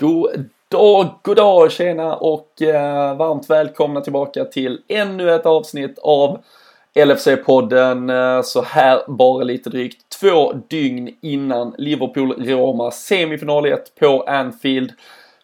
God 0.00 0.50
dag, 0.68 1.06
god 1.22 1.36
dag, 1.36 1.72
tjena 1.72 2.16
och 2.16 2.62
eh, 2.62 3.16
varmt 3.16 3.50
välkomna 3.50 4.00
tillbaka 4.00 4.44
till 4.44 4.80
ännu 4.88 5.30
ett 5.30 5.46
avsnitt 5.46 5.98
av 5.98 6.42
LFC-podden 6.94 8.10
eh, 8.10 8.42
så 8.42 8.62
här 8.62 9.00
bara 9.08 9.44
lite 9.44 9.70
drygt 9.70 10.08
två 10.20 10.52
dygn 10.52 11.16
innan 11.20 11.74
Liverpool-Roma 11.78 12.90
semifinal 12.90 13.66
1 13.66 13.94
på 14.00 14.22
Anfield. 14.22 14.92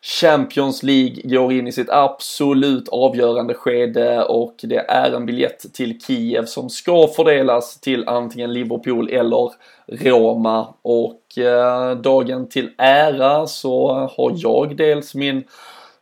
Champions 0.04 0.82
League 0.82 1.20
går 1.24 1.52
in 1.52 1.66
i 1.66 1.72
sitt 1.72 1.90
absolut 1.90 2.88
avgörande 2.88 3.54
skede 3.54 4.24
och 4.24 4.54
det 4.62 4.90
är 4.90 5.12
en 5.12 5.26
biljett 5.26 5.74
till 5.74 6.00
Kiev 6.00 6.44
som 6.44 6.70
ska 6.70 7.08
fördelas 7.16 7.80
till 7.80 8.08
antingen 8.08 8.52
Liverpool 8.52 9.08
eller 9.08 9.50
Roma 9.86 10.74
och 10.82 11.38
eh, 11.38 11.96
dagen 11.96 12.48
till 12.48 12.70
ära 12.78 13.46
så 13.46 13.92
har 13.92 14.32
jag 14.36 14.76
dels 14.76 15.14
min 15.14 15.44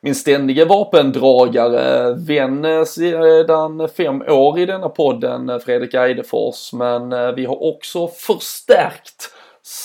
min 0.05 0.14
ständige 0.14 0.64
vapendragare, 0.64 2.14
vän 2.14 2.64
eh, 2.64 2.84
sedan 2.84 3.88
fem 3.96 4.22
år 4.28 4.58
i 4.58 4.66
denna 4.66 4.88
podden, 4.88 5.60
Fredrik 5.60 5.94
Eidefors. 5.94 6.72
Men 6.72 7.12
eh, 7.12 7.32
vi 7.32 7.44
har 7.44 7.62
också 7.62 8.08
förstärkt 8.08 9.32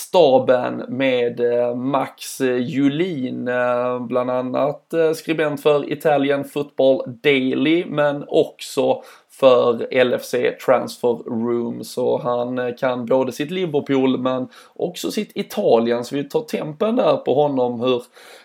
staben 0.08 0.84
med 0.88 1.40
eh, 1.40 1.74
Max 1.74 2.40
Julin, 2.40 3.48
eh, 3.48 4.00
bland 4.00 4.30
annat 4.30 4.94
eh, 4.94 5.12
skribent 5.12 5.62
för 5.62 5.92
Italian 5.92 6.44
Football 6.44 7.02
Daily, 7.22 7.84
men 7.84 8.24
också 8.28 9.02
för 9.30 10.04
LFC 10.04 10.34
Transfer 10.66 11.14
Room. 11.26 11.84
Så 11.84 12.18
han 12.18 12.76
kan 12.76 13.06
både 13.06 13.32
sitt 13.32 13.50
Liverpool 13.50 14.18
men 14.18 14.48
också 14.74 15.10
sitt 15.10 15.30
Italien. 15.34 16.04
Så 16.04 16.14
vi 16.14 16.24
tar 16.24 16.40
tempen 16.40 16.96
där 16.96 17.16
på 17.16 17.34
honom 17.34 17.80
hur 17.80 18.02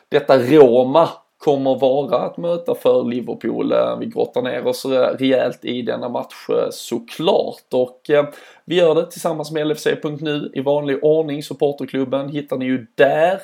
detta 0.10 0.38
Roma 0.38 1.10
kommer 1.44 1.80
vara 1.80 2.18
att 2.18 2.38
möta 2.38 2.76
för 2.76 3.04
Liverpool. 3.04 3.72
Eh, 3.72 3.98
vi 4.00 4.06
grottar 4.06 4.42
ner 4.42 4.68
oss 4.68 4.86
rejält 4.86 5.66
i 5.66 5.82
denna 5.82 6.10
match 6.10 6.50
eh, 6.50 6.68
såklart 6.72 7.74
och 7.74 8.10
eh, 8.10 8.26
vi 8.66 8.76
gör 8.76 8.96
det 8.96 9.12
tillsammans 9.12 9.52
med 9.52 9.68
LFC.nu 9.68 10.52
i 10.54 10.62
vanlig 10.62 11.04
ordning. 11.04 11.44
Supporterklubben 11.44 12.30
hittar 12.30 12.58
ni 12.58 12.66
ju 12.66 12.88
där 12.96 13.40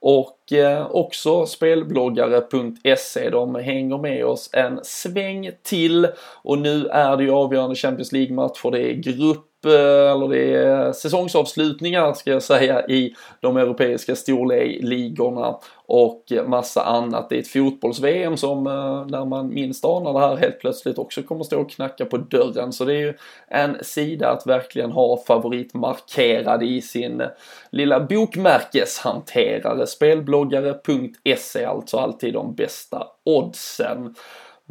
och 0.00 0.52
eh, 0.52 0.90
också 0.90 1.46
spelbloggare.se. 1.46 3.30
De 3.30 3.54
hänger 3.54 3.98
med 3.98 4.24
oss 4.24 4.50
en 4.52 4.80
sväng 4.82 5.50
till 5.62 6.08
och 6.42 6.58
nu 6.58 6.86
är 6.86 7.16
det 7.16 7.22
ju 7.22 7.30
avgörande 7.30 7.76
Champions 7.76 8.12
League-matcher. 8.12 8.70
Det 8.70 8.90
är 8.90 8.94
grupp 8.94 9.49
Eh, 9.66 10.12
eller 10.12 10.28
det 10.28 10.54
är 10.54 10.92
säsongsavslutningar 10.92 12.12
ska 12.12 12.30
jag 12.30 12.42
säga 12.42 12.86
i 12.86 13.14
de 13.40 13.56
europeiska 13.56 14.16
storligorna 14.16 15.58
och 15.86 16.32
massa 16.46 16.84
annat. 16.84 17.28
Det 17.28 17.36
är 17.36 17.40
ett 17.40 17.48
fotbolls-VM 17.48 18.36
som 18.36 18.66
eh, 18.66 19.06
när 19.06 19.24
man 19.24 19.54
minst 19.54 19.84
anar 19.84 20.12
det 20.12 20.20
här 20.20 20.36
helt 20.36 20.60
plötsligt 20.60 20.98
också 20.98 21.22
kommer 21.22 21.44
stå 21.44 21.60
och 21.60 21.70
knacka 21.70 22.04
på 22.04 22.16
dörren. 22.16 22.72
Så 22.72 22.84
det 22.84 22.94
är 22.94 23.00
ju 23.00 23.14
en 23.48 23.76
sida 23.82 24.28
att 24.28 24.46
verkligen 24.46 24.92
ha 24.92 25.22
favoritmarkerad 25.26 26.62
i 26.62 26.82
sin 26.82 27.22
lilla 27.70 28.00
bokmärkeshanterare. 28.00 29.86
Spelbloggare.se 29.86 31.64
alltså 31.64 31.96
alltid 31.96 32.34
de 32.34 32.54
bästa 32.54 33.06
oddsen. 33.24 34.14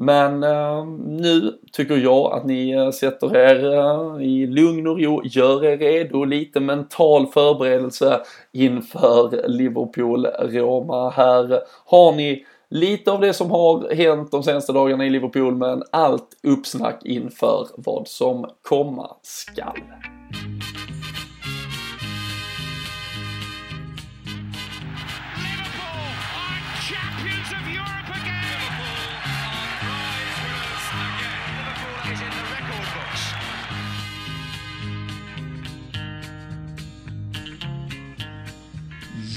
Men 0.01 0.43
eh, 0.43 0.85
nu 0.97 1.59
tycker 1.71 1.97
jag 1.97 2.33
att 2.33 2.45
ni 2.45 2.71
eh, 2.71 2.91
sätter 2.91 3.37
er 3.37 3.73
eh, 3.73 4.27
i 4.27 4.47
lugn 4.47 4.87
och 4.87 5.01
ro, 5.01 5.21
gör 5.23 5.65
er 5.65 5.77
redo, 5.77 6.23
lite 6.23 6.59
mental 6.59 7.27
förberedelse 7.27 8.19
inför 8.51 9.47
Liverpool-Roma. 9.47 11.09
Här 11.09 11.61
har 11.85 12.11
ni 12.11 12.45
lite 12.69 13.11
av 13.11 13.21
det 13.21 13.33
som 13.33 13.51
har 13.51 13.95
hänt 13.95 14.31
de 14.31 14.43
senaste 14.43 14.73
dagarna 14.73 15.05
i 15.05 15.09
Liverpool 15.09 15.55
men 15.55 15.83
allt 15.91 16.29
uppsnack 16.43 17.05
inför 17.05 17.67
vad 17.77 18.07
som 18.07 18.45
komma 18.61 19.15
skall. 19.21 19.81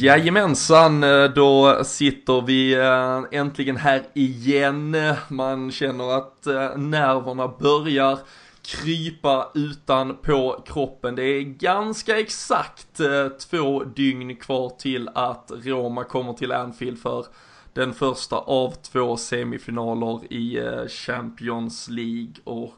Jajamensan, 0.01 1.05
eh, 1.05 1.25
då 1.25 1.85
sitter 1.85 2.41
vi 2.41 2.75
eh, 2.75 3.41
äntligen 3.41 3.77
här 3.77 4.03
igen. 4.15 4.97
Man 5.29 5.71
känner 5.71 6.17
att 6.17 6.47
eh, 6.47 6.77
nerverna 6.77 7.49
börjar 7.49 8.19
krypa 8.63 9.51
utan 9.55 10.17
på 10.17 10.63
kroppen. 10.67 11.15
Det 11.15 11.23
är 11.23 11.43
ganska 11.43 12.21
exakt 12.21 13.01
två 13.51 13.85
dygn 13.85 14.37
kvar 14.37 14.69
till 14.69 15.09
att 15.15 15.53
Roma 15.65 16.05
kommer 16.05 16.33
till 16.33 16.53
Anfield 16.53 16.99
för 16.99 17.27
den 17.73 17.95
första 17.95 18.37
av 18.37 18.71
två 18.71 19.17
semifinaler 19.17 20.33
i 20.33 20.61
Champions 20.89 21.89
League 21.89 22.35
och 22.45 22.75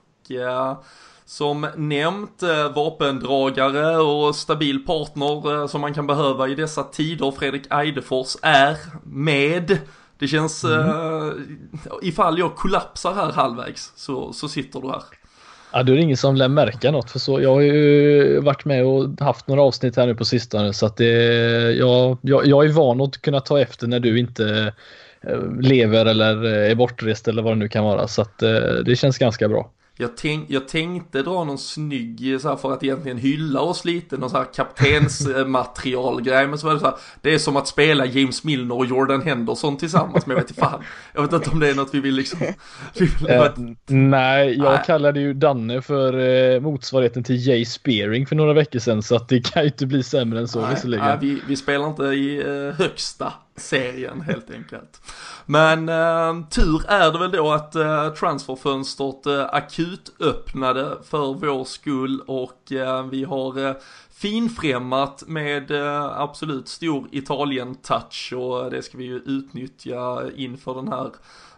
som 1.26 1.66
nämnt 1.76 2.42
eh, 2.42 2.74
vapendragare 2.74 3.96
och 3.96 4.36
stabil 4.36 4.86
partner 4.86 5.54
eh, 5.54 5.66
som 5.66 5.80
man 5.80 5.94
kan 5.94 6.06
behöva 6.06 6.48
i 6.48 6.54
dessa 6.54 6.82
tider. 6.82 7.30
Fredrik 7.30 7.62
Eidefors 7.70 8.36
är 8.42 8.76
med. 9.04 9.78
Det 10.18 10.28
känns, 10.28 10.64
mm. 10.64 10.88
uh, 10.88 11.32
ifall 12.02 12.38
jag 12.38 12.54
kollapsar 12.54 13.14
här 13.14 13.32
halvvägs 13.32 13.92
så, 13.96 14.32
så 14.32 14.48
sitter 14.48 14.80
du 14.80 14.88
här. 14.88 15.02
Ja, 15.72 15.82
då 15.82 15.92
är 15.92 15.96
det 15.96 16.02
ingen 16.02 16.16
som 16.16 16.36
lär 16.36 16.48
märka 16.48 16.90
något 16.90 17.10
för 17.10 17.18
så. 17.18 17.40
Jag 17.40 17.54
har 17.54 17.60
ju 17.60 18.40
varit 18.40 18.64
med 18.64 18.84
och 18.84 19.20
haft 19.20 19.48
några 19.48 19.62
avsnitt 19.62 19.96
här 19.96 20.06
nu 20.06 20.14
på 20.14 20.24
sistone 20.24 20.72
så 20.72 20.86
att 20.86 20.96
det, 20.96 21.12
jag, 21.72 22.18
jag, 22.20 22.46
jag 22.46 22.64
är 22.64 22.68
van 22.68 23.00
att 23.00 23.22
kunna 23.22 23.40
ta 23.40 23.60
efter 23.60 23.86
när 23.86 24.00
du 24.00 24.18
inte 24.18 24.74
lever 25.60 26.06
eller 26.06 26.44
är 26.44 26.74
bortrest 26.74 27.28
eller 27.28 27.42
vad 27.42 27.52
det 27.52 27.58
nu 27.58 27.68
kan 27.68 27.84
vara 27.84 28.08
så 28.08 28.22
att 28.22 28.38
det 28.86 28.98
känns 28.98 29.18
ganska 29.18 29.48
bra. 29.48 29.70
Jag, 29.96 30.16
tänk, 30.16 30.50
jag 30.50 30.68
tänkte 30.68 31.22
dra 31.22 31.44
någon 31.44 31.58
snygg 31.58 32.40
så 32.40 32.48
här, 32.48 32.56
för 32.56 32.72
att 32.72 32.84
egentligen 32.84 33.18
hylla 33.18 33.60
oss 33.60 33.84
lite, 33.84 34.16
någon 34.16 34.30
så 34.30 34.36
här 34.36 34.52
kaptensmaterialgrej. 34.54 36.46
Men 36.46 36.58
så 36.58 36.66
var 36.66 36.74
det 36.74 36.80
så 36.80 36.86
här, 36.86 36.94
det 37.20 37.34
är 37.34 37.38
som 37.38 37.56
att 37.56 37.68
spela 37.68 38.06
James 38.06 38.44
Milner 38.44 38.74
och 38.74 38.86
Jordan 38.86 39.22
Henderson 39.22 39.76
tillsammans. 39.76 40.26
Men 40.26 40.36
jag 40.36 40.42
vet 40.42 40.50
inte 40.50 40.60
fan, 40.60 40.82
jag 41.14 41.22
vet 41.22 41.32
inte 41.32 41.50
om 41.50 41.60
det 41.60 41.70
är 41.70 41.74
något 41.74 41.94
vi 41.94 42.00
vill 42.00 42.14
liksom. 42.14 42.38
Vi 42.94 43.06
vill 43.06 43.30
äh, 43.30 43.48
nej, 43.86 44.58
jag 44.58 44.72
nej. 44.72 44.82
kallade 44.86 45.20
ju 45.20 45.34
Danne 45.34 45.82
för 45.82 46.18
eh, 46.18 46.60
motsvarigheten 46.60 47.24
till 47.24 47.46
Jay 47.46 47.64
Spearing 47.64 48.26
för 48.26 48.36
några 48.36 48.52
veckor 48.52 48.78
sedan. 48.78 49.02
Så 49.02 49.16
att 49.16 49.28
det 49.28 49.52
kan 49.52 49.62
ju 49.62 49.68
inte 49.68 49.86
bli 49.86 50.02
sämre 50.02 50.40
än 50.40 50.48
så 50.48 50.60
nej, 50.60 50.74
visserligen. 50.74 51.04
Nej, 51.04 51.18
vi, 51.20 51.40
vi 51.48 51.56
spelar 51.56 51.88
inte 51.88 52.04
i 52.04 52.38
eh, 52.40 52.74
högsta 52.78 53.32
serien 53.56 54.20
helt 54.20 54.50
enkelt. 54.50 55.00
Men 55.46 55.88
eh, 55.88 56.48
tur 56.50 56.82
är 56.88 57.12
det 57.12 57.18
väl 57.18 57.30
då 57.30 57.52
att 57.52 57.74
eh, 57.74 58.08
transferfönstret 58.08 59.26
eh, 59.26 59.44
akut 59.52 60.12
öppnade 60.20 60.98
för 61.04 61.34
vår 61.34 61.64
skull 61.64 62.20
och 62.26 62.72
eh, 62.72 63.06
vi 63.06 63.24
har 63.24 63.68
eh, 63.68 63.74
finfrämmat 64.10 65.24
med 65.26 65.70
eh, 65.70 66.20
absolut 66.20 66.68
stor 66.68 67.08
Italien-touch 67.12 68.32
och 68.36 68.70
det 68.70 68.82
ska 68.82 68.98
vi 68.98 69.04
ju 69.04 69.16
utnyttja 69.16 70.22
inför 70.36 70.74
den 70.74 70.88
här 70.88 71.10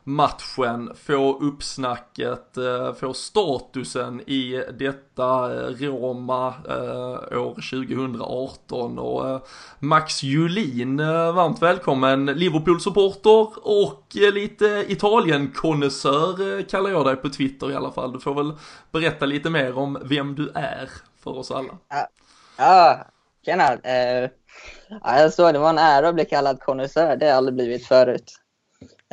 matchen, 0.08 0.92
få 1.04 1.38
uppsnacket, 1.38 2.56
eh, 2.56 2.94
få 2.94 3.12
statusen 3.12 4.20
i 4.20 4.64
detta 4.78 5.54
eh, 5.54 5.68
Roma 5.68 6.54
eh, 6.68 7.38
år 7.42 7.54
2018 7.54 8.98
och 8.98 9.48
Max 9.78 10.22
Julin, 10.22 10.96
varmt 11.34 11.62
välkommen 11.62 12.26
Liverpool-supporter 12.26 13.48
och 13.62 14.04
lite 14.14 14.84
Italien-konnässör 14.88 16.62
kallar 16.62 16.90
jag 16.90 17.06
dig 17.06 17.16
på 17.16 17.28
Twitter 17.28 17.70
i 17.70 17.74
alla 17.74 17.92
fall. 17.92 18.12
Du 18.12 18.20
får 18.20 18.34
väl 18.34 18.52
berätta 18.92 19.26
lite 19.26 19.50
mer 19.50 19.78
om 19.78 19.98
vem 20.04 20.34
du 20.34 20.50
är 20.54 20.90
för 21.24 21.38
oss 21.38 21.50
alla. 21.50 21.78
Ja, 21.88 22.08
ja 22.58 23.06
tjena. 23.44 23.78
Jag 23.82 24.30
alltså, 25.00 25.52
det 25.52 25.58
var 25.58 25.70
en 25.70 25.78
ära 25.78 26.08
att 26.08 26.14
bli 26.14 26.24
kallad 26.24 26.60
konnässör, 26.60 27.16
det 27.16 27.24
har 27.24 27.30
jag 27.30 27.36
aldrig 27.36 27.54
blivit 27.54 27.86
förut. 27.86 28.45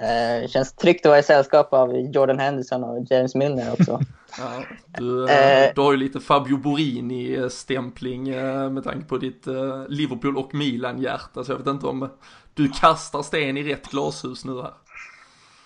Eh, 0.01 0.47
känns 0.47 0.73
tryggt 0.73 1.05
att 1.05 1.09
vara 1.09 1.19
i 1.19 1.23
sällskap 1.23 1.73
av 1.73 1.97
Jordan 1.97 2.39
Henderson 2.39 2.83
och 2.83 3.05
James 3.09 3.35
Milner 3.35 3.73
också. 3.73 3.99
Ja, 4.37 4.63
du, 4.97 5.29
eh, 5.29 5.71
du 5.75 5.81
har 5.81 5.91
ju 5.91 5.97
lite 5.97 6.19
Fabio 6.19 6.57
Borini-stämpling 6.57 8.29
eh, 8.29 8.69
med 8.69 8.83
tanke 8.83 9.07
på 9.07 9.17
ditt 9.17 9.47
eh, 9.47 9.87
Liverpool 9.87 10.37
och 10.37 10.53
Milan-hjärta. 10.53 11.43
Så 11.43 11.51
jag 11.51 11.57
vet 11.57 11.67
inte 11.67 11.87
om 11.87 12.09
du 12.53 12.69
kastar 12.69 13.21
sten 13.21 13.57
i 13.57 13.63
rätt 13.63 13.87
glashus 13.87 14.45
nu 14.45 14.61
här. 14.61 14.71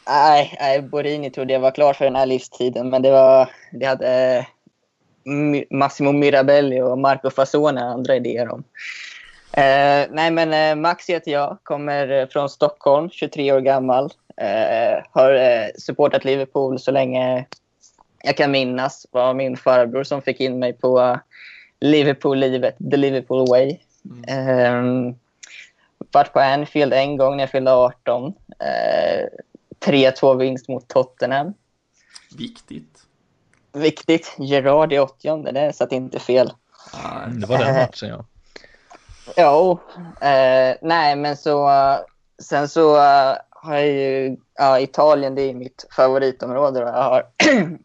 Nej, 0.07 0.57
nej 0.59 0.81
Borini 0.81 1.29
trodde 1.29 1.53
jag 1.53 1.59
var 1.59 1.71
klar 1.71 1.93
för 1.93 2.05
den 2.05 2.15
här 2.15 2.25
livstiden, 2.25 2.89
men 2.89 3.01
det 3.01 3.11
var... 3.11 3.49
Det 3.71 3.85
hade 3.85 4.47
Massimo 5.69 6.11
Mirabelli 6.11 6.81
och 6.81 6.97
Marco 6.97 7.29
Fasone 7.29 7.81
andra 7.81 8.15
idéer 8.15 8.49
om. 8.49 8.63
Eh, 9.57 10.07
nej, 10.11 10.31
men 10.31 10.53
eh, 10.53 10.75
Max 10.75 11.09
heter 11.09 11.31
jag, 11.31 11.57
kommer 11.63 12.11
eh, 12.11 12.27
från 12.27 12.49
Stockholm, 12.49 13.09
23 13.09 13.51
år 13.51 13.59
gammal. 13.59 14.11
Eh, 14.37 15.03
har 15.11 15.33
eh, 15.33 15.67
supportat 15.77 16.25
Liverpool 16.25 16.79
så 16.79 16.91
länge 16.91 17.45
jag 18.23 18.37
kan 18.37 18.51
minnas. 18.51 19.05
Var 19.11 19.33
min 19.33 19.57
farbror 19.57 20.03
som 20.03 20.21
fick 20.21 20.39
in 20.39 20.59
mig 20.59 20.73
på 20.73 21.19
Liverpool-livet, 21.79 22.75
the 22.91 22.97
Liverpool 22.97 23.49
way. 23.49 23.77
Mm. 24.05 25.09
Eh, 25.09 25.15
varit 26.11 26.33
på 26.33 26.39
Anfield 26.39 26.93
en 26.93 27.17
gång 27.17 27.37
när 27.37 27.43
jag 27.43 27.51
fyllde 27.51 27.71
18. 27.71 28.33
Eh, 28.59 29.25
3-2 29.85 30.37
vinst 30.37 30.67
mot 30.67 30.87
Tottenham. 30.87 31.53
Viktigt. 32.37 33.03
Viktigt. 33.73 34.35
Gerard 34.39 34.93
i 34.93 34.99
80 34.99 35.51
det 35.51 35.73
satt 35.73 35.91
inte 35.91 36.19
fel. 36.19 36.53
Det 37.39 37.47
var 37.47 37.57
den 37.57 37.75
matchen, 37.75 38.09
ja. 38.09 38.25
Jo, 39.35 39.79
eh, 40.21 40.75
nej 40.81 41.15
men 41.15 41.37
så 41.37 41.69
eh, 41.69 41.99
sen 42.41 42.69
så 42.69 42.95
eh, 42.95 43.35
har 43.49 43.75
jag 43.75 43.87
ju, 43.87 44.37
ja, 44.55 44.79
Italien 44.79 45.35
det 45.35 45.41
är 45.41 45.53
mitt 45.53 45.87
favoritområde 45.95 46.83
och 46.83 46.89
jag 46.89 47.03
har 47.03 47.25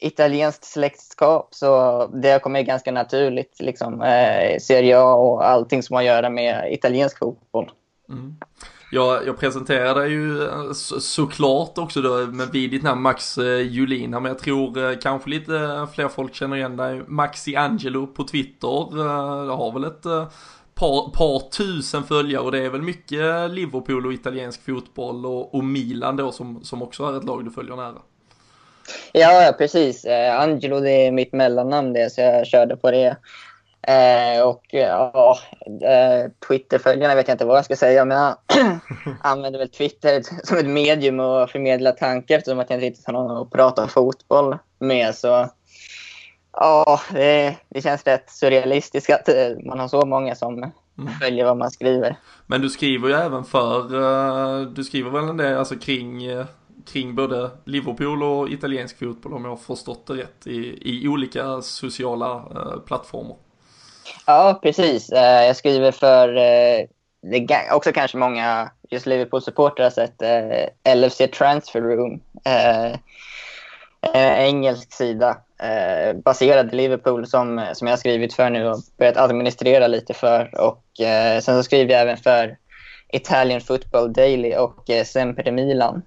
italienskt 0.00 0.64
släktskap 0.64 1.48
så 1.50 2.06
det 2.06 2.30
har 2.30 2.38
kommit 2.38 2.66
ganska 2.66 2.92
naturligt 2.92 3.60
liksom 3.60 4.02
eh, 4.02 4.58
Serie 4.58 4.98
A 4.98 5.14
och 5.14 5.48
allting 5.48 5.82
som 5.82 5.94
har 5.94 6.02
att 6.02 6.06
göra 6.06 6.30
med 6.30 6.72
italiensk 6.72 7.18
fotboll. 7.18 7.70
Mm. 8.08 8.36
Jag, 8.92 9.26
jag 9.26 9.38
presenterade 9.38 10.08
ju 10.08 10.44
eh, 10.44 10.72
så, 10.72 11.00
såklart 11.00 11.78
också 11.78 12.02
då 12.02 12.16
med 12.16 12.48
vid 12.48 12.70
ditt 12.70 12.82
namn 12.82 13.02
Max 13.02 13.38
eh, 13.38 13.60
Julina 13.60 14.20
men 14.20 14.30
jag 14.32 14.38
tror 14.38 14.90
eh, 14.90 14.98
kanske 15.02 15.30
lite 15.30 15.56
eh, 15.56 15.90
fler 15.90 16.08
folk 16.08 16.34
känner 16.34 16.56
igen 16.56 16.76
dig. 16.76 17.02
Maxi 17.06 17.56
Angelo 17.56 18.06
på 18.06 18.24
Twitter. 18.24 18.98
Eh, 18.98 19.46
det 19.46 19.52
har 19.52 19.72
väl 19.72 19.84
ett 19.84 20.02
par, 20.74 21.10
par 21.10 21.50
tusen 21.50 22.04
följare 22.04 22.42
och 22.42 22.52
det 22.52 22.58
är 22.58 22.70
väl 22.70 22.82
mycket 22.82 23.50
Liverpool 23.50 24.06
och 24.06 24.12
italiensk 24.12 24.64
fotboll 24.64 25.26
och, 25.26 25.54
och 25.54 25.64
Milan 25.64 26.16
då 26.16 26.32
som, 26.32 26.64
som 26.64 26.82
också 26.82 27.04
är 27.04 27.16
ett 27.16 27.24
lag 27.24 27.44
du 27.44 27.50
följer 27.50 27.76
nära. 27.76 27.98
Ja, 29.12 29.54
precis. 29.58 30.06
Angelo 30.38 30.80
det 30.80 31.06
är 31.06 31.12
mitt 31.12 31.32
mellannamn 31.32 31.92
det 31.92 32.12
så 32.12 32.20
jag 32.20 32.46
körde 32.46 32.76
på 32.76 32.90
det. 32.90 33.16
Eh, 33.82 34.42
och 34.42 34.62
ja, 34.70 35.38
eh, 35.64 36.30
Twitterföljarna 36.48 37.14
vet 37.14 37.28
jag 37.28 37.34
inte 37.34 37.44
vad 37.44 37.56
jag 37.56 37.64
ska 37.64 37.76
säga, 37.76 38.04
men 38.04 38.16
jag 38.16 38.36
använder 39.20 39.58
väl 39.58 39.68
Twitter 39.68 40.22
som 40.44 40.58
ett 40.58 40.66
medium 40.66 41.20
att 41.20 41.50
förmedla 41.50 41.92
tankar 41.92 42.38
eftersom 42.38 42.58
att 42.58 42.70
jag 42.70 42.76
inte 42.76 42.86
riktigt 42.86 43.06
har 43.06 43.12
någon 43.12 43.42
att 43.42 43.50
prata 43.50 43.88
fotboll 43.88 44.58
med. 44.78 45.14
Så 45.14 45.48
ja, 46.52 47.00
det, 47.12 47.56
det 47.68 47.82
känns 47.82 48.04
rätt 48.04 48.30
surrealistiskt 48.30 49.10
att 49.10 49.28
eh, 49.28 49.64
man 49.64 49.78
har 49.78 49.88
så 49.88 50.06
många 50.06 50.34
som 50.34 50.54
mm. 50.54 50.72
följer 51.20 51.44
vad 51.44 51.56
man 51.56 51.70
skriver. 51.70 52.16
Men 52.46 52.60
du 52.60 52.68
skriver 52.68 53.08
ju 53.08 53.14
även 53.14 53.44
för, 53.44 53.94
eh, 53.94 54.66
du 54.66 54.84
skriver 54.84 55.10
väl 55.10 55.28
en 55.28 55.36
del 55.36 55.58
alltså 55.58 55.76
kring 55.76 56.24
eh, 56.24 56.46
kring 56.86 57.14
både 57.14 57.50
Liverpool 57.64 58.22
och 58.22 58.48
italiensk 58.48 58.98
fotboll 58.98 59.32
om 59.32 59.44
jag 59.44 59.50
har 59.50 59.56
förstått 59.56 60.06
det 60.06 60.14
rätt 60.14 60.46
i, 60.46 60.78
i 60.82 61.08
olika 61.08 61.62
sociala 61.62 62.32
eh, 62.34 62.80
plattformar. 62.86 63.36
Ja, 64.26 64.58
precis. 64.62 65.10
Eh, 65.10 65.46
jag 65.46 65.56
skriver 65.56 65.92
för, 65.92 66.36
eh, 66.36 67.76
också 67.76 67.92
kanske 67.92 68.16
många 68.16 68.70
just 68.90 69.06
Liverpool-supportrar 69.06 69.84
har 69.84 69.90
sett, 69.90 70.22
eh, 70.22 70.94
LFC 70.94 71.26
Transfer 71.26 71.80
Room. 71.80 72.20
En 74.14 74.36
engelsk 74.36 74.92
sida 74.92 75.36
baserad 76.24 76.72
i 76.72 76.76
Liverpool 76.76 77.26
som, 77.26 77.66
som 77.72 77.86
jag 77.86 77.92
har 77.92 77.98
skrivit 77.98 78.34
för 78.34 78.50
nu 78.50 78.68
och 78.68 78.78
börjat 78.98 79.16
administrera 79.16 79.86
lite 79.86 80.14
för. 80.14 80.60
Och 80.60 80.84
sen 81.42 81.42
så 81.42 81.62
skriver 81.62 81.92
jag 81.92 82.02
även 82.02 82.16
för 82.16 82.56
Italian 83.12 83.60
Football 83.60 84.12
Daily 84.12 84.54
och 84.54 84.90
Sempre 85.06 85.52
Milan. 85.52 86.02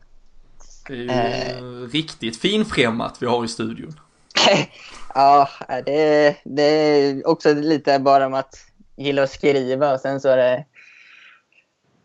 Det 0.87 0.93
är 0.93 0.97
ju 0.97 1.83
eh. 1.83 1.89
riktigt 1.91 2.41
finfrämmat 2.41 3.17
vi 3.19 3.27
har 3.27 3.45
i 3.45 3.47
studion. 3.47 3.99
Ja, 5.15 5.49
det, 5.85 6.35
det 6.43 6.63
är 6.63 7.27
också 7.27 7.53
lite 7.53 7.99
bara 7.99 8.25
om 8.25 8.33
att 8.33 8.55
gilla 8.97 9.23
att 9.23 9.31
skriva 9.31 9.93
och 9.93 9.99
sen 9.99 10.21
så 10.21 10.29
har 10.29 10.37
det 10.37 10.65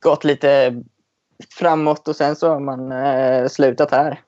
gått 0.01 0.25
lite 0.25 0.83
framåt 1.51 2.09
och 2.09 2.17
sen 2.17 2.37
så 2.37 2.49
har 2.49 2.61
man 2.61 2.93
eh, 2.93 3.49
slutat 3.49 3.91
här. 3.91 4.21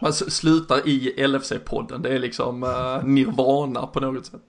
Alltså, 0.00 0.24
man 0.24 0.30
slutar 0.30 0.88
i 0.88 1.14
LFC-podden, 1.16 2.02
det 2.02 2.08
är 2.08 2.18
liksom 2.18 2.62
eh, 2.62 3.04
nirvana 3.04 3.86
på 3.86 4.00
något 4.00 4.26
sätt. 4.26 4.42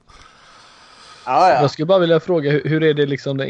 Ja, 1.30 1.50
ja. 1.50 1.62
Jag 1.62 1.72
skulle 1.72 1.86
bara 1.86 2.00
vilja 2.00 2.20
fråga 2.20 2.52
hur 2.52 2.84
är 2.84 2.94
det 2.94 3.06
liksom 3.06 3.42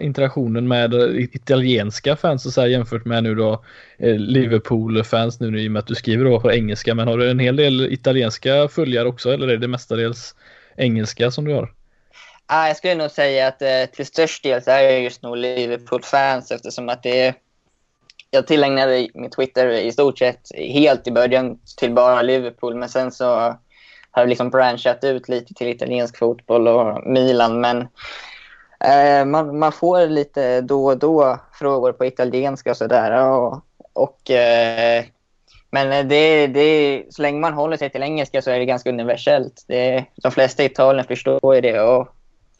interaktionen 0.00 0.68
med 0.68 0.94
italienska 1.32 2.16
fans 2.16 2.46
och 2.46 2.52
så 2.52 2.60
här, 2.60 2.68
jämfört 2.68 3.04
med 3.04 3.22
nu 3.22 3.34
då 3.34 3.64
eh, 3.98 4.16
Liverpool-fans 4.16 5.40
nu 5.40 5.60
i 5.60 5.68
och 5.68 5.72
med 5.72 5.80
att 5.80 5.86
du 5.86 5.94
skriver 5.94 6.24
då 6.24 6.40
på 6.40 6.52
engelska. 6.52 6.94
Men 6.94 7.08
har 7.08 7.18
du 7.18 7.30
en 7.30 7.38
hel 7.38 7.56
del 7.56 7.92
italienska 7.92 8.68
följare 8.68 9.08
också 9.08 9.32
eller 9.32 9.48
är 9.48 9.56
det 9.56 9.68
mestadels 9.68 10.34
engelska 10.76 11.30
som 11.30 11.44
du 11.44 11.54
har? 11.54 11.72
Ja, 12.48 12.66
jag 12.66 12.76
skulle 12.76 12.94
nog 12.94 13.10
säga 13.10 13.48
att 13.48 13.62
eh, 13.62 13.84
till 13.92 14.06
störst 14.06 14.42
del 14.42 14.62
så 14.62 14.70
är 14.70 14.82
jag 14.82 15.02
just 15.02 15.22
nog 15.22 15.36
Liverpool-fans 15.36 16.50
eftersom 16.50 16.88
att 16.88 17.02
det 17.02 17.20
är 17.20 17.34
jag 18.30 18.46
tillägnade 18.46 19.08
min 19.14 19.30
Twitter 19.30 19.68
i 19.70 19.92
stort 19.92 20.18
sett 20.18 20.40
helt 20.56 21.06
i 21.06 21.10
början 21.10 21.58
till 21.76 21.92
bara 21.92 22.22
Liverpool 22.22 22.74
men 22.74 22.88
sen 22.88 23.12
så 23.12 23.56
har 24.12 24.26
liksom 24.26 24.50
branchat 24.50 25.04
ut 25.04 25.28
lite 25.28 25.54
till 25.54 25.68
italiensk 25.68 26.18
fotboll 26.18 26.68
och 26.68 27.06
Milan. 27.06 27.60
Men 27.60 27.88
eh, 28.80 29.24
man, 29.24 29.58
man 29.58 29.72
får 29.72 30.06
lite 30.06 30.60
då 30.60 30.86
och 30.86 30.98
då 30.98 31.38
frågor 31.52 31.92
på 31.92 32.04
italienska 32.04 32.70
och 32.70 32.76
sådär. 32.76 33.28
Och, 33.28 33.64
och, 33.92 34.30
eh, 34.30 35.04
men 35.70 36.08
det, 36.08 36.46
det, 36.46 37.02
så 37.10 37.22
länge 37.22 37.40
man 37.40 37.52
håller 37.52 37.76
sig 37.76 37.90
till 37.90 38.02
engelska 38.02 38.42
så 38.42 38.50
är 38.50 38.58
det 38.58 38.64
ganska 38.64 38.90
universellt. 38.90 39.64
Det, 39.68 40.04
de 40.22 40.32
flesta 40.32 40.62
i 40.62 40.66
Italien 40.66 41.06
förstår 41.06 41.54
ju 41.54 41.60
det 41.60 41.80
och, 41.80 42.08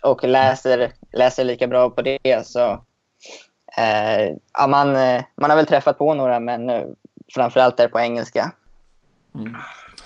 och 0.03 0.25
läser, 0.25 0.93
läser 1.13 1.45
lika 1.45 1.67
bra 1.67 1.91
på 1.91 2.03
det. 2.03 2.47
Så, 2.47 2.71
eh, 3.79 4.37
ja, 4.59 4.67
man, 4.69 4.97
eh, 4.97 5.23
man 5.37 5.51
har 5.51 5.57
väl 5.57 5.67
träffat 5.67 5.99
på 5.99 6.15
några, 6.15 6.41
men 6.41 6.71
eh, 6.71 6.85
framförallt 7.35 7.81
är 7.81 7.85
det 7.85 7.93
på 7.93 8.01
engelska. 8.01 8.53
Mm. 9.35 9.57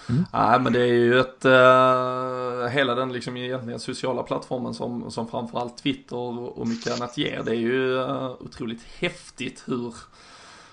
Mm. 0.09 0.25
Nej 0.33 0.61
men 0.61 0.73
det 0.73 0.81
är 0.81 0.95
ju 0.95 1.21
ett, 1.21 1.45
uh, 1.45 2.67
hela 2.67 2.95
den 2.95 3.13
liksom 3.13 3.37
egentligen 3.37 3.81
sociala 3.81 4.23
plattformen 4.23 4.75
som, 4.75 5.11
som 5.11 5.29
framförallt 5.29 5.77
Twitter 5.77 6.17
och 6.59 6.69
mycket 6.69 7.01
annat 7.01 7.19
ger. 7.19 7.43
Det 7.45 7.51
är 7.51 7.61
ju 7.61 7.95
uh, 7.95 8.31
otroligt 8.41 8.83
häftigt 8.99 9.63
hur 9.67 9.95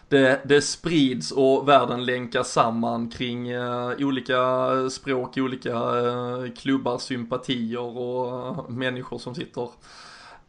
det, 0.09 0.41
det 0.45 0.61
sprids 0.61 1.31
och 1.31 1.67
världen 1.67 2.05
länkas 2.05 2.51
samman 2.51 3.09
kring 3.09 3.55
uh, 3.55 3.93
olika 3.99 4.39
språk, 4.89 5.37
olika 5.37 5.73
uh, 5.73 6.51
klubbar, 6.51 6.97
sympatier 6.97 7.97
och 7.97 8.71
människor 8.71 9.17
som 9.17 9.35
sitter 9.35 9.69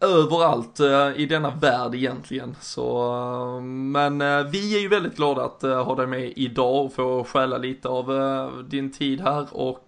överallt 0.01 0.81
eh, 0.81 1.11
i 1.17 1.27
denna 1.27 1.51
värld 1.51 1.95
egentligen. 1.95 2.57
Så, 2.61 3.61
men 3.63 4.21
eh, 4.21 4.43
vi 4.43 4.77
är 4.77 4.81
ju 4.81 4.89
väldigt 4.89 5.17
glada 5.17 5.45
att 5.45 5.65
eh, 5.65 5.85
ha 5.85 5.95
dig 5.95 6.07
med 6.07 6.33
idag 6.37 6.85
och 6.85 6.93
få 6.93 7.25
stjäla 7.25 7.59
lite 7.59 7.89
av 7.89 8.65
din 8.69 8.93
tid 8.93 9.21
här 9.21 9.47
och 9.51 9.81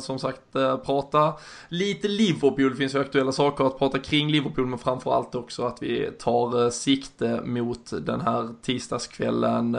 som 0.00 0.18
sagt 0.18 0.52
prata 0.86 1.32
lite 1.68 2.08
Liverpool. 2.08 2.70
Det 2.70 2.76
finns 2.76 2.94
ju 2.94 3.00
aktuella 3.00 3.32
saker 3.32 3.64
att 3.64 3.78
prata 3.78 3.98
kring 3.98 4.30
Liverpool 4.30 4.66
men 4.66 4.78
framförallt 4.78 5.34
också 5.34 5.62
att 5.62 5.82
vi 5.82 6.10
tar 6.18 6.70
sikte 6.70 7.40
mot 7.44 7.92
den 8.06 8.20
här 8.20 8.48
tisdagskvällen. 8.62 9.76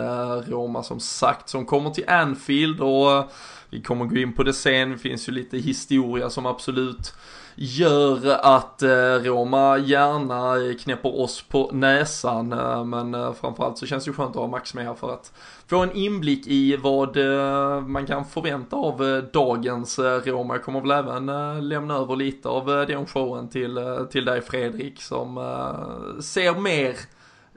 Roma 0.48 0.84
som 0.84 1.00
sagt 1.00 1.50
som 1.50 1.66
kommer 1.66 1.90
till 1.90 2.10
Anfield 2.10 2.82
och 2.82 3.32
vi 3.70 3.82
kommer 3.82 4.06
gå 4.06 4.18
in 4.18 4.34
på 4.34 4.44
det 4.44 4.54
sen. 4.54 4.92
Det 4.92 4.98
finns 4.98 5.30
ju 5.30 5.34
lite 5.34 5.58
historia 5.58 6.30
som 6.30 6.46
absolut 6.46 7.14
gör 7.62 8.40
att 8.42 8.82
eh, 8.82 8.90
Roma 9.24 9.78
gärna 9.78 10.74
knäpper 10.74 11.22
oss 11.22 11.42
på 11.42 11.70
näsan. 11.74 12.54
Eh, 12.54 12.86
men 12.86 13.14
eh, 13.14 13.34
framförallt 13.34 13.78
så 13.78 13.86
känns 13.86 14.06
det 14.06 14.10
ju 14.10 14.14
skönt 14.14 14.30
att 14.30 14.36
ha 14.36 14.48
Max 14.48 14.74
med 14.74 14.86
här 14.86 14.94
för 14.94 15.14
att 15.14 15.34
få 15.68 15.78
en 15.78 15.92
inblick 15.92 16.48
i 16.48 16.76
vad 16.76 17.18
man 17.88 18.06
kan 18.06 18.26
förvänta 18.26 18.76
av 18.76 19.24
dagens 19.34 20.00
Roma. 20.00 20.54
Jag 20.54 20.64
kommer 20.64 20.82
väl 20.82 20.92
även 20.92 21.70
lämna 21.70 21.96
över 21.96 22.16
lite 22.16 22.50
av 22.50 22.66
den 22.66 23.06
showen 23.06 23.50
till, 23.50 23.80
till 24.12 24.26
dig 24.26 24.42
Fredrik 24.42 25.02
som 25.02 25.36
ser 26.22 26.60
mer 26.60 26.96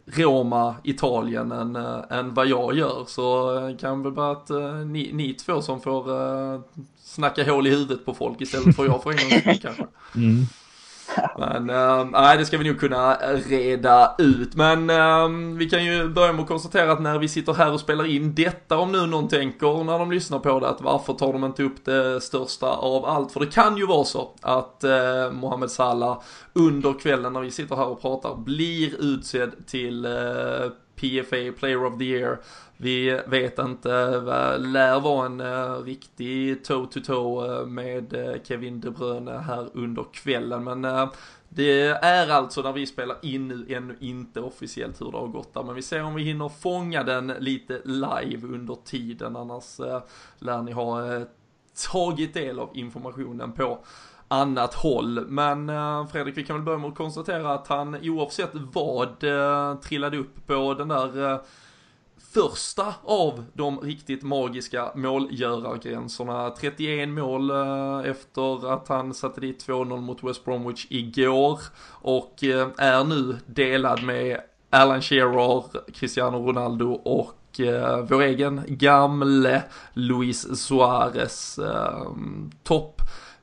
Roma, 0.07 0.75
Italien 0.85 1.53
än, 1.53 1.77
än 1.77 2.29
eh, 2.29 2.35
vad 2.35 2.47
jag 2.47 2.75
gör. 2.75 3.05
Så 3.07 3.59
eh, 3.59 3.77
kan 3.77 4.03
väl 4.03 4.13
bara 4.13 4.33
att 4.33 4.51
eh, 4.51 4.75
ni, 4.75 5.11
ni 5.13 5.35
två 5.35 5.63
som 5.63 5.81
får 5.81 6.05
snacka 7.03 7.53
hål 7.53 7.67
i 7.67 7.71
huvudet 7.71 8.05
på 8.05 8.15
folk 8.15 8.41
istället 8.41 8.77
för 8.77 8.85
jag 8.85 9.03
för 9.03 9.11
en 9.11 9.31
gång 9.31 9.59
kanske. 9.63 9.87
Mm. 10.15 10.45
Men 11.39 11.71
äh, 11.71 12.05
nej, 12.05 12.39
det 12.39 12.47
ska 12.47 12.59
vi 12.59 12.69
nog 12.69 12.81
kunna 12.81 13.15
reda 13.49 14.15
ut. 14.19 14.55
Men 14.55 14.91
äh, 14.91 15.29
vi 15.59 15.71
kan 15.71 15.85
ju 15.85 16.09
börja 16.09 16.33
med 16.33 16.43
att 16.43 16.49
konstatera 16.49 16.93
att 16.93 17.03
när 17.03 17.19
vi 17.19 17.29
sitter 17.29 17.55
här 17.55 17.73
och 17.73 17.81
spelar 17.81 18.07
in 18.07 18.35
detta, 18.35 18.79
om 18.79 18.93
nu 18.93 19.07
någon 19.07 19.29
tänker 19.29 19.85
när 19.85 19.99
de 19.99 20.13
lyssnar 20.13 20.39
på 20.39 20.61
det, 20.61 20.69
att 20.69 20.81
varför 20.81 21.13
tar 21.13 21.33
de 21.33 21.45
inte 21.45 21.63
upp 21.63 21.85
det 21.85 22.21
största 22.21 22.67
av 22.67 23.05
allt? 23.05 23.33
För 23.33 23.41
det 23.41 23.47
kan 23.47 23.77
ju 23.77 23.87
vara 23.87 24.05
så 24.05 24.31
att 24.41 24.85
äh, 24.85 25.33
Mohamed 25.33 25.71
Salah 25.71 26.21
under 26.53 27.01
kvällen 27.01 27.33
när 27.33 27.41
vi 27.41 27.51
sitter 27.51 27.77
här 27.77 27.87
och 27.87 28.03
pratar 28.03 28.37
blir 28.37 29.01
utsedd 29.01 29.67
till 29.67 30.05
eh, 30.05 30.71
PFA 30.97 31.59
Player 31.59 31.85
of 31.85 31.99
the 31.99 32.05
Year. 32.05 32.39
Vi 32.85 33.21
vet 33.27 33.59
inte, 33.59 34.19
lär 34.59 35.01
vara 35.01 35.27
en 35.27 35.41
uh, 35.41 35.85
riktig 35.85 36.65
toe-to-toe 36.65 37.61
uh, 37.61 37.67
med 37.67 38.15
uh, 38.15 38.43
Kevin 38.43 38.81
De 38.81 38.91
Bruyne 38.91 39.39
här 39.39 39.69
under 39.75 40.05
kvällen. 40.13 40.65
Men 40.65 41.09
det 41.49 41.81
är 41.89 42.31
alltså 42.31 42.63
när 42.63 42.73
vi 42.73 42.87
spelar 42.87 43.17
in 43.23 43.49
nu 43.49 43.67
ännu 43.69 43.97
inte 44.01 44.41
officiellt 44.41 45.01
hur 45.01 45.13
det 45.13 45.19
har 45.19 45.27
gått 45.27 45.55
där. 45.55 45.63
Men 45.63 45.75
vi 45.75 45.83
ser 45.83 46.05
om 46.05 46.15
vi 46.15 46.23
hinner 46.23 46.49
fånga 46.49 47.03
den 47.03 47.27
lite 47.27 47.81
live 47.85 48.49
under 48.49 48.77
tiden. 48.85 49.37
Annars 49.37 49.79
lär 50.39 50.63
ni 50.63 50.73
ha 50.73 51.25
tagit 51.93 52.35
del 52.35 52.59
av 52.59 52.71
informationen 52.75 53.53
på 53.53 53.79
annat 54.29 54.75
håll. 54.75 55.27
Men 55.29 55.69
eh, 55.69 56.07
Fredrik, 56.07 56.37
vi 56.37 56.45
kan 56.45 56.57
väl 56.57 56.65
börja 56.65 56.79
med 56.79 56.89
att 56.89 56.97
konstatera 56.97 57.55
att 57.55 57.69
han 57.69 57.97
oavsett 58.03 58.51
vad 58.53 59.25
eh, 59.25 59.75
trillade 59.81 60.19
upp 60.19 60.47
på 60.47 60.75
den 60.75 60.89
där 60.89 61.33
eh, 61.33 61.39
första 62.35 62.95
av 63.05 63.45
de 63.53 63.81
riktigt 63.81 64.23
magiska 64.23 64.93
målgörargränserna. 64.95 66.51
31 66.51 67.09
mål 67.09 67.51
eh, 67.51 68.11
efter 68.11 68.73
att 68.73 68.89
han 68.89 69.15
satte 69.15 69.41
dit 69.41 69.67
2-0 69.69 70.01
mot 70.01 70.25
West 70.25 70.45
Bromwich 70.45 70.87
igår 70.91 71.61
och 71.89 72.45
eh, 72.45 72.69
är 72.77 73.05
nu 73.05 73.37
delad 73.47 74.03
med 74.03 74.41
Alan 74.71 75.03
Shearer, 75.03 75.65
Cristiano 75.93 76.47
Ronaldo 76.47 76.93
och 76.93 77.61
eh, 77.61 78.07
vår 78.09 78.23
egen 78.23 78.63
gamle 78.67 79.63
Luis 79.93 80.61
Suarez. 80.67 81.59
topp 82.63 83.01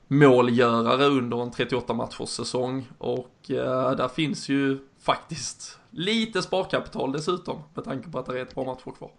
målgörare 0.08 1.06
under 1.06 1.42
en 1.42 1.50
38 1.50 1.94
matchers 1.94 2.28
säsong 2.28 2.88
och 2.98 3.50
eh, 3.50 3.90
där 3.90 4.08
finns 4.08 4.48
ju 4.48 4.78
faktiskt 5.00 5.78
lite 5.92 6.42
sparkapital 6.42 7.12
dessutom 7.12 7.62
med 7.74 7.84
tanke 7.84 8.10
på 8.10 8.18
att 8.18 8.26
det 8.26 8.38
är 8.38 8.42
ett 8.42 8.54
par 8.54 8.64
matcher 8.64 8.96
kvar. 8.98 9.10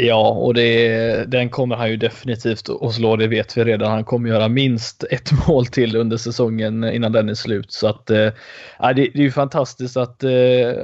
Ja, 0.00 0.28
och 0.28 0.54
det, 0.54 1.24
den 1.30 1.50
kommer 1.50 1.76
han 1.76 1.90
ju 1.90 1.96
definitivt 1.96 2.68
att 2.68 2.94
slå, 2.94 3.16
det 3.16 3.26
vet 3.26 3.56
vi 3.56 3.64
redan. 3.64 3.90
Han 3.90 4.04
kommer 4.04 4.28
göra 4.28 4.48
minst 4.48 5.04
ett 5.10 5.30
mål 5.48 5.66
till 5.66 5.96
under 5.96 6.16
säsongen 6.16 6.84
innan 6.84 7.12
den 7.12 7.28
är 7.28 7.34
slut. 7.34 7.72
Så 7.72 7.86
att, 7.86 8.10
äh, 8.10 8.16
det, 8.16 8.92
det 8.94 9.14
är 9.14 9.22
ju 9.22 9.30
fantastiskt 9.30 9.96
att, 9.96 10.24
äh, 10.24 10.30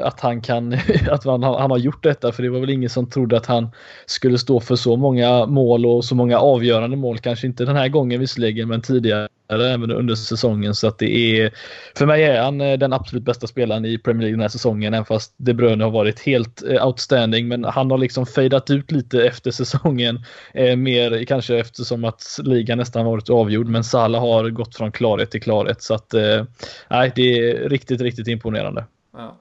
att 0.02 0.20
han 0.20 0.40
kan, 0.40 0.72
att 1.10 1.24
han, 1.24 1.42
han 1.42 1.70
har 1.70 1.78
gjort 1.78 2.02
detta, 2.02 2.32
för 2.32 2.42
det 2.42 2.50
var 2.50 2.60
väl 2.60 2.70
ingen 2.70 2.90
som 2.90 3.10
trodde 3.10 3.36
att 3.36 3.46
han 3.46 3.68
skulle 4.06 4.38
stå 4.38 4.60
för 4.60 4.76
så 4.76 4.96
många 4.96 5.46
mål 5.46 5.86
och 5.86 6.04
så 6.04 6.14
många 6.14 6.38
avgörande 6.38 6.96
mål. 6.96 7.18
Kanske 7.18 7.46
inte 7.46 7.64
den 7.64 7.76
här 7.76 7.88
gången 7.88 8.20
visserligen, 8.20 8.68
men 8.68 8.82
tidigare 8.82 9.28
även 9.60 9.90
under 9.90 10.14
säsongen. 10.14 10.74
Så 10.74 10.86
att 10.86 10.98
det 10.98 11.40
är, 11.40 11.50
för 11.96 12.06
mig 12.06 12.24
är 12.24 12.42
han 12.42 12.60
eh, 12.60 12.78
den 12.78 12.92
absolut 12.92 13.24
bästa 13.24 13.46
spelaren 13.46 13.84
i 13.84 13.98
Premier 13.98 14.20
League 14.20 14.34
den 14.34 14.40
här 14.40 14.48
säsongen, 14.48 14.94
även 14.94 15.04
fast 15.04 15.34
De 15.36 15.54
Bruyne 15.54 15.84
har 15.84 15.90
varit 15.90 16.20
helt 16.20 16.62
eh, 16.62 16.86
outstanding. 16.86 17.48
Men 17.48 17.64
han 17.64 17.90
har 17.90 17.98
liksom 17.98 18.26
fejdat 18.26 18.70
ut 18.70 18.92
lite 18.92 19.26
efter 19.26 19.50
säsongen, 19.50 20.24
eh, 20.54 20.76
mer 20.76 21.24
kanske 21.24 21.58
eftersom 21.58 22.04
att 22.04 22.38
ligan 22.42 22.78
nästan 22.78 23.06
varit 23.06 23.30
avgjord. 23.30 23.68
Men 23.68 23.84
Salah 23.84 24.20
har 24.20 24.50
gått 24.50 24.76
från 24.76 24.92
klarhet 24.92 25.30
till 25.30 25.42
klarhet. 25.42 25.82
Så 25.82 25.94
att, 25.94 26.14
eh, 26.14 26.44
det 27.14 27.38
är 27.38 27.68
riktigt, 27.68 28.00
riktigt 28.00 28.28
imponerande. 28.28 28.84
Ja. 29.12 29.36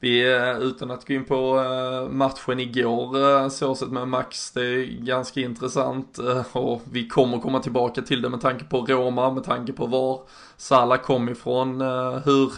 Vi, 0.00 0.34
eh, 0.34 0.58
utan 0.58 0.90
att 0.90 1.08
gå 1.08 1.14
in 1.14 1.24
på 1.24 1.58
eh, 1.58 2.12
matchen 2.12 2.60
igår, 2.60 3.20
eh, 3.20 3.48
så 3.48 3.74
sett 3.74 3.90
med 3.90 4.08
Max, 4.08 4.50
det 4.50 4.60
är 4.60 4.84
ganska 5.04 5.40
intressant 5.40 6.18
eh, 6.18 6.56
och 6.56 6.82
vi 6.92 7.08
kommer 7.08 7.38
komma 7.38 7.60
tillbaka 7.60 8.02
till 8.02 8.22
det 8.22 8.28
med 8.28 8.40
tanke 8.40 8.64
på 8.64 8.80
Roma, 8.80 9.30
med 9.30 9.44
tanke 9.44 9.72
på 9.72 9.86
var 9.86 10.20
Salah 10.56 10.98
kom 10.98 11.28
ifrån. 11.28 11.80
Hur 12.24 12.52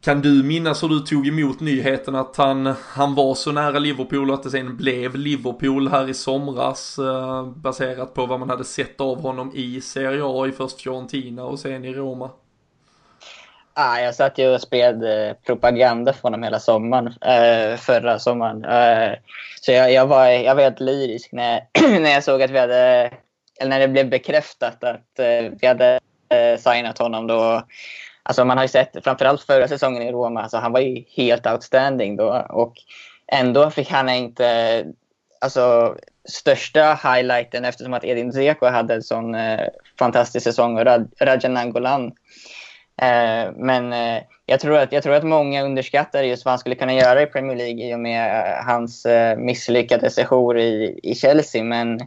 kan 0.00 0.20
du 0.20 0.42
minnas 0.42 0.82
hur 0.82 0.88
du 0.88 1.00
tog 1.00 1.28
emot 1.28 1.60
nyheten 1.60 2.14
att 2.14 2.36
han, 2.36 2.74
han 2.78 3.14
var 3.14 3.34
så 3.34 3.52
nära 3.52 3.78
Liverpool 3.78 4.30
och 4.30 4.34
att 4.34 4.42
det 4.42 4.50
sen 4.50 4.76
blev 4.76 5.16
Liverpool 5.16 5.88
här 5.88 6.08
i 6.08 6.14
somras 6.14 6.98
baserat 7.54 8.14
på 8.14 8.26
vad 8.26 8.40
man 8.40 8.50
hade 8.50 8.64
sett 8.64 9.00
av 9.00 9.20
honom 9.20 9.50
i 9.54 9.80
Serie 9.80 10.22
A 10.24 10.46
i 10.46 10.52
först 10.52 10.80
Fiorentina 10.80 11.44
och 11.44 11.58
sen 11.58 11.84
i 11.84 11.92
Roma? 11.92 12.30
Ah, 13.74 13.98
jag 13.98 14.14
satt 14.14 14.38
ju 14.38 14.48
och 14.48 14.60
spred 14.60 15.04
eh, 15.04 15.36
propaganda 15.46 16.12
för 16.12 16.22
honom 16.22 16.42
hela 16.42 16.60
sommaren, 16.60 17.06
eh, 17.06 17.76
förra 17.76 18.18
sommaren. 18.18 18.64
Eh, 18.64 19.18
så 19.60 19.72
jag, 19.72 19.92
jag, 19.92 20.06
var, 20.06 20.26
jag 20.26 20.54
var 20.54 20.62
helt 20.62 20.80
lyrisk 20.80 21.32
när, 21.32 21.66
när 22.00 22.10
jag 22.10 22.24
såg 22.24 22.42
att 22.42 22.50
vi 22.50 22.58
hade, 22.58 23.10
eller 23.60 23.70
när 23.70 23.80
det 23.80 23.88
blev 23.88 24.10
bekräftat 24.10 24.84
att 24.84 25.18
eh, 25.18 25.52
vi 25.60 25.66
hade 25.66 26.00
eh, 26.28 26.58
signat 26.58 26.98
honom. 26.98 27.26
Då, 27.26 27.62
alltså 28.22 28.44
man 28.44 28.56
har 28.56 28.64
ju 28.64 28.68
sett, 28.68 29.04
framförallt 29.04 29.42
förra 29.42 29.68
säsongen 29.68 30.02
i 30.02 30.12
Roma, 30.12 30.42
alltså 30.42 30.56
han 30.56 30.72
var 30.72 30.80
ju 30.80 31.04
helt 31.16 31.46
outstanding 31.46 32.16
då. 32.16 32.46
Och 32.48 32.74
ändå 33.26 33.70
fick 33.70 33.90
han 33.90 34.08
inte 34.08 34.84
alltså, 35.40 35.96
största 36.28 36.94
highlighten 36.94 37.64
eftersom 37.64 37.94
att 37.94 38.04
Edin 38.04 38.30
Dzeko 38.30 38.66
hade 38.66 38.94
en 38.94 39.02
sån 39.02 39.34
eh, 39.34 39.68
fantastisk 39.98 40.44
säsong 40.44 40.78
och 40.78 40.84
Rad, 40.84 41.10
Rajan 41.20 41.56
Angolan 41.56 42.06
Eh, 42.06 42.12
Eh, 43.02 43.52
men 43.56 43.92
eh, 43.92 44.22
jag, 44.46 44.60
tror 44.60 44.78
att, 44.78 44.92
jag 44.92 45.02
tror 45.02 45.14
att 45.14 45.24
många 45.24 45.64
underskattar 45.64 46.22
just 46.22 46.44
vad 46.44 46.52
han 46.52 46.58
skulle 46.58 46.74
kunna 46.74 46.94
göra 46.94 47.22
i 47.22 47.26
Premier 47.26 47.56
League 47.56 47.90
i 47.90 47.94
och 47.94 48.00
med 48.00 48.40
eh, 48.40 48.64
hans 48.64 49.06
eh, 49.06 49.38
misslyckade 49.38 50.10
sejour 50.10 50.58
i, 50.58 51.00
i 51.02 51.14
Chelsea. 51.14 51.64
Men 51.64 52.00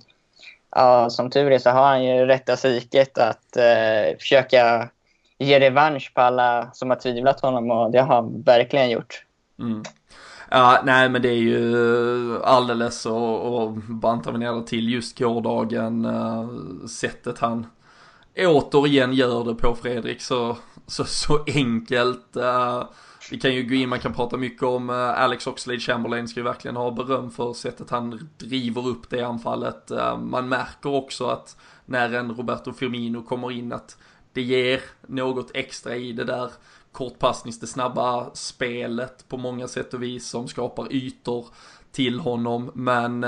ja, 0.75 1.10
som 1.10 1.30
tur 1.30 1.52
är 1.52 1.60
så 1.60 1.70
har 1.70 1.88
han 1.88 2.06
ju 2.06 2.25
rätta 2.25 2.56
psyket 2.56 3.18
att 3.18 3.58
eh, 3.58 4.18
försöka 4.20 4.90
ge 5.38 5.60
revansch 5.60 6.12
på 6.14 6.22
alla 6.22 6.70
som 6.74 6.90
har 6.90 6.98
tvivlat 6.98 7.42
honom 7.42 7.72
och 7.72 7.92
det 7.92 8.00
har 8.00 8.16
han 8.16 8.42
verkligen 8.42 8.90
gjort. 8.90 9.25
Mm. 9.60 9.84
Ja, 10.52 10.82
nej 10.84 11.10
men 11.10 11.22
det 11.22 11.30
är 11.30 11.42
ju 11.42 12.44
alldeles 12.44 13.06
och, 13.06 13.72
bantar 13.74 14.32
vi 14.32 14.38
ner 14.38 14.54
det 14.54 14.68
till 14.68 14.90
just 14.90 15.20
gårdagen, 15.20 16.06
eh, 16.06 16.50
sättet 16.88 17.40
han 17.40 17.68
återigen 18.38 19.14
gör 19.14 19.44
det 19.44 19.56
på 19.56 19.75
Fredrik 19.75 20.22
så, 20.22 20.58
så, 20.88 21.04
så 21.06 21.44
enkelt. 21.48 22.38
Uh, 22.38 22.84
vi 23.32 23.39
kan 23.39 23.56
ju 23.56 23.63
gå 23.63 23.75
in, 23.75 23.89
man 23.89 24.00
kan 24.00 24.13
prata 24.13 24.38
mycket 24.38 24.63
om 24.63 24.89
uh, 24.89 24.96
Alex 24.96 25.48
Oxlade 25.48 25.80
Chamberlain 25.80 26.27
ska 26.27 26.39
ju 26.39 26.44
verkligen 26.44 26.75
ha 26.75 26.92
beröm 26.92 27.32
för 27.32 27.54
sättet 27.54 27.89
han 27.89 28.30
driver 28.38 28.88
upp 28.88 29.10
det 29.10 29.22
anfallet. 29.22 29.92
Uh, 29.92 30.18
man 30.18 30.50
märker 30.50 30.89
också 30.89 31.25
att 31.27 31.58
när 31.86 32.13
en 32.13 32.32
Roberto 32.32 32.74
Firmino 32.74 33.24
kommer 33.24 33.51
in 33.51 33.74
att 33.74 33.98
det 34.34 34.42
ger 34.42 34.82
något 35.08 35.51
extra 35.54 35.96
i 35.96 36.12
det 36.12 36.24
där 36.24 36.51
kortpassnings, 36.92 37.60
det 37.60 37.68
snabba 37.68 38.30
spelet 38.34 39.30
på 39.30 39.38
många 39.38 39.68
sätt 39.68 39.94
och 39.94 40.04
vis 40.04 40.30
som 40.30 40.48
skapar 40.48 40.94
ytor 40.94 41.48
till 41.92 42.20
honom. 42.20 42.72
Men 42.74 43.25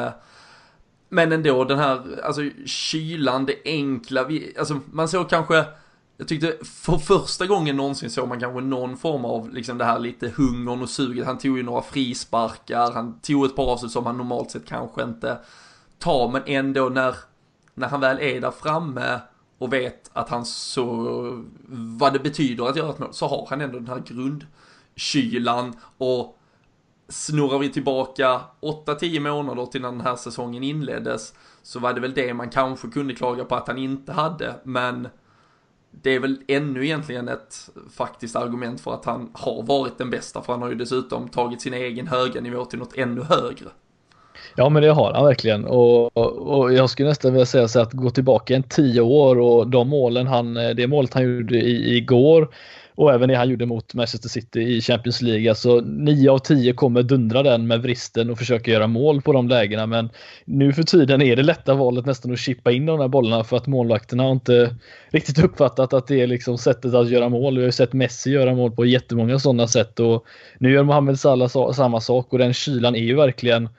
men 1.09 1.31
ändå 1.31 1.63
den 1.63 1.79
här, 1.79 2.21
alltså 2.23 2.41
kylan, 2.65 3.45
det 3.45 3.55
enkla, 3.65 4.23
vi, 4.23 4.53
alltså 4.59 4.79
man 4.91 5.09
såg 5.09 5.29
kanske, 5.29 5.65
jag 6.17 6.27
tyckte 6.27 6.57
för 6.63 6.97
första 6.97 7.45
gången 7.45 7.77
någonsin 7.77 8.09
såg 8.09 8.27
man 8.27 8.39
kanske 8.39 8.62
någon 8.62 8.97
form 8.97 9.25
av 9.25 9.53
liksom 9.53 9.77
det 9.77 9.86
här 9.86 10.00
lite 10.00 10.33
hungern 10.38 10.81
och 10.81 10.89
suget. 10.89 11.25
Han 11.25 11.38
tog 11.38 11.57
ju 11.57 11.63
några 11.63 11.81
frisparkar, 11.81 12.91
han 12.91 13.19
tog 13.19 13.45
ett 13.45 13.55
par 13.55 13.71
avslut 13.71 13.91
som 13.91 14.05
han 14.05 14.17
normalt 14.17 14.51
sett 14.51 14.65
kanske 14.65 15.03
inte 15.03 15.38
tar, 16.00 16.29
men 16.29 16.41
ändå 16.45 16.89
när, 16.89 17.15
när 17.74 17.88
han 17.88 18.00
väl 18.00 18.19
är 18.19 18.41
där 18.41 18.51
framme 18.51 19.19
och 19.57 19.74
vet 19.74 20.09
att 20.13 20.29
han 20.29 20.45
så, 20.45 21.43
vad 22.00 22.13
det 22.13 22.19
betyder 22.19 22.69
att 22.69 22.75
göra 22.75 22.89
ett 22.89 23.00
mål, 23.00 23.13
så 23.13 23.27
har 23.27 23.47
han 23.50 23.62
ändå 23.62 23.79
den 23.79 23.88
här 23.88 24.03
grundkylan 24.05 25.75
och 25.97 26.39
snurrar 27.09 27.59
vi 27.59 27.69
tillbaka 27.69 28.41
8-10 28.62 29.19
månader 29.19 29.65
till 29.65 29.81
när 29.81 29.91
den 29.91 30.01
här 30.01 30.15
säsongen 30.15 30.63
inleddes 30.63 31.33
så 31.63 31.79
var 31.79 31.93
det 31.93 32.01
väl 32.01 32.13
det 32.13 32.33
man 32.33 32.50
kanske 32.50 32.88
kunde 32.88 33.15
klaga 33.15 33.45
på 33.45 33.55
att 33.55 33.67
han 33.67 33.77
inte 33.77 34.13
hade, 34.13 34.55
men 34.63 35.07
det 35.91 36.15
är 36.15 36.20
väl 36.20 36.38
ännu 36.48 36.86
egentligen 36.86 37.27
ett 37.27 37.70
faktiskt 37.96 38.36
argument 38.36 38.82
för 38.82 38.94
att 38.94 39.06
han 39.06 39.29
har 39.34 39.63
varit 39.63 39.98
den 39.98 40.10
bästa, 40.10 40.41
för 40.41 40.53
han 40.53 40.62
har 40.62 40.70
ju 40.70 40.75
dessutom 40.75 41.29
tagit 41.29 41.62
sin 41.62 41.74
egen 41.74 42.08
höga 42.08 42.41
nivå 42.41 42.65
till 42.65 42.79
något 42.79 42.98
ännu 42.98 43.22
högre. 43.22 43.70
Ja 44.56 44.70
men 44.70 44.84
det 44.84 44.89
har 44.89 45.13
han 45.13 45.25
verkligen 45.25 45.65
och, 45.65 46.17
och 46.17 46.74
jag 46.74 46.89
skulle 46.89 47.10
nästan 47.10 47.34
vilja 47.34 47.46
säga 47.46 47.67
så 47.67 47.79
att 47.79 47.94
gå 47.94 48.10
tillbaka 48.10 48.56
en 48.56 48.63
tio 48.63 49.01
år 49.01 49.39
och 49.39 49.67
de 49.67 49.89
målen 49.89 50.27
han, 50.27 50.58
eh, 50.58 50.70
det 50.70 50.88
målet 50.88 51.13
han 51.13 51.24
gjorde 51.24 51.58
i, 51.58 51.98
igår 51.98 52.48
och 52.97 53.13
även 53.13 53.29
det 53.29 53.35
han 53.35 53.49
gjorde 53.49 53.65
mot 53.65 53.93
Manchester 53.93 54.29
City 54.29 54.59
i 54.59 54.81
Champions 54.81 55.21
League. 55.21 55.49
Alltså 55.49 55.81
9 55.85 56.31
av 56.31 56.39
10 56.39 56.73
kommer 56.73 57.03
dundra 57.03 57.43
den 57.43 57.67
med 57.67 57.81
vristen 57.81 58.29
och 58.29 58.37
försöka 58.37 58.71
göra 58.71 58.87
mål 58.87 59.21
på 59.21 59.33
de 59.33 59.47
lägena. 59.47 59.85
Men 59.85 60.09
nu 60.45 60.73
för 60.73 60.83
tiden 60.83 61.21
är 61.21 61.35
det 61.35 61.43
lätta 61.43 61.73
valet 61.73 62.05
nästan 62.05 62.33
att 62.33 62.39
chippa 62.39 62.71
in 62.71 62.85
de 62.85 62.99
här 62.99 63.07
bollarna 63.07 63.43
för 63.43 63.57
att 63.57 63.67
målvakterna 63.67 64.23
har 64.23 64.31
inte 64.31 64.75
riktigt 65.09 65.43
uppfattat 65.43 65.93
att 65.93 66.07
det 66.07 66.21
är 66.21 66.27
liksom 66.27 66.57
sättet 66.57 66.93
att 66.93 67.09
göra 67.09 67.29
mål. 67.29 67.55
Vi 67.55 67.61
har 67.61 67.65
ju 67.65 67.71
sett 67.71 67.93
Messi 67.93 68.31
göra 68.31 68.55
mål 68.55 68.71
på 68.71 68.85
jättemånga 68.85 69.39
sådana 69.39 69.67
sätt 69.67 69.99
och 69.99 70.25
nu 70.57 70.71
gör 70.71 70.83
Mohamed 70.83 71.19
Salah 71.19 71.71
samma 71.73 72.01
sak 72.01 72.33
och 72.33 72.39
den 72.39 72.53
kylan 72.53 72.95
är 72.95 73.03
ju 73.03 73.15
verkligen 73.15 73.69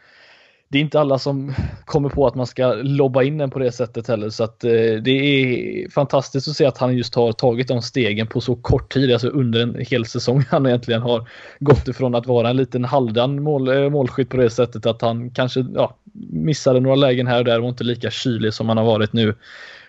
det 0.71 0.79
är 0.79 0.83
inte 0.83 1.01
alla 1.01 1.19
som 1.19 1.55
kommer 1.85 2.09
på 2.09 2.27
att 2.27 2.35
man 2.35 2.47
ska 2.47 2.73
lobba 2.73 3.23
in 3.23 3.39
den 3.39 3.51
på 3.51 3.59
det 3.59 3.73
sättet 3.73 4.09
heller. 4.09 4.31
Så 4.31 4.45
att 4.45 4.65
eh, 4.65 4.71
det 5.03 5.11
är 5.11 5.91
fantastiskt 5.91 6.49
att 6.49 6.57
se 6.57 6.67
att 6.67 6.79
han 6.79 6.97
just 6.97 7.15
har 7.15 7.33
tagit 7.33 7.69
de 7.69 7.83
stegen 7.83 8.27
på 8.27 8.41
så 8.41 8.57
kort 8.57 8.93
tid, 8.93 9.13
alltså 9.13 9.29
under 9.29 9.61
en 9.61 9.77
hel 9.79 10.07
säsong. 10.07 10.45
Han 10.51 10.67
egentligen 10.67 11.03
har 11.03 11.29
gått 11.61 11.89
ifrån 11.89 12.15
att 12.15 12.27
vara 12.27 12.51
en 12.51 12.57
liten 12.57 12.85
halvdan 12.85 13.43
mål, 13.43 13.69
eh, 13.69 13.91
målskytt 13.91 14.29
på 14.29 14.37
det 14.37 14.51
sättet 14.51 14.87
att 14.87 15.03
han 15.03 15.31
kanske 15.31 15.67
ja, 15.75 15.97
missade 16.31 16.81
några 16.81 16.97
lägen 16.97 17.27
här 17.27 17.39
och 17.39 17.45
där 17.45 17.61
och 17.61 17.69
inte 17.69 17.85
lika 17.85 18.11
kylig 18.11 18.55
som 18.55 18.69
han 18.69 18.79
har 18.79 18.85
varit 18.85 19.13
nu 19.13 19.35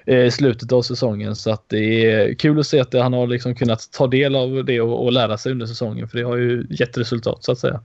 eh, 0.06 0.26
i 0.26 0.32
slutet 0.32 0.72
av 0.72 0.82
säsongen. 0.82 1.36
Så 1.36 1.52
att 1.52 1.64
det 1.68 2.12
är 2.12 2.34
kul 2.34 2.60
att 2.60 2.68
se 2.68 2.80
att 2.80 2.94
han 2.94 3.14
har 3.14 3.28
liksom 3.28 3.56
kunnat 3.56 3.92
ta 3.92 4.08
del 4.08 4.36
av 4.36 4.66
det 4.66 4.82
och, 4.82 5.06
och 5.06 5.12
lära 5.12 5.38
sig 5.38 5.52
under 5.52 5.66
säsongen 5.66 6.08
för 6.08 6.18
det 6.18 6.24
har 6.24 6.36
ju 6.36 6.68
gett 6.70 6.98
resultat 6.98 7.44
så 7.44 7.52
att 7.52 7.60
säga. 7.60 7.82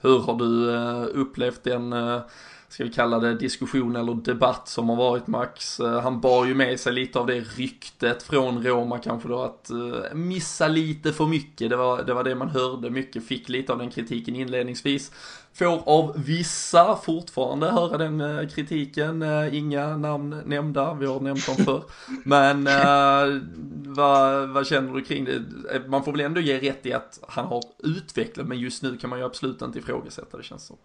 Hur 0.00 0.18
har 0.18 0.34
du 0.34 0.74
eh, 0.74 1.20
upplevt 1.20 1.64
den, 1.64 1.92
eh, 1.92 2.20
ska 2.68 2.84
vi 2.84 2.90
kalla 2.90 3.18
det 3.18 3.34
diskussion 3.34 3.96
eller 3.96 4.14
debatt 4.14 4.68
som 4.68 4.88
har 4.88 4.96
varit 4.96 5.26
Max? 5.26 5.80
Eh, 5.80 6.00
han 6.00 6.20
bar 6.20 6.46
ju 6.46 6.54
med 6.54 6.80
sig 6.80 6.92
lite 6.92 7.18
av 7.18 7.26
det 7.26 7.40
ryktet 7.40 8.22
från 8.22 8.64
Roma 8.64 8.98
kanske 8.98 9.28
då 9.28 9.42
att 9.42 9.70
missa 10.14 10.68
lite 10.68 11.12
för 11.12 11.26
mycket. 11.26 11.70
Det 11.70 11.76
var, 11.76 12.02
det 12.02 12.14
var 12.14 12.24
det 12.24 12.34
man 12.34 12.48
hörde 12.48 12.90
mycket, 12.90 13.26
fick 13.26 13.48
lite 13.48 13.72
av 13.72 13.78
den 13.78 13.90
kritiken 13.90 14.36
inledningsvis. 14.36 15.12
Får 15.58 15.88
av 15.88 16.12
vissa 16.16 16.96
fortfarande 16.96 17.70
höra 17.70 17.98
den 17.98 18.20
uh, 18.20 18.48
kritiken, 18.48 19.22
uh, 19.22 19.56
inga 19.56 19.96
namn 19.96 20.42
nämnda, 20.46 20.94
vi 20.94 21.06
har 21.06 21.20
nämnt 21.20 21.46
dem 21.46 21.56
förr. 21.56 21.82
Men 22.24 22.66
uh, 22.66 23.42
vad, 23.86 24.48
vad 24.48 24.66
känner 24.66 24.94
du 24.94 25.04
kring 25.04 25.24
det? 25.24 25.42
Man 25.86 26.04
får 26.04 26.12
väl 26.12 26.20
ändå 26.20 26.40
ge 26.40 26.58
rätt 26.58 26.86
i 26.86 26.92
att 26.92 27.20
han 27.28 27.44
har 27.44 27.62
utvecklat, 27.78 28.46
men 28.46 28.58
just 28.58 28.82
nu 28.82 28.96
kan 28.96 29.10
man 29.10 29.18
ju 29.18 29.24
absolut 29.24 29.62
inte 29.62 29.78
ifrågasätta 29.78 30.36
det 30.36 30.42
känns 30.42 30.66
som. 30.66 30.76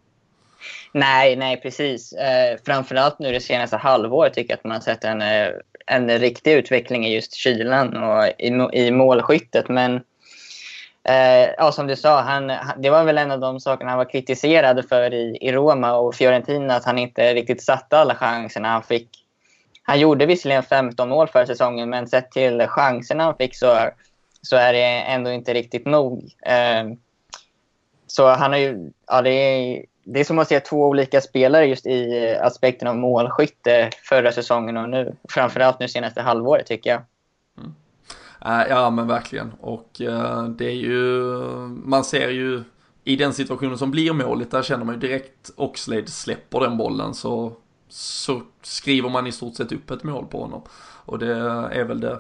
Nej, 0.92 1.36
nej 1.36 1.62
precis. 1.62 2.14
Eh, 2.14 2.58
framförallt 2.66 3.20
nu 3.20 3.32
det 3.32 3.42
senaste 3.42 3.78
halvåret 3.78 4.34
tycker 4.34 4.52
jag 4.52 4.58
att 4.58 4.64
man 4.64 4.72
har 4.72 4.80
sett 4.80 5.04
en, 5.04 5.22
en 5.86 6.20
riktig 6.20 6.54
utveckling 6.54 7.06
i 7.06 7.16
just 7.16 7.34
kylan 7.34 7.98
och 7.98 8.26
i, 8.40 8.48
i 8.74 8.92
målskyttet. 8.92 9.70
Men 9.70 10.02
Eh, 11.04 11.50
ja, 11.58 11.72
som 11.72 11.88
du 11.88 11.96
sa, 11.96 12.22
han, 12.22 12.52
det 12.78 12.90
var 12.90 13.04
väl 13.04 13.18
en 13.18 13.32
av 13.32 13.40
de 13.40 13.60
sakerna 13.60 13.90
han 13.90 13.98
var 13.98 14.10
kritiserad 14.10 14.90
för 14.90 15.14
i, 15.14 15.38
i 15.42 15.52
Roma 15.52 15.94
och 15.96 16.16
Fiorentina, 16.16 16.76
att 16.76 16.86
han 16.86 16.98
inte 16.98 17.34
riktigt 17.34 17.64
satte 17.64 17.98
alla 17.98 18.16
chanserna 18.16 18.68
han 18.68 18.84
fick. 18.84 19.10
Han 19.84 20.00
gjorde 20.00 20.26
visserligen 20.26 20.64
15 20.64 21.10
mål 21.10 21.28
för 21.28 21.46
säsongen, 21.46 21.90
men 21.90 22.08
sett 22.08 22.32
till 22.32 22.68
chanserna 22.68 23.24
han 23.24 23.38
fick 23.38 23.56
så, 23.56 23.90
så 24.42 24.56
är 24.56 24.74
det 24.74 24.84
ändå 24.84 25.32
inte 25.32 25.54
riktigt 25.54 25.86
nog. 25.86 26.32
Eh, 26.46 26.84
så 28.08 28.28
han 28.28 28.52
har 28.52 28.60
ju, 28.60 28.92
ja, 29.08 29.22
det, 29.22 29.30
är, 29.30 29.86
det 30.04 30.20
är 30.20 30.24
som 30.24 30.40
att 30.40 30.48
se 30.48 30.60
två 30.60 30.88
olika 30.88 31.22
spelare 31.22 31.66
just 31.66 31.86
i 31.86 32.30
aspekten 32.42 32.88
av 32.88 32.98
målskytte 32.98 33.90
förra 34.10 34.32
säsongen 34.32 34.78
och 34.78 34.90
nu. 34.90 35.16
Framförallt 35.30 35.80
nu 35.80 35.88
senaste 35.88 36.22
halvåret 36.22 36.66
tycker 36.66 36.90
jag. 36.90 37.02
Eh, 38.46 38.64
ja 38.70 38.90
men 38.90 39.08
verkligen 39.08 39.52
och 39.60 40.02
eh, 40.02 40.44
det 40.48 40.66
är 40.66 40.76
ju, 40.76 41.24
man 41.68 42.04
ser 42.04 42.30
ju 42.30 42.64
i 43.04 43.16
den 43.16 43.34
situationen 43.34 43.78
som 43.78 43.92
blir 43.92 44.14
målet, 44.14 44.52
där 44.52 44.64
känner 44.64 44.86
man 44.86 44.96
ju 44.96 45.02
direkt 45.02 45.52
Oxlade 45.56 46.08
släpper 46.08 46.60
den 46.60 46.78
bollen 46.78 47.14
så, 47.14 47.54
så 47.90 48.42
skriver 48.62 49.10
man 49.10 49.28
i 49.28 49.32
stort 49.32 49.56
sett 49.56 49.72
upp 49.72 49.92
ett 49.92 50.04
mål 50.04 50.26
på 50.26 50.42
honom. 50.42 50.62
Och 51.06 51.20
det 51.20 51.36
är 51.72 51.84
väl 51.84 52.00
det, 52.00 52.20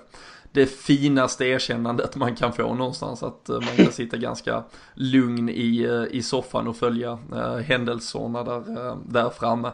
det 0.53 0.65
finaste 0.65 1.45
erkännandet 1.45 2.15
man 2.15 2.35
kan 2.35 2.53
få 2.53 2.73
någonstans. 2.73 3.23
Att 3.23 3.49
uh, 3.49 3.55
man 3.55 3.75
kan 3.75 3.91
sitta 3.91 4.17
ganska 4.17 4.63
lugn 4.93 5.49
i, 5.49 6.07
i 6.11 6.23
soffan 6.23 6.67
och 6.67 6.77
följa 6.77 7.19
händelserna 7.65 8.43
där, 8.43 8.97
där 9.05 9.29
framme. 9.29 9.71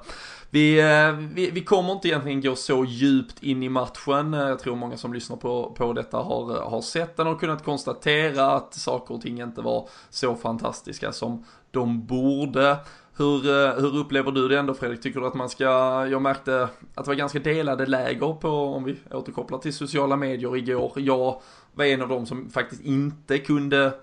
Vi, 0.51 0.79
eh, 0.79 1.11
vi, 1.11 1.51
vi, 1.51 1.63
kommer 1.63 1.93
inte 1.93 2.07
egentligen 2.07 2.41
gå 2.41 2.55
så 2.55 2.85
djupt 2.85 3.43
in 3.43 3.63
i 3.63 3.69
matchen. 3.69 4.33
Eh, 4.33 4.39
jag 4.39 4.59
tror 4.59 4.75
många 4.75 4.97
som 4.97 5.13
lyssnar 5.13 5.37
på, 5.37 5.75
på 5.77 5.93
detta 5.93 6.17
har, 6.17 6.69
har 6.69 6.81
sett 6.81 7.17
den 7.17 7.27
och 7.27 7.39
kunnat 7.39 7.63
konstatera 7.63 8.51
att 8.51 8.73
saker 8.73 9.13
och 9.15 9.21
ting 9.21 9.41
inte 9.41 9.61
var 9.61 9.89
så 10.09 10.35
fantastiska 10.35 11.11
som 11.11 11.45
de 11.71 12.05
borde. 12.05 12.77
Hur, 13.19 13.47
eh, 13.47 13.73
hur 13.73 13.97
upplever 13.97 14.31
du 14.31 14.47
det 14.47 14.59
ändå 14.59 14.73
Fredrik? 14.73 15.01
Tycker 15.01 15.19
du 15.19 15.27
att 15.27 15.33
man 15.33 15.49
ska, 15.49 15.65
jag 16.11 16.21
märkte 16.21 16.63
att 16.95 17.05
det 17.05 17.07
var 17.07 17.15
ganska 17.15 17.39
delade 17.39 17.85
läger 17.85 18.33
på, 18.33 18.49
om 18.49 18.83
vi 18.83 18.95
återkopplar 19.11 19.59
till 19.59 19.73
sociala 19.73 20.15
medier 20.15 20.57
igår. 20.57 20.93
Jag 20.95 21.41
var 21.73 21.85
en 21.85 22.01
av 22.01 22.09
dem 22.09 22.25
som 22.25 22.49
faktiskt 22.49 22.81
inte 22.81 23.37
kunde 23.37 23.93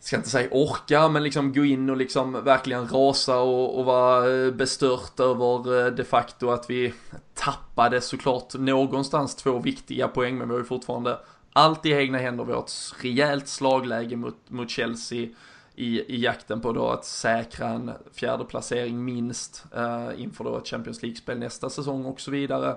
ska 0.00 0.16
inte 0.16 0.28
säga 0.28 0.48
orka, 0.50 1.08
men 1.08 1.22
liksom 1.22 1.52
gå 1.52 1.64
in 1.64 1.90
och 1.90 1.96
liksom 1.96 2.44
verkligen 2.44 2.88
rasa 2.88 3.38
och, 3.38 3.78
och 3.78 3.84
vara 3.84 4.34
eh, 4.34 4.50
bestört 4.50 5.20
över 5.20 5.86
eh, 5.86 5.92
de 5.92 6.04
facto 6.04 6.50
att 6.50 6.70
vi 6.70 6.94
tappade 7.34 8.00
såklart 8.00 8.54
någonstans 8.54 9.34
två 9.34 9.58
viktiga 9.58 10.08
poäng, 10.08 10.38
men 10.38 10.48
vi 10.48 10.54
har 10.54 10.60
ju 10.60 10.66
fortfarande 10.66 11.18
allt 11.52 11.86
i 11.86 11.92
egna 11.92 12.18
händer. 12.18 12.44
Vi 12.44 12.52
har 12.52 12.62
ett 12.62 12.94
rejält 13.02 13.48
slagläge 13.48 14.16
mot, 14.16 14.36
mot 14.48 14.70
Chelsea 14.70 15.28
i, 15.76 16.14
i 16.14 16.22
jakten 16.22 16.60
på 16.60 16.72
då 16.72 16.88
att 16.88 17.04
säkra 17.04 17.68
en 17.68 17.92
fjärde 18.12 18.44
placering 18.44 19.04
minst 19.04 19.64
eh, 19.76 20.22
inför 20.22 20.44
då 20.44 20.58
ett 20.58 20.68
Champions 20.68 21.02
League-spel 21.02 21.38
nästa 21.38 21.70
säsong 21.70 22.04
och 22.04 22.20
så 22.20 22.30
vidare. 22.30 22.76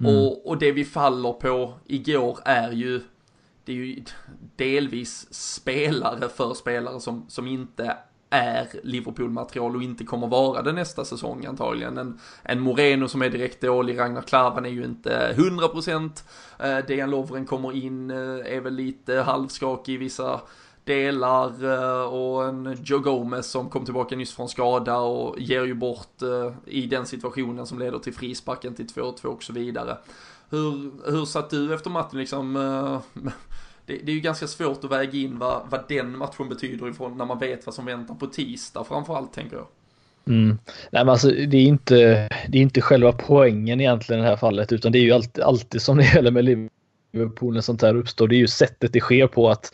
Mm. 0.00 0.16
Och, 0.16 0.48
och 0.48 0.58
det 0.58 0.72
vi 0.72 0.84
faller 0.84 1.32
på 1.32 1.74
igår 1.86 2.38
är 2.44 2.72
ju 2.72 3.00
det 3.64 3.72
är 3.72 3.76
ju 3.76 4.04
delvis 4.56 5.34
spelare 5.34 6.28
för 6.28 6.54
spelare 6.54 7.00
som, 7.00 7.24
som 7.28 7.46
inte 7.46 7.96
är 8.30 8.68
Liverpool-material 8.82 9.76
och 9.76 9.82
inte 9.82 10.04
kommer 10.04 10.26
vara 10.26 10.62
det 10.62 10.72
nästa 10.72 11.04
säsong 11.04 11.46
antagligen. 11.46 11.98
En, 11.98 12.20
en 12.42 12.60
Moreno 12.60 13.08
som 13.08 13.22
är 13.22 13.30
direkt 13.30 13.60
dålig, 13.60 13.98
Ragnar 13.98 14.22
Klavan 14.22 14.66
är 14.66 14.70
ju 14.70 14.84
inte 14.84 15.34
100%. 15.36 16.10
Eh, 16.58 16.86
Dejan 16.86 17.10
Lovren 17.10 17.46
kommer 17.46 17.72
in, 17.72 18.10
eh, 18.10 18.56
är 18.56 18.60
väl 18.60 18.74
lite 18.74 19.14
halvskakig 19.14 19.94
i 19.94 19.96
vissa 19.96 20.40
delar 20.84 21.64
eh, 21.64 22.02
och 22.02 22.44
en 22.44 22.78
Joe 22.84 22.98
Gomez 22.98 23.50
som 23.50 23.70
kom 23.70 23.84
tillbaka 23.84 24.16
nyss 24.16 24.34
från 24.34 24.48
skada 24.48 24.98
och 24.98 25.40
ger 25.40 25.64
ju 25.64 25.74
bort 25.74 26.22
eh, 26.22 26.52
i 26.66 26.86
den 26.86 27.06
situationen 27.06 27.66
som 27.66 27.78
leder 27.78 27.98
till 27.98 28.14
frisparken 28.14 28.74
till 28.74 28.86
2-2 28.86 29.24
och 29.24 29.42
så 29.42 29.52
vidare. 29.52 29.96
Hur, 30.50 30.90
hur 31.10 31.24
satt 31.24 31.50
du 31.50 31.74
efter 31.74 31.90
matchen 31.90 32.18
liksom? 32.18 32.56
Eh, 32.56 33.22
det, 33.86 33.96
det, 34.04 34.12
är 34.12 34.14
ju 34.14 34.20
ganska 34.20 34.46
svårt 34.46 34.84
att 34.84 34.90
väga 34.90 35.18
in 35.18 35.38
vad, 35.38 35.62
vad 35.70 35.84
den 35.88 36.18
matchen 36.18 36.48
betyder 36.48 36.88
ifrån 36.88 37.18
när 37.18 37.24
man 37.24 37.38
vet 37.38 37.66
vad 37.66 37.74
som 37.74 37.86
väntar 37.86 38.14
på 38.14 38.26
tisdag 38.26 38.84
framförallt 38.84 39.32
tänker 39.32 39.56
jag. 39.56 39.66
Mm. 40.26 40.58
Nej, 40.90 41.04
men 41.04 41.08
alltså, 41.08 41.30
det, 41.30 41.56
är 41.56 41.64
inte, 41.64 42.28
det 42.48 42.58
är 42.58 42.62
inte 42.62 42.80
själva 42.80 43.12
poängen 43.12 43.80
egentligen 43.80 44.20
i 44.20 44.24
det 44.24 44.30
här 44.30 44.36
fallet 44.36 44.72
utan 44.72 44.92
det 44.92 44.98
är 44.98 45.02
ju 45.02 45.12
alltid, 45.12 45.44
alltid 45.44 45.82
som 45.82 45.96
det 45.96 46.04
gäller 46.04 46.30
med 46.30 46.68
Liverpool 47.12 47.54
när 47.54 47.60
sånt 47.60 47.82
här 47.82 47.96
uppstår. 47.96 48.28
Det 48.28 48.36
är 48.36 48.38
ju 48.38 48.48
sättet 48.48 48.92
det 48.92 49.00
sker 49.00 49.26
på 49.26 49.50
att 49.50 49.72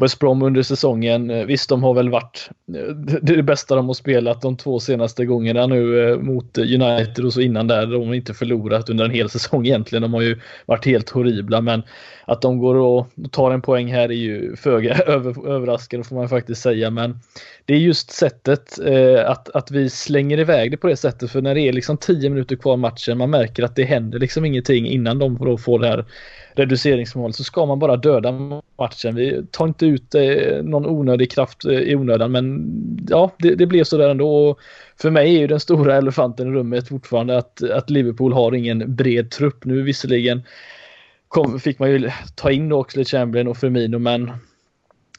West 0.00 0.18
Brom 0.18 0.42
under 0.42 0.62
säsongen, 0.62 1.30
eh, 1.30 1.46
visst 1.46 1.68
de 1.68 1.82
har 1.82 1.94
väl 1.94 2.10
varit 2.10 2.50
eh, 2.74 2.94
det, 2.94 3.36
det 3.36 3.42
bästa 3.42 3.76
de 3.76 3.86
har 3.86 3.94
spelat 3.94 4.42
de 4.42 4.56
två 4.56 4.80
senaste 4.80 5.24
gångerna 5.24 5.66
nu 5.66 6.10
eh, 6.10 6.18
mot 6.18 6.58
United 6.58 7.24
och 7.24 7.32
så 7.32 7.40
innan 7.40 7.66
där. 7.66 7.86
De 7.86 8.06
har 8.06 8.14
inte 8.14 8.34
förlorat 8.34 8.90
under 8.90 9.04
en 9.04 9.10
hel 9.10 9.30
säsong 9.30 9.66
egentligen. 9.66 10.02
De 10.02 10.14
har 10.14 10.20
ju 10.20 10.40
varit 10.66 10.84
helt 10.84 11.10
horribla 11.10 11.60
men 11.60 11.82
att 12.24 12.42
de 12.42 12.58
går 12.58 12.74
och 12.74 13.06
tar 13.30 13.50
en 13.50 13.62
poäng 13.62 13.92
här 13.92 14.08
är 14.08 14.16
ju 14.16 14.56
föga 14.56 14.94
över, 15.06 15.48
överraskande 15.48 16.04
får 16.04 16.16
man 16.16 16.28
faktiskt 16.28 16.62
säga. 16.62 16.90
Men 16.90 17.18
det 17.64 17.74
är 17.74 17.78
just 17.78 18.10
sättet 18.10 18.78
att, 19.26 19.48
att 19.50 19.70
vi 19.70 19.90
slänger 19.90 20.38
iväg 20.38 20.70
det 20.70 20.76
på 20.76 20.86
det 20.86 20.96
sättet 20.96 21.30
för 21.30 21.42
när 21.42 21.54
det 21.54 21.60
är 21.60 21.72
liksom 21.72 21.96
10 21.96 22.30
minuter 22.30 22.56
kvar 22.56 22.76
matchen 22.76 23.18
man 23.18 23.30
märker 23.30 23.62
att 23.62 23.76
det 23.76 23.84
händer 23.84 24.18
liksom 24.18 24.44
ingenting 24.44 24.86
innan 24.86 25.18
de 25.18 25.38
då 25.38 25.58
får 25.58 25.78
det 25.78 25.88
här 25.88 26.04
reduceringsmål 26.58 27.32
så 27.32 27.44
ska 27.44 27.66
man 27.66 27.78
bara 27.78 27.96
döda 27.96 28.32
matchen. 28.78 29.14
Vi 29.14 29.46
tar 29.50 29.66
inte 29.66 29.86
ut 29.86 30.14
eh, 30.14 30.62
någon 30.62 30.86
onödig 30.86 31.30
kraft 31.30 31.64
eh, 31.64 31.72
i 31.72 31.96
onödan 31.96 32.32
men 32.32 32.68
ja, 33.10 33.30
det, 33.38 33.54
det 33.54 33.66
blev 33.66 33.84
sådär 33.84 34.08
ändå. 34.08 34.48
Och 34.48 34.60
för 34.96 35.10
mig 35.10 35.36
är 35.36 35.40
ju 35.40 35.46
den 35.46 35.60
stora 35.60 35.96
elefanten 35.96 36.48
i 36.48 36.50
rummet 36.50 36.88
fortfarande 36.88 37.38
att, 37.38 37.62
att 37.62 37.90
Liverpool 37.90 38.32
har 38.32 38.54
ingen 38.54 38.96
bred 38.96 39.30
trupp. 39.30 39.64
Nu 39.64 39.82
visserligen 39.82 40.42
kom, 41.28 41.60
fick 41.60 41.78
man 41.78 41.90
ju 41.90 42.10
ta 42.34 42.50
in 42.50 42.72
Oxley, 42.72 43.04
Chamberlain 43.04 43.48
och 43.48 43.56
Firmino 43.56 43.98
men 43.98 44.30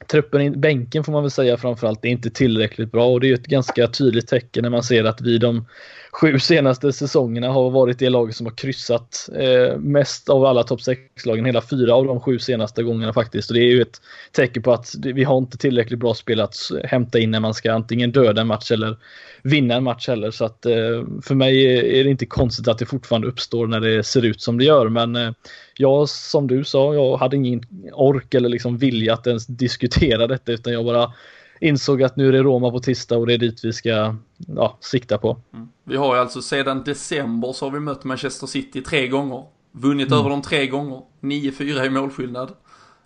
truppen 0.08 0.42
i 0.42 0.50
bänken 0.50 1.04
får 1.04 1.12
man 1.12 1.24
väl 1.24 1.32
säga 1.32 1.58
framförallt 1.58 2.06
är 2.06 2.10
inte 2.10 2.30
tillräckligt 2.30 2.92
bra 2.92 3.06
och 3.06 3.20
det 3.20 3.30
är 3.30 3.34
ett 3.34 3.48
ganska 3.48 3.88
tydligt 3.88 4.28
tecken 4.28 4.64
när 4.64 4.70
man 4.70 4.84
ser 4.84 5.04
att 5.04 5.22
vi 5.22 5.38
de 5.38 5.66
sju 6.12 6.40
senaste 6.40 6.94
säsongerna 6.94 7.48
har 7.48 7.70
varit 7.70 8.00
det 8.00 8.10
laget 8.10 8.36
som 8.36 8.46
har 8.46 8.54
kryssat 8.54 9.30
eh, 9.36 9.78
mest 9.78 10.30
av 10.30 10.46
alla 10.46 10.64
topp 10.64 10.80
6-lagen, 10.80 11.46
hela 11.46 11.62
fyra 11.62 11.96
av 11.96 12.06
de 12.06 12.22
sju 12.22 12.40
senaste 12.40 12.84
gångerna 12.84 13.14
faktiskt. 13.14 13.50
Och 13.50 13.54
det 13.54 13.62
är 13.62 13.72
ju 13.76 13.82
ett 13.82 14.02
tecken 14.32 14.64
på 14.64 14.74
att 14.74 14.96
vi 14.96 15.24
har 15.24 15.38
inte 15.38 15.58
tillräckligt 15.58 16.00
bra 16.00 16.14
spel 16.14 16.42
att 16.42 16.56
hämta 16.84 17.20
in 17.20 17.32
när 17.32 17.40
man 17.40 17.54
ska 17.54 17.74
antingen 17.74 18.12
döda 18.12 18.42
en 18.42 18.48
match 18.48 18.72
eller 18.72 18.98
vinna 19.44 19.76
en 19.76 19.84
match 19.84 20.08
heller. 20.08 20.32
Så 20.32 20.46
att 20.46 20.66
eh, 20.66 21.04
för 21.24 21.36
mig 21.36 21.66
är 22.00 22.04
det 22.04 22.10
inte 22.10 22.26
konstigt 22.26 22.68
att 22.68 22.78
det 22.78 22.86
fortfarande 22.86 23.28
uppstår 23.28 23.68
när 23.68 23.80
det 23.80 24.04
ser 24.04 24.26
ut 24.26 24.42
som 24.42 24.58
det 24.58 24.66
gör. 24.66 24.90
Men 24.90 25.16
eh, 25.16 25.32
jag, 25.78 26.10
som 26.10 26.48
du 26.48 26.64
sa, 26.64 26.94
jag 26.94 27.18
hade 27.18 27.36
ingen 27.36 27.62
ork 27.94 28.34
eller 28.34 28.50
liksom 28.50 28.78
vilja 28.78 29.14
att 29.14 29.28
ens 29.28 29.48
diskutera 29.48 30.28
detta 30.28 30.52
utan 30.52 30.74
jag 30.74 30.86
bara 30.86 31.14
insåg 31.60 32.04
att 32.04 32.16
nu 32.16 32.28
är 32.28 32.32
det 32.32 32.44
Roma 32.44 32.72
på 32.72 32.80
tisdag 32.80 33.18
och 33.18 33.28
det 33.28 33.34
är 33.34 33.38
dit 33.38 33.64
vi 33.64 33.74
ska 33.74 34.16
ja, 34.38 34.78
sikta 34.80 35.18
på. 35.18 35.38
Mm. 35.54 35.70
Vi 35.84 35.96
har 35.96 36.16
ju 36.16 36.22
alltså 36.22 36.42
sedan 36.42 36.84
december 36.84 37.54
så 37.54 37.66
har 37.66 37.72
vi 37.72 37.80
mött 37.80 38.04
Manchester 38.04 38.48
City 38.48 38.82
tre 38.82 39.08
gånger. 39.08 39.44
Vunnit 39.72 40.08
mm. 40.08 40.20
över 40.20 40.30
dem 40.30 40.42
tre 40.42 40.68
gånger. 40.68 41.02
9-4 41.22 41.86
i 41.86 41.90
målskillnad. 41.90 42.52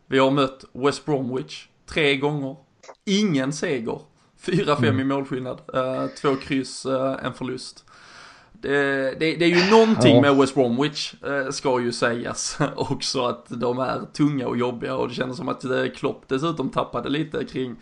Vi 0.07 0.19
har 0.19 0.31
mött 0.31 0.65
West 0.73 1.05
Bromwich 1.05 1.67
tre 1.89 2.15
gånger. 2.15 2.55
Ingen 3.05 3.53
seger. 3.53 3.99
4-5 4.45 4.77
mm. 4.77 4.99
i 4.99 5.03
målskillnad. 5.03 5.61
Uh, 5.75 6.07
två 6.21 6.35
kryss, 6.35 6.85
uh, 6.85 7.15
en 7.23 7.33
förlust. 7.33 7.85
Det, 8.51 8.69
det, 9.19 9.35
det, 9.35 9.45
är 9.45 9.49
ju 9.49 9.71
någonting 9.71 10.15
ja. 10.15 10.21
med 10.21 10.35
West 10.35 10.55
Bromwich, 10.55 11.13
uh, 11.27 11.51
ska 11.51 11.81
ju 11.81 11.91
sägas 11.91 12.57
också, 12.75 13.25
att 13.25 13.45
de 13.49 13.79
är 13.79 14.01
tunga 14.13 14.47
och 14.47 14.57
jobbiga 14.57 14.95
och 14.95 15.07
det 15.07 15.13
kändes 15.13 15.37
som 15.37 15.49
att 15.49 15.65
Klopp 15.95 16.23
dessutom 16.27 16.69
tappade 16.69 17.09
lite 17.09 17.45
kring 17.45 17.75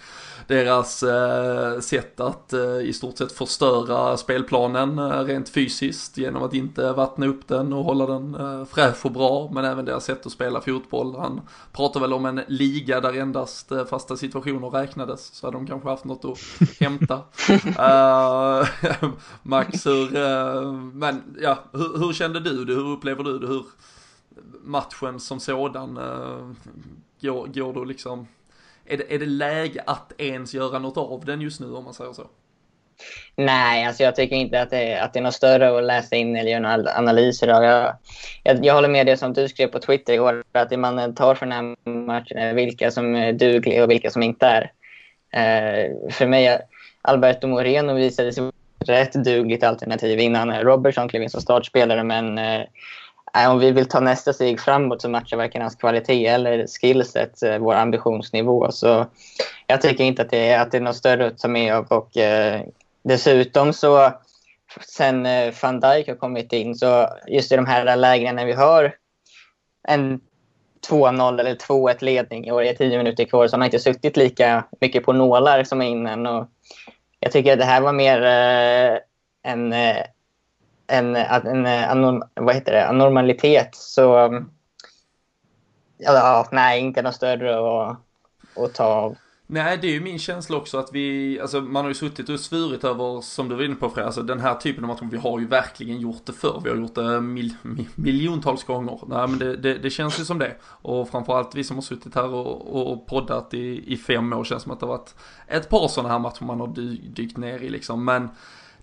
deras 0.47 1.03
eh, 1.03 1.79
sätt 1.79 2.19
att 2.19 2.53
eh, 2.53 2.77
i 2.77 2.93
stort 2.93 3.17
sett 3.17 3.31
förstöra 3.31 4.17
spelplanen 4.17 4.99
eh, 4.99 5.23
rent 5.23 5.49
fysiskt 5.49 6.17
genom 6.17 6.43
att 6.43 6.53
inte 6.53 6.93
vattna 6.93 7.25
upp 7.25 7.47
den 7.47 7.73
och 7.73 7.83
hålla 7.83 8.05
den 8.05 8.35
eh, 8.35 8.65
fräsch 8.65 9.05
och 9.05 9.11
bra, 9.11 9.49
men 9.53 9.65
även 9.65 9.85
deras 9.85 10.05
sätt 10.05 10.25
att 10.25 10.31
spela 10.31 10.61
fotboll. 10.61 11.15
Han 11.19 11.41
pratar 11.71 11.99
väl 11.99 12.13
om 12.13 12.25
en 12.25 12.41
liga 12.47 13.01
där 13.01 13.13
endast 13.13 13.71
eh, 13.71 13.85
fasta 13.85 14.17
situationer 14.17 14.69
räknades, 14.69 15.35
så 15.35 15.47
hade 15.47 15.57
de 15.57 15.67
kanske 15.67 15.89
haft 15.89 16.05
något 16.05 16.25
att 16.25 16.39
hämta. 16.79 17.15
uh, 17.15 18.67
Max, 19.43 19.85
hur, 19.85 20.15
uh, 20.15 20.71
men 20.73 21.37
ja, 21.41 21.57
hur, 21.71 21.97
hur, 21.97 22.13
kände 22.13 22.39
du 22.39 22.65
det? 22.65 22.73
Hur 22.73 22.87
upplever 22.87 23.23
du 23.23 23.39
det? 23.39 23.47
Hur 23.47 23.65
matchen 24.63 25.19
som 25.19 25.39
sådan 25.39 25.99
går, 27.21 27.47
går 27.47 27.73
du 27.73 27.85
liksom 27.85 28.27
är 28.93 28.97
det, 28.97 29.15
är 29.15 29.19
det 29.19 29.25
läge 29.25 29.83
att 29.85 30.13
ens 30.17 30.53
göra 30.53 30.79
något 30.79 30.97
av 30.97 31.25
den 31.25 31.41
just 31.41 31.59
nu 31.59 31.73
om 31.73 31.83
man 31.83 31.93
säger 31.93 32.13
så? 32.13 32.27
Nej, 33.35 33.85
alltså 33.85 34.03
jag 34.03 34.15
tycker 34.15 34.35
inte 34.35 34.61
att 34.61 34.69
det, 34.69 34.97
att 34.97 35.13
det 35.13 35.19
är 35.19 35.23
något 35.23 35.33
större 35.33 35.77
att 35.77 35.83
läsa 35.83 36.15
in 36.15 36.35
eller 36.35 36.51
göra 36.51 36.77
några 36.77 36.97
analyser 36.97 37.47
av. 37.47 37.63
Jag, 37.63 37.95
jag, 38.43 38.65
jag 38.65 38.73
håller 38.73 38.89
med 38.89 39.05
det 39.05 39.17
som 39.17 39.33
du 39.33 39.49
skrev 39.49 39.67
på 39.67 39.79
Twitter 39.79 40.13
igår, 40.13 40.43
att 40.51 40.69
det 40.69 40.77
man 40.77 41.15
tar 41.15 41.35
från 41.35 41.49
den 41.49 41.75
här 41.85 41.91
matchen 41.91 42.37
är 42.37 42.53
vilka 42.53 42.91
som 42.91 43.15
är 43.15 43.33
dugliga 43.33 43.83
och 43.83 43.91
vilka 43.91 44.11
som 44.11 44.23
inte 44.23 44.45
är. 44.45 44.71
Eh, 45.33 46.11
för 46.11 46.27
mig, 46.27 46.59
Alberto 47.01 47.47
Moreno 47.47 47.93
visade 47.93 48.33
sig 48.33 48.51
rätt 48.85 49.13
dugligt 49.13 49.63
alternativ 49.63 50.19
innan 50.19 50.61
Robertson 50.61 51.09
klev 51.09 51.23
in 51.23 51.29
som 51.29 51.41
startspelare, 51.41 52.03
men 52.03 52.37
eh, 52.37 52.61
om 53.33 53.59
vi 53.59 53.71
vill 53.71 53.89
ta 53.89 53.99
nästa 53.99 54.33
steg 54.33 54.59
framåt 54.59 55.01
så 55.01 55.09
matchar 55.09 55.37
varken 55.37 55.61
hans 55.61 55.75
kvalitet 55.75 56.27
eller 56.27 56.67
skillset 56.67 57.43
eh, 57.43 57.57
vår 57.57 57.73
ambitionsnivå. 57.73 58.71
Så 58.71 59.05
jag 59.67 59.81
tycker 59.81 60.03
inte 60.03 60.21
att 60.21 60.29
det 60.29 60.49
är, 60.49 60.59
att 60.59 60.71
det 60.71 60.77
är 60.77 60.81
något 60.81 60.95
större 60.95 61.27
att 61.27 61.37
ta 61.37 61.47
med 61.47 61.75
av. 61.75 61.85
Och, 61.85 62.17
eh, 62.17 62.61
dessutom 63.03 63.73
så 63.73 64.11
sen 64.87 65.25
eh, 65.25 65.53
van 65.61 65.79
Dijk 65.79 66.07
har 66.07 66.15
kommit 66.15 66.53
in 66.53 66.75
så 66.75 67.07
just 67.27 67.51
i 67.51 67.55
de 67.55 67.65
här 67.65 67.95
lägena 67.95 68.31
när 68.31 68.45
vi 68.45 68.53
har 68.53 68.95
en 69.87 70.19
2-0 70.89 71.39
eller 71.39 71.55
2-1 71.55 72.03
ledning 72.03 72.51
och 72.51 72.61
det 72.61 72.69
är 72.69 72.73
10 72.73 72.97
minuter 72.97 73.23
kvar 73.23 73.47
så 73.47 73.57
har 73.57 73.65
inte 73.65 73.79
suttit 73.79 74.17
lika 74.17 74.63
mycket 74.81 75.03
på 75.03 75.13
nålar 75.13 75.63
som 75.63 75.81
innan. 75.81 76.27
Och 76.27 76.47
jag 77.19 77.31
tycker 77.31 77.53
att 77.53 77.59
det 77.59 77.65
här 77.65 77.81
var 77.81 77.93
mer 77.93 78.21
eh, 78.21 78.99
en 79.43 79.73
eh, 79.73 80.03
en, 80.91 81.15
en, 81.15 81.65
eh, 81.65 81.91
en 81.91 82.23
vad 82.33 82.55
heter 82.55 82.71
det, 82.71 82.87
anormalitet 82.87 83.75
så 83.75 84.41
ja, 85.97 86.47
nej, 86.51 86.79
inte 86.79 87.01
något 87.01 87.15
större 87.15 87.55
att, 87.59 87.97
att 88.55 88.73
ta 88.73 88.83
av. 88.83 89.15
Nej, 89.53 89.77
det 89.81 89.87
är 89.87 89.91
ju 89.91 90.01
min 90.01 90.19
känsla 90.19 90.57
också 90.57 90.77
att 90.77 90.89
vi, 90.93 91.39
alltså 91.39 91.61
man 91.61 91.83
har 91.83 91.89
ju 91.89 91.93
suttit 91.93 92.29
och 92.29 92.39
svurit 92.39 92.83
över, 92.83 93.21
som 93.21 93.49
du 93.49 93.55
var 93.55 93.63
inne 93.63 93.75
på 93.75 93.89
Fred, 93.89 94.05
alltså 94.05 94.21
den 94.21 94.39
här 94.39 94.55
typen 94.55 94.83
av 94.83 94.87
matcher, 94.87 95.07
vi 95.11 95.17
har 95.17 95.39
ju 95.39 95.47
verkligen 95.47 95.99
gjort 95.99 96.25
det 96.25 96.33
förr. 96.33 96.61
Vi 96.63 96.69
har 96.69 96.77
gjort 96.77 96.95
det 96.95 97.21
mil, 97.21 97.53
miljontals 97.95 98.63
gånger. 98.63 98.99
Nej, 99.07 99.27
men 99.27 99.39
det, 99.39 99.55
det, 99.55 99.77
det, 99.77 99.89
känns 99.89 100.19
ju 100.19 100.25
som 100.25 100.39
det. 100.39 100.55
Och 100.63 101.09
framförallt 101.09 101.55
vi 101.55 101.63
som 101.63 101.77
har 101.77 101.81
suttit 101.81 102.15
här 102.15 102.33
och, 102.33 102.91
och 102.91 103.07
poddat 103.07 103.53
i, 103.53 103.93
i 103.93 103.97
fem 103.97 104.33
år 104.33 104.43
känns 104.43 104.63
som 104.63 104.71
att 104.71 104.79
det 104.79 104.85
har 104.85 104.97
varit 104.97 105.15
ett 105.47 105.69
par 105.69 105.87
sådana 105.87 106.09
här 106.09 106.19
matcher 106.19 106.43
man 106.43 106.59
har 106.59 106.67
dykt 107.15 107.37
ner 107.37 107.59
i 107.59 107.69
liksom. 107.69 108.05
Men 108.05 108.29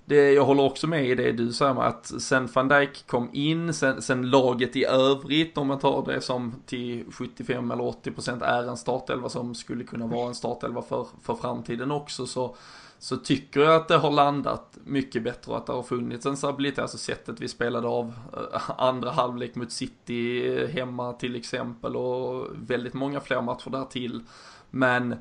det, 0.08 0.32
jag 0.32 0.44
håller 0.44 0.62
också 0.62 0.86
med 0.86 1.06
i 1.06 1.14
det 1.14 1.32
du 1.32 1.52
säger 1.52 1.74
med 1.74 1.86
att 1.86 2.06
sen 2.06 2.48
van 2.54 2.68
Dijk 2.68 3.06
kom 3.06 3.30
in, 3.32 3.74
sen, 3.74 4.02
sen 4.02 4.30
laget 4.30 4.76
i 4.76 4.84
övrigt, 4.84 5.58
om 5.58 5.66
man 5.66 5.78
tar 5.78 6.06
det 6.06 6.20
som 6.20 6.54
till 6.66 7.04
75 7.10 7.70
eller 7.70 7.84
80 7.84 8.10
procent 8.10 8.42
är 8.42 8.68
en 8.68 8.76
startelva 8.76 9.28
som 9.28 9.54
skulle 9.54 9.84
kunna 9.84 10.06
vara 10.06 10.28
en 10.28 10.34
startelva 10.34 10.82
för, 10.82 11.06
för 11.22 11.34
framtiden 11.34 11.90
också, 11.90 12.26
så, 12.26 12.56
så 12.98 13.16
tycker 13.16 13.60
jag 13.60 13.74
att 13.74 13.88
det 13.88 13.96
har 13.96 14.10
landat 14.10 14.78
mycket 14.84 15.22
bättre 15.22 15.52
och 15.52 15.58
att 15.58 15.66
det 15.66 15.72
har 15.72 15.82
funnits 15.82 16.26
en 16.26 16.36
stabilitet, 16.36 16.78
alltså 16.78 16.98
sättet 16.98 17.40
vi 17.40 17.48
spelade 17.48 17.88
av 17.88 18.12
eh, 18.54 18.70
andra 18.78 19.10
halvlek 19.10 19.54
mot 19.54 19.72
City 19.72 20.52
eh, 20.56 20.68
hemma 20.68 21.12
till 21.12 21.36
exempel 21.36 21.96
och 21.96 22.46
väldigt 22.68 22.94
många 22.94 23.20
fler 23.20 23.42
matcher 23.42 23.70
där 23.70 23.84
till. 23.84 24.22
Men 24.70 25.16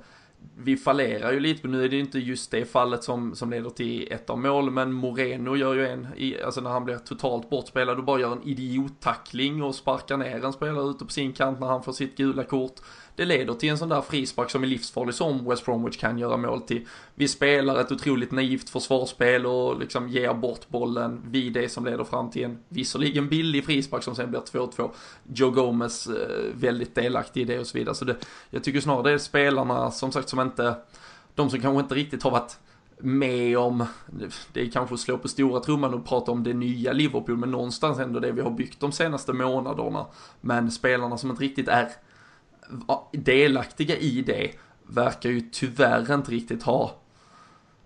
vi 0.55 0.77
fallerar 0.77 1.31
ju 1.31 1.39
lite, 1.39 1.67
nu 1.67 1.83
är 1.83 1.89
det 1.89 1.99
inte 1.99 2.19
just 2.19 2.51
det 2.51 2.65
fallet 2.65 3.03
som, 3.03 3.35
som 3.35 3.49
leder 3.49 3.69
till 3.69 4.07
ett 4.11 4.29
av 4.29 4.39
mål, 4.39 4.71
men 4.71 4.93
Moreno 4.93 5.55
gör 5.55 5.73
ju 5.73 5.87
en, 5.87 6.07
i, 6.15 6.41
alltså 6.41 6.61
när 6.61 6.69
han 6.69 6.85
blir 6.85 6.97
totalt 6.97 7.49
bortspelad 7.49 7.97
och 7.97 8.03
bara 8.03 8.19
gör 8.19 8.31
en 8.31 8.47
idiottackling 8.47 9.63
och 9.63 9.75
sparkar 9.75 10.17
ner 10.17 10.45
en 10.45 10.53
spelare 10.53 10.89
ute 10.89 11.05
på 11.05 11.11
sin 11.11 11.33
kant 11.33 11.59
när 11.59 11.67
han 11.67 11.83
får 11.83 11.93
sitt 11.93 12.17
gula 12.17 12.43
kort 12.43 12.75
det 13.17 13.25
leder 13.25 13.53
till 13.53 13.69
en 13.69 13.77
sån 13.77 13.89
där 13.89 14.01
frispark 14.01 14.49
som 14.49 14.63
är 14.63 14.67
livsfarlig 14.67 15.15
som 15.15 15.49
West 15.49 15.65
Bromwich 15.65 15.97
kan 15.97 16.17
göra 16.17 16.37
mål 16.37 16.61
till. 16.61 16.87
Vi 17.15 17.27
spelar 17.27 17.79
ett 17.79 17.91
otroligt 17.91 18.31
naivt 18.31 18.69
försvarsspel 18.69 19.45
och 19.45 19.79
liksom 19.79 20.09
ger 20.09 20.33
bort 20.33 20.69
bollen 20.69 21.21
vid 21.25 21.53
det 21.53 21.69
som 21.69 21.85
leder 21.85 22.03
fram 22.03 22.29
till 22.29 22.43
en 22.43 22.59
visserligen 22.69 23.29
billig 23.29 23.65
frispark 23.65 24.03
som 24.03 24.15
sen 24.15 24.29
blir 24.29 24.39
2-2. 24.39 24.89
Joe 25.33 25.49
Gomez 25.49 26.07
eh, 26.07 26.13
väldigt 26.53 26.95
delaktig 26.95 27.41
i 27.41 27.45
det 27.45 27.59
och 27.59 27.67
så 27.67 27.77
vidare. 27.77 27.95
Så 27.95 28.05
det, 28.05 28.15
jag 28.49 28.63
tycker 28.63 28.81
snarare 28.81 29.03
det 29.03 29.11
är 29.11 29.17
spelarna 29.17 29.91
som 29.91 30.11
sagt 30.11 30.29
som 30.29 30.39
inte, 30.39 30.75
de 31.35 31.49
som 31.49 31.61
kanske 31.61 31.81
inte 31.81 31.95
riktigt 31.95 32.23
har 32.23 32.31
varit 32.31 32.59
med 32.97 33.57
om, 33.57 33.85
det 34.53 34.61
är 34.61 34.71
kanske 34.71 34.93
att 34.93 34.99
slå 34.99 35.17
på 35.17 35.27
stora 35.27 35.59
trumman 35.59 35.93
och 35.93 36.05
prata 36.05 36.31
om 36.31 36.43
det 36.43 36.53
nya 36.53 36.93
Liverpool, 36.93 37.37
men 37.37 37.51
någonstans 37.51 37.99
ändå 37.99 38.19
det 38.19 38.31
vi 38.31 38.41
har 38.41 38.51
byggt 38.51 38.79
de 38.79 38.91
senaste 38.91 39.33
månaderna. 39.33 40.05
Men 40.41 40.71
spelarna 40.71 41.17
som 41.17 41.29
inte 41.29 41.43
riktigt 41.43 41.67
är 41.67 41.89
delaktiga 43.11 43.97
i 43.97 44.21
det 44.21 44.51
verkar 44.87 45.29
ju 45.29 45.41
tyvärr 45.51 46.13
inte 46.13 46.31
riktigt 46.31 46.63
ha 46.63 46.95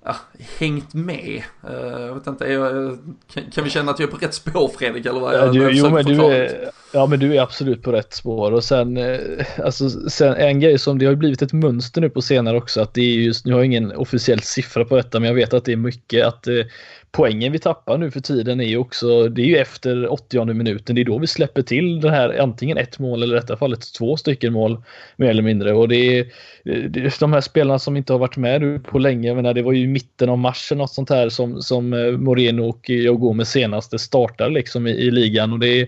ja, 0.06 0.15
hängt 0.60 0.94
med. 0.94 1.44
Uh, 1.70 2.02
jag 2.02 2.15
vet 2.15 2.28
inte, 2.28 2.46
jag, 2.46 2.98
kan, 3.34 3.44
kan, 3.52 3.63
vi 3.63 3.70
känna 3.70 3.91
att 3.91 4.00
jag 4.00 4.08
är 4.08 4.12
på 4.12 4.17
rätt 4.17 4.34
spår 4.34 4.67
Fredrik 4.67 5.06
eller 5.06 5.20
vad? 5.20 5.36
Ja, 5.36 5.46
du, 5.46 5.72
jo, 5.72 5.89
men 5.89 6.06
du 6.06 6.26
är, 6.26 6.70
ja 6.94 7.06
men 7.06 7.20
du 7.20 7.36
är 7.36 7.41
absolut 7.41 7.84
på 7.84 7.91
rätt 7.91 8.13
spår 8.13 8.52
och 8.52 8.63
sen, 8.63 8.98
eh, 8.98 9.20
alltså, 9.63 9.89
sen 9.89 10.34
en 10.34 10.60
grej 10.60 10.80
som 10.80 11.00
det 11.00 11.06
har 11.06 11.15
blivit 11.15 11.41
ett 11.41 11.54
mönster 11.54 12.02
nu 12.02 12.10
på 12.10 12.22
senare 12.22 12.58
också 12.58 12.82
att 12.82 12.94
det 12.94 13.02
är 13.02 13.13
just, 13.13 13.46
nu 13.46 13.52
har 13.52 13.60
jag 13.60 13.65
ingen 13.65 13.91
officiell 13.91 14.41
siffra 14.41 14.86
på 14.86 14.96
detta 14.96 15.20
men 15.20 15.28
jag 15.28 15.36
vet 15.36 15.54
att 15.54 15.65
det 15.65 15.72
är 15.72 15.78
mycket 15.78 16.26
att 16.26 16.48
eh, 16.48 16.65
poängen 17.12 17.52
vi 17.52 17.60
tappar 17.60 17.97
nu 17.97 18.12
för 18.12 18.19
tiden 18.19 18.60
är 18.60 18.65
ju 18.65 18.78
också, 18.78 19.30
det 19.30 19.41
är 19.41 19.45
ju 19.45 19.58
efter 19.58 20.12
80 20.12 20.45
minuten, 20.45 20.95
det 20.95 21.02
är 21.02 21.06
då 21.06 21.17
vi 21.17 21.28
släpper 21.28 21.62
till 21.62 22.02
det 22.02 22.12
här 22.12 22.41
antingen 22.41 22.78
ett 22.78 23.00
mål 23.00 23.24
eller 23.24 23.36
i 23.36 23.39
detta 23.39 23.58
fallet 23.58 23.93
två 23.93 24.17
stycken 24.17 24.54
mål 24.54 24.84
mer 25.15 25.30
eller 25.30 25.43
mindre. 25.43 25.74
Och 25.74 25.88
det 25.88 25.95
är, 25.95 26.26
det 26.63 27.00
är 27.00 27.19
de 27.19 27.34
här 27.34 27.41
spelarna 27.41 27.80
som 27.80 27.97
inte 27.97 28.13
har 28.13 28.19
varit 28.19 28.38
med 28.38 28.62
nu 28.62 28.80
på 28.80 29.00
länge, 29.00 29.28
jag 29.28 29.36
menar 29.36 29.54
det 29.54 29.62
var 29.62 29.71
ju 29.71 29.82
i 29.82 29.88
mitten 29.88 30.30
av 30.30 30.38
mars 30.38 30.71
något 30.76 30.93
sånt 30.93 31.10
här 31.10 31.30
som, 31.30 31.62
som 31.62 31.93
eh, 31.93 32.12
Moreno 32.12 32.69
och 32.69 32.89
Joe 32.89 33.17
Gomez 33.17 33.50
senaste 33.50 34.00
startar 34.00 34.50
liksom 34.50 34.88
i, 34.88 34.91
i 34.91 35.12
ligan. 35.12 35.54
Och 35.54 35.60
det 35.60 35.82
är 35.82 35.88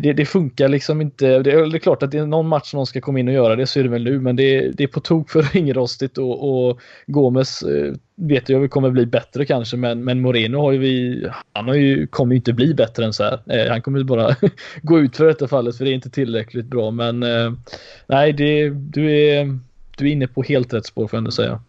det, 0.00 0.12
det, 0.12 0.26
funkar 0.26 0.68
liksom 0.68 1.00
inte. 1.00 1.38
Det 1.38 1.52
är, 1.52 1.66
det 1.66 1.76
är 1.76 1.78
klart 1.78 2.02
att 2.02 2.10
det 2.10 2.18
är 2.18 2.26
någon 2.26 2.48
match 2.48 2.74
någon 2.74 2.86
ska 2.86 3.00
komma 3.00 3.18
in 3.18 3.28
och 3.28 3.34
göra 3.34 3.56
det 3.56 3.66
så 3.66 3.78
är 3.78 3.82
det 3.82 3.88
väl 3.88 4.04
nu 4.04 4.20
men 4.20 4.36
det, 4.36 4.70
det 4.70 4.84
är 4.84 4.88
på 4.88 5.00
tok 5.00 5.30
för 5.30 5.42
ringrostigt 5.52 6.18
och, 6.18 6.68
och 6.68 6.80
Gomes 7.06 7.62
eh, 7.62 7.94
vet 8.16 8.48
jag 8.48 8.70
kommer 8.70 8.90
bli 8.90 9.06
bättre 9.06 9.44
kanske 9.44 9.76
men, 9.76 10.04
men 10.04 10.20
Moreno 10.20 10.58
har 10.58 10.72
ju 10.72 10.78
vi, 10.78 11.26
han 11.52 11.68
har 11.68 11.74
ju, 11.74 12.06
kommer 12.06 12.34
ju 12.34 12.36
inte 12.36 12.52
bli 12.52 12.74
bättre 12.74 13.04
än 13.04 13.12
så 13.12 13.24
här. 13.24 13.40
Eh, 13.46 13.70
han 13.70 13.82
kommer 13.82 13.98
ju 13.98 14.04
bara 14.04 14.36
gå 14.82 15.00
ut 15.00 15.16
för 15.16 15.26
detta 15.26 15.48
fallet 15.48 15.76
för 15.76 15.84
det 15.84 15.90
är 15.90 15.94
inte 15.94 16.10
tillräckligt 16.10 16.66
bra 16.66 16.90
men 16.90 17.22
eh, 17.22 17.52
nej 18.06 18.32
det, 18.32 18.70
du, 18.70 19.10
är, 19.10 19.58
du 19.96 20.08
är 20.08 20.12
inne 20.12 20.26
på 20.26 20.42
helt 20.42 20.74
rätt 20.74 20.86
spår 20.86 21.08
får 21.08 21.16
jag 21.16 21.20
ändå 21.20 21.30
säga. 21.30 21.60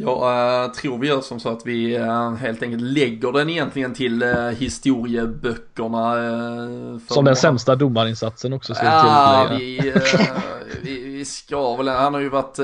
Jag 0.00 0.64
äh, 0.64 0.70
tror 0.70 0.98
vi 0.98 1.06
gör 1.06 1.20
som 1.20 1.40
så 1.40 1.48
att 1.48 1.66
vi 1.66 1.96
äh, 1.96 2.34
helt 2.34 2.62
enkelt 2.62 2.82
lägger 2.82 3.32
den 3.32 3.50
egentligen 3.50 3.94
till 3.94 4.22
äh, 4.22 4.48
historieböckerna. 4.48 6.14
som 7.08 7.24
den 7.24 7.36
sämsta 7.36 7.76
domarinsatsen 7.76 8.52
också. 8.52 8.74
Så 8.74 8.84
ja, 8.84 9.48
vi, 9.50 9.92
vi, 10.82 11.04
vi, 11.04 11.24
ska 11.24 11.76
väl, 11.76 11.88
han 11.88 12.14
har 12.14 12.20
ju 12.20 12.28
varit 12.28 12.58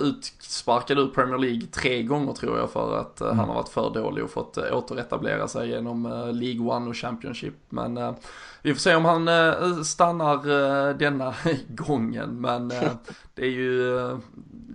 utsparkad 0.00 0.98
ur 0.98 1.06
Premier 1.06 1.38
League 1.38 1.62
tre 1.72 2.02
gånger 2.02 2.32
tror 2.32 2.58
jag 2.58 2.70
för 2.70 3.00
att 3.00 3.20
mm. 3.20 3.38
han 3.38 3.48
har 3.48 3.54
varit 3.54 3.68
för 3.68 3.94
dålig 3.94 4.24
och 4.24 4.30
fått 4.30 4.58
återetablera 4.58 5.48
sig 5.48 5.68
genom 5.68 6.02
League 6.32 6.60
One 6.76 6.90
och 6.90 6.96
Championship. 6.96 7.54
Men 7.68 8.14
vi 8.62 8.74
får 8.74 8.80
se 8.80 8.94
om 8.94 9.04
han 9.04 9.28
stannar 9.84 10.94
denna 10.94 11.34
gången. 11.68 12.40
Men 12.40 12.68
det 13.34 13.42
är 13.42 13.50
ju 13.50 13.92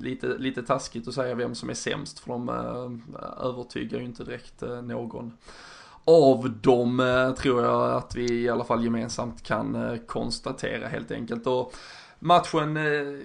lite, 0.01 0.27
lite 0.27 0.63
taskigt 0.63 1.07
att 1.07 1.13
säga 1.13 1.35
vem 1.35 1.55
som 1.55 1.69
är 1.69 1.73
sämst 1.73 2.19
för 2.19 2.31
de 2.31 2.49
äh, 2.49 3.45
övertygar 3.47 3.99
ju 3.99 4.05
inte 4.05 4.23
direkt 4.23 4.63
äh, 4.63 4.81
någon 4.81 5.33
av 6.05 6.51
dem 6.61 6.99
eh, 6.99 7.31
tror 7.31 7.63
jag 7.63 7.91
att 7.91 8.15
vi 8.15 8.41
i 8.41 8.49
alla 8.49 8.63
fall 8.63 8.83
gemensamt 8.83 9.43
kan 9.43 9.99
konstatera 10.07 10.87
helt 10.87 11.11
enkelt. 11.11 11.47
Och 11.47 11.73
matchen 12.19 12.77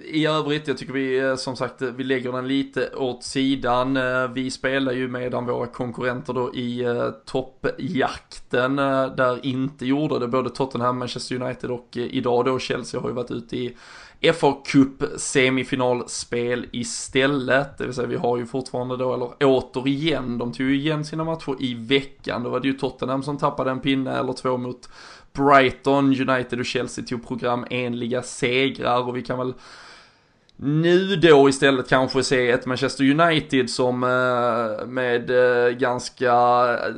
i 0.05 0.27
övrigt, 0.27 0.69
jag 0.69 0.79
tycker 0.79 0.93
vi 0.93 1.37
som 1.39 1.57
sagt, 1.57 1.83
vi 1.83 2.05
lägger 2.05 2.33
den 2.33 2.49
lite 2.49 2.95
åt 2.97 3.25
sidan. 3.25 3.99
Vi 4.35 4.51
spelar 4.51 4.93
ju 4.93 5.09
medan 5.09 5.47
våra 5.47 5.67
konkurrenter 5.67 6.33
då 6.33 6.55
i 6.55 6.85
toppjakten 7.25 8.77
där 9.17 9.47
inte 9.47 9.87
gjorde 9.87 10.19
det, 10.19 10.29
både 10.29 10.51
Tottenham, 10.51 10.99
Manchester 10.99 11.43
United 11.43 11.71
och 11.71 11.97
idag 11.97 12.45
då 12.45 12.59
Chelsea 12.59 13.01
har 13.01 13.09
ju 13.09 13.15
varit 13.15 13.31
ute 13.31 13.57
i 13.57 13.77
FA 14.35 14.53
Cup 14.65 15.03
semifinalspel 15.17 16.67
istället. 16.73 17.79
Det 17.79 17.85
vill 17.85 17.95
säga 17.95 18.07
vi 18.07 18.17
har 18.17 18.39
ju 18.39 18.47
fortfarande 18.47 18.97
då, 18.97 19.15
eller 19.15 19.31
återigen, 19.41 20.39
de 20.39 20.53
tog 20.53 20.67
ju 20.67 20.77
igen 20.77 21.05
sina 21.05 21.25
matcher 21.25 21.57
i 21.59 21.75
veckan. 21.75 22.43
Då 22.43 22.51
var 22.51 22.61
det 22.61 22.69
ju 22.69 22.75
Tottenham 22.75 23.23
som 23.23 23.39
tappade 23.39 23.71
en 23.71 23.81
pinne 23.81 24.19
eller 24.19 24.33
två 24.33 24.57
mot 24.57 24.89
Brighton, 25.33 26.29
United 26.29 26.61
och 26.61 26.67
Chelsea 26.67 27.05
tog 27.05 27.29
programenliga 27.29 28.23
segrar 28.23 29.09
och 29.09 29.17
vi 29.17 29.23
kan 29.23 29.39
väl 29.39 29.55
nu 30.59 31.17
då 31.17 31.49
istället 31.49 31.89
kanske 31.89 32.23
se 32.23 32.51
ett 32.51 32.67
Manchester 32.67 33.21
United 33.21 33.71
som 33.71 34.03
eh, 34.03 34.87
med 34.87 35.31
eh, 35.31 35.71
ganska 35.71 36.35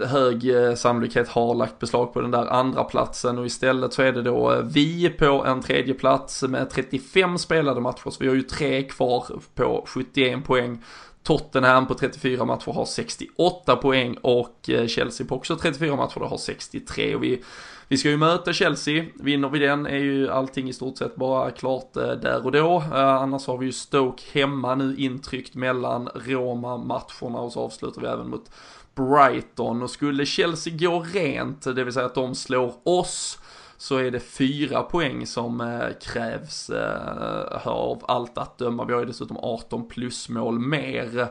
hög 0.07 0.51
eh, 0.51 0.75
sannolikhet 0.75 1.29
har 1.29 1.55
lagt 1.55 1.79
beslag 1.79 2.13
på 2.13 2.21
den 2.21 2.31
där 2.31 2.47
andra 2.47 2.85
platsen. 2.85 3.39
Och 3.39 3.47
istället 3.47 3.93
så 3.93 4.03
är 4.03 4.13
det 4.13 4.23
då 4.23 4.63
vi 4.65 5.11
på 5.11 5.45
en 5.47 5.63
tredje 5.63 5.95
plats 5.95 6.43
med 6.43 6.71
35 6.71 7.39
spelade 7.39 7.81
matcher. 7.81 8.11
Så 8.11 8.17
vi 8.21 8.29
har 8.29 8.35
ju 8.35 8.43
tre 8.43 8.83
kvar 8.83 9.25
på 9.55 9.85
71 9.87 10.45
poäng. 10.45 10.85
Tottenham 11.23 11.87
på 11.87 11.95
34 11.95 12.45
matcher 12.45 12.73
har 12.73 12.85
68 12.85 13.77
poäng 13.77 14.17
och 14.23 14.71
Chelsea 14.87 15.27
på 15.27 15.35
också 15.35 15.57
34 15.57 15.97
matcher 15.97 16.21
har 16.21 16.37
63 16.37 17.15
och 17.15 17.23
vi 17.23 17.43
vi 17.89 17.97
ska 17.97 18.11
ju 18.11 18.17
möta 18.17 18.53
Chelsea, 18.53 19.05
vinner 19.15 19.49
vi 19.49 19.59
den 19.59 19.87
är 19.87 19.99
ju 19.99 20.31
allting 20.31 20.69
i 20.69 20.73
stort 20.73 20.99
sett 20.99 21.17
bara 21.17 21.51
klart 21.51 21.97
eh, 21.97 22.11
där 22.11 22.45
och 22.45 22.53
då. 22.53 22.77
Eh, 22.77 23.09
annars 23.09 23.47
har 23.47 23.59
vi 23.59 23.67
ju 23.67 23.73
Stoke 23.73 24.23
hemma 24.33 24.75
nu 24.75 24.97
intryckt 24.97 25.55
mellan 25.55 26.09
Roma-matcherna 26.15 27.39
och 27.39 27.53
så 27.53 27.61
avslutar 27.61 28.01
vi 28.01 28.07
även 28.07 28.31
mot 28.31 28.51
Brighton. 28.95 29.83
Och 29.83 29.91
skulle 29.91 30.27
Chelsea 30.27 30.75
gå 30.77 31.01
rent, 31.01 31.63
det 31.63 31.85
vill 31.85 31.95
säga 31.95 32.07
att 32.07 32.15
de 32.15 32.35
slår 32.35 32.75
oss, 32.83 33.39
så 33.77 33.97
är 33.97 34.11
det 34.11 34.21
fyra 34.21 34.83
poäng 34.83 35.27
som 35.27 35.61
eh, 35.61 36.13
krävs 36.13 36.71
eh, 36.71 37.67
av 37.67 38.05
allt 38.09 38.39
att 38.39 38.59
döma. 38.59 38.85
Vi 38.85 38.93
har 38.93 39.01
ju 39.01 39.07
dessutom 39.07 39.37
18 39.37 39.89
plusmål 39.89 40.59
mer. 40.59 41.29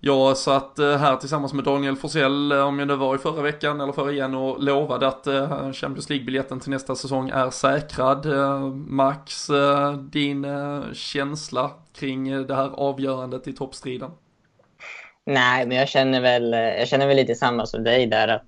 Jag 0.00 0.36
satt 0.36 0.78
eh, 0.78 0.96
här 0.96 1.16
tillsammans 1.16 1.52
med 1.52 1.64
Daniel 1.64 1.96
Forsell, 1.96 2.52
eh, 2.52 2.60
om 2.60 2.78
jag 2.78 2.88
nu 2.88 2.96
var 2.96 3.14
i 3.14 3.18
förra 3.18 3.42
veckan 3.42 3.80
eller 3.80 3.92
förra 3.92 4.12
igen 4.12 4.34
och 4.34 4.62
lovade 4.62 5.08
att 5.08 5.26
eh, 5.26 5.72
Champions 5.72 6.08
League-biljetten 6.10 6.60
till 6.60 6.70
nästa 6.70 6.94
säsong 6.94 7.30
är 7.30 7.50
säkrad. 7.50 8.26
Max, 8.74 9.50
din 10.10 10.46
känsla 10.92 11.70
kring 11.98 12.46
det 12.46 12.54
här 12.54 12.70
avgörandet 12.74 13.48
i 13.48 13.52
toppstriden? 13.52 14.10
Nej, 15.26 15.66
men 15.66 15.76
jag 15.76 15.88
känner 15.88 16.20
väl, 16.20 16.52
jag 16.52 16.88
känner 16.88 17.06
väl 17.06 17.16
lite 17.16 17.34
samma 17.34 17.66
som 17.66 17.84
dig 17.84 18.06
där 18.06 18.28
att 18.28 18.44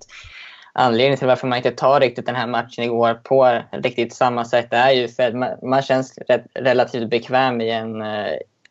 anledningen 0.73 1.17
till 1.17 1.27
varför 1.27 1.47
man 1.47 1.57
inte 1.57 1.71
tar 1.71 1.99
riktigt 1.99 2.25
den 2.25 2.35
här 2.35 2.47
matchen 2.47 2.83
igår 2.83 3.13
på 3.13 3.61
riktigt 3.71 4.13
samma 4.13 4.45
sätt 4.45 4.73
är 4.73 4.91
ju 4.91 5.07
för 5.07 5.23
att 5.23 5.35
man, 5.35 5.69
man 5.69 5.81
känns 5.81 6.17
rätt, 6.17 6.45
relativt 6.53 7.09
bekväm 7.09 7.61
i 7.61 7.69
en 7.69 8.03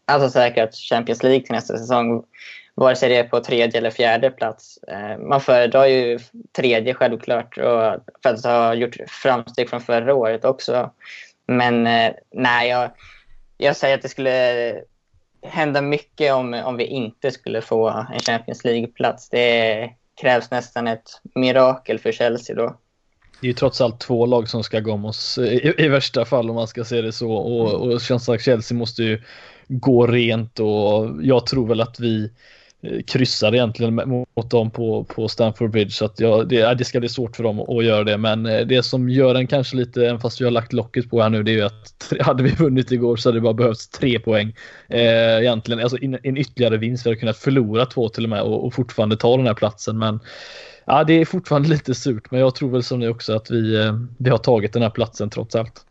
alltså 0.04 0.30
säkert 0.30 0.74
Champions 0.74 1.22
League 1.22 1.42
till 1.42 1.54
nästa 1.54 1.78
säsong 1.78 2.24
vare 2.80 2.96
sig 2.96 3.08
det 3.08 3.16
är 3.16 3.24
på 3.24 3.40
tredje 3.40 3.78
eller 3.78 3.90
fjärde 3.90 4.30
plats. 4.30 4.78
Eh, 4.88 5.18
man 5.18 5.40
föredrar 5.40 5.86
ju 5.86 6.18
tredje 6.56 6.94
självklart 6.94 7.58
och 7.58 8.04
för 8.22 8.34
att 8.34 8.44
ha 8.44 8.74
gjort 8.74 8.96
framsteg 9.06 9.70
från 9.70 9.80
förra 9.80 10.14
året 10.14 10.44
också. 10.44 10.90
Men 11.46 11.86
eh, 11.86 12.12
nej, 12.34 12.68
jag, 12.68 12.90
jag 13.56 13.76
säger 13.76 13.94
att 13.94 14.02
det 14.02 14.08
skulle 14.08 14.74
hända 15.42 15.82
mycket 15.82 16.32
om, 16.32 16.54
om 16.54 16.76
vi 16.76 16.84
inte 16.84 17.30
skulle 17.30 17.60
få 17.60 18.06
en 18.12 18.20
Champions 18.20 18.64
League-plats. 18.64 19.28
Det 19.28 19.90
krävs 20.20 20.50
nästan 20.50 20.86
ett 20.86 21.20
mirakel 21.34 21.98
för 21.98 22.12
Chelsea 22.12 22.56
då. 22.56 22.76
Det 23.40 23.46
är 23.46 23.48
ju 23.48 23.52
trots 23.52 23.80
allt 23.80 24.00
två 24.00 24.26
lag 24.26 24.48
som 24.48 24.64
ska 24.64 24.80
gå 24.80 24.92
om 24.92 25.04
oss 25.04 25.38
i, 25.38 25.74
i 25.78 25.88
värsta 25.88 26.24
fall 26.24 26.50
om 26.50 26.56
man 26.56 26.68
ska 26.68 26.84
se 26.84 27.02
det 27.02 27.12
så 27.12 27.32
och, 27.32 27.72
och 27.72 28.00
känns 28.00 28.28
att 28.28 28.42
Chelsea 28.42 28.78
måste 28.78 29.02
ju 29.02 29.22
gå 29.68 30.06
rent 30.06 30.60
och 30.60 31.10
jag 31.22 31.46
tror 31.46 31.68
väl 31.68 31.80
att 31.80 32.00
vi 32.00 32.30
Eh, 32.82 33.02
kryssar 33.02 33.54
egentligen 33.54 33.94
mot 33.94 34.50
dem 34.50 34.70
på, 34.70 35.04
på 35.04 35.28
Stamford 35.28 35.70
Bridge. 35.70 35.90
Så 35.90 36.04
att 36.04 36.20
ja, 36.20 36.44
det, 36.44 36.74
det 36.74 36.84
ska 36.84 37.00
bli 37.00 37.08
svårt 37.08 37.36
för 37.36 37.42
dem 37.42 37.60
att 37.60 37.84
göra 37.84 38.04
det. 38.04 38.18
Men 38.18 38.46
eh, 38.46 38.66
det 38.66 38.82
som 38.82 39.08
gör 39.08 39.34
en 39.34 39.46
kanske 39.46 39.76
lite, 39.76 40.06
även 40.06 40.20
fast 40.20 40.40
vi 40.40 40.44
har 40.44 40.52
lagt 40.52 40.72
locket 40.72 41.10
på 41.10 41.22
här 41.22 41.30
nu, 41.30 41.42
det 41.42 41.50
är 41.50 41.54
ju 41.54 41.62
att 41.62 42.12
hade 42.20 42.42
vi 42.42 42.50
vunnit 42.50 42.92
igår 42.92 43.16
så 43.16 43.28
hade 43.28 43.38
det 43.38 43.42
bara 43.42 43.54
behövts 43.54 43.88
tre 43.88 44.18
poäng. 44.18 44.54
Eh, 44.88 45.38
egentligen, 45.38 45.80
alltså 45.80 45.98
en, 46.02 46.18
en 46.22 46.36
ytterligare 46.36 46.76
vinst. 46.76 47.06
Vi 47.06 47.10
hade 47.10 47.20
kunnat 47.20 47.38
förlora 47.38 47.86
två 47.86 48.08
till 48.08 48.24
och 48.24 48.30
med 48.30 48.42
och, 48.42 48.66
och 48.66 48.74
fortfarande 48.74 49.16
ta 49.16 49.36
den 49.36 49.46
här 49.46 49.54
platsen. 49.54 49.98
Men 49.98 50.20
ja, 50.84 51.04
det 51.04 51.12
är 51.12 51.24
fortfarande 51.24 51.68
lite 51.76 51.94
surt. 51.94 52.30
Men 52.30 52.40
jag 52.40 52.54
tror 52.54 52.70
väl 52.70 52.82
som 52.82 52.98
ni 52.98 53.08
också 53.08 53.32
att 53.36 53.50
vi, 53.50 53.76
eh, 53.76 53.94
vi 54.18 54.30
har 54.30 54.38
tagit 54.38 54.72
den 54.72 54.82
här 54.82 54.90
platsen 54.90 55.30
trots 55.30 55.54
allt. 55.56 55.86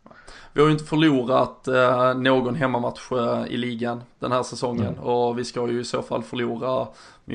Vi 0.52 0.60
har 0.60 0.68
ju 0.68 0.72
inte 0.72 0.84
förlorat 0.84 1.68
eh, 1.68 2.14
någon 2.14 2.54
hemmamatch 2.54 3.12
eh, 3.12 3.44
i 3.48 3.56
ligan 3.56 4.02
den 4.18 4.32
här 4.32 4.42
säsongen 4.42 4.86
mm. 4.86 5.00
och 5.00 5.38
vi 5.38 5.44
ska 5.44 5.68
ju 5.68 5.80
i 5.80 5.84
så 5.84 6.02
fall 6.02 6.22
förlora 6.22 6.86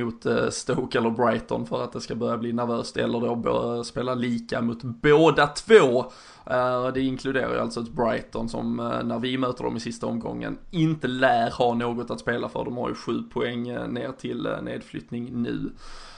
mot 0.04 0.26
eh, 0.26 0.50
Stoke 0.50 0.98
eller 0.98 1.10
Brighton 1.10 1.66
för 1.66 1.84
att 1.84 1.92
det 1.92 2.02
ska 2.02 2.16
börja 2.16 2.38
bli 2.38 2.54
nervöst 2.54 2.98
eller 2.98 3.20
då 3.20 3.84
spela 3.84 4.16
lika 4.16 4.62
mot 4.62 4.84
båda 4.84 5.48
två. 5.48 6.00
Eh, 6.46 6.88
det 6.94 7.02
inkluderar 7.02 7.54
ju 7.54 7.60
alltså 7.60 7.80
ett 7.80 7.92
Brighton 7.92 8.50
som 8.50 8.80
eh, 8.80 9.04
när 9.04 9.20
vi 9.20 9.38
möter 9.38 9.64
dem 9.64 9.78
i 9.78 9.80
sista 9.80 10.08
omgången 10.08 10.58
inte 10.72 11.08
lär 11.08 11.52
ha 11.52 11.74
något 11.74 12.12
att 12.12 12.20
spela 12.20 12.50
för. 12.50 12.66
De 12.66 12.78
har 12.78 12.90
ju 12.90 12.96
sju 12.96 13.24
poäng 13.34 13.64
ner 13.64 14.12
till 14.20 14.48
nedflyttning 14.62 15.44
nu. 15.44 15.72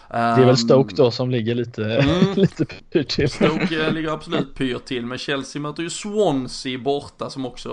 Det 0.09 0.17
är 0.17 0.45
väl 0.45 0.57
Stoke 0.57 0.95
då 0.95 1.11
som 1.11 1.29
ligger 1.29 1.55
lite, 1.55 1.85
mm. 1.85 2.33
lite 2.35 2.65
pyrt 2.65 3.09
till. 3.09 3.29
Stoke 3.29 3.91
ligger 3.91 4.11
absolut 4.11 4.55
pyrt 4.55 4.85
till, 4.85 5.05
men 5.05 5.17
Chelsea 5.17 5.61
möter 5.61 5.83
ju 5.83 5.89
Swansea 5.89 6.79
borta 6.79 7.29
som 7.29 7.45
också 7.45 7.69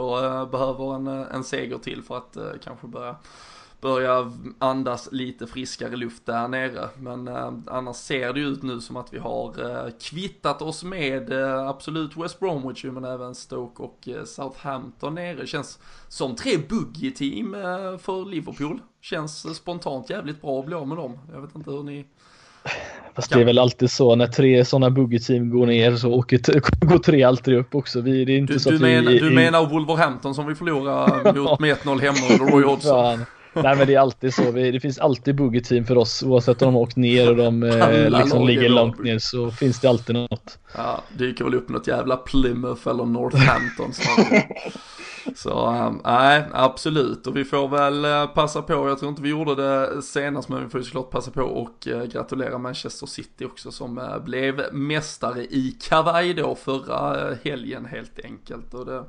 behöver 0.52 0.94
en, 0.94 1.06
en 1.06 1.44
seger 1.44 1.78
till 1.78 2.02
för 2.02 2.16
att 2.16 2.36
kanske 2.64 2.86
börja 2.86 3.16
börja 3.84 4.32
andas 4.58 5.08
lite 5.12 5.46
friskare 5.46 5.96
luft 5.96 6.26
där 6.26 6.48
nere. 6.48 6.88
Men 6.98 7.28
eh, 7.28 7.52
annars 7.66 7.96
ser 7.96 8.32
det 8.32 8.40
ju 8.40 8.46
ut 8.46 8.62
nu 8.62 8.80
som 8.80 8.96
att 8.96 9.14
vi 9.14 9.18
har 9.18 9.70
eh, 9.70 9.90
kvittat 10.00 10.62
oss 10.62 10.84
med 10.84 11.32
eh, 11.32 11.68
absolut 11.68 12.16
West 12.16 12.40
Bromwich 12.40 12.84
men 12.84 13.04
även 13.04 13.34
Stoke 13.34 13.82
och 13.82 14.08
eh, 14.08 14.24
Southampton 14.24 15.14
nere. 15.14 15.46
Känns 15.46 15.78
som 16.08 16.36
tre 16.36 16.56
buggy-team 16.68 17.54
eh, 17.54 17.98
för 17.98 18.30
Liverpool. 18.30 18.80
Känns 19.00 19.56
spontant 19.56 20.10
jävligt 20.10 20.42
bra 20.42 20.60
att 20.60 20.66
bli 20.66 20.74
av 20.74 20.88
med 20.88 20.96
dem. 20.96 21.18
Jag 21.32 21.40
vet 21.40 21.56
inte 21.56 21.70
hur 21.70 21.82
ni 21.82 22.06
Fast 23.14 23.30
det 23.30 23.40
är 23.40 23.44
väl 23.44 23.58
alltid 23.58 23.90
så 23.90 24.16
när 24.16 24.26
tre 24.26 24.64
sådana 24.64 24.90
buggy-team 24.90 25.50
går 25.50 25.66
ner 25.66 25.96
så 25.96 26.12
åker 26.12 26.60
går 26.86 26.98
tre 26.98 27.22
alltid 27.22 27.54
upp 27.54 27.74
också. 27.74 28.00
Vi, 28.00 28.24
det 28.24 28.32
är 28.32 28.38
inte 28.38 28.52
du, 28.52 28.58
så 28.58 28.70
du, 28.70 28.76
att 28.76 28.82
menar, 28.82 29.12
vi, 29.12 29.18
du 29.18 29.30
menar 29.30 29.66
Wolverhampton 29.66 30.34
som 30.34 30.46
vi 30.46 30.54
förlorade 30.54 31.40
mot 31.40 31.60
med 31.60 31.76
1-0 31.76 32.00
hemma 32.00 32.18
under 32.32 32.52
Roy 32.52 32.64
Hodgson? 32.70 33.24
Nej 33.54 33.76
men 33.76 33.86
det 33.86 33.94
är 33.94 33.98
alltid 33.98 34.34
så. 34.34 34.50
det 34.52 34.80
finns 34.80 34.98
alltid 34.98 35.34
buggy-team 35.34 35.84
för 35.84 35.98
oss 35.98 36.22
oavsett 36.22 36.62
om 36.62 36.66
de 36.66 36.74
har 36.74 36.82
åkt 36.82 36.96
ner 36.96 37.30
och 37.30 37.36
de 37.36 37.62
eh, 37.62 38.10
liksom 38.10 38.46
ligger 38.46 38.68
långt 38.68 39.02
ner 39.02 39.18
så 39.18 39.50
finns 39.50 39.80
det 39.80 39.88
alltid 39.88 40.14
något. 40.14 40.58
Ja, 40.76 41.02
dyker 41.12 41.44
väl 41.44 41.54
upp 41.54 41.68
något 41.68 41.86
jävla 41.86 42.16
Plymouth 42.16 42.88
eller 42.88 43.04
Northampton 43.04 43.92
Så 45.36 45.68
um, 45.68 46.00
nej, 46.04 46.40
um, 46.40 46.46
absolut. 46.52 47.26
Och 47.26 47.36
vi 47.36 47.44
får 47.44 47.68
väl 47.68 48.04
uh, 48.04 48.26
passa 48.34 48.62
på, 48.62 48.88
jag 48.88 48.98
tror 48.98 49.08
inte 49.08 49.22
vi 49.22 49.28
gjorde 49.28 49.54
det 49.54 50.02
senast, 50.02 50.48
men 50.48 50.64
vi 50.64 50.70
får 50.70 50.80
ju 50.80 50.84
såklart 50.84 51.10
passa 51.10 51.30
på 51.30 51.42
och 51.42 51.86
uh, 51.86 52.04
gratulera 52.04 52.58
Manchester 52.58 53.06
City 53.06 53.44
också 53.44 53.70
som 53.70 53.98
uh, 53.98 54.18
blev 54.18 54.62
mästare 54.72 55.44
i 55.44 55.76
kavaj 55.88 56.34
då 56.34 56.54
förra 56.54 57.28
helgen 57.44 57.84
helt 57.84 58.24
enkelt. 58.24 58.74
Och 58.74 58.86
det, 58.86 59.04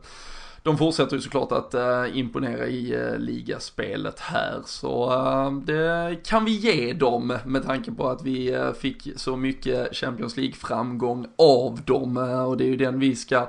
de 0.66 0.78
fortsätter 0.78 1.16
ju 1.16 1.22
såklart 1.22 1.52
att 1.52 1.76
uh, 1.76 2.18
imponera 2.18 2.68
i 2.68 2.96
uh, 2.96 3.20
ligaspelet 3.20 4.20
här. 4.20 4.62
Så 4.66 5.14
uh, 5.14 5.60
det 5.60 6.16
kan 6.26 6.46
vi 6.46 6.52
ge 6.52 6.94
dem 6.94 7.38
med 7.46 7.64
tanke 7.64 7.92
på 7.92 8.10
att 8.10 8.24
vi 8.24 8.72
fick 8.80 9.08
så 9.16 9.36
mycket 9.36 9.96
Champions 9.96 10.38
League-framgång 10.38 11.28
av 11.38 11.82
dem. 11.86 12.18
och 12.48 12.58
det 12.58 12.64
är 12.64 12.68
ju 12.68 12.78
den 12.78 13.00
vi 13.00 13.16
ska 13.16 13.48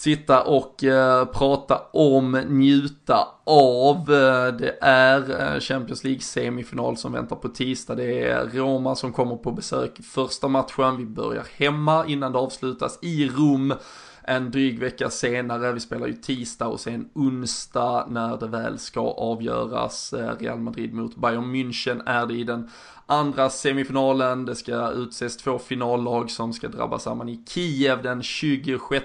sitta 0.00 0.42
och 0.42 0.84
eh, 0.84 1.24
prata 1.24 1.80
om, 1.92 2.32
njuta 2.32 3.28
av. 3.44 4.04
Det 4.58 4.78
är 4.80 5.60
Champions 5.60 6.04
League 6.04 6.20
semifinal 6.20 6.96
som 6.96 7.12
väntar 7.12 7.36
på 7.36 7.48
tisdag. 7.48 7.94
Det 7.94 8.28
är 8.28 8.46
Roma 8.46 8.94
som 8.94 9.12
kommer 9.12 9.36
på 9.36 9.52
besök 9.52 10.00
första 10.02 10.48
matchen. 10.48 10.96
Vi 10.96 11.04
börjar 11.04 11.46
hemma 11.56 12.06
innan 12.06 12.32
det 12.32 12.38
avslutas 12.38 12.98
i 13.02 13.28
Rom 13.28 13.74
en 14.30 14.50
dryg 14.50 14.78
vecka 14.78 15.10
senare. 15.10 15.72
Vi 15.72 15.80
spelar 15.80 16.06
ju 16.06 16.12
tisdag 16.12 16.66
och 16.66 16.80
sen 16.80 17.08
onsdag 17.14 18.06
när 18.08 18.36
det 18.36 18.46
väl 18.46 18.78
ska 18.78 19.00
avgöras. 19.00 20.12
Eh, 20.12 20.36
Real 20.38 20.58
Madrid 20.58 20.94
mot 20.94 21.16
Bayern 21.16 21.54
München 21.54 22.02
är 22.06 22.26
det 22.26 22.34
i 22.34 22.44
den 22.44 22.70
andra 23.06 23.50
semifinalen. 23.50 24.44
Det 24.44 24.54
ska 24.54 24.90
utses 24.90 25.36
två 25.36 25.58
finallag 25.58 26.30
som 26.30 26.52
ska 26.52 26.68
drabba 26.68 26.98
samman 26.98 27.28
i 27.28 27.44
Kiev 27.48 28.02
den 28.02 28.22
26 28.22 29.04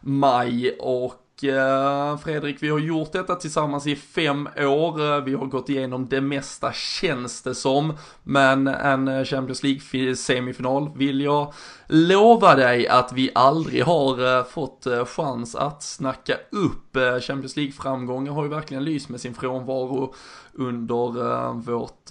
maj 0.00 0.76
och 0.80 1.44
eh, 1.44 2.18
Fredrik, 2.18 2.62
vi 2.62 2.68
har 2.68 2.78
gjort 2.78 3.12
detta 3.12 3.34
tillsammans 3.34 3.86
i 3.86 3.96
fem 3.96 4.48
år. 4.56 5.20
Vi 5.20 5.34
har 5.34 5.46
gått 5.46 5.68
igenom 5.68 6.06
det 6.08 6.20
mesta 6.20 6.72
känns 6.72 7.42
det 7.42 7.54
som. 7.54 7.96
Men 8.22 8.66
en 8.66 9.08
eh, 9.08 9.24
Champions 9.24 9.62
League 9.62 10.16
semifinal 10.16 10.90
vill 10.96 11.20
jag 11.20 11.52
lova 11.88 12.54
dig 12.54 12.88
att 12.88 13.12
vi 13.12 13.30
aldrig 13.34 13.84
har 13.84 14.38
eh, 14.38 14.44
fått 14.44 14.86
eh, 14.86 15.04
chans 15.04 15.54
att 15.54 15.82
snacka 15.82 16.36
upp. 16.50 16.96
Eh, 16.96 17.20
Champions 17.20 17.56
League-framgångar 17.56 18.32
har 18.32 18.42
ju 18.42 18.48
verkligen 18.48 18.84
lyst 18.84 19.08
med 19.08 19.20
sin 19.20 19.34
frånvaro 19.34 20.14
under 20.52 21.52
vårt, 21.52 22.10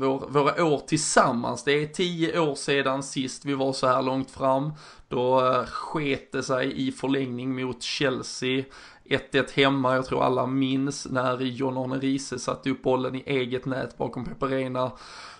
vår, 0.00 0.28
våra 0.28 0.64
år 0.64 0.78
tillsammans. 0.78 1.64
Det 1.64 1.72
är 1.72 1.86
tio 1.86 2.40
år 2.40 2.54
sedan 2.54 3.02
sist 3.02 3.44
vi 3.44 3.54
var 3.54 3.72
så 3.72 3.86
här 3.86 4.02
långt 4.02 4.30
fram. 4.30 4.72
Då 5.08 5.40
sket 5.68 6.32
det 6.32 6.42
sig 6.42 6.88
i 6.88 6.92
förlängning 6.92 7.54
mot 7.54 7.82
Chelsea. 7.82 8.64
1-1 9.12 9.52
hemma, 9.54 9.94
jag 9.94 10.06
tror 10.06 10.24
alla 10.24 10.46
minns 10.46 11.06
när 11.10 11.40
John 11.40 11.76
Arne 11.76 11.98
Riise 11.98 12.38
satte 12.38 12.70
upp 12.70 12.82
bollen 12.82 13.14
i 13.14 13.22
eget 13.26 13.64
nät 13.64 13.98
bakom 13.98 14.24
Peperena 14.24 14.92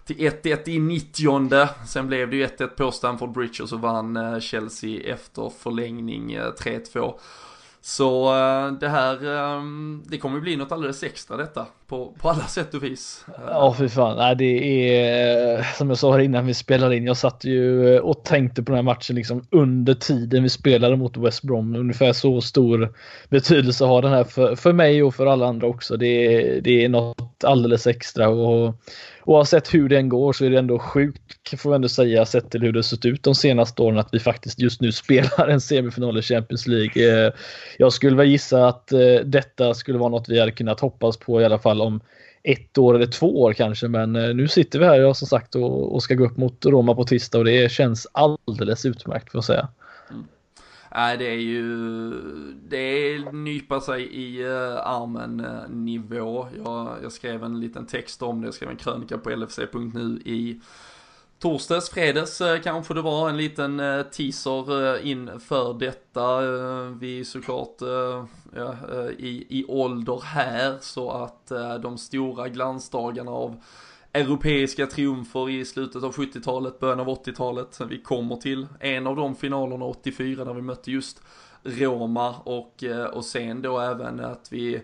till 0.05 0.17
1-1 0.17 0.69
i 0.69 0.79
90 0.79 1.69
Sen 1.87 2.07
blev 2.07 2.31
det 2.31 2.37
ju 2.37 2.47
1-1 2.47 2.67
på 2.67 2.91
Stamford 2.91 3.33
Bridge 3.33 3.63
och 3.63 3.69
så 3.69 3.77
vann 3.77 4.17
eh, 4.17 4.41
Chelsea 4.41 5.13
efter 5.13 5.53
förlängning 5.59 6.33
eh, 6.33 6.53
3-2. 6.53 7.15
Så 7.85 8.27
eh, 8.27 8.73
det 8.73 8.89
här, 8.89 9.37
ehm, 9.37 10.03
det 10.07 10.19
kommer 10.19 10.41
bli 10.41 10.57
något 10.57 10.73
alldeles 10.73 11.03
extra 11.03 11.37
detta 11.37 11.67
på, 11.87 12.13
på 12.21 12.31
alla 12.31 12.47
sätt 12.47 12.75
och 12.75 12.83
vis. 12.83 13.25
Ja, 13.47 13.75
fy 13.79 13.89
fan. 13.89 14.17
Nej, 14.17 14.37
det 14.37 14.89
är 14.91 15.59
eh, 15.59 15.65
som 15.79 15.89
jag 15.89 15.99
sa 15.99 16.13
här 16.13 16.19
innan 16.19 16.47
vi 16.47 16.55
spelade 16.55 16.97
in. 16.97 17.07
Jag 17.07 17.17
satt 17.17 17.45
ju 17.45 17.95
eh, 17.95 18.01
och 18.01 18.25
tänkte 18.25 18.63
på 18.63 18.73
den 18.73 18.77
här 18.77 18.83
matchen 18.83 19.17
liksom 19.17 19.47
under 19.51 19.95
tiden 19.95 20.43
vi 20.43 20.49
spelade 20.49 20.97
mot 20.97 21.17
West 21.17 21.43
Brom. 21.43 21.77
Ungefär 21.77 22.13
så 22.13 22.41
stor 22.41 22.95
betydelse 23.29 23.85
har 23.85 24.03
den 24.03 24.13
här 24.13 24.25
för, 24.25 24.57
för 24.57 24.73
mig 24.73 25.03
och 25.03 25.15
för 25.15 25.27
alla 25.27 25.47
andra 25.47 25.67
också. 25.67 25.97
Det 25.97 26.07
är, 26.07 26.61
det 26.61 26.85
är 26.85 26.89
något 26.89 27.45
alldeles 27.45 27.87
extra 27.87 28.29
och 28.29 28.75
oavsett 29.25 29.75
hur 29.75 29.89
den 29.89 30.09
går 30.09 30.33
så 30.33 30.45
är 30.45 30.51
det 30.51 30.59
ändå 30.59 30.79
sjukt, 30.79 31.61
får 31.61 31.73
jag 31.73 31.75
ändå 31.75 31.89
säga, 31.89 32.27
sett 32.27 32.51
till 32.51 32.63
hur 32.63 32.73
det 32.73 32.83
sett 32.83 33.05
ut 33.05 33.23
de 33.23 33.35
senaste 33.35 33.83
åren, 33.83 33.99
att 33.99 34.09
vi 34.13 34.19
faktiskt 34.19 34.61
just 34.61 34.81
nu 34.81 34.93
spelar 34.93 35.49
en 35.49 35.61
semifinal 35.61 36.19
i 36.19 36.23
Champions 36.23 36.67
League. 36.67 37.27
Eh, 37.27 37.33
jag 37.79 37.93
skulle 37.93 38.17
väl 38.17 38.29
gissa 38.29 38.69
att 38.69 38.93
eh, 38.93 39.15
detta 39.25 39.75
skulle 39.75 39.99
vara 39.99 40.09
något 40.09 40.29
vi 40.29 40.41
hade 40.41 40.53
kunnat 40.53 40.81
hoppas 40.81 41.17
på 41.17 41.41
i 41.41 41.45
alla 41.45 41.59
fall 41.59 41.81
om 41.81 42.01
ett 42.45 42.79
år 42.79 42.95
eller 42.95 43.07
två 43.07 43.43
år 43.43 43.53
kanske, 43.53 43.89
men 43.89 44.17
eh, 44.17 44.35
nu 44.35 44.49
sitter 44.49 44.79
vi 44.79 44.85
här 44.85 45.01
jag 45.01 45.17
som 45.17 45.29
sagt 45.29 45.55
och, 45.55 46.03
ska 46.03 46.15
gå 46.15 46.25
upp 46.25 46.37
mot 46.37 46.67
Roma 46.67 46.95
på 46.95 47.05
tisdag 47.05 47.39
och 47.39 47.45
det 47.45 47.73
känns 47.73 48.07
alldeles 48.13 48.87
utmärkt 48.87 49.33
får 49.33 49.39
jag 49.39 49.45
säga. 49.45 49.69
Nej, 50.95 51.17
det 51.17 51.25
är 51.25 51.41
ju, 51.41 52.11
det 52.69 52.77
är 52.77 53.33
nypa 53.33 53.81
sig 53.81 54.03
i 54.03 54.43
eh, 54.43 54.87
armen 54.87 55.41
eh, 55.41 55.69
nivå. 55.69 56.49
Jag, 56.65 56.97
jag 57.03 57.13
skrev 57.13 57.45
en 57.45 57.61
liten 57.61 57.87
text 57.87 58.23
om 58.23 58.41
det, 58.41 58.47
jag 58.47 58.55
skrev 58.55 58.71
en 58.71 58.77
krönika 58.77 59.19
på 59.19 59.31
LFC.nu 59.31 60.23
i 60.25 60.61
torsdags, 61.39 61.91
fredags 61.91 62.41
eh, 62.41 62.61
kanske 62.61 62.95
det 62.95 63.03
var 63.03 63.29
en 63.29 63.37
liten 63.37 63.83
teaser 64.13 64.99
inför 65.07 65.75
detta. 65.75 66.41
vi 66.91 67.21
är 67.21 67.25
såklart 67.25 67.77
ja, 68.57 68.77
i, 69.19 69.47
i 69.49 69.65
ålder 69.69 70.21
här 70.25 70.79
så 70.81 71.11
att 71.11 71.53
de 71.83 71.99
stora 71.99 72.49
glansdagarna 72.49 73.31
av 73.31 73.57
europeiska 74.13 74.87
triumfer 74.87 75.51
i 75.51 75.65
slutet 75.65 76.03
av 76.03 76.15
70-talet, 76.15 76.81
början 76.81 77.01
av 77.01 77.09
80-talet. 77.09 77.81
Vi 77.89 77.99
kommer 77.99 78.37
till 78.37 78.67
en 78.81 79.07
av 79.07 79.17
de 79.17 79.35
finalerna 79.35 79.85
84 79.85 80.45
när 80.45 80.55
vi 80.55 80.63
mötte 80.63 80.91
just 80.91 81.23
Roma 81.63 82.35
och, 82.45 82.85
eh, 82.85 83.05
och 83.05 83.25
sen 83.25 83.63
då 83.63 83.79
även 83.81 84.21
att 84.21 84.49
vi 84.51 84.83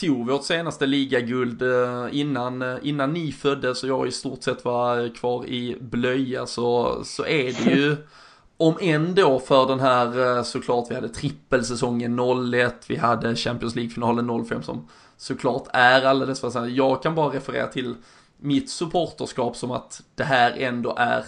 tog 0.00 0.26
vårt 0.26 0.44
senaste 0.44 0.86
ligaguld 0.86 1.62
eh, 1.62 2.06
innan, 2.12 2.62
eh, 2.62 2.76
innan 2.82 3.12
ni 3.12 3.32
föddes 3.32 3.82
och 3.82 3.88
jag 3.88 4.08
i 4.08 4.12
stort 4.12 4.42
sett 4.42 4.64
var 4.64 5.14
kvar 5.14 5.46
i 5.46 5.76
blöja 5.80 6.46
så, 6.46 7.00
så 7.04 7.24
är 7.24 7.44
det 7.44 7.70
ju 7.76 7.96
om 8.56 8.74
ändå 8.80 9.38
för 9.38 9.66
den 9.66 9.80
här 9.80 10.42
såklart 10.42 10.90
vi 10.90 10.94
hade 10.94 11.08
trippelsäsongen 11.08 12.20
01, 12.54 12.84
vi 12.88 12.96
hade 12.96 13.36
Champions 13.36 13.76
League-finalen 13.76 14.44
05 14.44 14.62
som 14.62 14.88
såklart 15.16 15.66
är 15.72 16.02
alldeles 16.02 16.40
för 16.40 16.66
Jag 16.66 17.02
kan 17.02 17.14
bara 17.14 17.34
referera 17.34 17.66
till 17.66 17.94
mitt 18.36 18.70
supporterskap 18.70 19.56
som 19.56 19.70
att 19.70 20.02
det 20.14 20.24
här 20.24 20.52
ändå 20.58 20.94
är 20.98 21.24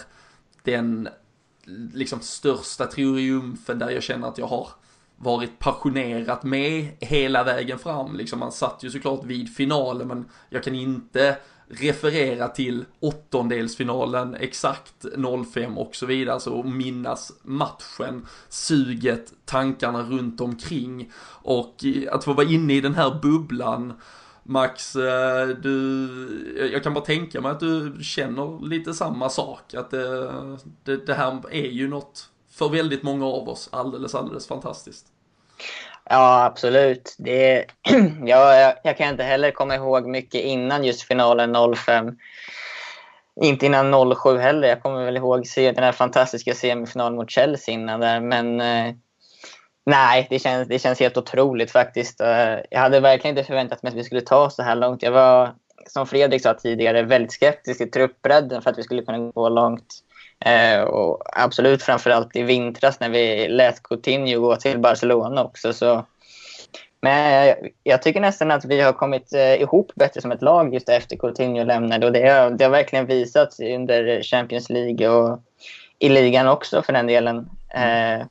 den 0.63 1.09
liksom 1.93 2.19
största 2.19 2.85
triumfen 2.85 3.79
där 3.79 3.89
jag 3.89 4.03
känner 4.03 4.27
att 4.27 4.37
jag 4.37 4.47
har 4.47 4.67
varit 5.15 5.59
passionerat 5.59 6.43
med 6.43 6.87
hela 6.99 7.43
vägen 7.43 7.79
fram. 7.79 8.15
Liksom 8.15 8.39
man 8.39 8.51
satt 8.51 8.83
ju 8.83 8.89
såklart 8.89 9.25
vid 9.25 9.55
finalen 9.55 10.07
men 10.07 10.25
jag 10.49 10.63
kan 10.63 10.75
inte 10.75 11.37
referera 11.69 12.47
till 12.47 12.85
åttondelsfinalen 12.99 14.35
exakt 14.35 15.05
05 15.53 15.77
och 15.77 15.95
så 15.95 16.05
vidare. 16.05 16.39
Så 16.39 16.63
minnas 16.63 17.31
matchen, 17.41 18.27
suget, 18.49 19.33
tankarna 19.45 20.03
runt 20.03 20.41
omkring 20.41 21.11
och 21.41 21.85
att 22.11 22.23
få 22.23 22.33
vara 22.33 22.47
inne 22.47 22.73
i 22.73 22.81
den 22.81 22.95
här 22.95 23.19
bubblan 23.21 23.93
Max, 24.49 24.95
eh, 24.95 25.47
du, 25.47 26.69
jag 26.73 26.83
kan 26.83 26.93
bara 26.93 27.05
tänka 27.05 27.41
mig 27.41 27.51
att 27.51 27.59
du 27.59 27.97
känner 28.03 28.67
lite 28.69 28.93
samma 28.93 29.29
sak. 29.29 29.73
Att 29.73 29.91
det, 29.91 30.31
det, 30.83 31.05
det 31.05 31.13
här 31.13 31.41
är 31.51 31.69
ju 31.69 31.87
något 31.87 32.29
för 32.51 32.69
väldigt 32.69 33.03
många 33.03 33.25
av 33.25 33.49
oss 33.49 33.69
alldeles, 33.71 34.15
alldeles 34.15 34.47
fantastiskt. 34.47 35.05
Ja, 36.03 36.45
absolut. 36.45 37.15
Det, 37.17 37.65
ja, 38.25 38.55
jag, 38.55 38.73
jag, 38.83 38.97
kan 38.97 39.09
inte 39.09 39.23
heller 39.23 39.51
komma 39.51 39.75
ihåg 39.75 40.07
mycket 40.07 40.41
innan 40.41 40.83
just 40.83 41.01
finalen 41.01 41.75
05. 41.75 42.17
Inte 43.41 43.65
innan 43.65 44.15
07 44.15 44.37
heller. 44.37 44.67
Jag 44.67 44.81
kommer 44.81 45.05
väl 45.05 45.17
ihåg 45.17 45.47
se 45.47 45.71
den 45.71 45.83
här 45.83 45.91
fantastiska 45.91 46.53
semifinalen 46.53 47.15
mot 47.15 47.31
Chelsea 47.31 47.73
innan 47.73 47.99
där. 47.99 48.19
Men 48.19 48.61
eh, 48.61 48.95
Nej, 49.89 50.27
det 50.29 50.39
känns, 50.39 50.67
det 50.67 50.79
känns 50.79 50.99
helt 50.99 51.17
otroligt 51.17 51.71
faktiskt. 51.71 52.21
Eh, 52.21 52.55
jag 52.69 52.79
hade 52.79 52.99
verkligen 52.99 53.37
inte 53.37 53.47
förväntat 53.47 53.83
mig 53.83 53.89
att 53.89 53.95
vi 53.95 54.03
skulle 54.03 54.21
ta 54.21 54.49
så 54.49 54.63
här 54.63 54.75
långt. 54.75 55.03
Jag 55.03 55.11
var, 55.11 55.51
som 55.87 56.07
Fredrik 56.07 56.41
sa 56.41 56.53
tidigare, 56.53 57.01
väldigt 57.01 57.33
skeptisk 57.33 57.77
till 57.77 57.91
truppbredden 57.91 58.61
för 58.61 58.69
att 58.69 58.77
vi 58.77 58.83
skulle 58.83 59.01
kunna 59.01 59.17
gå 59.17 59.49
långt. 59.49 59.93
Eh, 60.45 60.81
och 60.81 61.21
absolut 61.33 61.83
framförallt 61.83 62.35
i 62.35 62.41
vintras 62.41 62.99
när 62.99 63.09
vi 63.09 63.47
lät 63.47 63.83
Coutinho 63.83 64.39
gå 64.39 64.55
till 64.55 64.79
Barcelona 64.79 65.43
också. 65.43 65.73
Så. 65.73 66.05
Men 67.01 67.53
jag 67.83 68.01
tycker 68.01 68.21
nästan 68.21 68.51
att 68.51 68.65
vi 68.65 68.81
har 68.81 68.93
kommit 68.93 69.33
eh, 69.33 69.61
ihop 69.61 69.91
bättre 69.95 70.21
som 70.21 70.31
ett 70.31 70.41
lag 70.41 70.73
just 70.73 70.89
efter 70.89 71.17
Coutinho 71.17 71.63
lämnade. 71.63 72.05
Och 72.05 72.13
det 72.13 72.29
har, 72.29 72.49
det 72.49 72.63
har 72.63 72.71
verkligen 72.71 73.05
visats 73.05 73.59
under 73.59 74.23
Champions 74.23 74.69
League 74.69 75.09
och 75.09 75.39
i 75.99 76.09
ligan 76.09 76.47
också 76.47 76.81
för 76.81 76.93
den 76.93 77.07
delen. 77.07 77.49
Mm. 77.69 78.27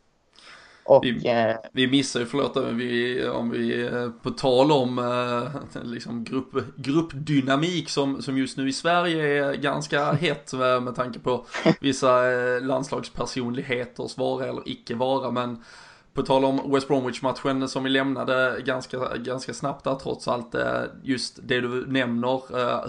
Och, 0.88 1.04
vi, 1.04 1.28
eh, 1.28 1.56
vi 1.72 1.86
missar 1.86 2.20
ju, 2.20 2.26
förlåt, 2.26 2.56
vi, 2.56 3.28
om 3.28 3.50
vi 3.50 3.86
eh, 3.86 4.10
på 4.22 4.30
tal 4.30 4.72
om 4.72 4.98
eh, 4.98 5.82
liksom 5.82 6.24
grupp, 6.24 6.76
gruppdynamik 6.76 7.88
som, 7.88 8.22
som 8.22 8.38
just 8.38 8.56
nu 8.56 8.68
i 8.68 8.72
Sverige 8.72 9.44
är 9.44 9.54
ganska 9.54 10.12
hett 10.12 10.52
med 10.52 10.94
tanke 10.94 11.18
på 11.18 11.46
vissa 11.80 12.22
landslagspersonligheters 12.62 14.18
vara 14.18 14.46
eller 14.46 14.62
icke 14.66 14.94
vara. 14.94 15.30
Men 15.30 15.64
på 16.12 16.22
tal 16.22 16.44
om 16.44 16.72
West 16.72 16.88
Bromwich-matchen 16.88 17.68
som 17.68 17.84
vi 17.84 17.90
lämnade 17.90 18.62
ganska, 18.64 19.16
ganska 19.16 19.54
snabbt 19.54 19.84
där 19.84 19.94
trots 19.94 20.28
allt. 20.28 20.54
Just 21.02 21.38
det 21.42 21.60
du 21.60 21.86
nämner, 21.86 22.42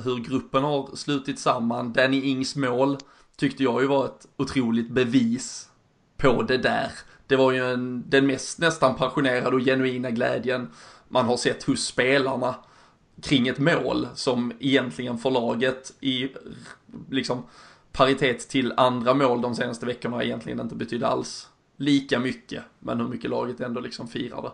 hur 0.04 0.18
gruppen 0.18 0.64
har 0.64 0.96
slutit 0.96 1.40
samman. 1.40 1.94
Danny 1.94 2.22
Ings 2.22 2.56
mål 2.56 2.98
tyckte 3.38 3.64
jag 3.64 3.82
ju 3.82 3.88
var 3.88 4.06
ett 4.06 4.28
otroligt 4.38 4.90
bevis 4.90 5.70
på 6.18 6.42
det 6.42 6.58
där 6.58 6.92
det 7.30 7.36
var 7.36 7.52
ju 7.52 7.74
en, 7.74 8.04
den 8.10 8.28
mest 8.28 8.60
nästan 8.60 8.96
passionerade 8.96 9.56
och 9.56 9.62
genuina 9.62 10.12
glädjen 10.12 10.71
man 11.08 11.25
har 11.25 11.38
sett 11.38 11.63
hos 11.63 11.86
spelarna 11.86 12.56
kring 13.21 13.48
ett 13.48 13.60
mål 13.60 14.08
som 14.15 14.54
egentligen 14.60 15.17
för 15.17 15.32
laget 15.32 15.94
i 16.00 16.30
liksom 17.10 17.44
paritet 17.92 18.50
till 18.50 18.73
andra 18.77 19.13
mål 19.13 19.42
de 19.42 19.56
senaste 19.56 19.86
veckorna 19.86 20.23
egentligen 20.23 20.60
inte 20.60 20.75
betydde 20.75 21.08
alls 21.08 21.50
lika 21.77 22.19
mycket. 22.19 22.63
Men 22.80 23.00
hur 23.00 23.08
mycket 23.08 23.30
laget 23.30 23.60
ändå 23.60 23.82
liksom 23.82 24.08
firade. 24.08 24.52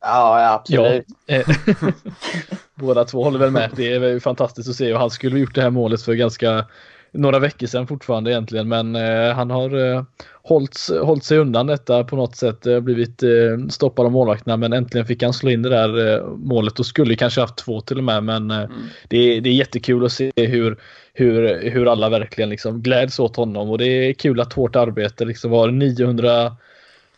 Ja, 0.00 0.52
absolut. 0.54 1.06
Ja. 1.26 1.34
Eh, 1.34 1.48
båda 2.74 3.04
två 3.04 3.24
håller 3.24 3.38
väl 3.38 3.50
med. 3.50 3.70
Det 3.76 3.92
är 3.92 4.20
fantastiskt 4.20 4.68
att 4.68 4.76
se 4.76 4.92
och 4.92 5.00
han 5.00 5.10
skulle 5.10 5.38
gjort 5.38 5.54
det 5.54 5.62
här 5.62 5.70
målet 5.70 6.02
för 6.02 6.14
ganska 6.14 6.66
några 7.12 7.38
veckor 7.38 7.66
sedan 7.66 7.86
fortfarande 7.86 8.30
egentligen 8.30 8.68
men 8.68 8.96
eh, 8.96 9.34
han 9.34 9.50
har 9.50 9.94
eh, 9.94 10.02
hållit, 10.42 10.78
hållit 11.02 11.24
sig 11.24 11.38
undan 11.38 11.66
detta 11.66 12.04
på 12.04 12.16
något 12.16 12.36
sätt. 12.36 12.64
Har 12.64 12.80
blivit 12.80 13.22
eh, 13.22 13.66
stoppad 13.70 14.06
av 14.06 14.12
målvakterna 14.12 14.56
men 14.56 14.72
äntligen 14.72 15.06
fick 15.06 15.22
han 15.22 15.32
slå 15.32 15.50
in 15.50 15.62
det 15.62 15.68
där 15.68 16.14
eh, 16.14 16.26
målet 16.28 16.78
och 16.78 16.86
skulle 16.86 17.16
kanske 17.16 17.40
haft 17.40 17.56
två 17.56 17.80
till 17.80 17.98
och 17.98 18.04
med 18.04 18.24
men 18.24 18.50
eh, 18.50 18.56
mm. 18.56 18.70
det, 19.08 19.16
är, 19.16 19.40
det 19.40 19.48
är 19.48 19.54
jättekul 19.54 20.04
att 20.04 20.12
se 20.12 20.32
hur, 20.36 20.78
hur, 21.12 21.70
hur 21.70 21.92
alla 21.92 22.08
verkligen 22.08 22.50
liksom 22.50 22.82
gläds 22.82 23.18
åt 23.18 23.36
honom 23.36 23.70
och 23.70 23.78
det 23.78 23.86
är 23.86 24.12
kul 24.12 24.40
att 24.40 24.52
hårt 24.52 24.76
arbete 24.76 25.24
liksom 25.24 25.50
var 25.50 25.70
900 25.70 26.56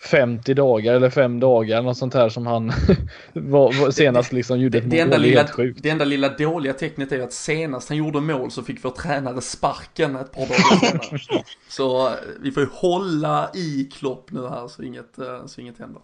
50 0.05 0.55
dagar 0.55 0.94
eller 0.94 1.11
5 1.11 1.40
dagar, 1.40 1.82
något 1.82 1.96
sånt 1.96 2.14
här 2.14 2.28
som 2.28 2.46
han 2.46 2.72
var, 3.32 3.80
var 3.82 3.90
senast 3.90 4.32
liksom 4.32 4.61
gjorde 4.61 4.78
ett 4.78 4.90
det, 4.90 5.05
det 5.05 5.07
mål. 5.07 5.20
Lilla, 5.20 5.40
helt 5.40 5.50
sjukt. 5.50 5.82
Det 5.82 5.90
enda 5.90 6.05
lilla 6.05 6.28
dåliga 6.28 6.72
tecknet 6.72 7.12
är 7.12 7.20
att 7.20 7.32
senast 7.32 7.88
han 7.88 7.98
gjorde 7.98 8.20
mål 8.20 8.50
så 8.50 8.62
fick 8.62 8.84
vår 8.84 8.90
tränare 8.90 9.40
sparken 9.40 10.16
ett 10.16 10.32
par 10.32 10.40
dagar 10.40 10.78
senare. 11.18 11.44
så 11.68 12.09
eh, 12.09 12.14
vi 12.40 12.52
får 12.52 12.62
ju 12.62 12.68
hålla 12.72 13.50
i 13.55 13.90
Klopp 13.92 14.32
nu 14.32 14.48
här 14.48 14.68
så 14.68 14.82
inget, 14.82 15.18
eh, 15.18 15.46
så 15.46 15.61
inget 15.61 15.78
händer. 15.78 16.02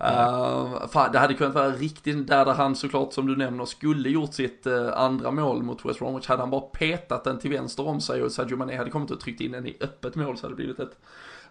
Uh, 0.00 0.88
fan, 0.88 1.12
det 1.12 1.18
hade 1.18 1.34
kunnat 1.34 1.54
vara 1.54 1.70
riktigt 1.70 2.26
där, 2.26 2.44
där 2.44 2.52
han 2.52 2.76
såklart 2.76 3.12
som 3.12 3.26
du 3.26 3.36
nämner 3.36 3.64
skulle 3.64 4.08
gjort 4.08 4.34
sitt 4.34 4.66
uh, 4.66 4.92
andra 4.94 5.30
mål 5.30 5.62
mot 5.62 5.84
West 5.84 5.98
Bromwich. 5.98 6.26
Hade 6.26 6.42
han 6.42 6.50
bara 6.50 6.60
petat 6.60 7.24
den 7.24 7.38
till 7.38 7.50
vänster 7.50 7.86
om 7.86 8.00
sig 8.00 8.22
och 8.22 8.32
Sadio 8.32 8.56
Mané 8.56 8.76
hade 8.76 8.90
kommit 8.90 9.10
och 9.10 9.20
tryckt 9.20 9.40
in 9.40 9.52
den 9.52 9.66
i 9.66 9.76
öppet 9.80 10.14
mål 10.14 10.38
så 10.38 10.46
hade 10.46 10.52
det 10.52 10.56
blivit 10.56 10.80
ett 10.80 10.96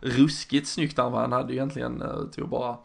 ruskigt 0.01 0.67
snyggt 0.67 0.97
han 0.97 1.13
Han 1.13 1.31
hade 1.31 1.53
ju 1.53 1.59
egentligen 1.59 2.01
uh, 2.01 2.29
till 2.31 2.43
att 2.43 2.49
bara 2.49 2.77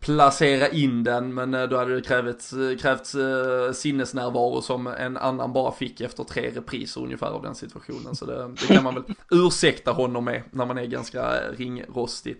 placera 0.00 0.68
in 0.68 1.04
den 1.04 1.34
men 1.34 1.54
uh, 1.54 1.68
då 1.68 1.76
hade 1.76 1.94
det 1.94 2.00
krävts, 2.00 2.54
krävts 2.80 3.14
uh, 3.14 3.72
sinnesnärvaro 3.72 4.62
som 4.62 4.86
en 4.86 5.16
annan 5.16 5.52
bara 5.52 5.72
fick 5.72 6.00
efter 6.00 6.24
tre 6.24 6.50
repriser 6.50 7.00
ungefär 7.00 7.26
av 7.26 7.42
den 7.42 7.54
situationen. 7.54 8.16
Så 8.16 8.26
det, 8.26 8.48
det 8.48 8.74
kan 8.74 8.84
man 8.84 8.94
väl 8.94 9.04
ursäkta 9.30 9.92
honom 9.92 10.24
med 10.24 10.42
när 10.50 10.66
man 10.66 10.78
är 10.78 10.86
ganska 10.86 11.40
ringrostig. 11.56 12.36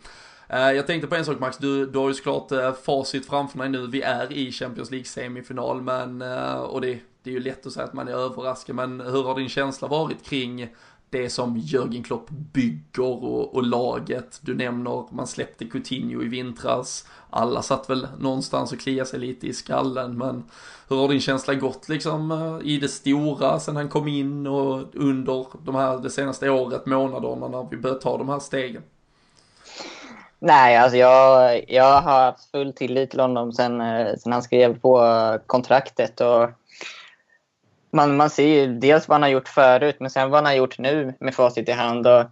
Jag 0.52 0.86
tänkte 0.86 1.08
på 1.08 1.14
en 1.14 1.24
sak 1.24 1.38
Max, 1.38 1.58
du, 1.58 1.86
du 1.86 1.98
har 1.98 2.08
ju 2.08 2.14
såklart 2.14 2.76
facit 2.84 3.26
framför 3.26 3.58
dig 3.58 3.68
nu. 3.68 3.86
Vi 3.86 4.02
är 4.02 4.32
i 4.32 4.52
Champions 4.52 4.90
League 4.90 5.04
semifinal 5.04 5.82
men, 5.82 6.22
och 6.62 6.80
det, 6.80 6.98
det 7.22 7.30
är 7.30 7.34
ju 7.34 7.40
lätt 7.40 7.66
att 7.66 7.72
säga 7.72 7.86
att 7.86 7.92
man 7.92 8.08
är 8.08 8.12
överraskad 8.12 8.76
men 8.76 9.00
hur 9.00 9.22
har 9.22 9.34
din 9.34 9.48
känsla 9.48 9.88
varit 9.88 10.24
kring 10.24 10.68
det 11.10 11.30
som 11.30 11.56
Jörgen 11.58 12.02
Klopp 12.02 12.30
bygger 12.30 13.24
och, 13.24 13.54
och, 13.54 13.62
laget. 13.62 14.38
Du 14.42 14.54
nämner, 14.54 15.04
man 15.10 15.26
släppte 15.26 15.64
Coutinho 15.64 16.22
i 16.22 16.28
vintras. 16.28 17.06
Alla 17.30 17.62
satt 17.62 17.90
väl 17.90 18.06
någonstans 18.18 18.72
och 18.72 18.80
kliade 18.80 19.10
sig 19.10 19.20
lite 19.20 19.46
i 19.46 19.52
skallen, 19.52 20.18
men 20.18 20.44
hur 20.88 20.96
har 20.96 21.08
din 21.08 21.20
känsla 21.20 21.54
gått 21.54 21.88
liksom 21.88 22.30
eh, 22.30 22.68
i 22.68 22.78
det 22.78 22.88
stora 22.88 23.60
sen 23.60 23.76
han 23.76 23.88
kom 23.88 24.08
in 24.08 24.46
och 24.46 24.94
under 24.94 25.46
de 25.64 25.74
här, 25.74 25.98
det 25.98 26.10
senaste 26.10 26.50
året, 26.50 26.86
månaderna 26.86 27.48
när 27.48 27.66
vi 27.70 27.76
började 27.76 28.00
ta 28.00 28.18
de 28.18 28.28
här 28.28 28.38
stegen? 28.38 28.82
Nej, 30.38 30.76
alltså 30.76 30.96
jag, 30.96 31.64
jag 31.68 32.00
har 32.00 32.00
haft 32.00 32.50
full 32.50 32.72
tillit 32.72 33.10
till 33.10 33.20
honom 33.20 33.52
sen, 33.52 33.80
eh, 33.80 34.16
sen 34.18 34.32
han 34.32 34.42
skrev 34.42 34.80
på 34.80 35.04
eh, 35.04 35.40
kontraktet 35.46 36.20
och 36.20 36.50
man, 37.92 38.16
man 38.16 38.30
ser 38.30 38.46
ju 38.46 38.66
dels 38.78 39.08
vad 39.08 39.14
han 39.14 39.22
har 39.22 39.28
gjort 39.28 39.48
förut, 39.48 39.96
men 40.00 40.10
sen 40.10 40.30
vad 40.30 40.38
han 40.38 40.46
har 40.46 40.52
gjort 40.52 40.78
nu 40.78 41.14
med 41.20 41.34
facit 41.34 41.68
i 41.68 41.72
hand. 41.72 42.06
Och 42.06 42.24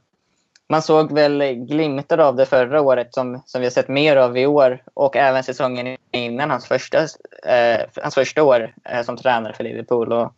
man 0.69 0.83
såg 0.83 1.13
väl 1.13 1.43
glimtar 1.55 2.19
av 2.19 2.37
det 2.37 2.47
förra 2.47 2.81
året 2.81 3.15
som, 3.15 3.43
som 3.47 3.61
vi 3.61 3.67
har 3.67 3.71
sett 3.71 3.89
mer 3.89 4.17
av 4.17 4.39
i 4.39 4.47
år 4.47 4.83
och 4.95 5.17
även 5.17 5.45
säsongen 5.45 5.97
innan 6.13 6.51
hans 6.51 6.67
första, 6.67 6.99
eh, 7.47 7.81
hans 8.03 8.15
första 8.15 8.43
år 8.43 8.75
eh, 8.85 9.03
som 9.03 9.17
tränare 9.17 9.53
för 9.53 9.65
Liverpool. 9.65 10.13
Och, 10.13 10.33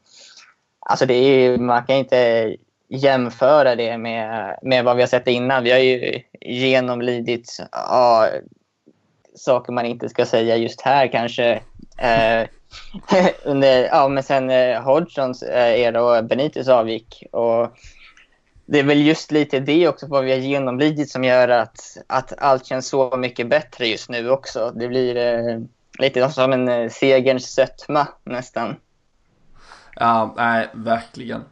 alltså 0.81 1.07
det 1.07 1.15
är, 1.15 1.59
man 1.59 1.83
kan 1.87 1.97
inte 1.97 2.57
jämföra 2.89 3.77
det 3.77 3.99
med, 3.99 4.59
med 4.63 4.85
vad 4.85 4.97
vi 4.97 5.03
har 5.03 5.07
sett 5.07 5.27
innan. 5.27 5.65
Vi 5.65 5.71
har 5.71 5.79
ju 5.79 6.23
genomlidit 6.41 7.57
ja, 7.73 8.29
saker 9.35 9.73
man 9.73 9.87
inte 9.87 10.09
ska 10.09 10.27
säga 10.27 10.57
just 10.57 10.81
här 10.81 11.09
kanske. 11.09 11.61
Eh, 11.99 12.49
under, 13.45 13.85
ja, 13.85 14.09
men 14.09 14.23
sen 14.23 14.51
eh, 14.51 14.83
Hodgsons 14.83 15.43
eh, 15.43 15.81
era 15.81 16.03
och 16.03 16.25
Benitez 16.25 16.69
avgick. 16.69 17.23
Och 17.33 17.77
det 18.67 18.79
är 18.79 18.85
väl 18.85 19.07
just 19.07 19.33
lite 19.33 19.61
det 19.61 19.89
också 19.89 20.07
vad 20.07 20.25
vi 20.25 20.31
har 20.31 20.39
genomlidit 20.39 21.11
som 21.11 21.25
gör 21.25 21.49
att, 21.49 21.97
att 22.07 22.33
allt 22.39 22.67
känns 22.67 22.89
så 22.89 23.17
mycket 23.17 23.49
bättre 23.49 23.87
just 23.87 24.11
nu 24.11 24.31
också. 24.31 24.73
Det 24.77 24.89
blir 24.89 25.17
eh, 25.17 25.61
lite 25.99 26.31
som 26.31 26.53
en 26.53 26.69
eh, 26.69 26.89
segerns 26.89 27.53
sötma 27.53 28.09
nästan. 28.25 28.77
Ja, 29.97 30.35
nej, 30.37 30.69
verkligen. 30.73 31.45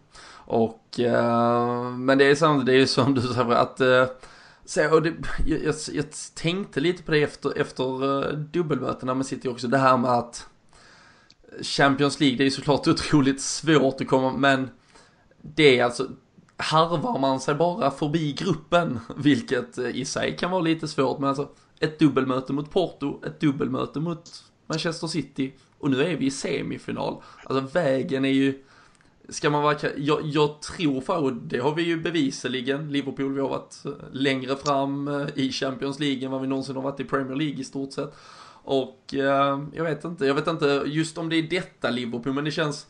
Och, 0.47 1.01
eh, 1.01 1.83
men 1.91 2.19
det 2.19 2.25
är, 2.25 2.35
som, 2.35 2.64
det 2.64 2.73
är 2.73 2.77
ju 2.77 2.87
som 2.87 3.14
du 3.14 3.21
säger 3.21 3.51
att 3.51 3.81
eh, 3.81 4.07
så, 4.64 4.95
och 4.95 5.03
det, 5.03 5.12
jag, 5.47 5.64
jag, 5.64 5.75
jag, 5.93 6.05
tänkte 6.35 6.81
lite 6.81 7.03
på 7.03 7.12
det 7.12 7.23
efter, 7.23 7.59
efter 7.59 8.23
eh, 8.29 8.33
dubbelmötena 8.39 9.14
med 9.14 9.27
City 9.27 9.49
också, 9.49 9.69
det 9.69 9.79
här 9.79 9.97
med 9.97 10.11
att 10.11 10.47
Champions 11.62 12.20
League, 12.20 12.38
det 12.38 12.46
är 12.46 12.51
såklart 12.51 12.86
otroligt 12.88 13.40
svårt 13.40 14.01
att 14.01 14.09
komma, 14.09 14.32
men 14.32 14.70
det 15.42 15.78
är 15.78 15.84
alltså, 15.84 16.09
harvar 16.57 17.18
man 17.18 17.40
sig 17.40 17.55
bara 17.55 17.90
förbi 17.90 18.32
gruppen, 18.32 19.01
vilket 19.16 19.78
eh, 19.78 19.96
i 19.96 20.05
sig 20.05 20.36
kan 20.36 20.51
vara 20.51 20.61
lite 20.61 20.88
svårt, 20.88 21.18
men 21.18 21.28
alltså 21.28 21.49
ett 21.80 21.99
dubbelmöte 21.99 22.53
mot 22.53 22.70
Porto, 22.70 23.20
ett 23.26 23.40
dubbelmöte 23.40 24.01
mot 24.01 24.44
Manchester 24.66 25.07
City 25.07 25.53
och 25.78 25.90
nu 25.90 26.03
är 26.03 26.16
vi 26.16 26.26
i 26.26 26.30
semifinal. 26.30 27.22
Alltså 27.44 27.78
vägen 27.78 28.24
är 28.24 28.32
ju, 28.32 28.64
ska 29.28 29.51
man 29.51 29.62
vara, 29.62 29.76
jag, 29.96 30.20
jag 30.24 30.62
tror 30.62 31.01
för, 31.01 31.22
och 31.22 31.32
det 31.32 31.59
har 31.59 31.74
vi 31.74 31.82
ju 31.82 32.01
bevisligen, 32.01 32.92
Liverpool, 32.92 33.32
vi 33.32 33.40
har 33.40 33.49
varit 33.49 33.84
eh, 33.84 33.92
längre 34.12 34.57
fram 34.57 35.09
eh, 35.09 35.26
i 35.34 35.53
Champions 35.53 36.01
League 36.01 36.24
än 36.24 36.30
vad 36.30 36.40
vi 36.40 36.46
någonsin 36.46 36.76
har 36.76 36.82
varit 36.82 37.01
i 37.01 37.05
Premier 37.05 37.36
League 37.36 37.61
i 37.61 37.64
stort 37.64 37.92
sett. 37.92 38.14
Och 38.69 39.14
eh, 39.14 39.62
jag 39.73 39.85
vet 39.85 40.05
inte, 40.05 40.27
jag 40.27 40.35
vet 40.35 40.47
inte 40.47 40.83
just 40.87 41.19
om 41.19 41.29
det 41.29 41.37
är 41.37 41.43
detta 41.43 41.91
Liverpool, 41.91 42.33
men 42.33 42.45
det 42.45 42.51
känns 42.51 42.87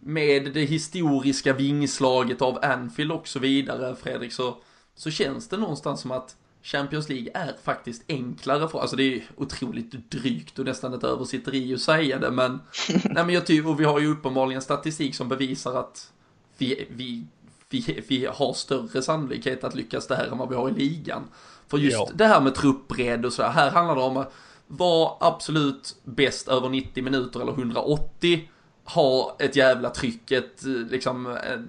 med 0.00 0.52
det 0.54 0.64
historiska 0.64 1.52
vingslaget 1.52 2.42
av 2.42 2.58
Anfield 2.62 3.12
och 3.12 3.28
så 3.28 3.38
vidare, 3.38 3.96
Fredrik, 3.96 4.32
så, 4.32 4.56
så 4.94 5.10
känns 5.10 5.48
det 5.48 5.56
någonstans 5.56 6.00
som 6.00 6.10
att 6.10 6.36
Champions 6.62 7.08
League 7.08 7.30
är 7.34 7.54
faktiskt 7.62 8.02
enklare 8.08 8.68
för, 8.68 8.80
alltså 8.80 8.96
det 8.96 9.14
är 9.14 9.22
otroligt 9.36 10.10
drygt 10.10 10.58
och 10.58 10.64
nästan 10.64 10.94
ett 10.94 11.04
översitteri 11.04 11.74
att 11.74 11.80
säga 11.80 12.18
det, 12.18 12.30
men, 12.30 12.52
nej 13.04 13.24
men 13.24 13.30
jag 13.30 13.46
tycker, 13.46 13.68
och 13.68 13.80
vi 13.80 13.84
har 13.84 14.00
ju 14.00 14.06
uppenbarligen 14.12 14.62
statistik 14.62 15.14
som 15.14 15.28
bevisar 15.28 15.80
att 15.80 16.12
vi, 16.58 16.86
vi, 16.90 17.26
vi, 17.70 18.04
vi 18.08 18.26
har 18.26 18.52
större 18.52 19.02
sannolikhet 19.02 19.64
att 19.64 19.74
lyckas 19.74 20.06
där 20.06 20.28
än 20.32 20.38
vad 20.38 20.48
vi 20.48 20.54
har 20.54 20.68
i 20.68 20.72
ligan. 20.72 21.22
För 21.68 21.78
just 21.78 21.96
ja. 21.96 22.10
det 22.14 22.26
här 22.26 22.40
med 22.40 22.54
truppbredd 22.54 23.24
och 23.26 23.32
så 23.32 23.42
här, 23.42 23.50
här 23.50 23.70
handlar 23.70 23.94
det 23.94 24.02
om 24.02 24.16
att 24.16 24.32
var 24.68 25.16
absolut 25.20 25.96
bäst 26.04 26.48
över 26.48 26.68
90 26.68 27.04
minuter 27.04 27.40
eller 27.40 27.52
180. 27.52 28.48
Ha 28.84 29.36
ett 29.38 29.56
jävla 29.56 29.90
tryck, 29.90 30.30
ett 30.30 30.64
eh, 30.64 30.70
liksom 30.70 31.26
eh, 31.26 31.60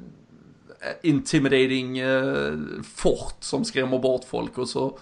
intimidating 1.02 1.98
eh, 1.98 2.54
fort 2.96 3.36
som 3.40 3.66
skrämmer 3.66 4.00
bort 4.00 4.24
folk 4.24 4.58
och 4.58 4.70
så 4.70 4.98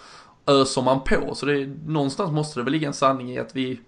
öser 0.48 0.82
man 0.82 1.04
på. 1.04 1.36
Så 1.36 1.45
det, 1.45 1.70
någonstans 1.86 2.32
måste 2.32 2.60
det 2.60 2.64
väl 2.64 2.74
ligga 2.74 2.88
en 2.88 2.93
sanning 2.93 3.32
i 3.32 3.39
att 3.39 3.56
vi 3.56 3.80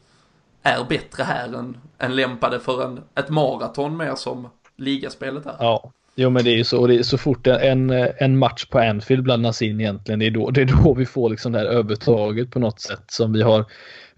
är 0.63 0.83
bättre 0.83 1.23
här 1.23 1.53
än, 1.53 1.77
än 1.97 2.15
lämpade 2.15 2.59
för 2.59 2.83
en, 2.83 2.99
ett 3.15 3.29
maraton 3.29 3.97
mer 3.97 4.15
som 4.15 4.47
ligaspelet 4.77 5.45
är. 5.45 5.55
Ja, 5.59 5.91
Jo 6.21 6.29
men 6.29 6.43
det 6.43 6.51
är 6.51 6.57
ju 6.57 6.63
så, 6.63 6.79
Och 6.79 6.87
det 6.87 6.95
är 6.95 7.03
så 7.03 7.17
fort 7.17 7.47
en, 7.47 7.89
en 8.17 8.37
match 8.37 8.65
på 8.65 8.79
Anfield 8.79 9.23
blandas 9.23 9.61
in 9.61 9.81
egentligen, 9.81 10.19
det 10.19 10.25
är 10.25 10.31
då, 10.31 10.51
det 10.51 10.61
är 10.61 10.83
då 10.83 10.93
vi 10.93 11.05
får 11.05 11.29
liksom 11.29 11.51
det 11.51 11.59
här 11.59 11.65
övertaget 11.65 12.51
på 12.51 12.59
något 12.59 12.81
sätt 12.81 13.03
som 13.07 13.33
vi 13.33 13.41
har 13.41 13.65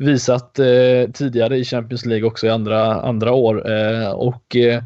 visat 0.01 0.59
eh, 0.59 1.11
tidigare 1.13 1.57
i 1.57 1.63
Champions 1.63 2.05
League 2.05 2.27
också 2.27 2.47
i 2.47 2.49
andra, 2.49 3.01
andra 3.01 3.33
år. 3.33 3.71
Eh, 3.71 4.11
och 4.11 4.55
eh, 4.55 4.83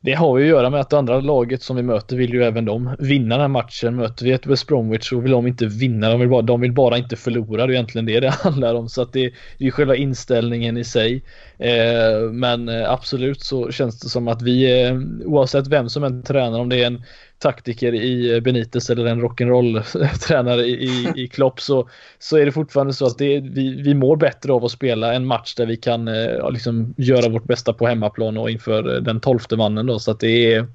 det 0.00 0.12
har 0.12 0.38
ju 0.38 0.44
att 0.44 0.48
göra 0.48 0.70
med 0.70 0.80
att 0.80 0.90
det 0.90 0.98
andra 0.98 1.20
laget 1.20 1.62
som 1.62 1.76
vi 1.76 1.82
möter 1.82 2.16
vill 2.16 2.32
ju 2.34 2.44
även 2.44 2.64
de 2.64 2.96
vinna 2.98 3.34
den 3.34 3.40
här 3.40 3.48
matchen. 3.48 3.96
Möter 3.96 4.24
vi 4.24 4.32
ett 4.32 4.46
West 4.46 4.66
Bromwich 4.66 5.08
så 5.08 5.20
vill 5.20 5.32
de 5.32 5.46
inte 5.46 5.66
vinna, 5.66 6.10
de 6.10 6.20
vill 6.20 6.28
bara, 6.28 6.42
de 6.42 6.60
vill 6.60 6.72
bara 6.72 6.98
inte 6.98 7.16
förlora. 7.16 7.66
Det 7.66 7.72
är 7.72 7.74
egentligen 7.74 8.06
det 8.06 8.20
det 8.20 8.30
handlar 8.42 8.74
om. 8.74 8.88
Så 8.88 9.02
att 9.02 9.12
det, 9.12 9.32
det 9.58 9.66
är 9.66 9.70
själva 9.70 9.96
inställningen 9.96 10.76
i 10.76 10.84
sig. 10.84 11.22
Eh, 11.58 12.30
men 12.32 12.68
eh, 12.68 12.90
absolut 12.90 13.40
så 13.40 13.70
känns 13.70 14.00
det 14.00 14.08
som 14.08 14.28
att 14.28 14.42
vi, 14.42 14.82
eh, 14.82 14.94
oavsett 15.24 15.68
vem 15.68 15.88
som 15.88 16.04
än 16.04 16.22
tränar, 16.22 16.60
om 16.60 16.68
det 16.68 16.82
är 16.82 16.86
en 16.86 17.02
taktiker 17.44 17.94
i 17.94 18.40
Benitez 18.40 18.90
eller 18.90 19.06
en 19.06 19.22
rock'n'roll-tränare 19.22 20.62
i, 20.64 21.12
i 21.16 21.28
Klopp 21.28 21.60
så, 21.60 21.88
så 22.18 22.36
är 22.36 22.46
det 22.46 22.52
fortfarande 22.52 22.92
så 22.92 23.06
att 23.06 23.18
det, 23.18 23.40
vi, 23.40 23.82
vi 23.82 23.94
mår 23.94 24.16
bättre 24.16 24.52
av 24.52 24.64
att 24.64 24.70
spela 24.70 25.14
en 25.14 25.26
match 25.26 25.54
där 25.54 25.66
vi 25.66 25.76
kan 25.76 26.08
eh, 26.08 26.50
liksom 26.50 26.94
göra 26.96 27.28
vårt 27.28 27.44
bästa 27.44 27.72
på 27.72 27.86
hemmaplan 27.86 28.36
och 28.36 28.50
inför 28.50 28.94
eh, 28.94 29.02
den 29.02 29.20
tolfte 29.20 29.56
mannen 29.56 29.86
då. 29.86 29.98
Så 29.98 30.10
att 30.10 30.20
det 30.20 30.54
är, 30.54 30.66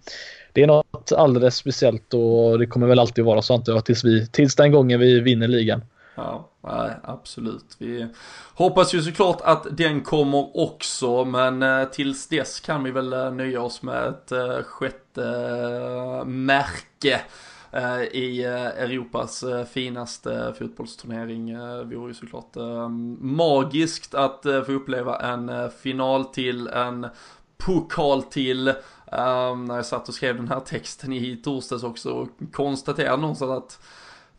det 0.53 0.63
är 0.63 0.67
något 0.67 1.11
alldeles 1.11 1.55
speciellt 1.55 2.13
och 2.13 2.59
det 2.59 2.67
kommer 2.67 2.87
väl 2.87 2.99
alltid 2.99 3.25
vara 3.25 3.41
så 3.41 3.53
antar 3.53 3.73
jag 3.73 3.85
tills, 3.85 4.03
vi, 4.03 4.27
tills 4.27 4.55
den 4.55 4.71
gången 4.71 4.99
vi 4.99 5.19
vinner 5.19 5.47
ligan. 5.47 5.81
Ja, 6.19 6.49
nej, 6.61 6.91
absolut. 7.03 7.75
Vi 7.77 8.07
hoppas 8.53 8.93
ju 8.93 9.01
såklart 9.01 9.41
att 9.41 9.77
den 9.77 10.01
kommer 10.01 10.57
också, 10.57 11.25
men 11.25 11.63
eh, 11.63 11.85
tills 11.85 12.27
dess 12.27 12.59
kan 12.59 12.83
vi 12.83 12.91
väl 12.91 13.13
eh, 13.13 13.31
nöja 13.31 13.61
oss 13.61 13.81
med 13.81 14.07
ett 14.07 14.31
eh, 14.31 14.63
sjätte 14.63 16.23
märke 16.25 17.21
i 18.11 18.43
Europas 18.43 19.43
finaste 19.71 20.53
fotbollsturnering. 20.59 21.53
Det 21.89 21.95
vore 21.95 22.07
ju 22.07 22.13
såklart 22.13 22.55
magiskt 23.19 24.15
att 24.15 24.41
få 24.65 24.71
uppleva 24.71 25.19
en 25.19 25.71
final 25.71 26.25
till, 26.25 26.67
en 26.67 27.07
pokal 27.57 28.23
till. 28.23 28.73
när 29.67 29.75
jag 29.75 29.85
satt 29.85 30.07
och 30.07 30.13
skrev 30.13 30.35
den 30.35 30.47
här 30.47 30.59
texten 30.59 31.13
i 31.13 31.37
torsdags 31.37 31.83
också 31.83 32.11
och 32.11 32.27
konstaterade 32.53 33.21
någonstans 33.21 33.51
att 33.51 33.79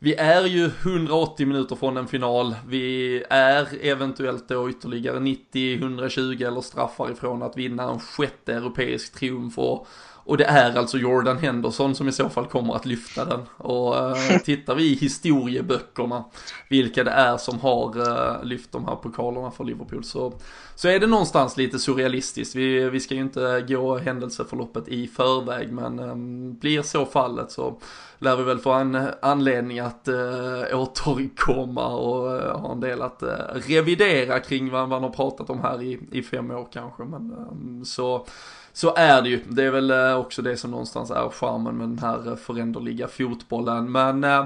vi 0.02 0.14
är 0.14 0.44
ju 0.44 0.64
180 0.64 1.46
minuter 1.46 1.76
från 1.76 1.96
en 1.96 2.06
final. 2.06 2.54
Vi 2.66 3.24
är 3.30 3.68
eventuellt 3.80 4.48
då 4.48 4.70
ytterligare 4.70 5.20
90, 5.20 5.74
120 5.74 6.42
eller 6.46 6.60
straffar 6.60 7.10
ifrån 7.10 7.42
att 7.42 7.56
vinna 7.56 7.90
en 7.90 8.00
sjätte 8.00 8.54
europeisk 8.54 9.14
triumf. 9.14 9.58
Och, 9.58 9.86
och 10.24 10.36
det 10.36 10.44
är 10.44 10.78
alltså 10.78 10.98
Jordan 10.98 11.38
Henderson 11.38 11.94
som 11.94 12.08
i 12.08 12.12
så 12.12 12.28
fall 12.28 12.46
kommer 12.46 12.74
att 12.74 12.86
lyfta 12.86 13.24
den. 13.24 13.40
Och 13.56 13.94
uh, 13.94 14.38
tittar 14.44 14.74
vi 14.74 14.84
i 14.84 14.94
historieböckerna 14.94 16.24
vilka 16.68 17.04
det 17.04 17.10
är 17.10 17.36
som 17.36 17.60
har 17.60 17.98
uh, 17.98 18.44
lyft 18.44 18.72
de 18.72 18.84
här 18.84 18.96
pokalerna 18.96 19.50
för 19.50 19.64
Liverpool 19.64 20.04
så, 20.04 20.32
så 20.74 20.88
är 20.88 21.00
det 21.00 21.06
någonstans 21.06 21.56
lite 21.56 21.78
surrealistiskt. 21.78 22.54
Vi, 22.54 22.90
vi 22.90 23.00
ska 23.00 23.14
ju 23.14 23.20
inte 23.20 23.64
gå 23.68 23.98
händelseförloppet 23.98 24.88
i 24.88 25.06
förväg 25.06 25.72
men 25.72 25.98
um, 25.98 26.54
blir 26.54 26.82
så 26.82 27.06
fallet 27.06 27.50
så 27.50 27.78
lär 28.18 28.36
vi 28.36 28.42
väl 28.42 28.58
få 28.58 28.72
en 28.72 29.08
anledning 29.22 29.78
att 29.78 30.08
uh, 30.08 30.80
återkomma 30.80 31.86
och 31.86 32.34
uh, 32.34 32.60
ha 32.60 32.72
en 32.72 32.80
del 32.80 33.02
att 33.02 33.22
uh, 33.22 33.28
revidera 33.54 34.40
kring 34.40 34.70
vad 34.70 34.88
man 34.88 35.02
har 35.02 35.10
pratat 35.10 35.50
om 35.50 35.60
här 35.60 35.82
i, 35.82 36.00
i 36.12 36.22
fem 36.22 36.50
år 36.50 36.68
kanske. 36.72 37.04
Men 37.04 37.32
um, 37.32 37.84
så 37.84 38.26
så 38.72 38.94
är 38.94 39.22
det 39.22 39.28
ju. 39.28 39.40
Det 39.48 39.64
är 39.64 39.70
väl 39.70 39.90
eh, 39.90 40.16
också 40.16 40.42
det 40.42 40.56
som 40.56 40.70
någonstans 40.70 41.10
är 41.10 41.28
charmen 41.28 41.76
med 41.76 41.88
den 41.88 41.98
här 41.98 42.28
eh, 42.28 42.36
föränderliga 42.36 43.08
fotbollen. 43.08 43.92
Men 43.92 44.24
eh, 44.24 44.44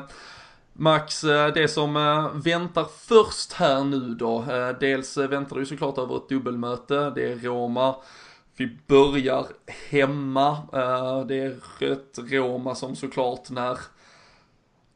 Max, 0.73 1.21
det 1.55 1.71
som 1.71 1.95
väntar 2.45 2.87
först 2.99 3.53
här 3.53 3.85
nu 3.85 4.01
då. 4.01 4.45
Dels 4.81 5.17
väntar 5.17 5.57
det 5.57 5.61
ju 5.61 5.67
såklart 5.67 5.99
över 5.99 6.17
ett 6.17 6.29
dubbelmöte. 6.29 7.13
Det 7.15 7.33
är 7.33 7.37
Roma 7.37 7.95
vi 8.57 8.79
börjar 8.87 9.47
hemma. 9.91 10.59
Det 11.29 11.39
är 11.39 11.57
rött 11.79 12.19
Roma 12.31 12.75
som 12.75 12.97
såklart 12.97 13.51
när 13.51 13.79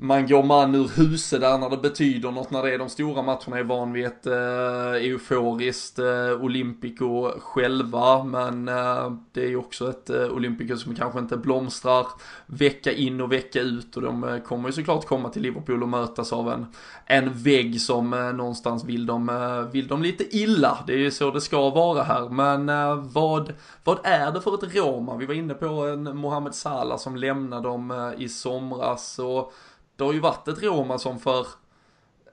man 0.01 0.27
går 0.27 0.43
man 0.43 0.75
ur 0.75 0.89
huset 0.97 1.41
där 1.41 1.59
när 1.59 1.71
det 1.71 1.77
betyder 1.77 2.31
något, 2.31 2.51
när 2.51 2.63
det 2.63 2.75
är 2.75 2.79
de 2.79 2.89
stora 2.89 3.23
matcherna 3.23 3.59
är 3.59 3.63
van 3.63 3.93
vid 3.93 4.07
ett 4.07 4.27
eh, 4.27 4.93
euforiskt 4.93 5.99
eh, 5.99 6.33
Olympico 6.41 7.31
själva, 7.41 8.25
men 8.25 8.69
eh, 8.69 9.13
det 9.33 9.45
är 9.45 9.49
ju 9.49 9.57
också 9.57 9.91
ett 9.91 10.11
eh, 10.11 10.25
Olympico 10.25 10.77
som 10.77 10.95
kanske 10.95 11.19
inte 11.19 11.37
blomstrar 11.37 12.07
vecka 12.47 12.93
in 12.93 13.21
och 13.21 13.33
vecka 13.33 13.61
ut 13.61 13.97
och 13.97 14.03
de 14.03 14.25
eh, 14.25 14.39
kommer 14.39 14.69
ju 14.69 14.73
såklart 14.73 15.07
komma 15.07 15.29
till 15.29 15.43
Liverpool 15.43 15.83
och 15.83 15.89
mötas 15.89 16.33
av 16.33 16.53
en, 16.53 16.67
en 17.07 17.43
vägg 17.43 17.81
som 17.81 18.13
eh, 18.13 18.33
någonstans 18.33 18.85
vill 18.85 19.07
dem, 19.07 19.29
eh, 19.29 19.73
vill 19.73 19.89
lite 19.99 20.37
illa. 20.37 20.79
Det 20.87 20.93
är 20.93 20.99
ju 20.99 21.11
så 21.11 21.31
det 21.31 21.41
ska 21.41 21.71
vara 21.71 22.03
här, 22.03 22.29
men 22.29 22.69
eh, 22.69 22.95
vad, 22.95 23.53
vad 23.85 23.99
är 24.03 24.33
det 24.33 24.41
för 24.41 24.55
ett 24.55 24.75
Roma? 24.75 25.17
Vi 25.17 25.27
var 25.27 25.35
inne 25.35 25.55
på 25.55 25.67
en 25.67 26.17
Mohamed 26.17 26.55
Salah 26.55 26.99
som 26.99 27.17
lämnade 27.17 27.69
dem 27.69 27.91
eh, 27.91 28.23
i 28.23 28.29
somras 28.29 29.19
och 29.19 29.53
det 29.99 30.05
har 30.05 30.13
ju 30.13 30.21
varit 30.21 30.49
ett 30.49 30.63
Roma 30.63 30.99
som 30.99 31.19
för, 31.19 31.41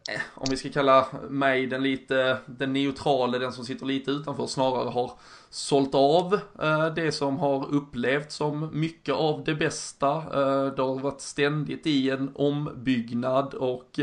eh, 0.09 0.21
om 0.33 0.47
vi 0.49 0.57
ska 0.57 0.69
kalla 0.69 1.07
mig 1.29 1.67
den 1.67 1.83
lite, 1.83 2.37
den 2.45 2.73
neutrale, 2.73 3.39
den 3.39 3.53
som 3.53 3.65
sitter 3.65 3.85
lite 3.85 4.11
utanför, 4.11 4.47
snarare 4.47 4.89
har 4.89 5.11
sålt 5.49 5.95
av 5.95 6.39
eh, 6.61 6.93
det 6.95 7.11
som 7.11 7.37
har 7.37 7.73
upplevts 7.73 8.35
som 8.35 8.69
mycket 8.73 9.15
av 9.15 9.43
det 9.43 9.55
bästa. 9.55 10.15
Eh, 10.15 10.65
det 10.75 10.81
har 10.81 10.99
varit 10.99 11.21
ständigt 11.21 11.87
i 11.87 12.09
en 12.09 12.31
ombyggnad 12.35 13.53
och 13.53 13.99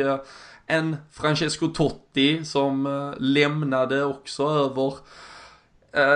en 0.67 0.97
Francesco 1.11 1.69
Totti 1.69 2.45
som 2.45 3.15
lämnade 3.19 4.05
också 4.05 4.45
över 4.49 4.95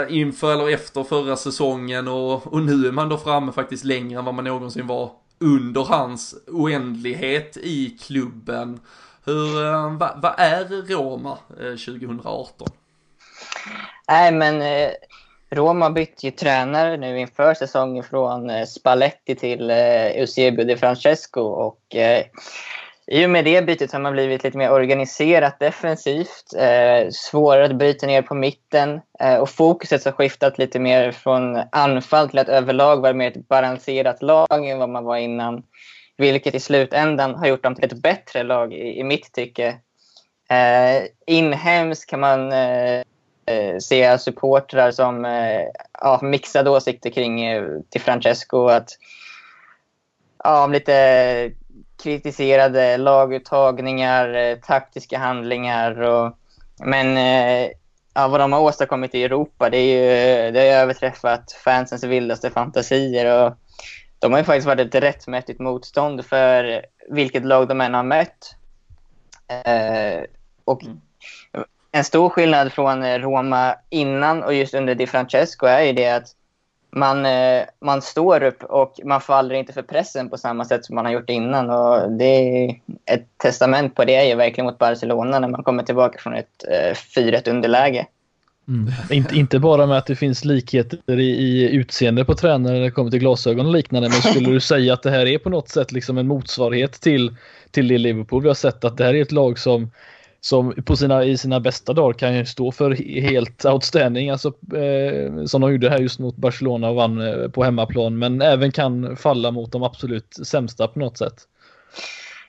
inför 0.08 0.52
eller 0.52 0.70
efter 0.70 1.04
förra 1.04 1.36
säsongen 1.36 2.08
och, 2.08 2.52
och 2.52 2.62
nu 2.62 2.86
är 2.86 2.92
man 2.92 3.08
då 3.08 3.18
framme 3.18 3.52
faktiskt 3.52 3.84
längre 3.84 4.18
än 4.18 4.24
vad 4.24 4.34
man 4.34 4.44
någonsin 4.44 4.86
var 4.86 5.10
under 5.38 5.82
hans 5.82 6.34
oändlighet 6.46 7.56
i 7.56 7.98
klubben. 8.00 8.80
Hur, 9.24 9.66
eh, 9.66 9.96
vad, 9.96 10.22
vad 10.22 10.34
är 10.38 10.64
Roma 10.88 11.38
eh, 11.60 11.76
2018? 11.76 12.68
Nej, 14.08 14.32
men 14.32 14.62
eh, 14.62 14.90
Roma 15.50 15.90
bytte 15.90 16.26
ju 16.26 16.30
tränare 16.30 16.96
nu 16.96 17.18
inför 17.20 17.54
säsongen 17.54 18.04
från 18.04 18.50
eh, 18.50 18.66
Spalletti 18.66 19.34
till 19.34 19.70
eh, 19.70 20.06
Eusebio 20.06 20.64
De 20.64 20.76
Francesco 20.76 21.40
och 21.40 21.96
i 23.08 23.26
och 23.26 23.30
med 23.30 23.44
det 23.44 23.62
bytet 23.62 23.92
har 23.92 24.00
man 24.00 24.12
blivit 24.12 24.44
lite 24.44 24.58
mer 24.58 24.72
organiserat 24.72 25.58
defensivt, 25.58 26.54
eh, 26.56 27.10
svårare 27.10 27.64
att 27.64 27.76
bryta 27.76 28.06
ner 28.06 28.22
på 28.22 28.34
mitten 28.34 29.00
eh, 29.20 29.36
och 29.36 29.50
fokuset 29.50 30.04
har 30.04 30.12
skiftat 30.12 30.58
lite 30.58 30.78
mer 30.78 31.12
från 31.12 31.62
anfall 31.72 32.28
till 32.28 32.38
att 32.38 32.48
överlag 32.48 33.00
vara 33.00 33.12
mer 33.12 33.30
ett 33.30 33.48
balanserat 33.48 34.22
lag 34.22 34.68
än 34.68 34.78
vad 34.78 34.88
man 34.88 35.04
var 35.04 35.16
innan. 35.16 35.62
Vilket 36.16 36.54
i 36.54 36.60
slutändan 36.60 37.34
har 37.34 37.46
gjort 37.46 37.62
dem 37.62 37.74
till 37.74 37.84
ett 37.84 38.02
bättre 38.02 38.42
lag 38.42 38.72
i, 38.72 38.98
i 38.98 39.04
mitt 39.04 39.32
tycke. 39.32 39.68
Eh, 40.50 41.02
inhemskt 41.26 42.10
kan 42.10 42.20
man 42.20 42.52
eh, 42.52 43.02
eh 43.46 43.78
se 43.80 44.18
supportrar 44.18 44.90
som 44.90 45.24
eh, 45.24 45.62
ja, 46.00 46.20
mixade 46.22 46.70
åsikter 46.70 47.10
kring 47.10 47.44
eh, 47.44 47.64
till 47.90 48.00
Francesco. 48.00 48.66
Att, 48.66 48.88
ja, 50.44 50.66
lite 50.66 51.52
kritiserade 52.02 52.96
laguttagningar, 52.96 54.34
eh, 54.34 54.56
taktiska 54.56 55.18
handlingar. 55.18 56.00
Och, 56.00 56.38
men 56.84 57.16
eh, 57.16 57.70
ja, 58.14 58.28
vad 58.28 58.40
de 58.40 58.52
har 58.52 58.60
åstadkommit 58.60 59.14
i 59.14 59.24
Europa, 59.24 59.70
det, 59.70 59.78
är 59.78 60.44
ju, 60.44 60.50
det 60.50 60.60
har 60.60 60.66
överträffat 60.66 61.52
fansens 61.52 62.04
vildaste 62.04 62.50
fantasier. 62.50 63.46
Och 63.46 63.54
de 64.18 64.32
har 64.32 64.38
ju 64.38 64.44
faktiskt 64.44 64.66
varit 64.66 64.94
ett 64.94 65.02
rättmätigt 65.02 65.60
motstånd 65.60 66.24
för 66.24 66.86
vilket 67.08 67.44
lag 67.44 67.68
de 67.68 67.80
än 67.80 67.94
har 67.94 68.02
mött. 68.02 68.56
Eh, 69.48 70.24
och 70.64 70.82
mm. 70.82 71.00
en 71.92 72.04
stor 72.04 72.28
skillnad 72.28 72.72
från 72.72 73.18
Roma 73.18 73.74
innan 73.90 74.42
och 74.42 74.54
just 74.54 74.74
under 74.74 74.94
Di 74.94 75.06
Francesco 75.06 75.66
är 75.66 75.82
ju 75.82 75.92
det 75.92 76.10
att 76.10 76.26
man, 76.90 77.26
eh, 77.26 77.62
man 77.80 78.02
står 78.02 78.42
upp 78.42 78.62
och 78.62 79.00
man 79.04 79.20
faller 79.20 79.54
inte 79.54 79.72
för 79.72 79.82
pressen 79.82 80.30
på 80.30 80.38
samma 80.38 80.64
sätt 80.64 80.84
som 80.84 80.94
man 80.94 81.04
har 81.04 81.12
gjort 81.12 81.30
innan. 81.30 81.70
Och 81.70 82.12
det 82.12 82.24
är 82.24 82.80
ett 83.04 83.26
testament 83.36 83.94
på 83.94 84.04
det 84.04 84.14
är 84.14 84.24
ju 84.24 84.34
verkligen 84.34 84.66
mot 84.66 84.78
Barcelona 84.78 85.38
när 85.38 85.48
man 85.48 85.62
kommer 85.62 85.82
tillbaka 85.82 86.18
från 86.18 86.34
ett 86.34 86.64
eh, 86.70 87.20
4-1 87.22 87.50
underläge. 87.50 88.06
Mm. 88.68 88.92
Inte, 89.10 89.36
inte 89.36 89.58
bara 89.58 89.86
med 89.86 89.98
att 89.98 90.06
det 90.06 90.16
finns 90.16 90.44
likheter 90.44 91.20
i, 91.20 91.30
i 91.30 91.70
utseende 91.70 92.24
på 92.24 92.34
tränare 92.34 92.74
när 92.74 92.80
det 92.80 92.90
kommer 92.90 93.10
till 93.10 93.20
glasögon 93.20 93.66
och 93.66 93.72
liknande, 93.72 94.08
men 94.08 94.22
skulle 94.22 94.50
du 94.50 94.60
säga 94.60 94.92
att 94.92 95.02
det 95.02 95.10
här 95.10 95.26
är 95.26 95.38
på 95.38 95.50
något 95.50 95.68
sätt 95.68 95.92
liksom 95.92 96.18
en 96.18 96.28
motsvarighet 96.28 96.92
till, 97.00 97.36
till 97.70 97.88
det 97.88 97.98
Liverpool 97.98 98.42
vi 98.42 98.48
har 98.48 98.54
sett, 98.54 98.84
att 98.84 98.96
det 98.96 99.04
här 99.04 99.14
är 99.14 99.22
ett 99.22 99.32
lag 99.32 99.58
som 99.58 99.90
som 100.48 100.74
på 100.84 100.96
sina, 100.96 101.24
i 101.24 101.36
sina 101.36 101.60
bästa 101.60 101.92
dagar 101.92 102.12
kan 102.12 102.34
ju 102.34 102.46
stå 102.46 102.72
för 102.72 103.20
helt 103.20 103.64
outstanding, 103.64 104.30
alltså, 104.30 104.48
eh, 104.76 105.44
som 105.44 105.60
de 105.60 105.72
gjorde 105.72 105.90
här 105.90 105.98
just 105.98 106.18
mot 106.18 106.36
Barcelona 106.36 106.88
och 106.88 106.96
vann 106.96 107.20
eh, 107.20 107.48
på 107.48 107.64
hemmaplan, 107.64 108.18
men 108.18 108.42
även 108.42 108.72
kan 108.72 109.16
falla 109.16 109.50
mot 109.50 109.72
de 109.72 109.82
absolut 109.82 110.34
sämsta 110.46 110.88
på 110.88 110.98
något 110.98 111.18
sätt. 111.18 111.34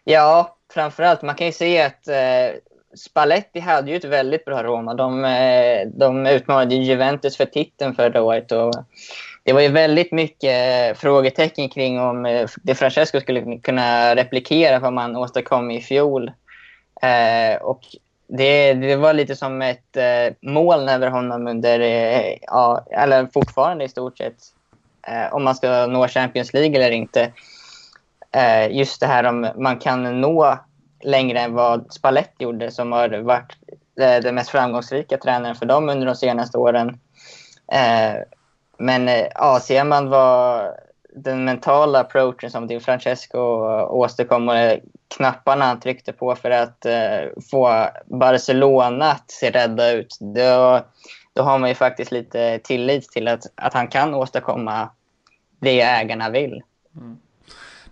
Ja, 0.03 0.57
framförallt. 0.73 1.21
Man 1.21 1.35
kan 1.35 1.47
ju 1.47 1.53
se 1.53 1.81
att 1.81 2.07
eh, 2.07 2.59
Spalletti 2.95 3.59
hade 3.59 3.91
ju 3.91 3.97
ett 3.97 4.05
väldigt 4.05 4.45
bra 4.45 4.63
Roma. 4.63 4.93
De, 4.93 5.25
eh, 5.25 5.87
de 5.87 6.25
utmanade 6.25 6.75
Juventus 6.75 7.37
för 7.37 7.45
titeln 7.45 7.95
förra 7.95 8.21
året. 8.21 8.51
Och 8.51 8.73
det 9.43 9.53
var 9.53 9.61
ju 9.61 9.67
väldigt 9.67 10.11
mycket 10.11 10.89
eh, 10.89 10.99
frågetecken 10.99 11.69
kring 11.69 11.99
om 11.99 12.25
eh, 12.25 12.49
De 12.63 12.75
Francesco 12.75 13.19
skulle 13.19 13.57
kunna 13.57 14.15
replikera 14.15 14.79
vad 14.79 14.93
man 14.93 15.15
åstadkom 15.15 15.71
i 15.71 15.81
fjol. 15.81 16.31
Eh, 17.01 17.61
och 17.61 17.81
det, 18.27 18.73
det, 18.73 18.95
var 18.95 19.13
lite 19.13 19.35
som 19.35 19.61
ett 19.61 19.97
eh, 19.97 20.33
moln 20.41 20.89
över 20.89 21.07
honom 21.07 21.47
under, 21.47 21.79
eh, 21.79 22.37
ja, 22.41 22.85
eller 22.91 23.27
fortfarande 23.33 23.85
i 23.85 23.89
stort 23.89 24.17
sett, 24.17 24.37
eh, 25.07 25.33
om 25.33 25.43
man 25.43 25.55
ska 25.55 25.85
nå 25.85 26.07
Champions 26.07 26.53
League 26.53 26.75
eller 26.75 26.91
inte. 26.91 27.31
eh, 28.31 28.71
just 28.71 28.99
det 28.99 29.07
här 29.07 29.23
om 29.23 29.49
man 29.55 29.79
kan 29.79 30.21
nå 30.21 30.59
längre 31.03 31.39
än 31.39 31.53
vad 31.53 31.93
Spalletti 31.93 32.43
gjorde 32.43 32.71
som 32.71 32.91
har 32.91 33.09
varit 33.09 33.57
eh, 34.01 34.21
den 34.21 34.35
mest 34.35 34.49
framgångsrika 34.49 35.17
tränaren 35.17 35.55
för 35.55 35.65
dem 35.65 35.89
under 35.89 36.05
de 36.05 36.15
senaste 36.15 36.57
åren. 36.57 36.99
Eh, 37.71 38.21
men 38.77 39.09
eh, 39.09 39.27
ja, 39.35 39.59
ser 39.59 39.83
man 39.83 40.09
vad 40.09 40.73
den 41.17 41.45
mentala 41.45 41.99
approachen 41.99 42.51
som 42.51 42.67
Di 42.67 42.79
Francesco 42.79 43.39
åstadkom 43.89 44.49
och 44.49 44.55
eh, 44.55 44.79
knapparna 45.15 45.65
han 45.65 45.79
tryckte 45.79 46.13
på 46.13 46.35
för 46.35 46.51
att 46.51 46.85
eh, 46.85 47.41
få 47.51 47.87
Barcelona 48.05 49.11
att 49.11 49.31
se 49.31 49.51
rädda 49.51 49.91
ut, 49.91 50.17
då, 50.19 50.85
då 51.33 51.41
har 51.41 51.59
man 51.59 51.69
ju 51.69 51.75
faktiskt 51.75 52.11
lite 52.11 52.59
tillit 52.59 53.09
till 53.09 53.27
att, 53.27 53.43
att 53.55 53.73
han 53.73 53.87
kan 53.87 54.13
åstadkomma 54.13 54.89
det 55.59 55.81
ägarna 55.81 56.29
vill. 56.29 56.61
Mm. 56.95 57.17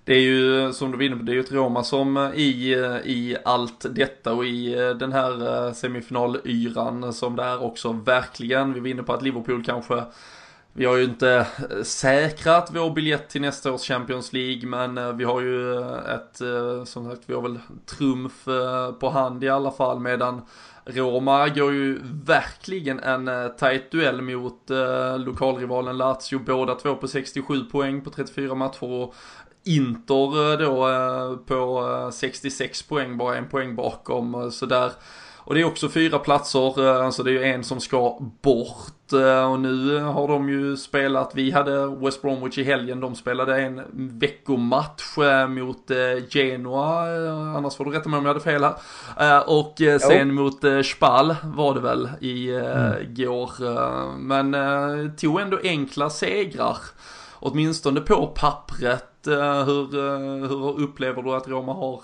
Det 0.04 0.14
är 0.14 0.22
ju 0.22 0.74
som 0.74 0.92
du 0.92 0.98
var 0.98 1.04
inne 1.04 1.16
på, 1.16 1.24
det 1.24 1.32
är 1.32 1.34
ju 1.34 1.40
ett 1.40 1.52
Roma 1.52 1.84
som 1.84 2.18
eh, 2.18 2.32
i, 2.34 2.74
eh, 2.74 3.12
i 3.12 3.38
allt 3.46 3.86
detta 3.96 4.34
och 4.34 4.46
i 4.46 4.76
den 5.00 5.14
här 5.14 5.74
semifinalyran 5.74 7.14
som 7.14 7.36
det 7.36 7.44
är 7.44 7.64
också 7.64 7.92
verkligen, 7.92 8.74
vi 8.74 8.80
var 8.80 8.88
inne 8.88 9.04
på 9.04 9.14
att 9.14 9.22
Liverpool 9.22 9.64
kanske 9.66 10.04
vi 10.78 10.86
har 10.86 10.96
ju 10.96 11.04
inte 11.04 11.48
eh, 11.70 11.84
säkrat 11.84 12.70
vår 12.74 12.90
biljett 12.90 13.30
till 13.30 13.42
nästa 13.42 13.72
års 13.72 13.82
Champions 13.82 14.34
League 14.34 14.70
men 14.70 14.98
eh, 14.98 15.14
vi 15.14 15.24
har 15.24 15.42
ju 15.42 15.80
eh, 15.80 16.14
ett, 16.16 16.42
som 16.88 17.10
sagt, 17.10 17.22
vi 17.26 17.34
har 17.34 17.42
väl 17.42 17.60
trumf 17.86 18.46
på 19.00 19.10
hand 19.10 19.44
i 19.44 19.50
alla 19.50 19.72
fall 19.72 20.00
medan 20.00 20.42
Roma 20.86 21.48
går 21.50 21.74
ju 21.74 22.00
verkligen 22.26 23.00
en 23.00 23.30
tajt 23.58 23.92
duell 23.92 24.22
mot 24.22 24.70
lokalrivalen 25.18 25.98
Lazio, 25.98 26.40
båda 26.46 26.76
två 26.76 26.96
på 26.96 27.08
67 27.08 27.64
poäng 27.64 28.02
på 28.02 28.10
34 28.10 28.56
matcher 28.56 28.84
och 28.84 29.16
Inter 29.64 30.58
då 30.58 31.38
på 31.38 32.10
66 32.14 32.84
poäng, 32.84 33.18
bara 33.18 33.38
en 33.38 33.50
poäng 33.50 33.76
bakom. 33.76 34.52
Så 34.52 34.66
där. 34.66 34.92
Och 35.46 35.56
det 35.56 35.62
är 35.62 35.66
också 35.66 35.90
fyra 35.90 36.20
platser, 36.20 36.82
alltså 37.04 37.24
det 37.24 37.30
är 37.30 37.34
ju 37.34 37.44
en 37.44 37.64
som 37.64 37.80
ska 37.80 38.18
bort. 38.42 38.92
Och 39.50 39.60
nu 39.60 40.00
har 40.00 40.28
de 40.28 40.50
ju 40.50 40.78
spelat, 40.78 41.32
vi 41.36 41.52
hade 41.52 41.88
West 41.88 42.22
Bromwich 42.22 42.58
i 42.58 42.64
helgen, 42.64 43.00
de 43.00 43.16
spelade 43.16 43.62
en 43.62 43.82
veckomatch 43.94 45.18
mot 45.50 45.92
Genoa, 46.30 47.00
annars 47.58 47.76
får 47.76 47.86
du 47.86 47.92
rätta 47.92 48.10
mig 48.10 48.18
om 48.18 48.26
jag 48.26 48.34
hade 48.34 48.44
fel 48.44 48.64
här. 48.64 49.50
Och 49.50 49.74
sen 50.02 50.28
jo. 50.28 50.34
mot 50.34 50.86
Spal 50.86 51.36
var 51.44 51.74
det 51.74 51.80
väl 51.80 52.10
i 52.22 52.56
mm. 52.56 53.14
går. 53.16 53.50
Men 54.18 55.16
tog 55.16 55.40
ändå 55.40 55.60
enkla 55.64 56.10
segrar, 56.10 56.78
åtminstone 57.40 58.02
på 58.02 58.28
pappret. 58.28 59.12
Eh, 59.28 59.66
hur, 59.66 59.98
eh, 59.98 60.50
hur 60.50 60.82
upplever 60.82 61.22
du 61.22 61.34
att 61.34 61.48
Roma 61.48 61.74
har 61.74 62.04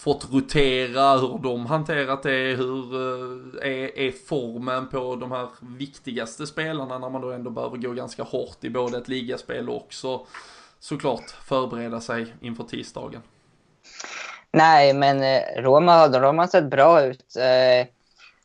fått 0.00 0.32
rotera, 0.32 1.16
hur 1.16 1.38
de 1.38 1.66
hanterat 1.66 2.22
det, 2.22 2.56
hur 2.56 2.94
eh, 2.94 3.70
är, 3.70 3.98
är 3.98 4.12
formen 4.28 4.88
på 4.88 5.16
de 5.16 5.32
här 5.32 5.48
viktigaste 5.60 6.46
spelarna 6.46 6.98
när 6.98 7.10
man 7.10 7.22
då 7.22 7.30
ändå 7.32 7.50
behöver 7.50 7.76
gå 7.76 7.92
ganska 7.92 8.22
hårt 8.22 8.64
i 8.64 8.70
både 8.70 8.98
ett 8.98 9.08
ligaspel 9.08 9.68
och 9.68 9.76
också 9.76 10.26
såklart 10.78 11.30
förbereda 11.30 12.00
sig 12.00 12.26
inför 12.40 12.64
tisdagen? 12.64 13.22
Nej, 14.52 14.94
men 14.94 15.22
eh, 15.22 15.62
Roma, 15.62 16.08
de 16.08 16.38
har 16.38 16.46
sett 16.46 16.70
bra 16.70 17.02
ut. 17.02 17.36
Eh, 17.36 17.86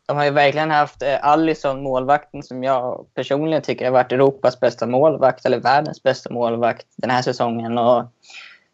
de 0.05 0.17
har 0.17 0.25
ju 0.25 0.31
verkligen 0.31 0.71
haft 0.71 1.03
Allison, 1.21 1.83
målvakten, 1.83 2.43
som 2.43 2.63
jag 2.63 3.05
personligen 3.13 3.61
tycker 3.61 3.85
har 3.85 3.91
varit 3.91 4.11
Europas 4.11 4.59
bästa 4.59 4.87
målvakt, 4.87 5.45
eller 5.45 5.59
världens 5.59 6.03
bästa 6.03 6.33
målvakt 6.33 6.87
den 6.95 7.09
här 7.09 7.21
säsongen. 7.21 7.77
Och 7.77 8.03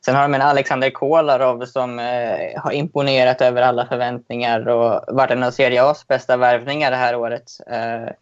sen 0.06 0.16
har 0.16 0.22
de 0.22 0.34
en 0.34 0.42
Alexander 0.42 0.90
Kolarov 0.90 1.66
som 1.66 2.00
eh, 2.00 2.62
har 2.62 2.72
imponerat 2.72 3.42
över 3.42 3.62
alla 3.62 3.86
förväntningar 3.86 4.68
och 4.68 5.16
varit 5.16 5.32
en 5.32 5.44
av 5.44 5.52
Serie 5.52 5.84
A's 5.84 6.06
bästa 6.08 6.38
värvningar 6.38 6.92
det 6.92 6.98
här 6.98 7.16
året. 7.16 7.52
Eh, 7.68 8.14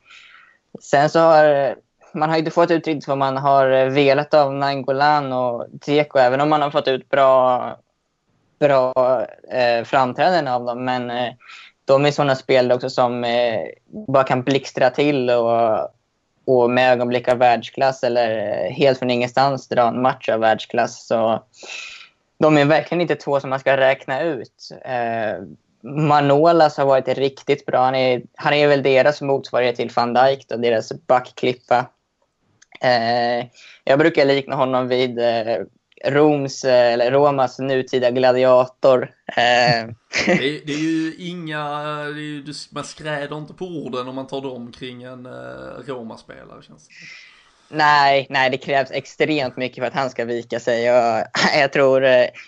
sen 0.81 1.09
så 1.09 1.19
har 1.19 1.75
man 2.13 2.29
har 2.29 2.37
inte 2.37 2.51
fått 2.51 2.71
ut 2.71 2.87
riktigt 2.87 3.07
vad 3.07 3.17
man 3.17 3.37
har 3.37 3.71
eh, 3.71 3.85
velat 3.85 4.33
av 4.33 4.53
Nangolan 4.53 5.33
och 5.33 5.65
Dzeko, 5.69 6.19
även 6.19 6.41
om 6.41 6.49
man 6.49 6.61
har 6.61 6.71
fått 6.71 6.87
ut 6.87 7.09
bra, 7.09 7.77
bra 8.59 8.93
eh, 9.51 9.83
framträdanden 9.83 10.47
av 10.47 10.65
dem. 10.65 10.85
Men 10.85 11.11
eh, 11.11 11.33
de 11.85 12.05
är 12.05 12.11
sådana 12.11 12.35
spelare 12.35 12.75
också 12.75 12.89
som 12.89 13.23
eh, 13.23 13.61
bara 14.07 14.23
kan 14.23 14.43
blixtra 14.43 14.89
till 14.89 15.29
och, 15.29 15.89
och 16.49 16.69
med 16.69 16.91
ögonblick 16.91 17.27
av 17.27 17.37
världsklass 17.37 18.03
eller 18.03 18.37
eh, 18.37 18.71
helt 18.71 18.99
från 18.99 19.09
ingenstans 19.09 19.67
dra 19.67 19.87
en 19.87 20.01
match 20.01 20.29
av 20.29 20.39
världsklass. 20.39 21.07
Så 21.07 21.43
de 22.39 22.57
är 22.57 22.65
verkligen 22.65 23.01
inte 23.01 23.15
två 23.15 23.39
som 23.39 23.49
man 23.49 23.59
ska 23.59 23.77
räkna 23.77 24.21
ut. 24.21 24.69
Eh, 24.85 25.43
Manolas 25.83 26.77
har 26.77 26.85
varit 26.85 27.07
riktigt 27.07 27.65
bra. 27.65 27.83
Han 27.83 27.95
är, 27.95 28.21
han 28.35 28.53
är 28.53 28.67
väl 28.67 28.83
deras 28.83 29.21
motsvarighet 29.21 29.75
till 29.75 29.91
van 29.95 30.13
Dijk, 30.13 30.45
då, 30.47 30.57
deras 30.57 30.91
backklippa. 31.07 31.85
Eh, 32.81 33.45
jag 33.83 33.99
brukar 33.99 34.25
likna 34.25 34.55
honom 34.55 34.87
vid 34.87 35.19
eh, 35.19 35.57
Roms, 36.05 36.63
eh, 36.63 36.93
eller 36.93 37.11
Romas 37.11 37.59
nutida 37.59 38.11
gladiator. 38.11 39.03
Eh, 39.27 39.87
det, 40.25 40.31
är, 40.31 40.65
det 40.65 40.73
är 40.73 40.77
ju 40.77 41.15
inga, 41.17 41.59
är 41.59 42.19
ju, 42.19 42.53
man 42.71 42.83
skräder 42.83 43.37
inte 43.37 43.53
på 43.53 43.65
orden 43.65 44.07
om 44.07 44.15
man 44.15 44.27
tar 44.27 44.41
dem 44.41 44.71
kring 44.71 45.03
en 45.03 45.25
uh, 45.25 45.33
Roma-spelare 45.85 46.61
känns 46.63 46.87
det 46.87 46.93
Nej, 47.69 48.27
nej, 48.29 48.49
det 48.49 48.57
krävs 48.57 48.91
extremt 48.91 49.57
mycket 49.57 49.81
för 49.81 49.87
att 49.87 49.93
han 49.93 50.09
ska 50.09 50.25
vika 50.25 50.59
sig. 50.59 50.83
Jag, 50.83 51.25
jag, 51.55 51.73
tror, 51.73 52.03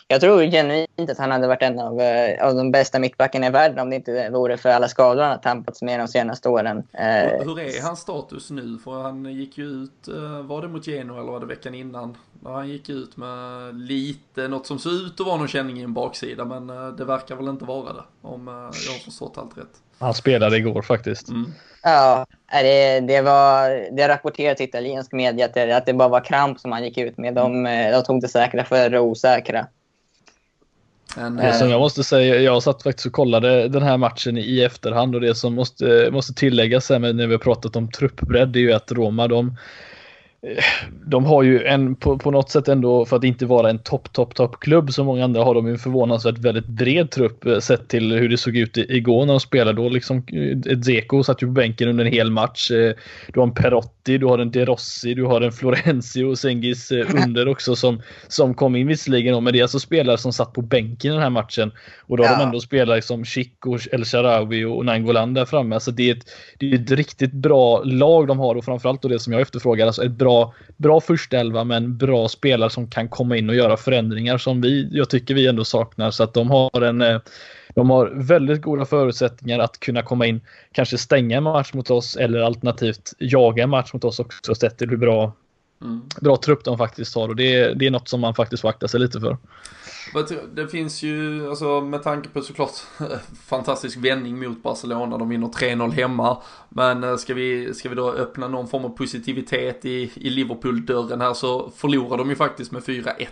jag 0.08 0.22
tror 0.22 0.44
genuint 0.44 1.10
att 1.10 1.18
han 1.18 1.32
hade 1.32 1.48
varit 1.48 1.62
en 1.62 1.80
av, 1.80 2.02
av 2.42 2.56
de 2.56 2.72
bästa 2.72 3.00
mittbackarna 3.00 3.48
i 3.48 3.50
världen 3.50 3.80
om 3.80 3.90
det 3.90 3.96
inte 3.96 4.30
vore 4.30 4.58
för 4.58 4.70
alla 4.70 4.88
skador 4.88 5.22
han 5.22 5.32
har 5.32 5.38
tampats 5.38 5.82
med 5.82 6.00
de 6.00 6.08
senaste 6.08 6.50
åren. 6.50 6.84
Hur, 6.92 7.46
hur 7.46 7.60
är 7.60 7.82
hans 7.84 8.00
status 8.00 8.50
nu? 8.50 8.78
För 8.84 9.02
han 9.02 9.26
gick 9.26 9.58
ju 9.58 9.66
ut, 9.66 10.08
var 10.44 10.62
det 10.62 10.68
mot 10.68 10.88
Geno 10.88 11.14
eller 11.14 11.32
var 11.32 11.40
det 11.40 11.46
veckan 11.46 11.76
innan? 11.76 12.18
Han 12.44 12.70
gick 12.70 12.90
ut 12.90 13.18
med 13.18 13.76
lite, 13.76 14.48
något 14.48 14.68
som 14.68 14.80
ser 14.80 15.06
ut 15.06 15.20
att 15.20 15.28
vara 15.28 15.38
någon 15.38 15.48
känning 15.48 15.80
i 15.80 15.84
en 15.84 15.94
baksida, 15.94 16.46
men 16.46 16.68
det 16.98 17.06
verkar 17.06 17.36
väl 17.36 17.48
inte 17.48 17.66
vara 17.66 17.94
det, 17.94 18.04
om 18.22 18.48
jag 18.88 18.94
har 18.94 19.00
förstått 19.06 19.38
allt 19.38 19.58
rätt. 19.58 19.82
Han 20.00 20.14
spelade 20.14 20.58
igår 20.58 20.82
faktiskt. 20.82 21.30
Mm. 21.30 21.52
Ja, 21.84 22.26
det, 22.52 23.00
det, 23.00 23.22
var, 23.22 23.88
det 23.96 24.08
rapporterades 24.08 24.62
i 24.62 24.64
italiensk 24.64 25.12
media 25.12 25.46
att 25.46 25.54
det, 25.54 25.78
att 25.78 25.86
det 25.86 25.94
bara 25.94 26.08
var 26.08 26.26
kramp 26.26 26.60
som 26.60 26.72
han 26.72 26.84
gick 26.84 26.98
ut 26.98 27.18
med. 27.18 27.34
De, 27.34 27.64
de 27.92 28.04
tog 28.04 28.22
det 28.22 28.28
säkra 28.28 28.66
för 28.66 28.90
det 28.90 29.00
osäkra. 29.00 29.68
Men, 31.18 31.36
det 31.36 31.54
som 31.54 31.70
jag 31.70 31.80
måste 31.80 32.04
säga, 32.04 32.36
jag 32.36 32.64
satt 32.64 32.84
faktiskt 32.84 33.06
och 33.06 33.14
kollade 33.14 33.68
den 33.68 33.84
här 33.84 33.98
matchen 33.98 34.38
i 34.38 34.62
efterhand 34.62 35.16
och 35.16 35.22
det 35.22 35.36
som 35.36 35.56
måste, 35.56 36.10
måste 36.12 36.34
tilläggas 36.34 36.90
här 36.90 37.00
när 37.00 37.28
vi 37.28 37.34
har 37.34 37.40
pratat 37.40 37.76
om 37.76 37.92
truppbredd 37.92 38.56
är 38.56 38.60
ju 38.60 38.74
att 38.74 38.92
Roma 38.92 39.28
de 39.28 39.58
de 41.06 41.26
har 41.26 41.44
ju 41.44 41.64
en 41.64 41.96
på, 41.96 42.18
på 42.18 42.32
något 42.32 42.50
sätt 42.50 42.68
ändå 42.68 43.06
för 43.06 43.18
att 43.18 43.24
inte 43.24 43.46
vara 43.46 43.70
en 43.70 43.80
topp, 43.80 44.14
topp, 44.14 44.36
topp 44.36 44.60
klubb 44.60 44.94
som 44.94 45.06
många 45.06 45.24
andra 45.24 45.44
har 45.44 45.56
de 45.56 45.68
en 45.68 45.78
förvånansvärt 45.78 46.38
väldigt 46.38 46.68
bred 46.68 47.12
trupp 47.12 47.46
eh, 47.46 47.60
sett 47.60 47.88
till 47.88 48.12
hur 48.12 48.30
det 48.30 48.38
såg 48.38 48.58
ut 48.58 48.78
igår 48.78 49.26
när 49.26 49.34
de 49.34 49.40
spelade. 49.40 49.82
Då 49.82 49.90
liksom 49.90 50.18
eh, 50.18 50.80
Zeko 50.80 51.24
satt 51.24 51.44
ju 51.44 51.48
på 51.48 51.52
bänken 51.52 51.90
under 51.90 52.06
en 52.06 52.12
hel 52.12 52.32
match. 52.32 52.72
Eh, 52.72 52.94
du 53.34 53.40
har 53.40 53.48
en 53.48 53.54
Perotti, 53.54 54.18
du 54.18 54.26
har 54.26 54.40
en 54.40 54.52
De 54.52 54.66
Rossi, 54.66 55.14
du 55.14 55.26
har 55.26 55.42
en 55.42 55.52
Florenzi 55.52 56.24
och 56.24 56.38
Sengis 56.38 56.92
under 57.26 57.48
också 57.48 57.76
som, 57.76 58.02
som 58.28 58.54
kom 58.54 58.76
in 58.76 58.88
visserligen. 58.88 59.44
Men 59.44 59.54
det 59.54 59.60
är 59.60 59.64
alltså 59.64 59.80
spelare 59.80 60.18
som 60.18 60.34
satt 60.34 60.54
på 60.54 60.62
bänken 60.62 61.12
i 61.12 61.14
den 61.14 61.24
här 61.24 61.30
matchen. 61.30 61.72
Och 62.02 62.18
då 62.18 62.24
har 62.24 62.32
ja. 62.32 62.38
de 62.38 62.44
ändå 62.44 62.60
spelare 62.60 63.02
som 63.02 63.26
Chico, 63.26 63.78
El 63.92 64.06
Sharawi 64.06 64.66
och 64.66 64.86
Nangolan 64.86 65.34
där 65.34 65.46
framme. 65.46 65.76
Alltså 65.76 65.92
det 65.92 66.10
är, 66.10 66.16
ett, 66.16 66.26
det 66.60 66.72
är 66.72 66.76
ett 66.76 66.92
riktigt 66.92 67.34
bra 67.34 67.84
lag 67.84 68.28
de 68.28 68.40
har 68.40 68.56
och 68.56 68.66
framförallt 68.66 69.02
då 69.02 69.08
det 69.08 69.20
som 69.20 69.34
jag 69.34 69.42
efterfrågar, 69.42 69.88
alltså 69.88 70.04
ett 70.04 70.12
bra 70.12 70.31
bra, 70.32 70.54
bra 70.78 71.02
första 71.02 71.38
elva 71.38 71.64
men 71.64 71.98
bra 71.98 72.28
spelare 72.28 72.70
som 72.70 72.88
kan 72.88 73.10
komma 73.10 73.38
in 73.38 73.50
och 73.50 73.56
göra 73.56 73.78
förändringar 73.78 74.38
som 74.38 74.62
vi, 74.62 74.90
jag 74.92 75.10
tycker 75.10 75.34
vi 75.34 75.48
ändå 75.48 75.66
saknar. 75.66 76.12
Så 76.12 76.24
att 76.24 76.34
de 76.34 76.52
har 76.52 76.82
en 76.82 77.02
eh, 77.02 77.20
de 77.76 77.90
har 77.90 78.08
väldigt 78.16 78.62
goda 78.62 78.86
förutsättningar 78.86 79.60
att 79.60 79.80
kunna 79.80 80.02
komma 80.02 80.26
in, 80.26 80.42
kanske 80.72 80.98
stänga 80.98 81.38
en 81.38 81.44
match 81.44 81.74
mot 81.74 81.92
oss 81.92 82.16
eller 82.16 82.40
alternativt 82.40 83.14
jaga 83.20 83.64
en 83.64 83.70
match 83.70 83.94
mot 83.94 84.04
oss 84.04 84.20
också 84.20 84.56
sett 84.56 84.78
till 84.78 84.90
hur 84.90 84.98
bra, 84.98 85.34
mm. 85.82 86.02
bra 86.22 86.38
trupp 86.38 86.64
de 86.64 86.78
faktiskt 86.78 87.16
har 87.16 87.30
och 87.30 87.36
det, 87.36 87.74
det 87.74 87.88
är 87.88 87.92
något 87.92 88.10
som 88.10 88.22
man 88.22 88.36
faktiskt 88.36 88.62
får 88.62 88.70
akta 88.70 88.88
sig 88.88 89.00
lite 89.00 89.20
för. 89.20 89.38
Det 90.54 90.68
finns 90.68 91.04
ju, 91.04 91.50
alltså 91.50 91.82
med 91.82 92.04
tanke 92.04 92.30
på 92.30 92.42
såklart 92.42 92.72
fantastisk 93.46 93.98
vändning 93.98 94.40
mot 94.40 94.64
Barcelona, 94.64 95.18
de 95.18 95.30
vinner 95.30 95.48
3-0 95.48 95.92
hemma. 95.92 96.38
Men 96.70 97.04
eh, 97.04 97.16
ska 97.16 97.34
vi, 97.34 97.74
ska 97.74 97.90
vi 97.90 97.96
då 97.96 98.12
öppna 98.12 98.48
någon 98.48 98.68
form 98.68 98.86
av 98.86 98.90
positivitet 98.90 99.86
i, 99.86 100.12
i 100.16 100.30
Liverpool-dörren 100.30 101.22
här 101.22 101.34
så 101.34 101.72
förlorar 101.76 102.18
de 102.18 102.30
ju 102.30 102.36
faktiskt 102.36 102.72
med 102.72 102.84
4-1 102.84 103.28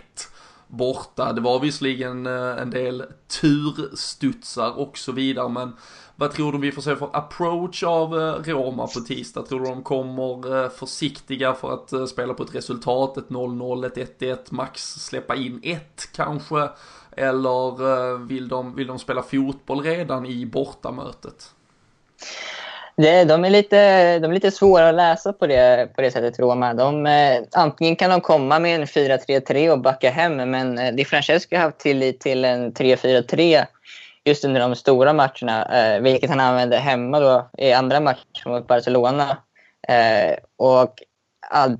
borta. 0.70 1.32
Det 1.32 1.40
var 1.40 1.60
visserligen 1.60 2.26
eh, 2.26 2.62
en 2.62 2.70
del 2.70 3.04
turstudsar 3.40 4.78
och 4.78 4.98
så 4.98 5.12
vidare 5.12 5.48
men 5.48 5.72
vad 6.20 6.32
tror 6.32 6.52
du 6.52 6.58
vi 6.58 6.72
får 6.72 6.82
se 6.82 6.96
för 6.96 7.10
approach 7.12 7.82
av 7.82 8.20
eh, 8.20 8.52
Roma 8.52 8.86
på 8.86 9.00
tisdag? 9.00 9.42
Tror 9.42 9.60
du 9.60 9.66
de 9.66 9.82
kommer 9.82 10.64
eh, 10.64 10.70
försiktiga 10.70 11.54
för 11.54 11.74
att 11.74 11.92
eh, 11.92 12.04
spela 12.04 12.34
på 12.34 12.42
ett 12.42 12.54
resultat, 12.54 13.16
ett 13.16 13.28
0-0, 13.28 13.86
ett 13.86 14.20
1-1, 14.20 14.36
max 14.50 14.82
släppa 14.82 15.36
in 15.36 15.60
ett 15.64 16.08
kanske? 16.16 16.68
Eller 17.16 18.18
vill 18.26 18.48
de, 18.48 18.74
vill 18.74 18.86
de 18.86 18.98
spela 18.98 19.22
fotboll 19.22 19.82
redan 19.82 20.26
i 20.26 20.46
bortamötet? 20.46 21.50
Det, 22.96 23.24
de, 23.24 23.44
är 23.44 23.50
lite, 23.50 24.18
de 24.18 24.30
är 24.30 24.34
lite 24.34 24.50
svåra 24.50 24.88
att 24.88 24.94
läsa 24.94 25.32
på 25.32 25.46
det, 25.46 25.88
på 25.96 26.02
det 26.02 26.10
sättet, 26.10 26.38
Roma. 26.38 26.74
De, 26.74 27.06
antingen 27.52 27.96
kan 27.96 28.10
de 28.10 28.20
komma 28.20 28.58
med 28.58 28.74
en 28.80 28.86
4-3-3 28.86 29.70
och 29.70 29.80
backa 29.80 30.10
hem, 30.10 30.36
men 30.50 30.78
eh, 30.78 30.94
Di 30.94 31.04
Francesco 31.04 31.56
har 31.56 31.62
haft 31.62 31.78
tillit 31.78 32.20
till 32.20 32.44
en 32.44 32.72
3-4-3 32.72 33.66
just 34.24 34.44
under 34.44 34.60
de 34.60 34.76
stora 34.76 35.12
matcherna, 35.12 35.64
eh, 35.64 36.00
vilket 36.00 36.30
han 36.30 36.40
använde 36.40 36.76
hemma 36.76 37.20
då 37.20 37.50
i 37.58 37.72
andra 37.72 38.00
matcher 38.00 38.48
mot 38.48 38.66
Barcelona. 38.66 39.38
Eh, 39.88 40.36
och 40.56 40.94
all, 41.50 41.76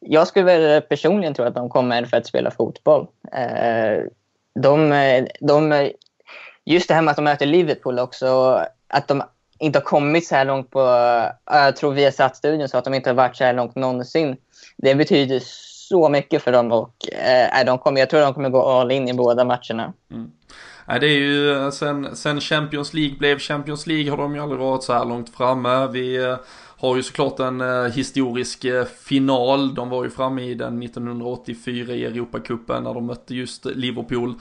jag 0.00 0.28
skulle 0.28 0.44
väl 0.44 0.82
personligen 0.82 1.34
tro 1.34 1.44
att 1.44 1.54
de 1.54 1.68
kommer 1.68 2.04
för 2.04 2.16
att 2.16 2.26
spela 2.26 2.50
fotboll. 2.50 3.06
Eh, 3.32 4.04
de, 4.54 5.26
de, 5.40 5.90
just 6.64 6.88
det 6.88 6.94
här 6.94 7.02
med 7.02 7.10
att 7.10 7.16
de 7.16 7.24
möter 7.24 7.46
Liverpool 7.46 7.98
också, 7.98 8.60
att 8.88 9.08
de 9.08 9.22
inte 9.58 9.78
har 9.78 9.84
kommit 9.84 10.26
så 10.26 10.34
här 10.34 10.44
långt 10.44 10.70
på, 10.70 10.80
eh, 10.80 11.56
jag 11.56 11.76
tror 11.76 11.92
via 11.92 12.12
studion 12.12 12.68
så 12.68 12.78
att 12.78 12.84
de 12.84 12.94
inte 12.94 13.10
har 13.10 13.14
varit 13.14 13.36
så 13.36 13.44
här 13.44 13.52
långt 13.52 13.74
någonsin. 13.74 14.36
Det 14.76 14.94
betyder 14.94 15.42
så 15.88 16.08
mycket 16.08 16.42
för 16.42 16.52
dem 16.52 16.72
och 16.72 17.12
eh, 17.12 17.64
de 17.66 17.78
kommer, 17.78 18.00
jag 18.00 18.10
tror 18.10 18.20
de 18.20 18.34
kommer 18.34 18.48
gå 18.48 18.62
all 18.62 18.90
in 18.90 19.08
i 19.08 19.14
båda 19.14 19.44
matcherna. 19.44 19.92
Mm. 20.10 20.30
Nej, 20.88 21.00
det 21.00 21.06
är 21.06 21.18
ju 21.18 21.50
eh, 21.52 21.70
sen, 21.70 22.16
sen 22.16 22.40
Champions 22.40 22.94
League 22.94 23.16
blev 23.18 23.38
Champions 23.38 23.86
League 23.86 24.10
har 24.10 24.16
de 24.16 24.34
ju 24.34 24.40
aldrig 24.40 24.60
varit 24.60 24.82
så 24.82 24.92
här 24.92 25.04
långt 25.04 25.36
framme. 25.36 25.86
Vi 25.86 26.24
eh, 26.24 26.36
har 26.78 26.96
ju 26.96 27.02
såklart 27.02 27.40
en 27.40 27.60
eh, 27.60 27.84
historisk 27.84 28.66
final. 29.00 29.74
De 29.74 29.88
var 29.88 30.04
ju 30.04 30.10
framme 30.10 30.42
i 30.42 30.54
den 30.54 30.82
1984 30.82 31.94
i 31.94 32.04
Europacupen 32.04 32.82
när 32.82 32.94
de 32.94 33.06
mötte 33.06 33.34
just 33.34 33.64
Liverpool 33.64 34.34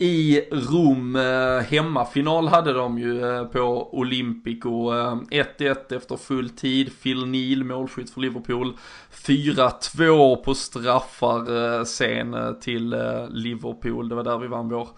i 0.00 0.40
Rom. 0.52 1.14
Hemmafinal 1.68 2.48
hade 2.48 2.72
de 2.72 2.98
ju 2.98 3.46
på 3.52 3.98
Olympico. 3.98 4.90
1-1 4.90 5.96
efter 5.96 6.16
full 6.16 6.50
tid. 6.50 6.90
Phil 7.02 7.26
Neal 7.26 7.64
målskytt 7.64 8.10
för 8.10 8.20
Liverpool. 8.20 8.76
4-2 9.12 10.36
på 10.36 10.54
straffar 10.54 11.84
sen 11.84 12.36
till 12.60 12.96
Liverpool. 13.30 14.08
Det 14.08 14.14
var 14.14 14.24
där 14.24 14.38
vi 14.38 14.46
vann 14.46 14.68
vår 14.68 14.88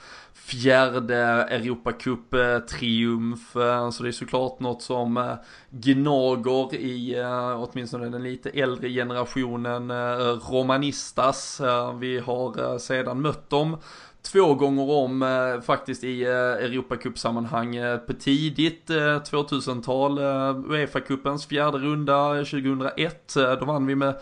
fjärde 0.50 1.46
Europacup-triumf. 1.50 3.52
Så 3.92 4.02
det 4.02 4.08
är 4.08 4.12
såklart 4.12 4.60
något 4.60 4.82
som 4.82 5.16
eh, 5.16 5.34
gnager 5.70 6.74
i 6.74 7.18
eh, 7.18 7.62
åtminstone 7.62 8.08
den 8.08 8.22
lite 8.22 8.50
äldre 8.50 8.88
generationen 8.88 9.90
eh, 9.90 10.50
romanistas. 10.50 11.60
Vi 12.00 12.18
har 12.18 12.78
sedan 12.78 13.20
mött 13.20 13.50
dem 13.50 13.76
två 14.22 14.54
gånger 14.54 14.90
om 14.90 15.22
eh, 15.22 15.60
faktiskt 15.60 16.04
i 16.04 16.22
eh, 16.22 16.30
Europacup-sammanhang 16.32 17.76
eh, 17.76 17.98
på 17.98 18.12
tidigt 18.12 18.90
eh, 18.90 18.96
2000-tal. 18.96 20.18
Uefa-cupens 20.18 21.48
fjärde 21.48 21.78
runda 21.78 22.34
2001. 22.34 23.34
Då 23.34 23.64
vann 23.64 23.86
vi 23.86 23.94
med 23.94 24.14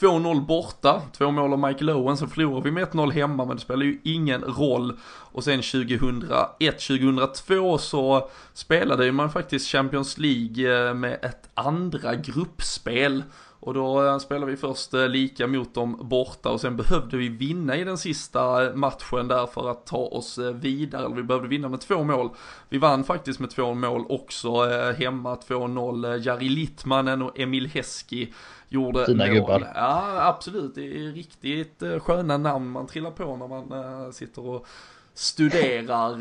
2-0 0.00 0.46
borta, 0.46 1.02
två 1.12 1.30
mål 1.30 1.52
av 1.52 1.58
Michael 1.58 1.90
Owen, 1.90 2.16
så 2.16 2.26
förlorar 2.26 2.60
vi 2.60 2.70
med 2.70 2.88
1-0 2.88 3.12
hemma 3.12 3.44
men 3.44 3.56
det 3.56 3.62
spelar 3.62 3.84
ju 3.84 4.00
ingen 4.04 4.40
roll. 4.40 4.98
Och 5.04 5.44
sen 5.44 5.60
2001-2002 5.60 7.78
så 7.78 8.30
spelade 8.54 9.12
man 9.12 9.32
faktiskt 9.32 9.68
Champions 9.68 10.18
League 10.18 10.88
eh, 10.88 10.94
med 10.94 11.18
ett 11.22 11.50
andra 11.54 12.14
gruppspel. 12.14 13.22
Och 13.62 13.74
då 13.74 14.06
eh, 14.06 14.18
spelade 14.18 14.50
vi 14.50 14.56
först 14.56 14.94
eh, 14.94 15.08
lika 15.08 15.46
mot 15.46 15.74
dem 15.74 15.98
borta 16.00 16.50
och 16.50 16.60
sen 16.60 16.76
behövde 16.76 17.16
vi 17.16 17.28
vinna 17.28 17.76
i 17.76 17.84
den 17.84 17.98
sista 17.98 18.66
eh, 18.66 18.74
matchen 18.74 19.28
där 19.28 19.46
för 19.46 19.70
att 19.70 19.86
ta 19.86 19.96
oss 19.96 20.38
vidare. 20.38 21.14
Vi 21.14 21.22
behövde 21.22 21.48
vinna 21.48 21.68
med 21.68 21.80
två 21.80 22.04
mål. 22.04 22.30
Vi 22.68 22.78
vann 22.78 23.04
faktiskt 23.04 23.40
med 23.40 23.50
två 23.50 23.74
mål 23.74 24.04
också 24.08 24.64
hemma 24.98 25.34
2-0. 25.34 26.26
Jari 26.26 26.48
Littmanen 26.48 27.22
och 27.22 27.38
Emil 27.38 27.66
Heski 27.66 28.32
gjorde 28.68 29.06
Fina 29.06 29.26
mål. 29.26 29.34
Gubbar. 29.34 29.72
Ja 29.74 30.26
absolut, 30.28 30.74
det 30.74 30.84
är 30.84 31.12
riktigt 31.12 31.82
sköna 31.98 32.38
namn 32.38 32.70
man 32.70 32.86
trillar 32.86 33.10
på 33.10 33.36
när 33.36 33.48
man 33.48 34.12
sitter 34.12 34.46
och 34.46 34.66
studerar. 35.14 36.12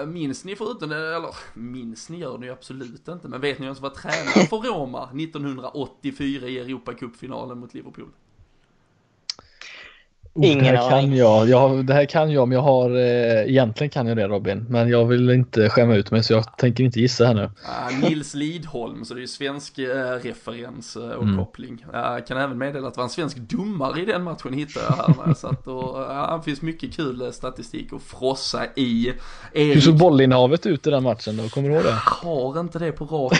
Eh, 0.00 0.06
minns 0.06 0.44
ni 0.44 0.56
förutom, 0.56 0.92
eller 0.92 1.34
minns 1.54 2.08
ni 2.08 2.18
gör 2.18 2.38
ni 2.38 2.50
absolut 2.50 3.08
inte, 3.08 3.28
men 3.28 3.40
vet 3.40 3.58
ni 3.58 3.66
vem 3.66 3.74
som 3.74 3.82
var 3.82 3.90
tränare 3.90 4.46
för 4.46 4.56
Roma 4.56 5.10
1984 5.20 6.48
i 6.48 6.58
Europacupfinalen 6.58 7.58
mot 7.58 7.74
Liverpool? 7.74 8.08
Oh, 10.36 10.46
Ingen 10.46 10.74
det 10.74 10.80
här 10.80 10.90
kan 10.90 11.16
jag. 11.16 11.48
jag. 11.48 11.86
Det 11.86 11.94
här 11.94 12.04
kan 12.04 12.30
jag, 12.30 12.48
men 12.48 12.56
jag 12.56 12.62
har 12.62 12.90
eh, 12.90 13.50
egentligen 13.50 13.90
kan 13.90 14.06
jag 14.06 14.16
det 14.16 14.28
Robin, 14.28 14.66
men 14.68 14.88
jag 14.88 15.04
vill 15.04 15.30
inte 15.30 15.68
skämma 15.68 15.94
ut 15.94 16.10
mig 16.10 16.24
så 16.24 16.32
jag 16.32 16.56
tänker 16.56 16.84
inte 16.84 17.00
gissa 17.00 17.26
här 17.26 17.34
nu. 17.34 17.42
Uh, 17.42 18.08
Nils 18.08 18.34
Lidholm, 18.34 19.04
så 19.04 19.14
det 19.14 19.18
är 19.18 19.22
ju 19.22 19.26
svensk 19.26 19.78
uh, 19.78 19.86
referens 20.22 20.96
uh, 20.96 21.10
och 21.10 21.22
mm. 21.22 21.38
koppling. 21.38 21.84
Uh, 21.94 22.24
kan 22.24 22.38
även 22.38 22.58
meddela 22.58 22.88
att 22.88 22.94
det 22.94 22.98
var 22.98 23.04
en 23.04 23.10
svensk 23.10 23.36
domare 23.36 24.00
i 24.00 24.04
den 24.04 24.22
matchen 24.22 24.52
hittade 24.52 24.86
jag 24.86 24.96
här 24.96 25.14
när 25.18 25.26
jag 25.26 25.36
satt 25.36 25.66
och 25.66 26.00
uh, 26.00 26.36
det 26.36 26.42
finns 26.44 26.62
mycket 26.62 26.96
kul 26.96 27.32
statistik 27.32 27.92
att 27.92 28.02
frossa 28.02 28.66
i. 28.76 29.12
Erik... 29.52 29.74
Hur 29.74 29.80
såg 29.80 29.98
bollinnehavet 29.98 30.66
ut 30.66 30.86
i 30.86 30.90
den 30.90 31.02
matchen 31.02 31.36
då? 31.36 31.48
Kommer 31.48 31.68
du 31.68 31.74
ihåg 31.74 31.84
det? 31.84 31.98
Jag 32.22 32.30
har 32.30 32.60
inte 32.60 32.78
det 32.78 32.92
på 32.92 33.04
rak. 33.04 33.38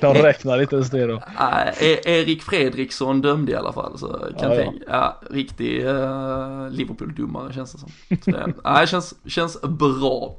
De 0.00 0.14
räknar 0.14 0.62
inte 0.62 0.74
ens 0.74 0.90
det 0.90 1.06
då. 1.06 1.22
E 1.80 2.00
Erik 2.04 2.42
Fredriksson 2.42 3.20
dömde 3.20 3.52
i 3.52 3.54
alla 3.54 3.72
fall 3.72 3.98
så 3.98 4.06
kan 4.38 4.50
ja, 4.50 4.56
tänka, 4.56 4.84
ja, 4.86 5.20
riktigt 5.84 6.78
Liverpool-domare 6.78 7.52
känns 7.52 7.72
det 7.72 7.78
som. 7.78 7.88
Så 8.24 8.30
det, 8.30 8.54
nej, 8.64 8.86
känns, 8.86 9.14
känns 9.26 9.62
bra. 9.62 10.36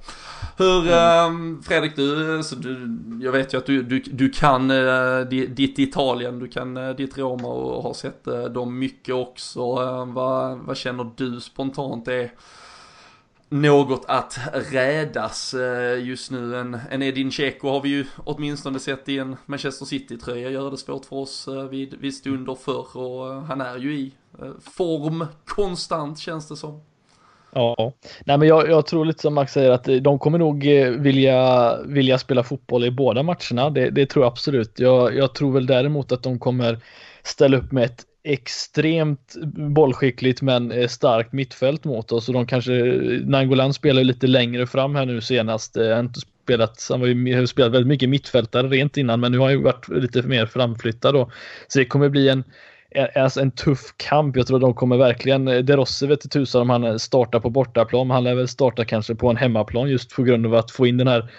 Hur, 0.58 0.82
uh, 0.82 1.62
Fredrik, 1.62 1.96
du, 1.96 2.42
så 2.44 2.56
du, 2.56 3.00
jag 3.22 3.32
vet 3.32 3.54
ju 3.54 3.58
att 3.58 3.66
du, 3.66 3.84
du, 3.84 4.00
du 4.00 4.30
kan 4.30 4.72
eh, 4.72 5.20
ditt 5.30 5.80
Italien, 5.80 6.40
du 6.40 6.48
kan 6.48 6.78
eh, 6.78 6.90
ditt 6.90 7.18
Roma 7.18 7.48
och 7.48 7.84
har 7.84 7.94
sett 7.94 8.24
dem 8.54 8.80
mycket 8.80 9.16
också. 9.16 9.62
Ehm, 9.62 10.14
vad, 10.14 10.58
vad 10.58 10.78
känner 10.78 11.12
du 11.16 11.40
spontant 11.40 12.08
är 12.08 12.32
något 13.50 14.06
att 14.08 14.40
rädas 14.72 15.56
just 16.00 16.32
nu. 16.32 16.56
En, 16.56 16.80
en 16.90 17.02
Edin 17.02 17.30
Dzeko 17.30 17.70
har 17.70 17.82
vi 17.82 17.90
ju 17.90 18.06
åtminstone 18.18 18.80
sett 18.80 19.10
i 19.10 19.18
en 19.18 19.36
Manchester 19.46 19.86
City-tröja 19.86 20.50
göra 20.50 20.70
det 20.70 20.78
svårt 20.78 21.06
för 21.06 21.16
oss 21.16 21.48
vid, 21.72 21.94
vid 21.94 22.16
stunder 22.16 22.56
förr 22.56 22.98
och 22.98 23.44
han 23.44 23.62
är 23.62 23.78
ju 23.78 23.94
i 23.94 24.14
Eh, 24.40 24.52
form 24.78 25.26
konstant 25.46 26.20
känns 26.20 26.48
det 26.48 26.56
som. 26.56 26.82
Ja, 27.54 27.94
nej 28.26 28.38
men 28.38 28.48
jag, 28.48 28.70
jag, 28.70 28.86
tror 28.86 29.06
lite 29.06 29.22
som 29.22 29.34
Max 29.34 29.54
säger 29.54 29.72
att 29.72 29.88
de 30.02 30.20
kommer 30.20 30.38
nog 30.38 30.68
eh, 30.68 30.90
vilja, 30.90 31.78
vilja 31.86 32.18
spela 32.18 32.44
fotboll 32.44 32.86
i 32.86 32.92
båda 32.92 33.24
matcherna. 33.24 33.70
Det, 33.70 33.90
det 33.90 34.06
tror 34.06 34.26
jag 34.26 34.32
absolut. 34.32 34.80
Jag, 34.80 35.16
jag, 35.16 35.34
tror 35.34 35.52
väl 35.52 35.66
däremot 35.66 36.12
att 36.12 36.24
de 36.24 36.40
kommer 36.40 36.80
ställa 37.24 37.58
upp 37.58 37.72
med 37.72 37.84
ett 37.84 38.06
extremt 38.24 39.36
bollskickligt 39.76 40.42
men 40.42 40.72
eh, 40.72 40.88
starkt 40.88 41.34
mittfält 41.34 41.84
mot 41.84 42.12
oss 42.12 42.28
och 42.28 42.34
de 42.34 42.48
kanske, 42.48 42.72
Nangolan 43.26 43.74
spelar 43.74 44.04
lite 44.04 44.28
längre 44.28 44.68
fram 44.68 44.96
här 44.96 45.06
nu 45.06 45.22
senast, 45.22 45.76
han 45.76 46.06
inte 46.06 46.20
spelat, 46.44 46.88
han 46.90 47.00
var 47.00 47.08
ju, 47.08 47.48
spelat 47.48 47.72
väldigt 47.72 47.88
mycket 47.88 48.10
mittfältare 48.10 48.68
rent 48.68 48.98
innan 48.98 49.20
men 49.20 49.32
nu 49.32 49.38
har 49.38 49.46
han 49.46 49.54
ju 49.54 49.62
varit 49.62 49.90
lite 49.90 50.22
mer 50.22 50.46
framflyttad 50.46 51.14
då. 51.14 51.32
Så 51.68 51.80
det 51.80 51.86
kommer 51.86 52.10
bli 52.10 52.30
en 52.30 52.44
alltså 53.16 53.42
en 53.42 53.52
tuff 53.52 53.94
kamp. 53.98 54.38
Jag 54.38 54.48
tror 54.48 54.60
de 54.60 54.74
kommer 54.74 54.98
verkligen, 54.98 55.48
eh, 55.48 55.58
De 55.58 55.76
Rossi 55.76 56.08
vet 56.08 56.32
tusan 56.32 56.62
om 56.62 56.70
han 56.70 56.84
eh, 56.84 56.96
startar 56.96 57.40
på 57.40 57.50
bortaplan, 57.50 58.08
men 58.08 58.16
han 58.16 58.24
lär 58.24 58.36
väl 58.36 58.48
starta 58.48 58.86
kanske 58.86 59.16
på 59.16 59.30
en 59.30 59.38
hemmaplan 59.38 59.90
just 59.90 60.16
på 60.16 60.24
grund 60.24 60.46
av 60.46 60.56
att 60.56 60.72
få 60.72 60.88
in 60.88 60.98
den 60.98 61.08
här 61.08 61.32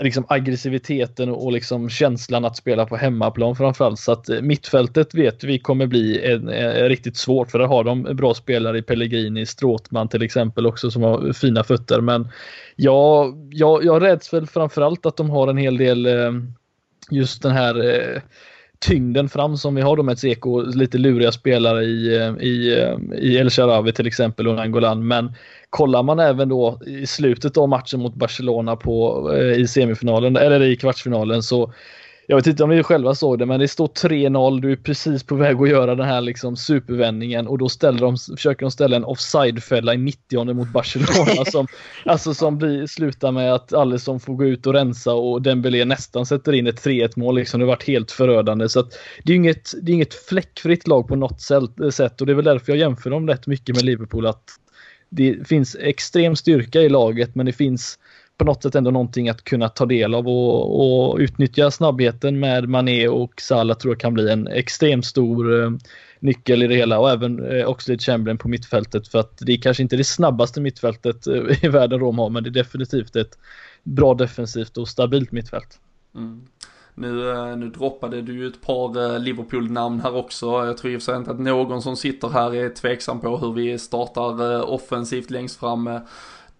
liksom 0.00 0.24
aggressiviteten 0.28 1.28
och 1.28 1.52
liksom 1.52 1.88
känslan 1.88 2.44
att 2.44 2.56
spela 2.56 2.86
på 2.86 2.96
hemmaplan 2.96 3.56
framförallt. 3.56 3.98
Så 3.98 4.12
att 4.12 4.28
eh, 4.28 4.40
mittfältet 4.40 5.14
vet 5.14 5.44
vi 5.44 5.58
kommer 5.58 5.86
bli 5.86 6.32
en, 6.32 6.48
en, 6.48 6.88
riktigt 6.88 7.16
svårt 7.16 7.50
för 7.50 7.58
där 7.58 7.66
har 7.66 7.84
de 7.84 8.02
bra 8.02 8.34
spelare 8.34 8.78
i 8.78 8.82
Pellegrini, 8.82 9.46
Stråtman 9.46 10.08
till 10.08 10.22
exempel 10.22 10.66
också 10.66 10.90
som 10.90 11.02
har 11.02 11.32
fina 11.32 11.64
fötter. 11.64 12.00
Men 12.00 12.28
jag, 12.76 13.34
jag, 13.52 13.84
jag 13.84 14.02
räds 14.02 14.32
väl 14.32 14.46
framförallt 14.46 15.06
att 15.06 15.16
de 15.16 15.30
har 15.30 15.48
en 15.48 15.56
hel 15.56 15.76
del 15.76 16.08
just 17.10 17.42
den 17.42 17.52
här 17.52 17.88
eh, 17.88 18.22
tyngden 18.80 19.28
fram 19.28 19.56
som 19.56 19.74
vi 19.74 19.82
har 19.82 19.96
då 19.96 20.02
med 20.02 20.18
Zeko. 20.18 20.60
Lite 20.60 20.98
luriga 20.98 21.32
spelare 21.32 21.84
i, 21.84 22.16
eh, 22.16 22.34
i, 22.40 22.80
eh, 22.80 23.18
i 23.18 23.36
El 23.36 23.50
Sharawi 23.50 23.92
till 23.92 24.06
exempel 24.06 24.48
och 24.48 24.60
Angolan. 24.60 25.06
Men 25.06 25.32
kollar 25.70 26.02
man 26.02 26.18
även 26.18 26.48
då 26.48 26.80
i 26.86 27.06
slutet 27.06 27.56
av 27.56 27.68
matchen 27.68 28.00
mot 28.00 28.14
Barcelona 28.14 28.76
på, 28.76 29.30
eh, 29.34 29.60
i 29.60 29.66
semifinalen 29.68 30.36
eller 30.36 30.62
i 30.62 30.76
kvartsfinalen 30.76 31.42
så 31.42 31.72
jag 32.30 32.36
vet 32.36 32.46
inte 32.46 32.64
om 32.64 32.70
ni 32.70 32.82
själva 32.82 33.14
såg 33.14 33.38
det, 33.38 33.46
men 33.46 33.60
det 33.60 33.68
står 33.68 33.86
3-0. 33.86 34.60
Du 34.60 34.72
är 34.72 34.76
precis 34.76 35.22
på 35.24 35.34
väg 35.34 35.56
att 35.56 35.68
göra 35.68 35.94
den 35.94 36.06
här 36.06 36.20
liksom 36.20 36.56
supervändningen 36.56 37.46
och 37.46 37.58
då 37.58 37.68
ställer 37.68 38.00
de, 38.00 38.16
försöker 38.36 38.60
de 38.60 38.70
ställa 38.70 38.96
en 38.96 39.04
offside-fälla 39.04 39.94
i 39.94 39.96
90 39.96 40.54
mot 40.54 40.68
Barcelona 40.68 41.44
som, 41.44 41.66
alltså 42.04 42.34
som 42.34 42.58
blir, 42.58 42.86
slutar 42.86 43.32
med 43.32 43.54
att 43.54 43.72
Alisson 43.72 44.20
får 44.20 44.34
gå 44.34 44.44
ut 44.44 44.66
och 44.66 44.72
rensa 44.72 45.12
och 45.12 45.42
Dembélé 45.42 45.84
nästan 45.84 46.26
sätter 46.26 46.52
in 46.52 46.66
ett 46.66 46.84
3-1 46.84 47.12
mål. 47.16 47.34
Liksom. 47.34 47.60
Det 47.60 47.66
har 47.66 47.72
varit 47.72 47.86
helt 47.86 48.10
förödande. 48.10 48.68
Så 48.68 48.88
det 49.24 49.32
är 49.32 49.36
inget, 49.36 49.70
det 49.82 49.92
är 49.92 49.94
inget 49.94 50.14
fläckfritt 50.14 50.86
lag 50.86 51.08
på 51.08 51.16
något 51.16 51.40
sätt 51.40 52.20
och 52.20 52.26
det 52.26 52.32
är 52.32 52.36
väl 52.36 52.44
därför 52.44 52.72
jag 52.72 52.78
jämför 52.78 53.10
dem 53.10 53.28
rätt 53.28 53.46
mycket 53.46 53.76
med 53.76 53.84
Liverpool. 53.84 54.26
att 54.26 54.44
det 55.10 55.48
finns 55.48 55.76
extrem 55.80 56.36
styrka 56.36 56.80
i 56.80 56.88
laget 56.88 57.34
men 57.34 57.46
det 57.46 57.52
finns 57.52 57.98
på 58.40 58.44
något 58.44 58.62
sätt 58.62 58.74
ändå 58.74 58.90
någonting 58.90 59.28
att 59.28 59.44
kunna 59.44 59.68
ta 59.68 59.86
del 59.86 60.14
av 60.14 60.28
och, 60.28 61.10
och 61.10 61.18
utnyttja 61.18 61.70
snabbheten 61.70 62.40
med 62.40 62.68
Mané 62.68 63.08
och 63.08 63.40
Salah 63.40 63.76
tror 63.76 63.94
jag 63.94 64.00
kan 64.00 64.14
bli 64.14 64.30
en 64.30 64.46
extremt 64.46 65.06
stor 65.06 65.62
eh, 65.62 65.70
nyckel 66.20 66.62
i 66.62 66.66
det 66.66 66.74
hela 66.74 66.98
och 66.98 67.10
även 67.10 67.58
eh, 67.58 67.68
Oxlade 67.68 67.98
Chamberlain 67.98 68.38
på 68.38 68.48
mittfältet 68.48 69.08
för 69.08 69.18
att 69.18 69.38
det 69.38 69.52
är 69.52 69.56
kanske 69.56 69.82
inte 69.82 69.96
det 69.96 70.04
snabbaste 70.04 70.60
mittfältet 70.60 71.26
eh, 71.26 71.64
i 71.64 71.68
världen 71.68 72.00
Rom 72.00 72.18
har 72.18 72.30
men 72.30 72.42
det 72.42 72.48
är 72.48 72.62
definitivt 72.62 73.16
ett 73.16 73.38
bra 73.82 74.14
defensivt 74.14 74.76
och 74.76 74.88
stabilt 74.88 75.32
mittfält. 75.32 75.80
Mm. 76.14 76.42
Nu, 76.94 77.30
eh, 77.30 77.56
nu 77.56 77.68
droppade 77.68 78.22
du 78.22 78.32
ju 78.32 78.46
ett 78.46 78.62
par 78.62 79.14
eh, 79.14 79.18
Liverpool-namn 79.18 80.00
här 80.00 80.16
också. 80.16 80.46
Jag 80.46 80.76
tror 80.76 80.92
i 80.92 80.96
och 80.96 81.00
för 81.00 81.04
sig 81.04 81.16
inte 81.16 81.30
att 81.30 81.40
någon 81.40 81.82
som 81.82 81.96
sitter 81.96 82.28
här 82.28 82.54
är 82.54 82.68
tveksam 82.68 83.20
på 83.20 83.36
hur 83.36 83.52
vi 83.52 83.78
startar 83.78 84.54
eh, 84.54 84.70
offensivt 84.70 85.30
längst 85.30 85.56
fram 85.60 85.90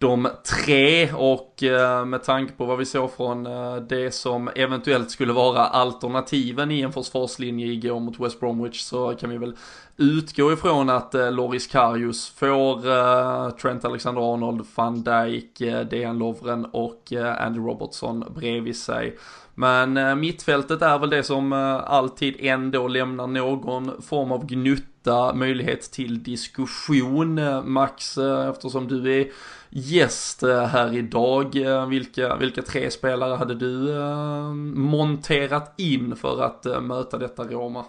de 0.01 0.29
tre 0.45 1.13
och 1.13 1.63
eh, 1.63 2.05
med 2.05 2.23
tanke 2.23 2.53
på 2.53 2.65
vad 2.65 2.79
vi 2.79 2.85
såg 2.85 3.13
från 3.13 3.47
eh, 3.47 3.77
det 3.77 4.15
som 4.15 4.51
eventuellt 4.55 5.11
skulle 5.11 5.33
vara 5.33 5.67
alternativen 5.67 6.71
i 6.71 6.81
en 6.81 6.93
försvarslinje 6.93 7.67
igår 7.67 8.01
mot 8.01 8.21
West 8.21 8.41
Bromwich 8.41 8.81
så 8.81 9.15
kan 9.15 9.31
vi 9.31 9.39
väl 9.39 9.57
utgå 9.97 10.53
ifrån 10.53 10.91
att 10.91 11.15
eh, 11.15 11.33
Loris 11.33 11.67
Karius 11.67 12.31
får 12.31 13.51
Trent 13.51 13.85
Alexander-Arnold, 13.85 14.67
van 14.75 15.03
Dijk, 15.03 15.59
Dejan 15.91 16.19
Lovren 16.19 16.65
och 16.65 17.13
Andy 17.39 17.59
Robertson 17.61 18.25
bredvid 18.35 18.77
sig. 18.77 19.17
Men 19.61 19.97
eh, 19.97 20.15
mittfältet 20.15 20.83
är 20.83 20.99
väl 20.99 21.11
det 21.11 21.23
som 21.23 21.53
eh, 21.53 21.77
alltid 21.77 22.37
ändå 22.39 22.89
lämnar 22.89 23.27
någon 23.27 24.03
form 24.03 24.33
av 24.33 24.47
gnutta 24.47 25.35
möjlighet 25.35 25.93
till 25.93 26.23
diskussion. 26.23 27.39
Eh, 27.39 27.63
Max, 27.63 28.19
eftersom 28.51 28.89
du 28.89 29.21
är 29.21 29.27
gäst 29.69 30.43
eh, 30.43 30.65
här 30.65 30.97
idag. 30.97 31.57
Eh, 31.57 31.87
vilka, 31.87 32.37
vilka 32.37 32.63
tre 32.63 32.91
spelare 32.91 33.35
hade 33.35 33.55
du 33.55 33.97
eh, 33.97 34.53
monterat 34.75 35.75
in 35.77 36.17
för 36.17 36.43
att 36.43 36.83
möta 36.83 37.19
detta 37.19 37.45
Roma? 37.45 37.85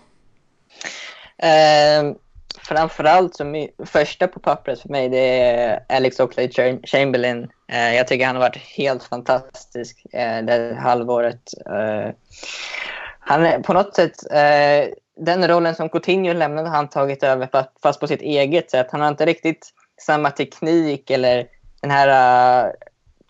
Eh, 1.37 2.15
framförallt 2.57 3.35
som 3.35 3.67
första 3.85 4.27
på 4.27 4.39
pappret 4.39 4.79
för 4.79 4.89
mig 4.89 5.09
det 5.09 5.41
är 5.41 5.85
Alex 5.89 6.19
Oxlade 6.19 6.79
Chamberlain. 6.83 7.49
Eh, 7.67 7.95
jag 7.95 8.07
tycker 8.07 8.25
han 8.25 8.35
har 8.35 8.43
varit 8.43 8.75
helt 8.77 9.03
fantastisk 9.03 10.05
eh, 10.13 10.43
det 10.43 10.77
halvåret. 10.79 11.53
Eh, 11.65 12.13
han 13.19 13.45
är 13.45 13.59
på 13.59 13.73
något 13.73 13.95
sätt 13.95 14.31
eh, 14.31 14.93
den 15.15 15.47
rollen 15.47 15.75
som 15.75 15.89
Coutinho 15.89 16.33
lämnade 16.33 16.69
har 16.69 16.75
han 16.75 16.89
tagit 16.89 17.23
över 17.23 17.49
fast 17.83 17.99
på 17.99 18.07
sitt 18.07 18.21
eget 18.21 18.71
sätt. 18.71 18.87
Han 18.91 19.01
har 19.01 19.07
inte 19.07 19.25
riktigt 19.25 19.73
samma 20.01 20.31
teknik 20.31 21.09
eller 21.09 21.47
den 21.81 21.91
här 21.91 22.07
eh, 22.07 22.65
uh, 22.65 22.71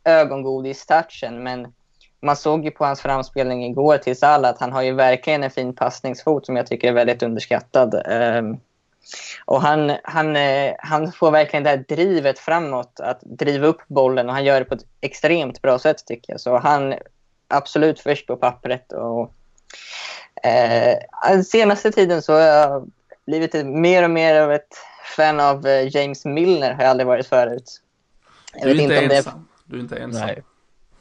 ögongodis-touchen. 0.04 1.44
Men 1.44 1.74
man 2.22 2.36
såg 2.36 2.66
ju 2.66 2.72
på 2.72 2.86
hans 2.86 3.02
framspelning 3.02 3.66
igår 3.66 3.98
till 3.98 4.18
Salah 4.18 4.50
att 4.50 4.60
han 4.60 4.72
har 4.72 4.82
ju 4.82 4.94
verkligen 4.94 5.44
en 5.44 5.52
fin 5.52 5.76
passningsfot 5.76 6.46
som 6.46 6.56
jag 6.56 6.68
tycker 6.68 6.88
är 6.88 6.94
väldigt 6.94 7.24
underskattad. 7.24 7.94
Um, 8.10 8.60
och 9.46 9.62
han, 9.62 9.92
han, 10.04 10.36
uh, 10.36 10.74
han 10.80 11.12
får 11.12 11.32
verkligen 11.32 11.64
det 11.64 11.70
här 11.70 11.86
drivet 11.88 12.40
framåt, 12.40 13.00
att 13.00 13.20
driva 13.22 13.68
upp 13.68 13.82
bollen 13.88 14.28
och 14.30 14.34
han 14.34 14.46
gör 14.46 14.60
det 14.60 14.66
på 14.66 14.76
ett 14.76 14.86
extremt 15.02 15.62
bra 15.62 15.80
sätt 15.80 16.06
tycker 16.06 16.34
jag. 16.34 16.42
Så 16.42 16.58
han 16.58 16.96
absolut 17.48 18.00
först 18.00 18.28
på 18.28 18.36
pappret. 18.36 18.92
Och, 18.92 19.34
uh, 20.46 21.42
senaste 21.42 21.92
tiden 21.92 22.22
så 22.22 22.34
har 22.34 22.40
jag 22.40 22.92
blivit 23.26 23.66
mer 23.66 24.04
och 24.04 24.10
mer 24.10 24.42
av 24.42 24.52
ett 24.52 24.78
fan 25.18 25.40
av 25.40 25.68
James 25.68 26.26
Milner, 26.26 26.74
har 26.74 26.84
jag 26.84 26.90
aldrig 26.90 27.08
varit 27.08 27.28
förut. 27.28 27.82
Jag 28.54 28.64
du 28.64 28.70
är 28.70 28.82
inte, 28.82 29.04
inte 29.04 29.16
ensam. 29.16 29.34
Är... 29.34 29.72
Du 29.72 29.78
är 29.78 29.82
inte 29.82 29.98
ensam. 29.98 30.28
Nej. 30.28 30.44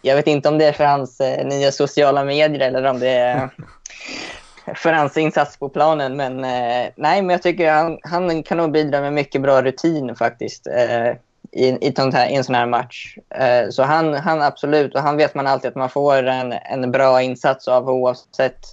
Jag 0.03 0.17
vet 0.17 0.27
inte 0.27 0.49
om 0.49 0.59
det 0.59 0.65
är 0.65 0.73
för 0.73 0.85
hans 0.85 1.21
eh, 1.21 1.47
nya 1.47 1.73
sociala 1.73 2.25
medier 2.25 2.61
eller 2.61 2.85
om 2.85 3.01
det 3.01 3.09
är 3.09 3.51
för 4.75 4.93
hans 4.93 5.17
insats 5.17 5.57
på 5.57 5.69
planen. 5.69 6.17
Men 6.17 6.45
eh, 6.45 6.91
nej, 6.97 7.23
men 7.23 7.31
jag 7.31 7.43
tycker 7.43 7.73
han, 7.73 7.99
han 8.03 8.43
kan 8.43 8.59
nog 8.59 8.73
bidra 8.73 9.01
med 9.01 9.13
mycket 9.13 9.43
bra 9.43 9.63
rutin 9.63 10.17
faktiskt. 10.17 10.67
Eh, 10.67 11.13
i, 11.53 11.69
i, 11.69 11.95
här, 11.97 12.29
i 12.29 12.35
en 12.35 12.45
sån 12.45 12.55
här 12.55 12.67
match. 12.67 13.17
Eh, 13.35 13.69
så 13.71 13.83
han, 13.83 14.15
han 14.15 14.43
absolut, 14.43 14.95
och 14.95 15.01
han 15.01 15.17
vet 15.17 15.35
man 15.35 15.47
alltid 15.47 15.69
att 15.69 15.77
man 15.77 15.91
får 15.91 16.23
en, 16.23 16.53
en 16.53 16.91
bra 16.91 17.23
insats 17.23 17.69
av 17.69 17.91
oavsett, 17.91 18.67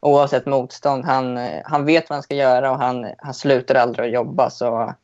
oavsett 0.00 0.46
motstånd. 0.46 1.04
Han, 1.04 1.48
han 1.64 1.84
vet 1.84 2.10
vad 2.10 2.16
han 2.16 2.22
ska 2.22 2.34
göra 2.34 2.70
och 2.70 2.78
han, 2.78 3.06
han 3.18 3.34
slutar 3.34 3.74
aldrig 3.74 4.06
att 4.06 4.14
jobba. 4.14 4.50
Så 4.50 4.94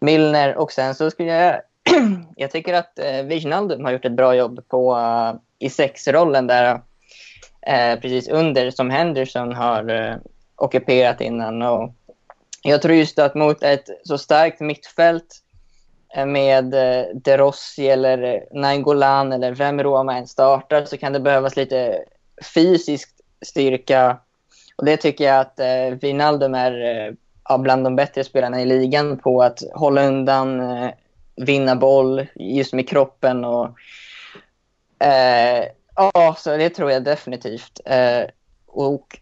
Milner 0.00 0.56
och 0.56 0.72
sen 0.72 0.94
så 0.94 1.10
skulle 1.10 1.32
jag 1.32 1.60
jag 2.36 2.50
tycker 2.50 2.74
att 2.74 2.98
eh, 2.98 3.22
Wijnaldum 3.22 3.84
har 3.84 3.92
gjort 3.92 4.04
ett 4.04 4.12
bra 4.12 4.34
jobb 4.34 4.68
på, 4.68 4.96
uh, 4.96 5.34
i 5.58 5.70
sexrollen 5.70 6.46
där 6.46 6.80
Eh, 7.66 8.00
precis 8.00 8.28
under 8.28 8.70
som 8.70 8.90
Henderson 8.90 9.52
har 9.52 9.90
eh, 9.90 10.16
ockuperat 10.56 11.20
innan. 11.20 11.62
Och 11.62 11.92
jag 12.62 12.82
tror 12.82 12.94
just 12.94 13.18
att 13.18 13.34
mot 13.34 13.62
ett 13.62 13.88
så 14.04 14.18
starkt 14.18 14.60
mittfält 14.60 15.42
eh, 16.14 16.26
med 16.26 16.74
eh, 16.74 17.04
De 17.14 17.36
Rossi 17.36 17.88
eller 17.88 18.22
eh, 18.22 18.40
Nainggolan 18.60 19.32
eller 19.32 19.52
vem 19.52 19.82
Roma 19.82 20.16
än 20.16 20.26
startar 20.26 20.84
så 20.84 20.96
kan 20.96 21.12
det 21.12 21.20
behövas 21.20 21.56
lite 21.56 22.04
fysisk 22.54 23.08
styrka. 23.46 24.18
Och 24.76 24.84
det 24.84 24.96
tycker 24.96 25.24
jag 25.24 25.40
att 25.40 25.60
eh, 25.60 25.98
Wijnaldum 26.00 26.54
är 26.54 27.06
eh, 27.48 27.58
bland 27.58 27.84
de 27.84 27.96
bättre 27.96 28.24
spelarna 28.24 28.62
i 28.62 28.66
ligan 28.66 29.18
på 29.18 29.42
att 29.42 29.62
hålla 29.74 30.06
undan 30.06 30.62
vinna 31.36 31.76
boll 31.76 32.26
just 32.34 32.72
med 32.72 32.88
kroppen. 32.88 33.44
Och, 33.44 33.66
eh, 35.06 35.64
ja, 35.96 36.36
så 36.38 36.56
det 36.56 36.70
tror 36.70 36.90
jag 36.90 37.04
definitivt. 37.04 37.80
Eh, 37.84 38.30
och 38.66 39.20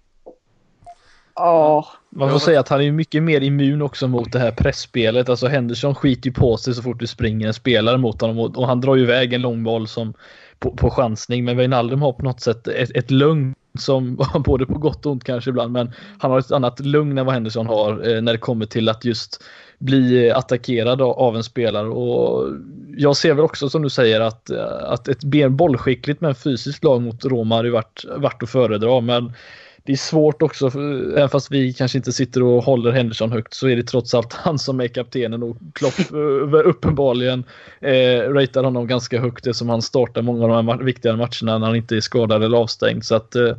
Ja. 1.37 1.89
Man 2.11 2.31
får 2.31 2.39
säga 2.39 2.61
att 2.61 2.69
han 2.69 2.81
är 2.81 2.93
mycket 2.93 3.23
mer 3.23 3.41
immun 3.41 3.83
också 3.83 4.09
mot 4.09 4.33
det 4.33 4.39
här 4.39 4.51
pressspelet. 4.51 5.29
Alltså 5.29 5.47
Henderson 5.47 5.95
skiter 5.95 6.27
ju 6.27 6.35
på 6.35 6.57
sig 6.57 6.75
så 6.75 6.83
fort 6.83 7.01
du 7.01 7.07
springer 7.07 7.47
en 7.47 7.55
spelare 7.55 7.99
mot 7.99 8.21
honom 8.21 8.39
och, 8.39 8.57
och 8.57 8.67
han 8.67 8.81
drar 8.81 8.97
ju 8.97 9.03
iväg 9.03 9.33
en 9.33 9.41
lång 9.41 9.65
boll 9.65 9.89
som 9.89 10.15
på, 10.59 10.71
på 10.71 10.91
chansning. 10.91 11.45
Men 11.45 11.57
Wijnaldum 11.57 12.03
har 12.03 12.13
på 12.13 12.23
något 12.23 12.41
sätt 12.41 12.69
ett, 12.69 12.91
ett 12.97 13.11
lugn 13.11 13.55
som 13.79 14.17
både 14.45 14.67
på 14.67 14.79
gott 14.79 15.07
och 15.07 15.13
ont 15.13 15.25
kanske 15.25 15.51
ibland. 15.51 15.73
Men 15.73 15.93
han 16.19 16.31
har 16.31 16.39
ett 16.39 16.53
annat 16.53 16.81
lugn 16.81 17.19
än 17.19 17.27
vad 17.27 17.35
Henderson 17.35 17.67
har 17.67 18.09
eh, 18.09 18.23
när 18.23 18.33
det 18.33 18.39
kommer 18.39 18.67
till 18.67 18.89
att 18.89 19.05
just 19.05 19.45
bli 19.79 20.31
attackerad 20.31 21.03
av 21.03 21.37
en 21.37 21.45
spelare. 21.45 21.89
Och 21.89 22.53
jag 22.97 23.17
ser 23.17 23.35
väl 23.35 23.45
också 23.45 23.71
som 23.71 23.83
du 23.83 23.91
säger 23.91 24.21
att, 24.21 24.51
att 24.83 25.09
ett 25.09 25.25
mer 25.25 25.49
bollskickligt 25.49 26.21
men 26.21 26.35
fysiskt 26.35 26.85
lag 26.85 27.03
mot 27.03 27.25
Roma 27.25 27.57
hade 27.57 27.71
varit, 27.71 28.05
varit 28.17 28.43
att 28.43 28.51
föredra. 28.51 29.01
Men 29.01 29.33
det 29.87 29.93
är 29.93 29.97
svårt 29.97 30.43
också, 30.43 30.71
även 31.17 31.29
fast 31.29 31.51
vi 31.51 31.73
kanske 31.73 31.99
inte 31.99 32.13
sitter 32.13 32.43
och 32.43 32.65
håller 32.65 32.93
Henderson 32.93 33.33
högt 33.33 33.55
så 33.55 33.69
är 33.69 33.77
det 33.77 33.83
trots 33.83 34.15
allt 34.15 34.33
han 34.33 34.59
som 34.59 34.81
är 34.81 34.89
kaptenen 34.89 35.43
och 35.43 35.57
Klopp 35.75 35.99
eh, 35.99 36.69
uppenbarligen 36.69 37.45
eh, 37.81 38.33
ratear 38.33 38.65
honom 38.65 38.87
ganska 38.87 39.21
högt 39.21 39.47
eftersom 39.47 39.69
han 39.69 39.83
startar 39.83 40.23
många 40.23 40.45
av 40.45 40.49
de 40.49 40.69
här 40.69 40.79
viktiga 40.79 41.17
matcherna 41.17 41.59
när 41.59 41.67
han 41.67 41.77
inte 41.77 41.97
är 41.97 42.01
skadad 42.01 42.43
eller 42.43 42.59
avstängd. 42.59 43.05
Så 43.05 43.15
att 43.15 43.35
eh, 43.35 43.57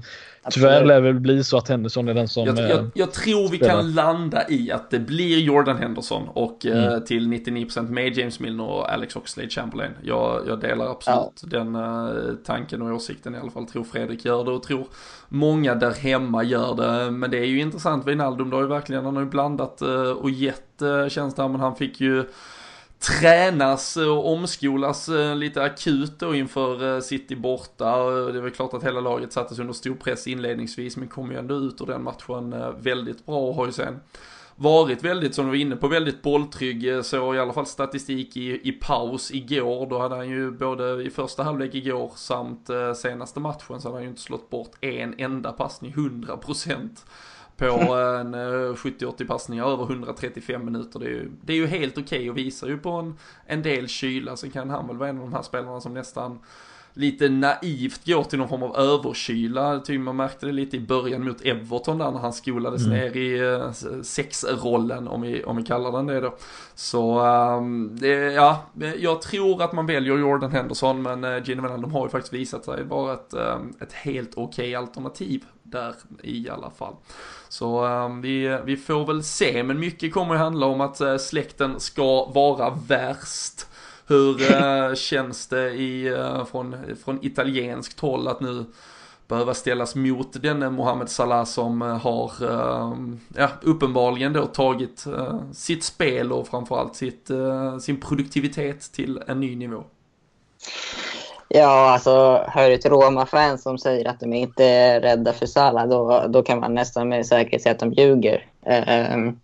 Tyvärr 0.51 0.85
lär 0.85 0.95
det 0.95 1.01
väl 1.01 1.19
bli 1.19 1.43
så 1.43 1.57
att 1.57 1.69
Henderson 1.69 2.07
är 2.07 2.13
den 2.13 2.27
som... 2.27 2.45
Jag, 2.45 2.69
jag, 2.69 2.91
jag 2.93 3.11
tror 3.11 3.49
vi 3.49 3.57
spelar. 3.57 3.73
kan 3.73 3.93
landa 3.93 4.49
i 4.49 4.71
att 4.71 4.89
det 4.89 4.99
blir 4.99 5.39
Jordan 5.39 5.77
Henderson 5.77 6.27
och 6.27 6.65
eh, 6.65 6.77
mm. 6.77 6.93
eh, 6.93 6.99
till 6.99 7.27
99% 7.27 7.89
med 7.89 8.17
James 8.17 8.39
Milner 8.39 8.69
och 8.69 8.93
Alex 8.93 9.15
Oxlade 9.15 9.49
Chamberlain. 9.49 9.91
Jag, 10.03 10.41
jag 10.47 10.59
delar 10.59 10.91
absolut 10.91 11.41
ja. 11.41 11.59
den 11.59 11.75
eh, 11.75 12.35
tanken 12.45 12.81
och 12.81 12.95
åsikten 12.95 13.35
i 13.35 13.37
alla 13.37 13.51
fall. 13.51 13.65
Tror 13.65 13.83
Fredrik 13.83 14.25
gör 14.25 14.43
det 14.43 14.51
och 14.51 14.63
tror 14.63 14.87
många 15.29 15.75
där 15.75 15.93
hemma 15.93 16.43
gör 16.43 16.75
det. 16.75 17.11
Men 17.11 17.31
det 17.31 17.37
är 17.37 17.45
ju 17.45 17.59
intressant, 17.59 18.07
Wijnaldum, 18.07 18.49
det 18.49 18.55
har 18.55 18.63
ju 18.63 18.69
verkligen, 18.69 19.05
han 19.05 19.15
har 19.15 19.23
ju 19.23 19.29
blandat 19.29 19.81
eh, 19.81 20.11
och 20.11 20.29
gett 20.29 20.81
eh, 20.81 21.07
tjänster, 21.07 21.47
men 21.47 21.61
han 21.61 21.75
fick 21.75 22.01
ju 22.01 22.25
tränas 23.05 23.97
och 23.97 24.31
omskolas 24.31 25.09
eh, 25.09 25.35
lite 25.35 25.63
akut 25.63 26.19
då 26.19 26.35
inför 26.35 26.95
eh, 26.95 27.01
City 27.01 27.35
borta. 27.35 27.89
Eh, 27.89 28.25
det 28.25 28.39
är 28.39 28.41
väl 28.41 28.51
klart 28.51 28.73
att 28.73 28.83
hela 28.83 28.99
laget 28.99 29.33
sattes 29.33 29.59
under 29.59 29.73
stor 29.73 29.95
press 29.95 30.27
inledningsvis 30.27 30.97
men 30.97 31.07
kom 31.07 31.31
ju 31.31 31.37
ändå 31.37 31.55
ut 31.55 31.81
ur 31.81 31.85
den 31.85 32.03
matchen 32.03 32.55
väldigt 32.79 33.25
bra 33.25 33.39
och 33.39 33.55
har 33.55 33.65
ju 33.65 33.71
sen 33.71 33.99
varit 34.55 35.03
väldigt, 35.03 35.35
som 35.35 35.45
du 35.45 35.51
var 35.51 35.57
inne 35.57 35.75
på, 35.75 35.87
väldigt 35.87 36.21
bolltrygg. 36.21 37.05
Så 37.05 37.35
i 37.35 37.39
alla 37.39 37.53
fall 37.53 37.65
statistik 37.65 38.37
i, 38.37 38.69
i 38.69 38.71
paus 38.71 39.31
igår. 39.31 39.89
Då 39.89 39.99
hade 39.99 40.15
han 40.15 40.29
ju 40.29 40.51
både 40.51 41.03
i 41.03 41.09
första 41.09 41.43
halvlek 41.43 41.75
igår 41.75 42.11
samt 42.15 42.69
senaste 42.95 43.39
matchen 43.39 43.81
så 43.81 43.87
hade 43.87 43.95
han 43.97 44.03
ju 44.03 44.09
inte 44.09 44.21
slått 44.21 44.49
bort 44.49 44.71
en 44.81 45.15
enda 45.17 45.51
passning, 45.51 45.93
100% 45.93 46.89
på 47.57 47.93
en 47.93 48.33
eh, 48.33 48.37
70-80 48.73 49.27
passningar 49.27 49.65
över 49.65 49.83
135 49.83 50.65
minuter. 50.65 50.99
Det 50.99 51.05
är 51.05 51.09
ju, 51.09 51.31
det 51.41 51.53
är 51.53 51.57
ju 51.57 51.67
helt 51.67 51.97
okej 51.97 52.19
okay 52.19 52.29
och 52.29 52.37
visar 52.37 52.67
ju 52.67 52.77
på 52.77 52.91
en, 52.91 53.17
en 53.45 53.61
del 53.61 53.87
kyla. 53.87 54.35
Sen 54.37 54.51
kan 54.51 54.69
han 54.69 54.87
väl 54.87 54.97
vara 54.97 55.09
en 55.09 55.17
av 55.17 55.23
de 55.23 55.33
här 55.33 55.41
spelarna 55.41 55.81
som 55.81 55.93
nästan 55.93 56.39
lite 56.97 57.29
naivt 57.29 58.05
går 58.05 58.23
till 58.23 58.39
någon 58.39 58.49
form 58.49 58.63
av 58.63 58.77
överkyla. 58.77 59.79
Typ 59.79 60.01
man 60.01 60.15
märkte 60.15 60.45
det 60.45 60.51
lite 60.51 60.77
i 60.77 60.79
början 60.79 61.25
mot 61.25 61.41
Everton 61.41 61.97
där 61.97 62.11
när 62.11 62.19
han 62.19 62.33
skolades 62.33 62.85
mm. 62.85 62.97
ner 62.97 63.17
i 63.17 63.41
uh, 63.41 63.71
sexrollen 64.01 65.07
om 65.07 65.21
vi, 65.21 65.43
om 65.43 65.57
vi 65.57 65.63
kallar 65.63 65.91
den 65.91 66.05
det 66.05 66.19
då. 66.19 66.35
Så 66.75 67.19
um, 67.25 67.97
det, 67.99 68.33
ja, 68.33 68.65
jag 68.97 69.21
tror 69.21 69.63
att 69.63 69.73
man 69.73 69.85
väljer 69.85 70.17
Jordan 70.17 70.51
Henderson 70.51 71.01
men 71.01 71.23
uh, 71.23 71.43
Gino 71.43 71.61
Wijnaldum 71.61 71.91
har 71.91 72.05
ju 72.05 72.09
faktiskt 72.09 72.33
visat 72.33 72.65
sig 72.65 72.83
vara 72.83 73.13
ett, 73.13 73.33
um, 73.33 73.73
ett 73.79 73.93
helt 73.93 74.31
okej 74.35 74.45
okay 74.45 74.75
alternativ 74.75 75.43
där 75.63 75.93
i 76.23 76.49
alla 76.49 76.69
fall. 76.69 76.95
Så 77.49 77.85
um, 77.85 78.21
vi, 78.21 78.59
vi 78.65 78.77
får 78.77 79.05
väl 79.05 79.23
se, 79.23 79.63
men 79.63 79.79
mycket 79.79 80.13
kommer 80.13 80.33
ju 80.33 80.39
handla 80.39 80.65
om 80.65 80.81
att 80.81 81.01
uh, 81.01 81.17
släkten 81.17 81.79
ska 81.79 82.25
vara 82.25 82.77
värst. 82.87 83.67
Hur 84.07 84.51
eh, 84.51 84.93
känns 84.95 85.47
det 85.47 85.71
i, 85.71 86.07
eh, 86.07 86.45
från, 86.45 86.75
från 87.05 87.25
italienskt 87.25 87.99
håll 87.99 88.27
att 88.27 88.39
nu 88.41 88.65
behöva 89.27 89.53
ställas 89.53 89.95
mot 89.95 90.41
denne 90.41 90.69
Mohamed 90.69 91.09
Salah 91.09 91.45
som 91.45 91.81
eh, 91.81 91.97
har 91.97 92.31
ja, 93.35 93.49
uppenbarligen 93.61 94.33
då 94.33 94.45
tagit 94.45 95.05
sitt 95.53 95.83
spel 95.83 96.31
och 96.31 96.47
framförallt 96.47 96.95
sitt, 96.95 97.29
sin 97.81 98.01
produktivitet 98.01 98.91
till 98.91 99.21
en 99.27 99.39
ny 99.39 99.55
nivå. 99.55 99.83
Ja, 101.47 101.91
alltså 101.91 102.45
hör 102.47 102.77
till 102.77 102.91
Roma-fans 102.91 103.63
som 103.63 103.77
säger 103.77 104.07
att 104.07 104.19
de 104.19 104.33
inte 104.33 104.65
är 104.65 105.01
rädda 105.01 105.33
för 105.33 105.45
Salah, 105.45 105.87
då, 105.87 106.25
då 106.29 106.43
kan 106.43 106.59
man 106.59 106.73
nästan 106.73 107.09
med 107.09 107.25
säkerhet 107.25 107.61
säga 107.61 107.73
att 107.73 107.79
de 107.79 107.93
ljuger. 107.93 108.45
Ehm, 108.65 109.39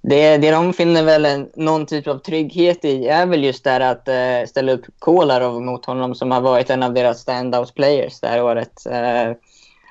det, 0.00 0.36
det 0.36 0.50
de 0.50 0.72
finner 0.72 1.02
väl 1.02 1.24
en, 1.24 1.50
någon 1.54 1.86
typ 1.86 2.06
av 2.06 2.18
trygghet 2.18 2.84
i 2.84 3.08
är 3.08 3.26
väl 3.26 3.44
just 3.44 3.64
där 3.64 3.80
att 3.80 4.08
uh, 4.08 4.48
ställa 4.48 4.72
upp 4.72 4.84
Kolarov 4.98 5.62
mot 5.62 5.86
honom 5.86 6.14
som 6.14 6.30
har 6.30 6.40
varit 6.40 6.70
en 6.70 6.82
av 6.82 6.94
deras 6.94 7.20
standout 7.20 7.74
players 7.74 8.20
det 8.20 8.28
här 8.28 8.42
året. 8.42 8.86
Uh, 8.86 9.34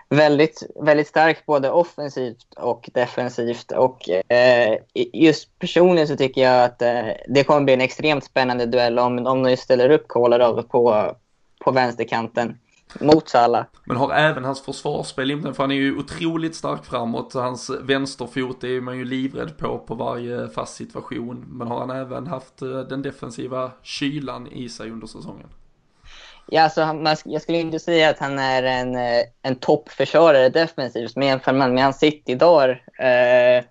väldigt, 0.10 0.64
väldigt 0.76 1.08
stark 1.08 1.45
både 1.45 1.72
offensivt 1.72 2.53
och 2.58 2.89
defensivt. 2.93 3.72
Och 3.72 4.10
eh, 4.10 4.78
just 5.14 5.60
personligen 5.60 6.08
så 6.08 6.18
tycker 6.18 6.41
jag 6.41 6.64
att 6.64 6.82
eh, 6.82 7.08
det 7.28 7.43
kommer 7.43 7.62
bli 7.62 7.74
en 7.74 7.82
extremt 7.82 8.24
spännande 8.24 8.66
duell 8.66 8.99
om, 8.99 9.28
om 9.28 9.43
de 9.43 9.58
ställer 9.58 9.89
upp 9.89 10.08
Kolarov 10.08 10.62
på, 10.62 11.16
på 11.60 11.72
vänsterkanten 11.72 12.60
mot 12.99 13.29
Salah. 13.29 13.65
Men 13.83 13.97
har 13.97 14.11
även 14.13 14.45
hans 14.45 14.61
försvarsspel 14.61 15.31
inblandat, 15.31 15.55
för 15.55 15.63
han 15.63 15.71
är 15.71 15.75
ju 15.75 15.97
otroligt 15.97 16.55
stark 16.55 16.85
framåt. 16.85 17.33
Hans 17.33 17.69
vänsterfot 17.69 18.63
är 18.63 18.81
man 18.81 18.97
ju 18.97 19.05
livrädd 19.05 19.57
på 19.57 19.79
på 19.79 19.95
varje 19.95 20.47
fast 20.47 20.75
situation. 20.75 21.45
Men 21.47 21.67
har 21.67 21.79
han 21.79 21.89
även 21.89 22.27
haft 22.27 22.61
eh, 22.61 22.79
den 22.79 23.01
defensiva 23.01 23.71
kylan 23.83 24.47
i 24.47 24.69
sig 24.69 24.91
under 24.91 25.07
säsongen? 25.07 25.47
Ja, 26.49 26.61
alltså, 26.61 26.93
man, 26.93 27.15
jag 27.25 27.41
skulle 27.41 27.57
inte 27.57 27.79
säga 27.79 28.09
att 28.09 28.19
han 28.19 28.39
är 28.39 28.63
en, 28.63 28.95
eh, 28.95 29.23
en 29.41 29.55
toppförsvarare 29.55 30.49
defensivt, 30.49 31.15
men 31.15 31.27
jämför 31.27 31.53
man 31.53 31.73
med 31.73 31.83
hans 31.83 31.99
City-dagar 31.99 32.83
eh, 32.99 33.63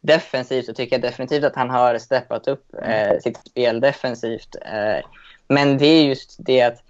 defensivt 0.00 0.66
så 0.66 0.74
tycker 0.74 0.94
jag 0.94 1.02
definitivt 1.02 1.44
att 1.44 1.56
han 1.56 1.70
har 1.70 1.98
steppat 1.98 2.48
upp 2.48 2.74
eh, 2.82 3.18
sitt 3.22 3.38
spel 3.46 3.80
defensivt. 3.80 4.56
Eh, 4.62 5.06
men 5.48 5.78
det 5.78 5.86
är 5.86 6.04
just 6.04 6.36
det 6.38 6.62
att 6.62 6.82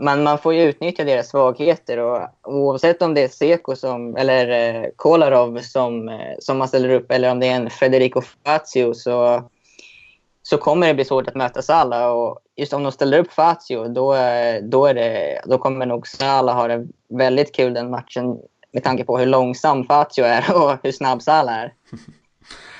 man, 0.00 0.22
man 0.22 0.38
får 0.38 0.54
ju 0.54 0.62
utnyttja 0.62 1.04
deras 1.04 1.28
svagheter 1.28 1.98
och 1.98 2.28
oavsett 2.42 3.02
om 3.02 3.14
det 3.14 3.22
är 3.22 3.28
Seko 3.28 3.76
som, 3.76 4.16
eller 4.16 4.48
eh, 4.48 4.88
Kolarov 4.96 5.58
som, 5.58 6.08
eh, 6.08 6.34
som 6.38 6.58
man 6.58 6.68
ställer 6.68 6.88
upp 6.88 7.12
eller 7.12 7.30
om 7.30 7.40
det 7.40 7.46
är 7.46 7.56
en 7.56 7.70
Federico 7.70 8.22
Fazio 8.44 8.94
så 8.94 9.42
så 10.42 10.58
kommer 10.58 10.86
det 10.86 10.94
bli 10.94 11.04
svårt 11.04 11.28
att 11.28 11.34
möta 11.34 11.62
Salah. 11.62 12.10
Och 12.10 12.38
just 12.56 12.72
om 12.72 12.82
de 12.82 12.92
ställer 12.92 13.18
upp 13.18 13.32
Fazio, 13.32 13.88
då, 13.88 14.14
eh, 14.14 14.62
då, 14.62 14.86
är 14.86 14.94
det, 14.94 15.40
då 15.44 15.58
kommer 15.58 15.86
nog 15.86 16.06
Salah 16.06 16.56
ha 16.56 16.68
det 16.68 16.86
väldigt 17.08 17.54
kul 17.54 17.74
den 17.74 17.90
matchen 17.90 18.38
med 18.72 18.84
tanke 18.84 19.04
på 19.04 19.18
hur 19.18 19.26
långsam 19.26 19.84
Fazio 19.84 20.24
är 20.24 20.56
och 20.62 20.78
hur 20.82 20.92
snabb 20.92 21.22
Salah 21.22 21.54
är. 21.54 21.74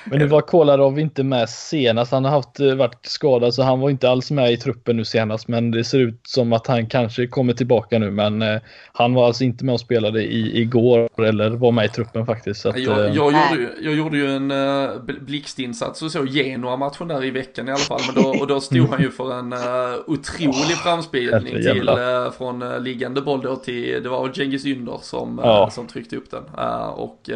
Men 0.05 0.19
nu 0.19 0.25
var 0.25 0.41
Kolarov 0.41 0.99
inte 0.99 1.23
med 1.23 1.49
senast. 1.49 2.11
Han 2.11 2.25
har 2.25 2.31
haft, 2.31 2.59
eh, 2.59 2.75
varit 2.75 3.05
skadad 3.05 3.53
så 3.53 3.63
han 3.63 3.79
var 3.79 3.89
inte 3.89 4.09
alls 4.09 4.31
med 4.31 4.53
i 4.53 4.57
truppen 4.57 4.97
nu 4.97 5.05
senast. 5.05 5.47
Men 5.47 5.71
det 5.71 5.83
ser 5.83 5.99
ut 5.99 6.21
som 6.23 6.53
att 6.53 6.67
han 6.67 6.87
kanske 6.87 7.27
kommer 7.27 7.53
tillbaka 7.53 7.99
nu. 7.99 8.11
Men 8.11 8.41
eh, 8.41 8.61
han 8.93 9.13
var 9.13 9.27
alltså 9.27 9.43
inte 9.43 9.65
med 9.65 9.73
och 9.73 9.79
spelade 9.79 10.23
i, 10.23 10.61
igår 10.61 11.09
eller 11.17 11.49
var 11.49 11.71
med 11.71 11.85
i 11.85 11.89
truppen 11.89 12.25
faktiskt. 12.25 12.65
Att, 12.65 12.79
jag, 12.79 12.99
jag, 12.99 13.15
gjorde, 13.15 13.55
ju, 13.55 13.69
jag 13.81 13.93
gjorde 13.93 14.17
ju 14.17 14.35
en 14.35 14.51
uh, 14.51 15.01
blixtinsats 15.21 16.01
och 16.01 16.11
så 16.11 16.25
Genoa-matchen 16.25 17.07
där 17.07 17.23
i 17.23 17.31
veckan 17.31 17.67
i 17.67 17.71
alla 17.71 17.79
fall. 17.79 18.01
Men 18.13 18.23
då, 18.23 18.29
och 18.41 18.47
då 18.47 18.61
stod 18.61 18.89
han 18.89 19.01
ju 19.01 19.11
för 19.11 19.39
en 19.39 19.53
uh, 19.53 19.59
otrolig 20.07 20.77
framspelning 20.83 21.53
till, 21.53 21.89
uh, 21.89 22.31
från 22.37 22.63
uh, 22.63 22.79
liggande 22.79 23.21
boll 23.21 23.41
då 23.41 23.55
till, 23.55 24.03
det 24.03 24.09
var 24.09 24.33
Cengiz 24.33 24.65
Ynder 24.65 24.99
som, 25.01 25.41
ja. 25.43 25.69
som 25.69 25.87
tryckte 25.87 26.15
upp 26.15 26.31
den. 26.31 26.43
och 26.93 27.29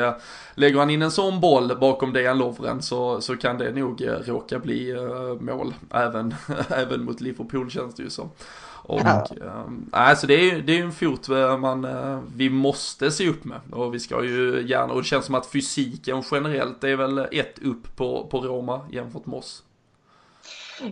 lägger 0.56 0.80
han 0.80 0.90
in 0.90 1.02
en 1.02 1.12
sån 1.12 1.40
boll 1.40 1.78
bakom 1.80 2.14
Dejan 2.14 2.38
Lovren 2.58 2.82
så, 2.82 3.22
så 3.22 3.38
kan 3.38 3.58
det 3.58 3.72
nog 3.72 4.02
eh, 4.02 4.12
råka 4.12 4.60
bli 4.60 4.94
uh, 4.94 5.42
mål 5.42 5.74
även, 5.94 6.36
även 6.70 7.04
mot 7.04 7.22
Liverpool 7.22 7.72
känns 7.72 7.96
det 7.96 8.04
ju 8.04 8.10
som. 8.10 8.30
Och, 8.88 9.02
ja. 9.04 9.28
äh, 9.42 9.62
alltså 9.92 10.28
det 10.28 10.34
är 10.34 10.56
ju 10.56 10.62
det 10.62 10.80
är 10.80 10.84
en 10.84 10.92
fot 10.92 11.28
man, 11.60 11.86
äh, 11.86 12.20
vi 12.36 12.50
måste 12.50 13.12
se 13.12 13.30
upp 13.30 13.46
med. 13.46 13.60
Och 13.72 13.94
vi 13.94 14.00
ska 14.00 14.24
ju 14.24 14.66
gärna, 14.68 14.94
och 14.94 15.02
det 15.02 15.08
känns 15.08 15.26
som 15.26 15.36
att 15.36 15.52
fysiken 15.52 16.24
generellt 16.32 16.84
är 16.84 16.96
väl 16.96 17.18
ett 17.18 17.60
upp 17.64 17.96
på, 17.96 18.28
på 18.32 18.40
Roma 18.40 18.82
jämfört 18.92 19.26
med 19.26 19.38
oss. 19.38 19.64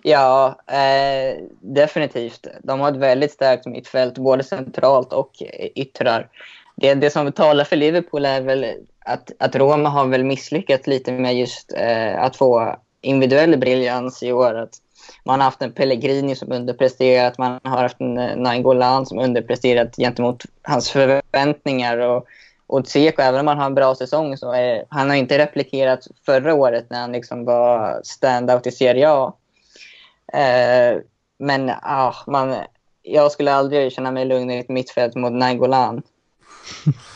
Ja, 0.03 0.59
eh, 0.68 1.43
definitivt. 1.59 2.47
De 2.64 2.80
har 2.80 2.91
ett 2.91 2.97
väldigt 2.97 3.32
starkt 3.32 3.66
mittfält, 3.66 4.18
både 4.18 4.43
centralt 4.43 5.14
och 5.14 5.32
yttrar. 5.76 6.30
Det, 6.76 6.93
det 6.93 7.09
som 7.09 7.32
talar 7.32 7.64
för 7.64 7.76
Liverpool 7.76 8.26
är 8.26 8.41
väl 8.41 8.66
att, 9.06 9.32
att 9.39 9.56
Roma 9.56 9.89
har 9.89 10.08
väl 10.08 10.24
misslyckats 10.24 10.88
lite 10.88 11.12
med 11.12 11.36
just 11.36 11.74
eh, 11.78 12.24
att 12.24 12.36
få 12.36 12.76
individuell 13.01 13.58
briljans 13.58 14.24
i 14.24 14.32
år. 14.32 14.56
Att 14.56 14.74
man 15.24 15.39
har 15.39 15.45
haft 15.45 15.62
en 15.62 15.72
Pellegrini 15.72 16.36
som 16.36 16.51
underpresterat, 16.51 17.38
man 17.38 17.60
har 17.64 17.78
haft 17.78 18.01
en 18.01 18.18
eh, 18.18 18.36
Nainggolan 18.36 19.06
som 19.06 19.20
underpresterat 19.20 19.95
gentemot 19.95 20.43
hans 20.62 20.89
förväntningar. 20.89 21.97
Och, 21.97 22.26
och 22.68 22.86
Tseko, 22.86 23.22
även 23.22 23.39
om 23.39 23.47
han 23.47 23.58
har 23.58 23.66
en 23.66 23.76
bra 23.76 23.95
säsong, 23.95 24.38
så 24.38 24.51
är, 24.51 24.86
han 24.89 25.10
har 25.10 25.18
inte 25.18 25.38
replikerat 25.38 26.08
förra 26.26 26.54
året 26.54 26.86
när 26.89 27.01
han 27.01 27.12
liksom 27.12 27.45
var 27.45 28.01
stand-out 28.04 28.68
i 28.68 28.72
Serie 28.72 29.10
A. 29.10 29.34
Eh, 30.34 30.97
men 31.39 31.72
ah, 31.82 32.14
man, 32.28 32.56
jag 33.01 33.32
skulle 33.32 33.54
aldrig 33.54 33.91
känna 33.91 34.12
mig 34.12 34.26
lugn 34.26 34.51
i 34.51 34.60
ett 34.60 34.70
mittfält 34.70 35.16
mot 35.16 35.34
Nainggolan. 35.34 36.01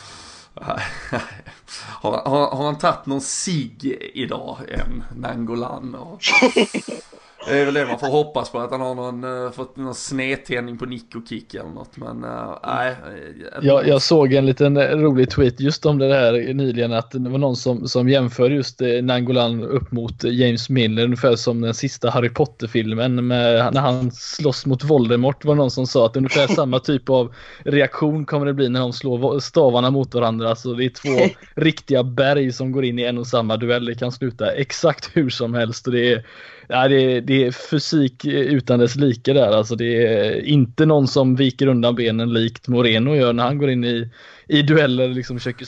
har, 2.00 2.10
har, 2.10 2.56
har 2.56 2.64
han 2.64 2.78
tagit 2.78 3.06
någon 3.06 3.20
sig 3.20 4.10
idag 4.14 4.58
än 4.68 5.04
Nangolan? 5.16 5.94
Och... 5.94 6.20
Det 7.46 7.58
är 7.58 7.64
väl 7.64 7.74
det 7.74 7.86
man 7.86 7.98
får 7.98 8.06
hoppas 8.06 8.50
på, 8.50 8.58
att 8.58 8.70
han 8.70 8.80
har 8.80 8.94
någon, 8.94 9.24
uh, 9.24 9.50
fått 9.50 9.76
någon 9.76 9.94
snedtändning 9.94 10.78
på 10.78 10.86
nick 10.86 11.14
och 11.14 11.28
kick 11.28 11.54
eller 11.54 11.70
något. 11.70 11.96
Men 11.96 12.24
uh, 12.24 12.58
nej. 12.66 12.90
Uh, 12.90 13.66
jag, 13.66 13.88
jag 13.88 14.02
såg 14.02 14.32
en 14.32 14.46
liten 14.46 14.78
rolig 14.78 15.30
tweet 15.30 15.60
just 15.60 15.86
om 15.86 15.98
det 15.98 16.14
här 16.14 16.54
nyligen, 16.54 16.92
att 16.92 17.10
det 17.10 17.30
var 17.30 17.38
någon 17.38 17.56
som, 17.56 17.88
som 17.88 18.08
jämför 18.08 18.50
just 18.50 18.82
uh, 18.82 19.02
Nangolan 19.02 19.62
upp 19.62 19.92
mot 19.92 20.24
James 20.24 20.68
Miller, 20.68 21.04
ungefär 21.04 21.36
som 21.36 21.60
den 21.60 21.74
sista 21.74 22.10
Harry 22.10 22.28
Potter-filmen 22.28 23.26
med, 23.26 23.74
när 23.74 23.80
han 23.80 24.10
slåss 24.12 24.66
mot 24.66 24.84
Voldemort. 24.84 25.44
var 25.44 25.54
någon 25.54 25.70
som 25.70 25.86
sa 25.86 26.06
att 26.06 26.16
ungefär 26.16 26.46
samma 26.46 26.78
typ 26.78 27.10
av 27.10 27.34
reaktion 27.64 28.26
kommer 28.26 28.46
det 28.46 28.54
bli 28.54 28.68
när 28.68 28.80
de 28.80 28.92
slår 28.92 29.40
stavarna 29.40 29.90
mot 29.90 30.14
varandra. 30.14 30.50
Alltså 30.50 30.74
det 30.74 30.84
är 30.84 30.88
två 30.90 31.34
riktiga 31.54 32.02
berg 32.02 32.52
som 32.52 32.72
går 32.72 32.84
in 32.84 32.98
i 32.98 33.02
en 33.02 33.18
och 33.18 33.26
samma 33.26 33.56
duell. 33.56 33.84
Det 33.84 33.94
kan 33.94 34.12
sluta 34.12 34.52
exakt 34.52 35.10
hur 35.12 35.30
som 35.30 35.54
helst 35.54 35.86
och 35.86 35.92
det 35.92 36.12
är 36.12 36.24
ja, 36.68 36.88
det, 36.88 37.20
det 37.20 37.46
är 37.46 37.50
fysik 37.50 38.24
utan 38.24 38.78
dess 38.78 38.96
like 38.96 39.32
där. 39.32 39.52
Alltså 39.52 39.74
det 39.74 40.06
är 40.06 40.44
inte 40.44 40.86
någon 40.86 41.08
som 41.08 41.36
viker 41.36 41.66
undan 41.66 41.94
benen 41.94 42.32
likt 42.32 42.68
Moreno 42.68 43.16
gör 43.16 43.32
när 43.32 43.44
han 43.44 43.58
går 43.58 43.70
in 43.70 43.84
i, 43.84 44.10
i 44.48 44.62
dueller 44.62 45.08
liksom 45.08 45.38
försöker 45.38 45.66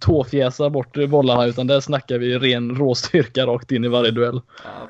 tåfjäsa 0.00 0.70
bort 0.70 1.08
bollarna 1.08 1.46
utan 1.46 1.66
där 1.66 1.80
snackar 1.80 2.18
vi 2.18 2.38
ren 2.38 2.76
råstyrka 2.76 3.46
rakt 3.46 3.72
in 3.72 3.84
i 3.84 3.88
varje 3.88 4.10
duell. 4.10 4.40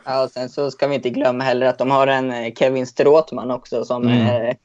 Ja, 0.05 0.25
och 0.25 0.31
sen 0.31 0.49
så 0.49 0.71
ska 0.71 0.89
vi 0.89 0.95
inte 0.95 1.11
glömma 1.11 1.45
heller 1.45 1.67
att 1.67 1.79
de 1.79 1.91
har 1.91 2.07
en 2.07 2.31
eh, 2.31 2.53
Kevin 2.55 2.87
Stråtman 2.87 3.51
också 3.51 3.85
som 3.85 4.03
mm. 4.03 4.27
är 4.27 4.57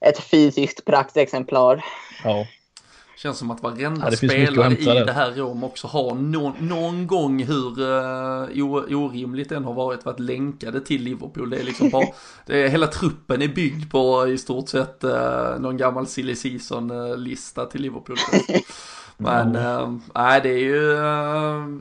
ett 0.00 0.20
fysiskt 0.20 0.84
praktexemplar. 0.84 1.84
Ja. 2.24 2.46
Känns 3.16 3.38
som 3.38 3.50
att 3.50 3.62
varenda 3.62 4.10
ja, 4.10 4.16
spelare 4.16 4.74
i 4.74 5.04
det 5.04 5.12
här 5.12 5.32
Rom 5.32 5.64
också 5.64 5.86
har 5.86 6.14
någon, 6.14 6.54
någon 6.58 7.06
gång 7.06 7.42
hur 7.42 7.80
uh, 7.80 8.96
orimligt 8.96 9.48
den 9.48 9.64
har 9.64 9.74
varit 9.74 10.04
varit 10.04 10.20
länkade 10.20 10.80
till 10.80 11.02
Liverpool. 11.02 11.50
Det 11.50 11.56
är 11.56 11.64
liksom 11.64 11.90
bara, 11.90 12.06
det 12.46 12.64
är, 12.64 12.68
hela 12.68 12.86
truppen 12.86 13.42
är 13.42 13.48
byggd 13.48 13.90
på 13.90 14.28
i 14.28 14.38
stort 14.38 14.68
sett 14.68 15.04
uh, 15.04 15.58
någon 15.58 15.76
gammal 15.76 16.06
silly 16.06 16.34
season-lista 16.34 17.66
till 17.66 17.82
Liverpool. 17.82 18.16
Men 19.18 19.56
mm. 19.56 20.00
äh, 20.14 20.42
det 20.42 20.48
är 20.48 20.58
ju, 20.58 20.92
äh, 20.92 21.00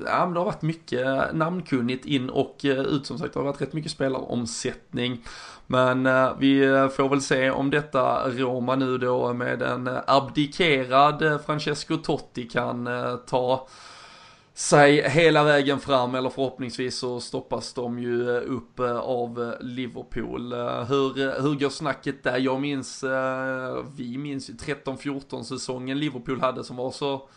ja 0.06 0.26
men 0.26 0.34
det 0.34 0.40
har 0.40 0.46
varit 0.46 0.62
mycket 0.62 1.36
namnkunnigt 1.36 2.06
in 2.06 2.30
och 2.30 2.62
ut 2.64 3.06
som 3.06 3.18
sagt. 3.18 3.34
Det 3.34 3.40
har 3.40 3.46
varit 3.46 3.62
rätt 3.62 3.74
mycket 3.74 3.92
spelaromsättning. 3.92 5.22
Men 5.68 6.06
eh, 6.06 6.32
vi 6.40 6.66
eh, 6.66 6.88
får 6.88 7.10
väl 7.10 7.22
se 7.22 7.50
om 7.50 7.70
detta 7.70 8.30
Roma 8.30 8.76
nu 8.76 8.98
då 8.98 9.34
med 9.34 9.62
en 9.62 9.88
eh, 9.88 9.98
abdikerad 10.08 11.40
Francesco 11.46 11.98
Totti 11.98 12.44
kan 12.44 12.90
ta 13.26 13.68
sig 14.54 15.10
hela 15.10 15.44
vägen 15.44 15.80
fram 15.80 16.16
eller 16.16 16.30
förhoppningsvis 16.30 16.98
så 16.98 17.20
stoppas 17.20 17.74
de 17.74 18.00
ju 18.00 18.30
upp 18.40 18.80
av 19.02 19.56
Liverpool. 19.60 20.54
Hur, 20.88 21.42
hur 21.42 21.60
går 21.60 21.70
snacket 21.70 22.24
där? 22.24 22.38
Jag 22.38 22.62
minns, 22.62 23.04
vi 23.98 24.18
minns 24.18 24.50
ju 24.50 24.54
13-14 24.54 25.44
säsongen 25.44 26.00
Liverpool 26.00 26.42
hade 26.42 26.64
som 26.64 26.76
var 26.76 26.92
så 26.92 27.30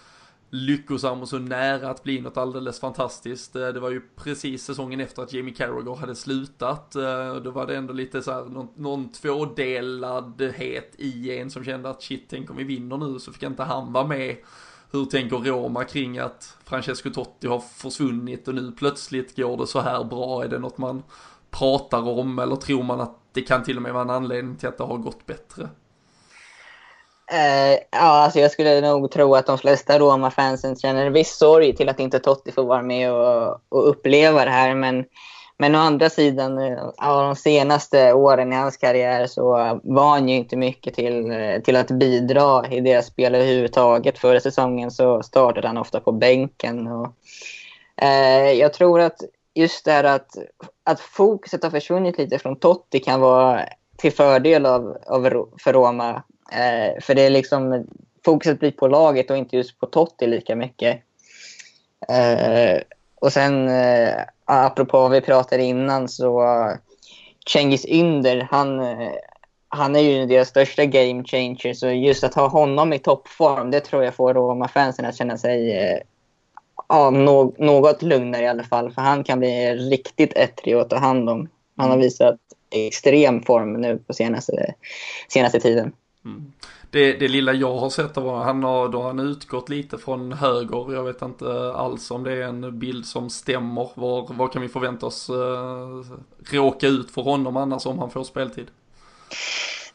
lyckosam 0.51 1.23
och 1.23 1.29
så 1.29 1.39
nära 1.39 1.91
att 1.91 2.03
bli 2.03 2.21
något 2.21 2.37
alldeles 2.37 2.81
fantastiskt. 2.81 3.57
Eh, 3.57 3.69
det 3.69 3.81
var 3.81 3.91
ju 3.91 4.01
precis 4.17 4.65
säsongen 4.65 5.01
efter 5.01 5.23
att 5.23 5.33
Jamie 5.33 5.55
Carragher 5.55 5.97
hade 5.97 6.15
slutat. 6.15 6.97
Eh, 6.97 7.35
då 7.35 7.51
var 7.51 7.67
det 7.67 7.77
ändå 7.77 7.93
lite 7.93 8.23
så 8.23 8.33
här 8.33 8.45
någon, 8.45 8.69
någon 8.77 9.13
tvådeladhet 9.13 10.95
i 10.99 11.39
en 11.39 11.51
som 11.51 11.65
kände 11.65 11.91
att 11.91 12.03
shit, 12.03 12.27
tänk 12.31 12.51
om 12.51 12.57
vi 12.57 12.65
vinner 12.65 12.97
nu 12.97 13.19
så 13.19 13.33
fick 13.33 13.43
inte 13.43 13.63
han 13.63 13.93
vara 13.93 14.07
med 14.07 14.37
hur 14.91 15.05
tänker 15.05 15.37
Roma 15.37 15.85
kring 15.85 16.19
att 16.19 16.57
Francesco 16.65 17.11
Totti 17.11 17.47
har 17.47 17.61
försvunnit 17.61 18.49
och 18.49 18.55
nu 18.55 18.73
plötsligt 18.73 19.37
går 19.37 19.57
det 19.57 19.67
så 19.67 19.81
här 19.81 20.05
bra? 20.05 20.45
Är 20.45 20.49
det 20.49 20.59
något 20.59 20.79
man 20.79 21.03
pratar 21.51 22.09
om 22.09 22.39
eller 22.39 22.57
tror 22.57 22.83
man 22.83 23.01
att 23.01 23.19
det 23.33 23.43
kan 23.43 23.63
till 23.63 23.77
och 23.77 23.83
med 23.83 23.93
vara 23.93 24.03
en 24.03 24.11
anledning 24.11 24.57
till 24.57 24.69
att 24.69 24.79
det 24.79 24.85
har 24.85 24.99
gått 24.99 25.27
bättre? 25.27 25.69
Uh, 27.33 27.79
ja, 27.91 27.99
alltså 27.99 28.39
jag 28.39 28.51
skulle 28.51 28.81
nog 28.81 29.11
tro 29.11 29.35
att 29.35 29.47
de 29.47 29.59
flesta 29.59 29.99
Roma-fansen 29.99 30.77
känner 30.77 31.07
en 31.07 31.13
viss 31.13 31.37
sorg 31.37 31.77
till 31.77 31.89
att 31.89 32.01
inte 32.01 32.19
Totti 32.19 32.53
får 32.53 32.65
vara 32.65 32.83
med 32.83 33.13
och, 33.13 33.61
och 33.69 33.89
uppleva 33.89 34.45
det 34.45 34.51
här. 34.51 34.75
Men 34.75 35.05
men 35.61 35.75
å 35.75 35.79
andra 35.79 36.11
sidan, 36.11 36.59
eh, 36.59 36.91
de 36.99 37.37
senaste 37.37 38.13
åren 38.13 38.53
i 38.53 38.57
hans 38.57 38.77
karriär 38.77 39.27
så 39.27 39.51
var 39.83 40.11
han 40.11 40.29
ju 40.29 40.35
inte 40.35 40.57
mycket 40.57 40.95
till, 40.95 41.31
eh, 41.31 41.61
till 41.65 41.77
att 41.77 41.91
bidra 41.91 42.67
i 42.71 42.81
deras 42.81 43.07
spel 43.07 43.35
överhuvudtaget. 43.35 44.19
Förra 44.19 44.41
säsongen 44.41 44.91
så 44.91 45.23
startade 45.23 45.67
han 45.67 45.79
ofta 45.79 46.01
på 46.01 46.13
bänken. 46.13 46.87
Och, 46.87 47.13
eh, 47.97 48.53
jag 48.53 48.73
tror 48.73 49.01
att 49.01 49.23
just 49.55 49.85
det 49.85 49.93
här 49.93 50.05
att, 50.05 50.37
att 50.85 51.01
fokuset 51.01 51.63
har 51.63 51.71
försvunnit 51.71 52.19
lite 52.19 52.39
från 52.39 52.57
Totti 52.57 53.01
kan 53.01 53.21
vara 53.21 53.61
till 53.97 54.13
fördel 54.13 54.67
av, 54.67 54.97
av, 55.07 55.49
för 55.59 55.73
Roma. 55.73 56.23
Eh, 56.53 57.01
för 57.01 57.15
det 57.15 57.23
är 57.23 57.31
liksom, 57.31 57.87
fokuset 58.25 58.61
blir 58.61 58.71
på 58.71 58.89
laget 58.89 59.31
och 59.31 59.37
inte 59.37 59.57
just 59.57 59.79
på 59.79 59.87
Totti 59.87 60.27
lika 60.27 60.57
mycket. 60.57 61.03
Eh, 62.09 62.81
och 63.15 63.33
sen 63.33 63.69
eh, 63.69 64.15
apropå 64.45 65.01
vad 65.01 65.11
vi 65.11 65.21
pratade 65.21 65.63
innan 65.63 66.09
så 66.09 66.45
Cengiz 67.53 67.87
Ynder, 67.87 68.49
han, 68.51 68.81
han 69.69 69.97
är 69.97 70.01
ju 70.01 70.27
deras 70.27 70.49
största 70.49 70.85
game 70.85 71.25
changer. 71.25 71.75
Så 71.75 71.89
just 71.89 72.25
att 72.25 72.35
ha 72.35 72.49
honom 72.49 72.93
i 72.93 72.99
toppform, 72.99 73.71
det 73.71 73.81
tror 73.81 74.05
jag 74.05 74.15
får 74.15 74.35
Roma-fansen 74.35 75.05
att 75.05 75.17
känna 75.17 75.39
sig 75.39 76.03
ja, 76.89 77.11
no 77.11 77.55
något 77.59 78.03
lugnare 78.03 78.43
i 78.43 78.47
alla 78.47 78.65
fall. 78.65 78.93
För 78.93 79.03
han 79.03 79.25
kan 79.25 79.39
bli 79.39 79.75
riktigt 79.75 80.37
ettrig 80.37 80.75
att 80.75 80.91
ta 80.91 80.97
hand 80.97 81.31
om. 81.31 81.49
Han 81.77 81.91
har 81.91 81.99
visat 81.99 82.37
extrem 82.71 83.43
form 83.43 83.73
nu 83.73 83.99
på 83.99 84.13
senaste, 84.13 84.75
senaste 85.29 85.61
tiden. 85.61 85.93
Mm 86.25 86.53
det, 86.91 87.13
det 87.13 87.29
lilla 87.29 87.53
jag 87.53 87.75
har 87.75 87.91
sett 87.91 88.17
av 88.17 88.25
honom, 88.25 88.43
han 88.43 88.63
har, 88.63 88.89
då 88.89 88.99
har 88.99 89.07
han 89.07 89.21
utgått 89.21 89.69
lite 89.69 89.99
från 89.99 90.33
höger. 90.33 90.95
Jag 90.95 91.05
vet 91.05 91.23
inte 91.23 91.73
alls 91.75 92.11
om 92.11 92.25
det 92.25 92.33
är 92.33 92.43
en 92.43 92.79
bild 92.79 93.07
som 93.07 93.31
stämmer. 93.31 93.91
Var, 93.95 94.35
var 94.35 94.49
kan 94.49 94.63
vi 94.63 94.69
förvänta 94.69 95.07
oss 95.07 95.31
eh, 95.31 96.17
råka 96.53 96.87
ut 96.87 97.11
för 97.11 97.23
honom 97.23 97.57
annars 97.57 97.87
om 97.87 97.99
han 97.99 98.11
får 98.11 98.25
speltid? 98.25 98.67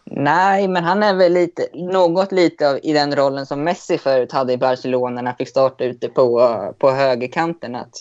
Nej, 0.05 0.67
men 0.67 0.83
han 0.83 1.03
är 1.03 1.13
väl 1.13 1.33
lite, 1.33 1.67
något 1.73 2.31
lite 2.31 2.69
av, 2.69 2.79
i 2.83 2.93
den 2.93 3.15
rollen 3.15 3.45
som 3.45 3.63
Messi 3.63 3.97
förut 3.97 4.31
hade 4.31 4.53
i 4.53 4.57
Barcelona 4.57 5.21
när 5.21 5.31
han 5.31 5.37
fick 5.37 5.49
starta 5.49 5.83
ute 5.83 6.09
på, 6.09 6.57
på 6.77 6.91
högerkanten. 6.91 7.75
Att 7.75 7.93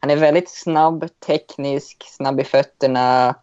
han 0.00 0.10
är 0.10 0.16
väldigt 0.16 0.50
snabb, 0.50 1.08
teknisk, 1.26 2.04
snabb 2.06 2.40
i 2.40 2.44
fötterna 2.44 3.34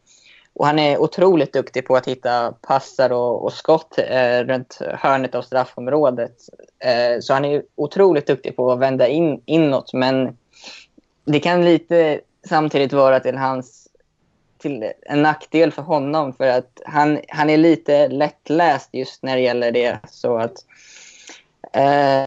och 0.56 0.66
han 0.66 0.80
är 0.80 0.98
otroligt 0.98 1.54
duktig 1.54 1.86
på 1.86 1.96
att 1.96 2.08
hitta 2.08 2.54
passar 2.62 3.12
och, 3.12 3.44
och 3.44 3.54
skott 3.54 3.98
eh, 3.98 4.40
runt 4.40 4.80
hörnet 4.82 5.36
av 5.36 5.42
straffområdet. 5.42 6.36
Eh, 6.80 7.20
så 7.20 7.34
han 7.34 7.46
är 7.46 7.64
otroligt 7.76 8.28
duktig 8.28 8.56
på 8.56 8.72
att 8.72 8.80
vända 8.80 9.08
in, 9.08 9.42
inåt. 9.46 9.94
Men 9.94 10.38
det 11.26 11.40
kan 11.40 11.66
lite 11.66 12.20
samtidigt 12.50 12.94
vara 12.94 13.20
till 13.20 13.38
hans 13.38 13.88
till 14.58 14.92
en 15.02 15.22
nackdel 15.22 15.72
för 15.72 15.82
honom. 15.82 16.34
För 16.34 16.48
att 16.48 16.82
han, 16.86 17.20
han 17.28 17.50
är 17.50 17.58
lite 17.58 18.08
lättläst 18.08 18.90
just 18.92 19.24
när 19.24 19.36
det 19.36 19.42
gäller 19.42 19.72
det. 19.72 20.00
Så 20.10 20.38
att 20.38 20.54
eh, 21.74 22.26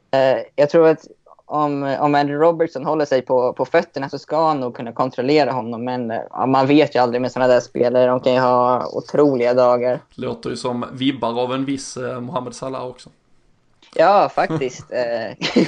jag 0.56 0.70
tror 0.70 0.88
att 0.88 1.06
om, 1.48 1.96
om 2.00 2.14
Andrew 2.14 2.46
Robertson 2.46 2.84
håller 2.84 3.04
sig 3.04 3.22
på, 3.22 3.52
på 3.52 3.64
fötterna 3.64 4.08
så 4.08 4.18
ska 4.18 4.46
han 4.46 4.60
nog 4.60 4.76
kunna 4.76 4.92
kontrollera 4.92 5.52
honom. 5.52 5.84
Men 5.84 6.12
ja, 6.30 6.46
man 6.46 6.66
vet 6.66 6.94
ju 6.94 6.98
aldrig 6.98 7.20
med 7.22 7.32
sådana 7.32 7.54
där 7.54 7.60
spelare. 7.60 8.06
De 8.06 8.20
kan 8.20 8.32
ju 8.32 8.38
ha 8.38 8.86
otroliga 8.92 9.54
dagar. 9.54 10.00
Låter 10.14 10.50
ju 10.50 10.56
som 10.56 10.86
vibbar 10.92 11.40
av 11.40 11.54
en 11.54 11.64
viss 11.64 11.96
eh, 11.96 12.20
Mohamed 12.20 12.54
Salah 12.54 12.86
också. 12.86 13.10
Ja, 13.94 14.30
faktiskt. 14.34 14.92
Eh, 14.92 15.62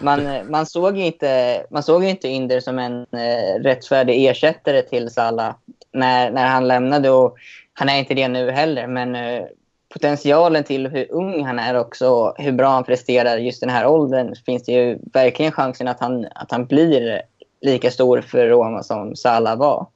man, 0.00 0.50
man, 0.50 0.66
såg 0.66 0.98
inte, 0.98 1.62
man 1.70 1.82
såg 1.82 2.04
inte 2.04 2.28
Inder 2.28 2.60
som 2.60 2.78
en 2.78 3.00
eh, 3.00 3.62
rättfärdig 3.62 4.26
ersättare 4.26 4.82
till 4.82 5.10
Salah 5.10 5.54
när, 5.92 6.30
när 6.30 6.46
han 6.46 6.68
lämnade. 6.68 7.10
Och 7.10 7.36
han 7.72 7.88
är 7.88 7.98
inte 7.98 8.14
det 8.14 8.28
nu 8.28 8.50
heller, 8.50 8.86
men 8.86 9.14
eh, 9.14 9.44
potentialen 9.88 10.64
till 10.64 10.86
hur 10.86 11.12
ung 11.12 11.44
han 11.44 11.58
är 11.58 11.78
också, 11.78 12.34
hur 12.38 12.52
bra 12.52 12.68
han 12.68 12.84
presterar 12.84 13.36
just 13.36 13.60
den 13.60 13.70
här 13.70 13.86
åldern, 13.86 14.34
finns 14.46 14.64
det 14.64 14.72
ju 14.72 14.98
verkligen 15.12 15.52
chansen 15.52 15.88
att 15.88 16.00
han, 16.00 16.26
att 16.34 16.50
han 16.50 16.66
blir 16.66 17.22
lika 17.60 17.90
stor 17.90 18.20
för 18.20 18.46
Roma 18.46 18.82
som 18.82 19.16
Salah 19.16 19.58
var. 19.58 19.86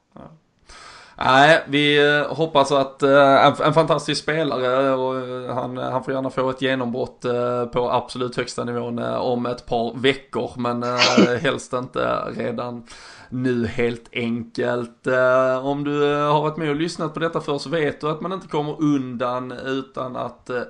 Nej, 1.17 1.63
vi 1.67 2.17
eh, 2.19 2.35
hoppas 2.35 2.71
att 2.71 3.03
uh, 3.03 3.45
en, 3.45 3.53
en, 3.63 3.73
fantastisk 3.73 4.23
spelare 4.23 4.91
och 4.91 5.15
uh, 5.15 5.53
han, 5.53 5.77
han 5.77 6.03
får 6.03 6.13
gärna 6.13 6.29
få 6.29 6.49
ett 6.49 6.61
genombrott 6.61 7.25
på 7.73 7.91
absolut 7.91 8.35
högsta 8.35 8.63
nivån 8.63 8.99
om 8.99 9.45
ett 9.45 9.65
par 9.65 9.99
veckor. 9.99 10.51
Men 10.55 10.83
helst 11.41 11.73
inte 11.73 12.23
redan 12.35 12.83
nu 13.31 13.67
helt 13.67 14.09
enkelt. 14.13 15.07
Eh, 15.07 15.65
om 15.65 15.83
du 15.83 16.13
eh, 16.13 16.33
har 16.33 16.41
varit 16.41 16.57
med 16.57 16.69
och 16.69 16.75
lyssnat 16.75 17.13
på 17.13 17.19
detta 17.19 17.41
för 17.41 17.57
så 17.57 17.69
vet 17.69 18.01
du 18.01 18.09
att 18.09 18.21
man 18.21 18.33
inte 18.33 18.47
kommer 18.47 18.81
undan 18.81 19.51
utan 19.51 20.15
att 20.15 20.49
eh, 20.49 20.61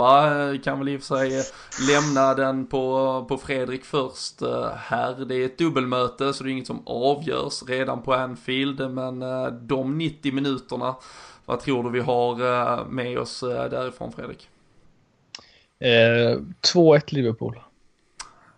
tippa 0.00 0.58
kan 0.64 0.78
väl 0.78 0.88
i 0.88 0.96
och 0.96 1.02
för 1.02 1.16
sig 1.16 1.42
lämna 1.88 2.34
den 2.34 2.66
på, 2.66 3.24
på 3.28 3.38
Fredrik 3.38 3.84
först 3.84 4.40
här. 4.76 5.24
Det 5.24 5.34
är 5.34 5.46
ett 5.46 5.58
dubbelmöte 5.58 6.32
så 6.32 6.44
det 6.44 6.50
är 6.50 6.52
inget 6.52 6.66
som 6.66 6.82
avgörs 6.86 7.62
redan 7.62 8.02
på 8.02 8.14
Anfield 8.14 8.90
men 8.90 9.20
de 9.66 9.98
90 9.98 10.32
minuterna, 10.32 10.96
vad 11.44 11.60
tror 11.60 11.84
du 11.84 11.90
vi 11.90 12.00
har 12.00 12.84
med 12.84 13.18
oss 13.18 13.40
därifrån 13.40 14.12
Fredrik? 14.12 14.48
Eh, 15.78 16.40
2-1 16.74 17.00
Liverpool 17.06 17.60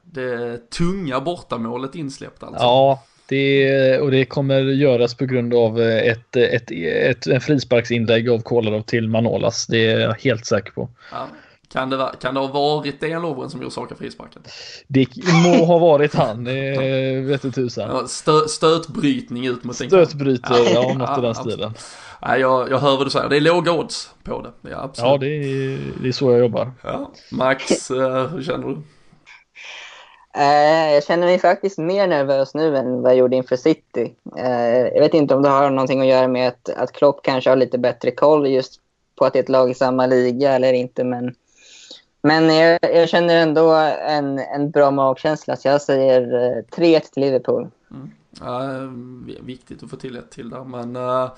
det 0.03 0.71
tunga 0.71 1.21
bortamålet 1.21 1.95
insläppt 1.95 2.43
alltså. 2.43 2.63
Ja, 2.63 3.03
det, 3.33 3.99
och 3.99 4.11
det 4.11 4.25
kommer 4.25 4.61
göras 4.61 5.15
på 5.15 5.25
grund 5.25 5.55
av 5.55 5.81
ett, 5.81 6.37
ett, 6.37 6.71
ett, 6.71 7.27
en 7.27 7.41
frisparksinlägg 7.41 8.29
av 8.29 8.39
Kolarov 8.39 8.83
till 8.83 9.09
Manolas. 9.09 9.67
Det 9.67 9.87
är 9.87 10.01
jag 10.01 10.15
helt 10.15 10.47
säker 10.47 10.73
på. 10.73 10.89
Ja. 11.13 11.27
Kan 11.73 11.91
det, 11.91 12.11
kan 12.21 12.35
det 12.35 12.41
ha 12.41 12.47
varit 12.47 13.01
Dejan 13.01 13.23
Lovren 13.23 13.51
som 13.51 13.67
orsakade 13.67 13.99
frisparken? 13.99 14.43
Det 14.89 15.07
må 15.45 15.65
ha 15.65 15.79
varit 15.79 16.15
han, 16.15 16.45
det 16.45 17.21
vet 17.21 17.43
du 17.43 17.51
tusan. 17.51 17.91
Ja, 17.91 18.07
stö, 18.07 18.49
stötbrytning 18.49 19.47
ut 19.47 19.65
mot 19.65 19.77
Stötbryter, 19.77 20.55
ja, 20.55 20.71
ja 20.75 20.95
något 20.95 21.09
ja, 21.09 21.19
i 21.19 21.23
den 21.23 21.35
stilen. 21.35 21.75
Nej, 22.23 22.41
jag, 22.41 22.71
jag 22.71 22.79
hör 22.79 22.97
vad 22.97 23.07
du 23.07 23.11
säger. 23.11 23.29
Det 23.29 23.37
är 23.37 23.41
låga 23.41 23.73
odds 23.73 24.11
på 24.25 24.43
det. 24.43 24.71
Ja, 24.71 24.83
absolut. 24.83 25.11
ja 25.11 25.19
det, 25.19 25.27
är, 25.27 25.79
det 26.03 26.09
är 26.09 26.13
så 26.13 26.31
jag 26.31 26.41
jobbar. 26.41 26.73
Ja. 26.83 27.13
Max, 27.31 27.91
eh, 27.91 28.29
hur 28.29 28.43
känner 28.43 28.69
du? 28.69 28.77
Eh, 30.37 30.95
jag 30.95 31.05
känner 31.05 31.27
mig 31.27 31.39
faktiskt 31.39 31.79
mer 31.79 32.07
nervös 32.07 32.55
nu 32.55 32.77
än 32.77 33.03
vad 33.03 33.11
jag 33.11 33.19
gjorde 33.19 33.37
inför 33.37 33.57
City. 33.57 34.15
Eh, 34.37 34.87
jag 34.87 35.01
vet 35.01 35.15
inte 35.15 35.35
om 35.35 35.43
det 35.43 35.49
har 35.49 35.71
någonting 35.71 36.01
att 36.01 36.07
göra 36.07 36.29
med 36.29 36.49
att, 36.49 36.69
att 36.69 36.93
Klopp 36.93 37.23
kanske 37.23 37.51
har 37.51 37.57
lite 37.57 37.79
bättre 37.79 38.11
koll 38.11 38.47
just 38.47 38.81
på 39.17 39.25
att 39.25 39.33
det 39.33 39.39
är 39.39 39.43
ett 39.43 39.49
lag 39.49 39.71
i 39.71 39.75
samma 39.75 40.07
liga 40.07 40.53
eller 40.53 40.73
inte. 40.73 41.05
Men 41.05 41.35
Men 42.23 42.55
jag, 42.57 42.79
jag, 42.83 43.09
känner 43.09 43.37
ändå 43.37 43.73
en, 44.09 44.39
en 44.39 44.71
bra 44.71 44.91
magkänsla, 44.91 45.57
så 45.57 45.69
jag 45.69 45.83
säger 45.83 46.23
eh, 46.35 46.63
3-1 46.77 47.01
till 47.01 47.23
Liverpool. 47.23 47.69
Mm. 47.91 48.11
Ja, 48.41 48.65
eh, 48.65 48.91
viktigt 49.45 49.83
att 49.83 49.91
få 49.91 49.97
till 49.97 50.17
ett 50.17 50.31
till 50.31 50.51
där, 50.51 50.65
men 50.65 50.97
uh, 50.97 51.31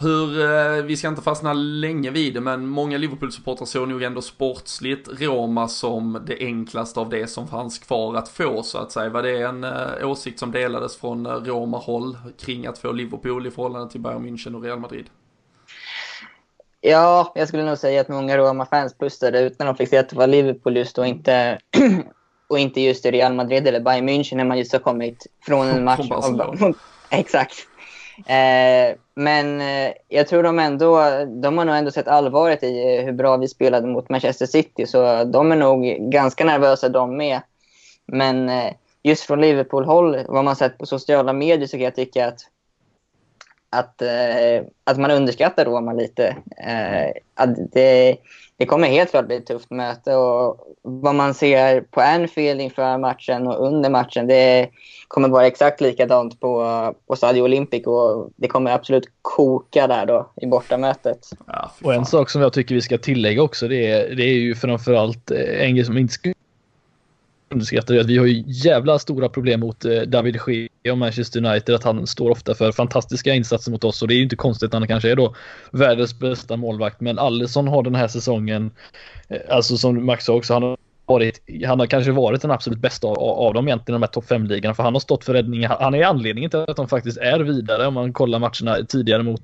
hur, 0.00 0.40
uh, 0.40 0.84
vi 0.84 0.96
ska 0.96 1.08
inte 1.08 1.22
fastna 1.22 1.52
länge 1.52 2.10
vid 2.10 2.34
det, 2.34 2.40
men 2.40 2.66
många 2.66 2.98
Liverpool-supportrar 2.98 3.66
såg 3.66 3.88
nog 3.88 4.02
ändå 4.02 4.22
sportsligt 4.22 5.08
Roma 5.20 5.68
som 5.68 6.22
det 6.26 6.38
enklaste 6.38 7.00
av 7.00 7.08
det 7.08 7.26
som 7.26 7.48
fanns 7.48 7.78
kvar 7.78 8.14
att 8.14 8.28
få 8.28 8.62
så 8.62 8.78
att 8.78 8.92
säga. 8.92 9.08
Var 9.08 9.22
det 9.22 9.42
en 9.42 9.64
uh, 9.64 10.10
åsikt 10.10 10.38
som 10.38 10.52
delades 10.52 10.96
från 10.96 11.26
Roma-håll 11.26 12.18
kring 12.40 12.66
att 12.66 12.78
få 12.78 12.92
Liverpool 12.92 13.46
i 13.46 13.50
förhållande 13.50 13.90
till 13.90 14.00
Bayern 14.00 14.26
München 14.26 14.56
och 14.56 14.62
Real 14.62 14.78
Madrid? 14.78 15.06
Ja, 16.80 17.32
jag 17.34 17.48
skulle 17.48 17.64
nog 17.64 17.78
säga 17.78 18.00
att 18.00 18.08
många 18.08 18.38
Roma-fans 18.38 18.94
pustade 18.98 19.40
ut 19.40 19.58
när 19.58 19.66
de 19.66 19.76
fick 19.76 19.88
se 19.88 19.98
att 19.98 20.08
det 20.08 20.16
var 20.16 20.26
Liverpool 20.26 20.76
just 20.76 20.98
och 20.98 21.06
inte 21.06 21.58
och 22.48 22.58
inte 22.58 22.80
just 22.80 23.06
i 23.06 23.10
Real 23.10 23.34
Madrid 23.34 23.66
eller 23.66 23.80
Bayern 23.80 24.08
München 24.08 24.36
när 24.36 24.44
man 24.44 24.58
just 24.58 24.72
har 24.72 24.80
kommit 24.80 25.26
från 25.46 25.68
en 25.68 25.84
match. 25.84 26.10
Av, 26.10 26.74
exakt. 27.10 27.54
Eh, 28.26 28.96
men 29.18 29.60
eh, 29.60 29.92
jag 30.08 30.28
tror 30.28 30.42
de 30.42 30.58
ändå, 30.58 31.00
de 31.26 31.58
har 31.58 31.64
nog 31.64 31.76
ändå 31.76 31.90
sett 31.90 32.08
allvaret 32.08 32.62
i 32.62 32.96
eh, 32.96 33.04
hur 33.04 33.12
bra 33.12 33.36
vi 33.36 33.48
spelade 33.48 33.86
mot 33.86 34.08
Manchester 34.08 34.46
City, 34.46 34.86
så 34.86 35.24
de 35.24 35.52
är 35.52 35.56
nog 35.56 36.10
ganska 36.10 36.44
nervösa 36.44 36.88
de 36.88 37.16
med. 37.16 37.40
Men 38.06 38.48
eh, 38.48 38.72
just 39.02 39.22
från 39.22 39.40
Liverpool-håll, 39.40 40.18
vad 40.28 40.44
man 40.44 40.56
sett 40.56 40.78
på 40.78 40.86
sociala 40.86 41.32
medier, 41.32 41.66
så 41.66 41.76
kan 41.76 41.84
jag 41.84 41.94
tycka 41.94 42.26
att 42.26 42.40
att, 43.70 44.02
eh, 44.02 44.66
att 44.84 44.98
man 44.98 45.10
underskattar 45.10 45.64
Roma 45.64 45.92
lite. 45.92 46.36
Eh, 46.56 47.10
att 47.34 47.72
det, 47.72 48.16
det 48.58 48.66
kommer 48.66 48.88
helt 48.88 49.10
klart 49.10 49.26
bli 49.26 49.36
ett 49.36 49.46
tufft 49.46 49.70
möte 49.70 50.14
och 50.14 50.60
vad 50.82 51.14
man 51.14 51.34
ser 51.34 51.80
på 51.80 52.00
Anfield 52.00 52.60
inför 52.60 52.98
matchen 52.98 53.46
och 53.46 53.66
under 53.66 53.90
matchen, 53.90 54.26
det 54.26 54.68
kommer 55.08 55.28
vara 55.28 55.46
exakt 55.46 55.80
likadant 55.80 56.40
på, 56.40 56.94
på 57.06 57.16
Stadio 57.16 57.42
Olympic 57.42 57.86
och 57.86 58.30
det 58.36 58.48
kommer 58.48 58.70
absolut 58.70 59.04
koka 59.22 59.86
där 59.86 60.06
då 60.06 60.32
i 60.42 60.46
bortamötet. 60.46 61.18
Ja, 61.46 61.70
och 61.82 61.94
en 61.94 62.06
sak 62.06 62.30
som 62.30 62.42
jag 62.42 62.52
tycker 62.52 62.74
vi 62.74 62.80
ska 62.80 62.98
tillägga 62.98 63.42
också, 63.42 63.68
det 63.68 63.86
är, 63.86 64.14
det 64.14 64.22
är 64.22 64.34
ju 64.34 64.54
framförallt 64.54 65.30
en 65.30 65.74
grej 65.74 65.84
som 65.84 65.98
inte 65.98 66.14
ska 66.14 66.32
underskattar 67.50 67.96
att 67.96 68.06
vi 68.06 68.18
har 68.18 68.26
ju 68.26 68.44
jävla 68.46 68.98
stora 68.98 69.28
problem 69.28 69.60
mot 69.60 69.84
eh, 69.84 70.00
David 70.00 70.38
Gea 70.46 70.92
och 70.92 70.98
Manchester 70.98 71.44
United. 71.44 71.74
Att 71.74 71.84
han 71.84 72.06
står 72.06 72.30
ofta 72.30 72.54
för 72.54 72.72
fantastiska 72.72 73.34
insatser 73.34 73.70
mot 73.70 73.84
oss 73.84 74.02
och 74.02 74.08
det 74.08 74.14
är 74.14 74.16
ju 74.16 74.22
inte 74.22 74.36
konstigt 74.36 74.66
att 74.66 74.78
han 74.78 74.88
kanske 74.88 75.10
är 75.10 75.16
då 75.16 75.34
världens 75.72 76.18
bästa 76.18 76.56
målvakt. 76.56 77.00
Men 77.00 77.18
Allison 77.18 77.68
har 77.68 77.82
den 77.82 77.94
här 77.94 78.08
säsongen, 78.08 78.70
eh, 79.28 79.40
alltså 79.48 79.76
som 79.76 80.06
Max 80.06 80.24
sa 80.24 80.34
också, 80.34 80.52
han 80.54 80.62
har 80.62 80.76
varit, 81.06 81.42
han 81.66 81.80
har 81.80 81.86
kanske 81.86 82.12
varit 82.12 82.42
den 82.42 82.50
absolut 82.50 82.78
bästa 82.78 83.08
av, 83.08 83.18
av 83.18 83.54
dem 83.54 83.68
egentligen, 83.68 84.00
de 84.00 84.06
här 84.06 84.12
topp 84.12 84.24
5-ligorna. 84.24 84.74
För 84.74 84.82
han 84.82 84.94
har 84.94 85.00
stått 85.00 85.24
för 85.24 85.32
räddningar. 85.32 85.76
Han 85.80 85.94
är 85.94 86.04
anledningen 86.04 86.50
till 86.50 86.58
att 86.58 86.76
de 86.76 86.88
faktiskt 86.88 87.18
är 87.18 87.40
vidare 87.40 87.86
om 87.86 87.94
man 87.94 88.12
kollar 88.12 88.38
matcherna 88.38 88.86
tidigare 88.88 89.22
mot, 89.22 89.42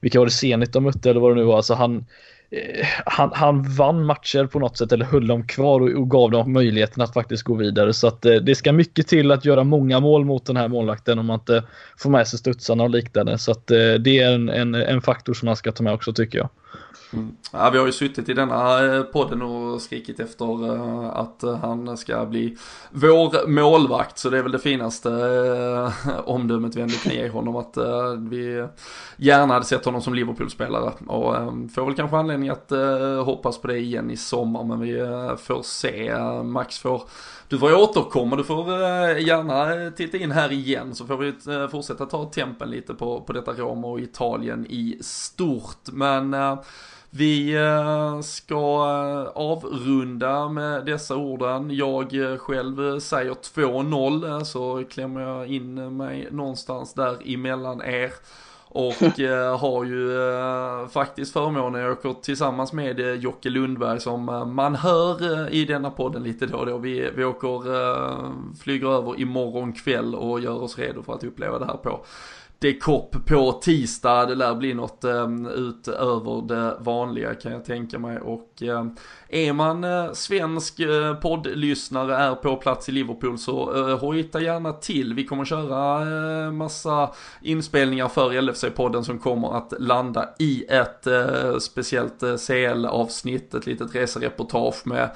vilka 0.00 0.18
var 0.18 0.26
det 0.26 0.32
Zenit 0.32 0.72
de 0.72 0.82
mötte 0.82 1.10
eller 1.10 1.20
vad 1.20 1.30
det 1.30 1.34
nu 1.34 1.44
var. 1.44 1.56
Alltså 1.56 1.74
han, 1.74 2.06
Eh, 2.50 2.86
han, 3.06 3.30
han, 3.34 3.62
vann 3.62 4.04
matcher 4.04 4.46
på 4.46 4.58
något 4.58 4.76
sätt 4.76 4.92
eller 4.92 5.04
höll 5.04 5.26
dem 5.26 5.46
kvar 5.46 5.80
och, 5.80 5.88
och 5.88 6.10
gav 6.10 6.30
dem 6.30 6.52
möjligheten 6.52 7.02
att 7.02 7.12
faktiskt 7.12 7.42
gå 7.42 7.54
vidare. 7.54 7.92
Så 7.92 8.06
att 8.06 8.26
eh, 8.26 8.34
det 8.34 8.54
ska 8.54 8.72
mycket 8.72 9.06
till 9.06 9.32
att 9.32 9.44
göra 9.44 9.64
många 9.64 10.00
mål 10.00 10.24
mot 10.24 10.46
den 10.46 10.56
här 10.56 10.68
målvakten 10.68 11.18
om 11.18 11.26
man 11.26 11.40
inte 11.40 11.64
får 11.96 12.10
med 12.10 12.28
sig 12.28 12.38
studsarna 12.38 12.84
och 12.84 12.90
liknande. 12.90 13.38
Så 13.38 13.50
att 13.50 13.70
eh, 13.70 13.94
det 13.94 14.18
är 14.18 14.32
en, 14.32 14.48
en, 14.48 14.74
en 14.74 15.02
faktor 15.02 15.34
som 15.34 15.46
man 15.46 15.56
ska 15.56 15.72
ta 15.72 15.82
med 15.82 15.92
också 15.92 16.12
tycker 16.12 16.38
jag. 16.38 16.48
Mm. 17.12 17.36
Ja, 17.52 17.70
vi 17.70 17.78
har 17.78 17.86
ju 17.86 17.92
suttit 17.92 18.28
i 18.28 18.34
denna 18.34 18.84
eh, 18.84 19.02
podden 19.02 19.42
och 19.42 19.82
skrikit 19.82 20.20
efter 20.20 20.74
eh, 20.74 21.06
att 21.06 21.42
eh, 21.42 21.56
han 21.56 21.96
ska 21.96 22.26
bli 22.26 22.56
vår 22.90 23.48
målvakt. 23.48 24.18
Så 24.18 24.30
det 24.30 24.38
är 24.38 24.42
väl 24.42 24.52
det 24.52 24.58
finaste 24.58 25.10
omdömet 26.24 26.76
vi 26.76 26.80
ändå 26.80 26.94
kan 26.94 27.12
ge 27.12 27.28
honom. 27.28 27.56
Att 27.56 27.76
vi 28.18 28.66
gärna 29.16 29.54
hade 29.54 29.66
sett 29.66 29.84
honom 29.84 30.02
som 30.02 30.14
Liverpool-spelare. 30.14 30.92
Och 31.06 31.34
får 31.74 31.84
väl 31.84 31.94
kanske 31.94 32.16
anledning 32.16 32.48
att 32.48 32.72
hoppas 33.24 33.58
på 33.58 33.68
det 33.68 33.78
igen 33.78 34.10
i 34.10 34.16
sommar. 34.16 34.64
Men 34.64 34.80
vi 34.80 34.98
får 35.38 35.62
se. 35.62 36.14
Max 36.44 36.78
får 36.78 37.02
du 37.48 37.58
får 37.58 37.74
återkomma, 37.74 38.36
du 38.36 38.44
får 38.44 38.72
eh, 38.72 39.26
gärna 39.26 39.74
eh, 39.74 39.90
titta 39.90 40.16
in 40.16 40.30
här 40.30 40.52
igen 40.52 40.94
så 40.94 41.06
får 41.06 41.16
vi 41.16 41.28
eh, 41.28 41.68
fortsätta 41.68 42.06
ta 42.06 42.24
tempen 42.24 42.70
lite 42.70 42.94
på, 42.94 43.20
på 43.20 43.32
detta 43.32 43.52
Rom 43.52 43.84
och 43.84 44.00
Italien 44.00 44.66
i 44.68 44.98
stort. 45.00 45.92
Men 45.92 46.36
vi 47.10 47.56
ska 48.22 48.56
avrunda 49.34 50.48
med 50.48 50.86
dessa 50.86 51.16
orden. 51.16 51.76
Jag 51.76 52.10
själv 52.40 53.00
säger 53.00 53.30
2-0 53.30 54.44
så 54.44 54.84
klämmer 54.90 55.20
jag 55.20 55.46
in 55.46 55.96
mig 55.96 56.28
någonstans 56.30 56.94
där 56.94 57.34
emellan 57.34 57.82
er. 57.82 58.12
Och 58.76 58.94
har 59.58 59.84
ju 59.84 60.08
faktiskt 60.88 61.32
förmånen, 61.32 61.80
jag 61.80 61.92
åker 61.92 62.12
tillsammans 62.22 62.72
med 62.72 63.22
Jocke 63.22 63.48
Lundberg 63.48 64.00
som 64.00 64.24
man 64.54 64.74
hör 64.74 65.48
i 65.54 65.64
denna 65.64 65.90
podden 65.90 66.22
lite 66.22 66.46
då 66.46 66.58
och 66.58 66.66
då. 66.66 66.78
Vi, 66.78 67.10
vi 67.16 67.24
åker, 67.24 67.62
flyger 68.62 68.88
över 68.88 69.20
imorgon 69.20 69.72
kväll 69.72 70.14
och 70.14 70.40
gör 70.40 70.62
oss 70.62 70.78
redo 70.78 71.02
för 71.02 71.14
att 71.14 71.24
uppleva 71.24 71.58
det 71.58 71.66
här 71.66 71.76
på 71.76 72.04
kopp 72.80 73.26
på 73.26 73.52
tisdag. 73.52 74.26
Det 74.26 74.34
lär 74.34 74.54
bli 74.54 74.74
något 74.74 75.04
eh, 75.04 75.26
utöver 75.54 76.48
det 76.48 76.76
vanliga 76.80 77.34
kan 77.34 77.52
jag 77.52 77.64
tänka 77.64 77.98
mig. 77.98 78.18
Och 78.18 78.62
eh, 78.62 78.86
är 79.28 79.52
man 79.52 79.84
eh, 79.84 80.12
svensk 80.12 80.80
eh, 80.80 81.14
poddlyssnare, 81.14 82.16
är 82.16 82.34
på 82.34 82.56
plats 82.56 82.88
i 82.88 82.92
Liverpool 82.92 83.38
så 83.38 83.88
eh, 83.88 83.98
hojta 83.98 84.40
gärna 84.40 84.72
till. 84.72 85.14
Vi 85.14 85.24
kommer 85.24 85.44
köra 85.44 86.02
eh, 86.46 86.52
massa 86.52 87.10
inspelningar 87.42 88.08
för 88.08 88.30
LFC-podden 88.30 89.02
som 89.02 89.18
kommer 89.18 89.56
att 89.56 89.72
landa 89.78 90.28
i 90.38 90.64
ett 90.68 91.06
eh, 91.06 91.58
speciellt 91.58 92.22
eh, 92.22 92.36
CL-avsnitt, 92.36 93.54
ett 93.54 93.66
litet 93.66 93.94
resereportage 93.94 94.86
med 94.86 95.10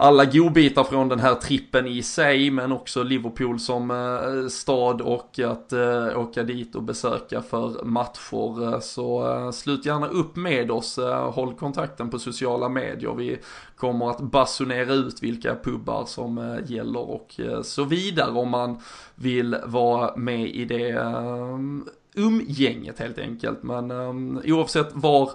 alla 0.00 0.24
godbitar 0.24 0.84
från 0.84 1.08
den 1.08 1.20
här 1.20 1.34
trippen 1.34 1.86
i 1.86 2.02
sig 2.02 2.50
men 2.50 2.72
också 2.72 3.02
Liverpool 3.02 3.60
som 3.60 3.90
eh, 3.90 4.48
stad 4.48 5.00
och 5.00 5.38
att 5.38 5.72
eh, 5.72 6.18
åka 6.18 6.42
dit 6.42 6.74
och 6.74 6.82
besöka 6.82 7.42
för 7.42 7.84
matcher. 7.84 8.80
Så 8.80 9.32
eh, 9.32 9.50
slut 9.50 9.86
gärna 9.86 10.06
upp 10.06 10.36
med 10.36 10.70
oss, 10.70 10.98
eh, 10.98 11.32
håll 11.32 11.54
kontakten 11.54 12.10
på 12.10 12.18
sociala 12.18 12.68
medier. 12.68 13.14
Vi 13.14 13.38
kommer 13.76 14.10
att 14.10 14.20
basunera 14.20 14.92
ut 14.92 15.22
vilka 15.22 15.54
pubbar 15.54 16.04
som 16.04 16.38
eh, 16.38 16.70
gäller 16.70 17.10
och 17.10 17.40
eh, 17.40 17.62
så 17.62 17.84
vidare 17.84 18.30
om 18.30 18.50
man 18.50 18.80
vill 19.14 19.56
vara 19.64 20.16
med 20.16 20.48
i 20.48 20.64
det 20.64 21.00
umgänget 22.14 22.98
helt 22.98 23.18
enkelt. 23.18 23.62
Men 23.62 23.90
oavsett 24.44 24.88
var 24.92 25.30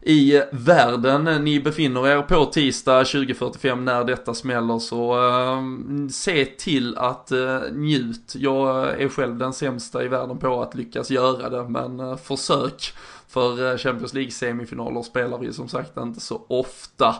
i 0.00 0.42
världen 0.52 1.44
ni 1.44 1.60
befinner 1.60 2.08
er 2.08 2.22
på 2.22 2.44
tisdag 2.44 3.02
20.45 3.02 3.80
när 3.80 4.04
detta 4.04 4.34
smäller 4.34 4.78
så 4.78 5.16
uh, 5.18 6.08
se 6.08 6.44
till 6.44 6.98
att 6.98 7.32
uh, 7.32 7.72
njut. 7.72 8.34
Jag 8.36 8.88
eh, 8.88 9.04
är 9.04 9.08
själv 9.08 9.38
den 9.38 9.52
sämsta 9.52 10.04
i 10.04 10.08
världen 10.08 10.38
på 10.38 10.62
att 10.62 10.74
lyckas 10.74 11.10
göra 11.10 11.48
det 11.50 11.68
men 11.68 12.00
uh, 12.00 12.16
försök. 12.16 12.92
För 13.28 13.78
Champions 13.78 14.14
League 14.14 14.30
semifinaler 14.30 15.02
spelar 15.02 15.38
vi 15.38 15.52
som 15.52 15.68
sagt 15.68 15.96
inte 15.96 16.20
så 16.20 16.44
ofta. 16.48 17.14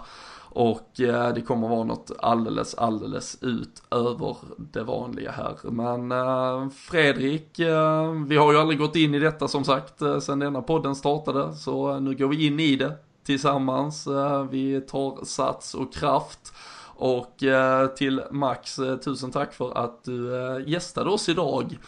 Och 0.56 1.00
eh, 1.00 1.34
det 1.34 1.40
kommer 1.40 1.68
vara 1.68 1.84
något 1.84 2.10
alldeles, 2.18 2.74
alldeles 2.74 3.38
utöver 3.40 4.36
det 4.56 4.82
vanliga 4.82 5.30
här. 5.30 5.56
Men 5.62 6.12
eh, 6.12 6.68
Fredrik, 6.70 7.58
eh, 7.58 8.12
vi 8.26 8.36
har 8.36 8.52
ju 8.52 8.58
aldrig 8.58 8.78
gått 8.78 8.96
in 8.96 9.14
i 9.14 9.18
detta 9.18 9.48
som 9.48 9.64
sagt 9.64 10.02
eh, 10.02 10.18
denna 10.26 10.62
podden 10.62 10.94
startade. 10.94 11.54
Så 11.54 11.90
eh, 11.90 12.00
nu 12.00 12.14
går 12.14 12.28
vi 12.28 12.46
in 12.46 12.60
i 12.60 12.76
det 12.76 12.92
tillsammans. 13.26 14.06
Eh, 14.06 14.44
vi 14.44 14.80
tar 14.80 15.24
sats 15.24 15.74
och 15.74 15.94
kraft. 15.94 16.52
Och 16.96 17.42
eh, 17.42 17.86
till 17.86 18.22
Max, 18.30 18.78
eh, 18.78 18.96
tusen 18.96 19.30
tack 19.30 19.54
för 19.54 19.78
att 19.78 20.04
du 20.04 20.36
eh, 20.36 20.68
gästade 20.68 21.10
oss 21.10 21.28
idag. 21.28 21.78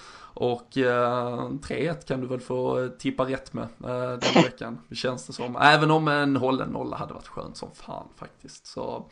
Och 0.41 0.79
eh, 0.79 1.39
3-1 1.39 2.07
kan 2.07 2.21
du 2.21 2.27
väl 2.27 2.41
få 2.41 2.89
tippa 2.99 3.25
rätt 3.25 3.53
med 3.53 3.65
eh, 3.85 4.19
den 4.19 4.43
veckan, 4.43 4.79
det 4.89 4.95
känns 4.95 5.27
det 5.27 5.33
som. 5.33 5.57
Även 5.57 5.91
om 5.91 6.09
en 6.09 6.37
hållen 6.37 6.69
nolla 6.69 6.97
hade 6.97 7.15
varit 7.15 7.29
skönt 7.29 7.57
som 7.57 7.69
fan 7.75 8.09
faktiskt. 8.17 8.67
Så 8.67 9.05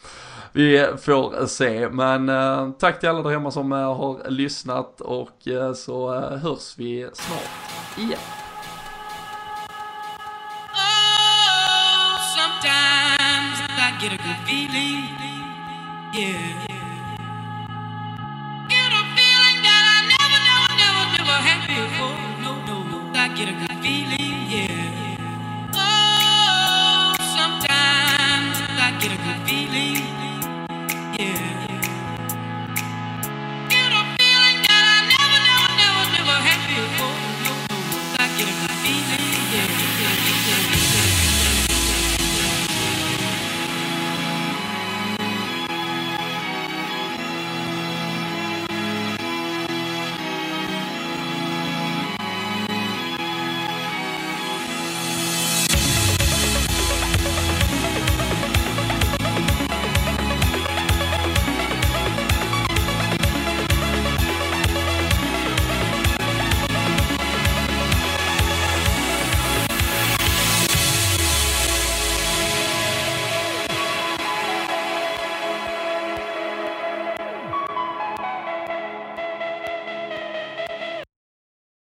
vi 0.52 0.86
får 0.98 1.46
se. 1.46 1.88
Men 1.88 2.28
eh, 2.28 2.70
tack 2.78 3.00
till 3.00 3.08
alla 3.08 3.22
där 3.22 3.30
hemma 3.30 3.50
som 3.50 3.72
eh, 3.72 3.96
har 3.96 4.30
lyssnat 4.30 5.00
och 5.00 5.48
eh, 5.48 5.72
så 5.72 6.14
eh, 6.14 6.38
hörs 6.38 6.78
vi 6.78 7.08
snart 7.12 7.98
igen. 7.98 8.18
Oh, 16.14 16.65
get 23.36 23.48
a 23.48 23.75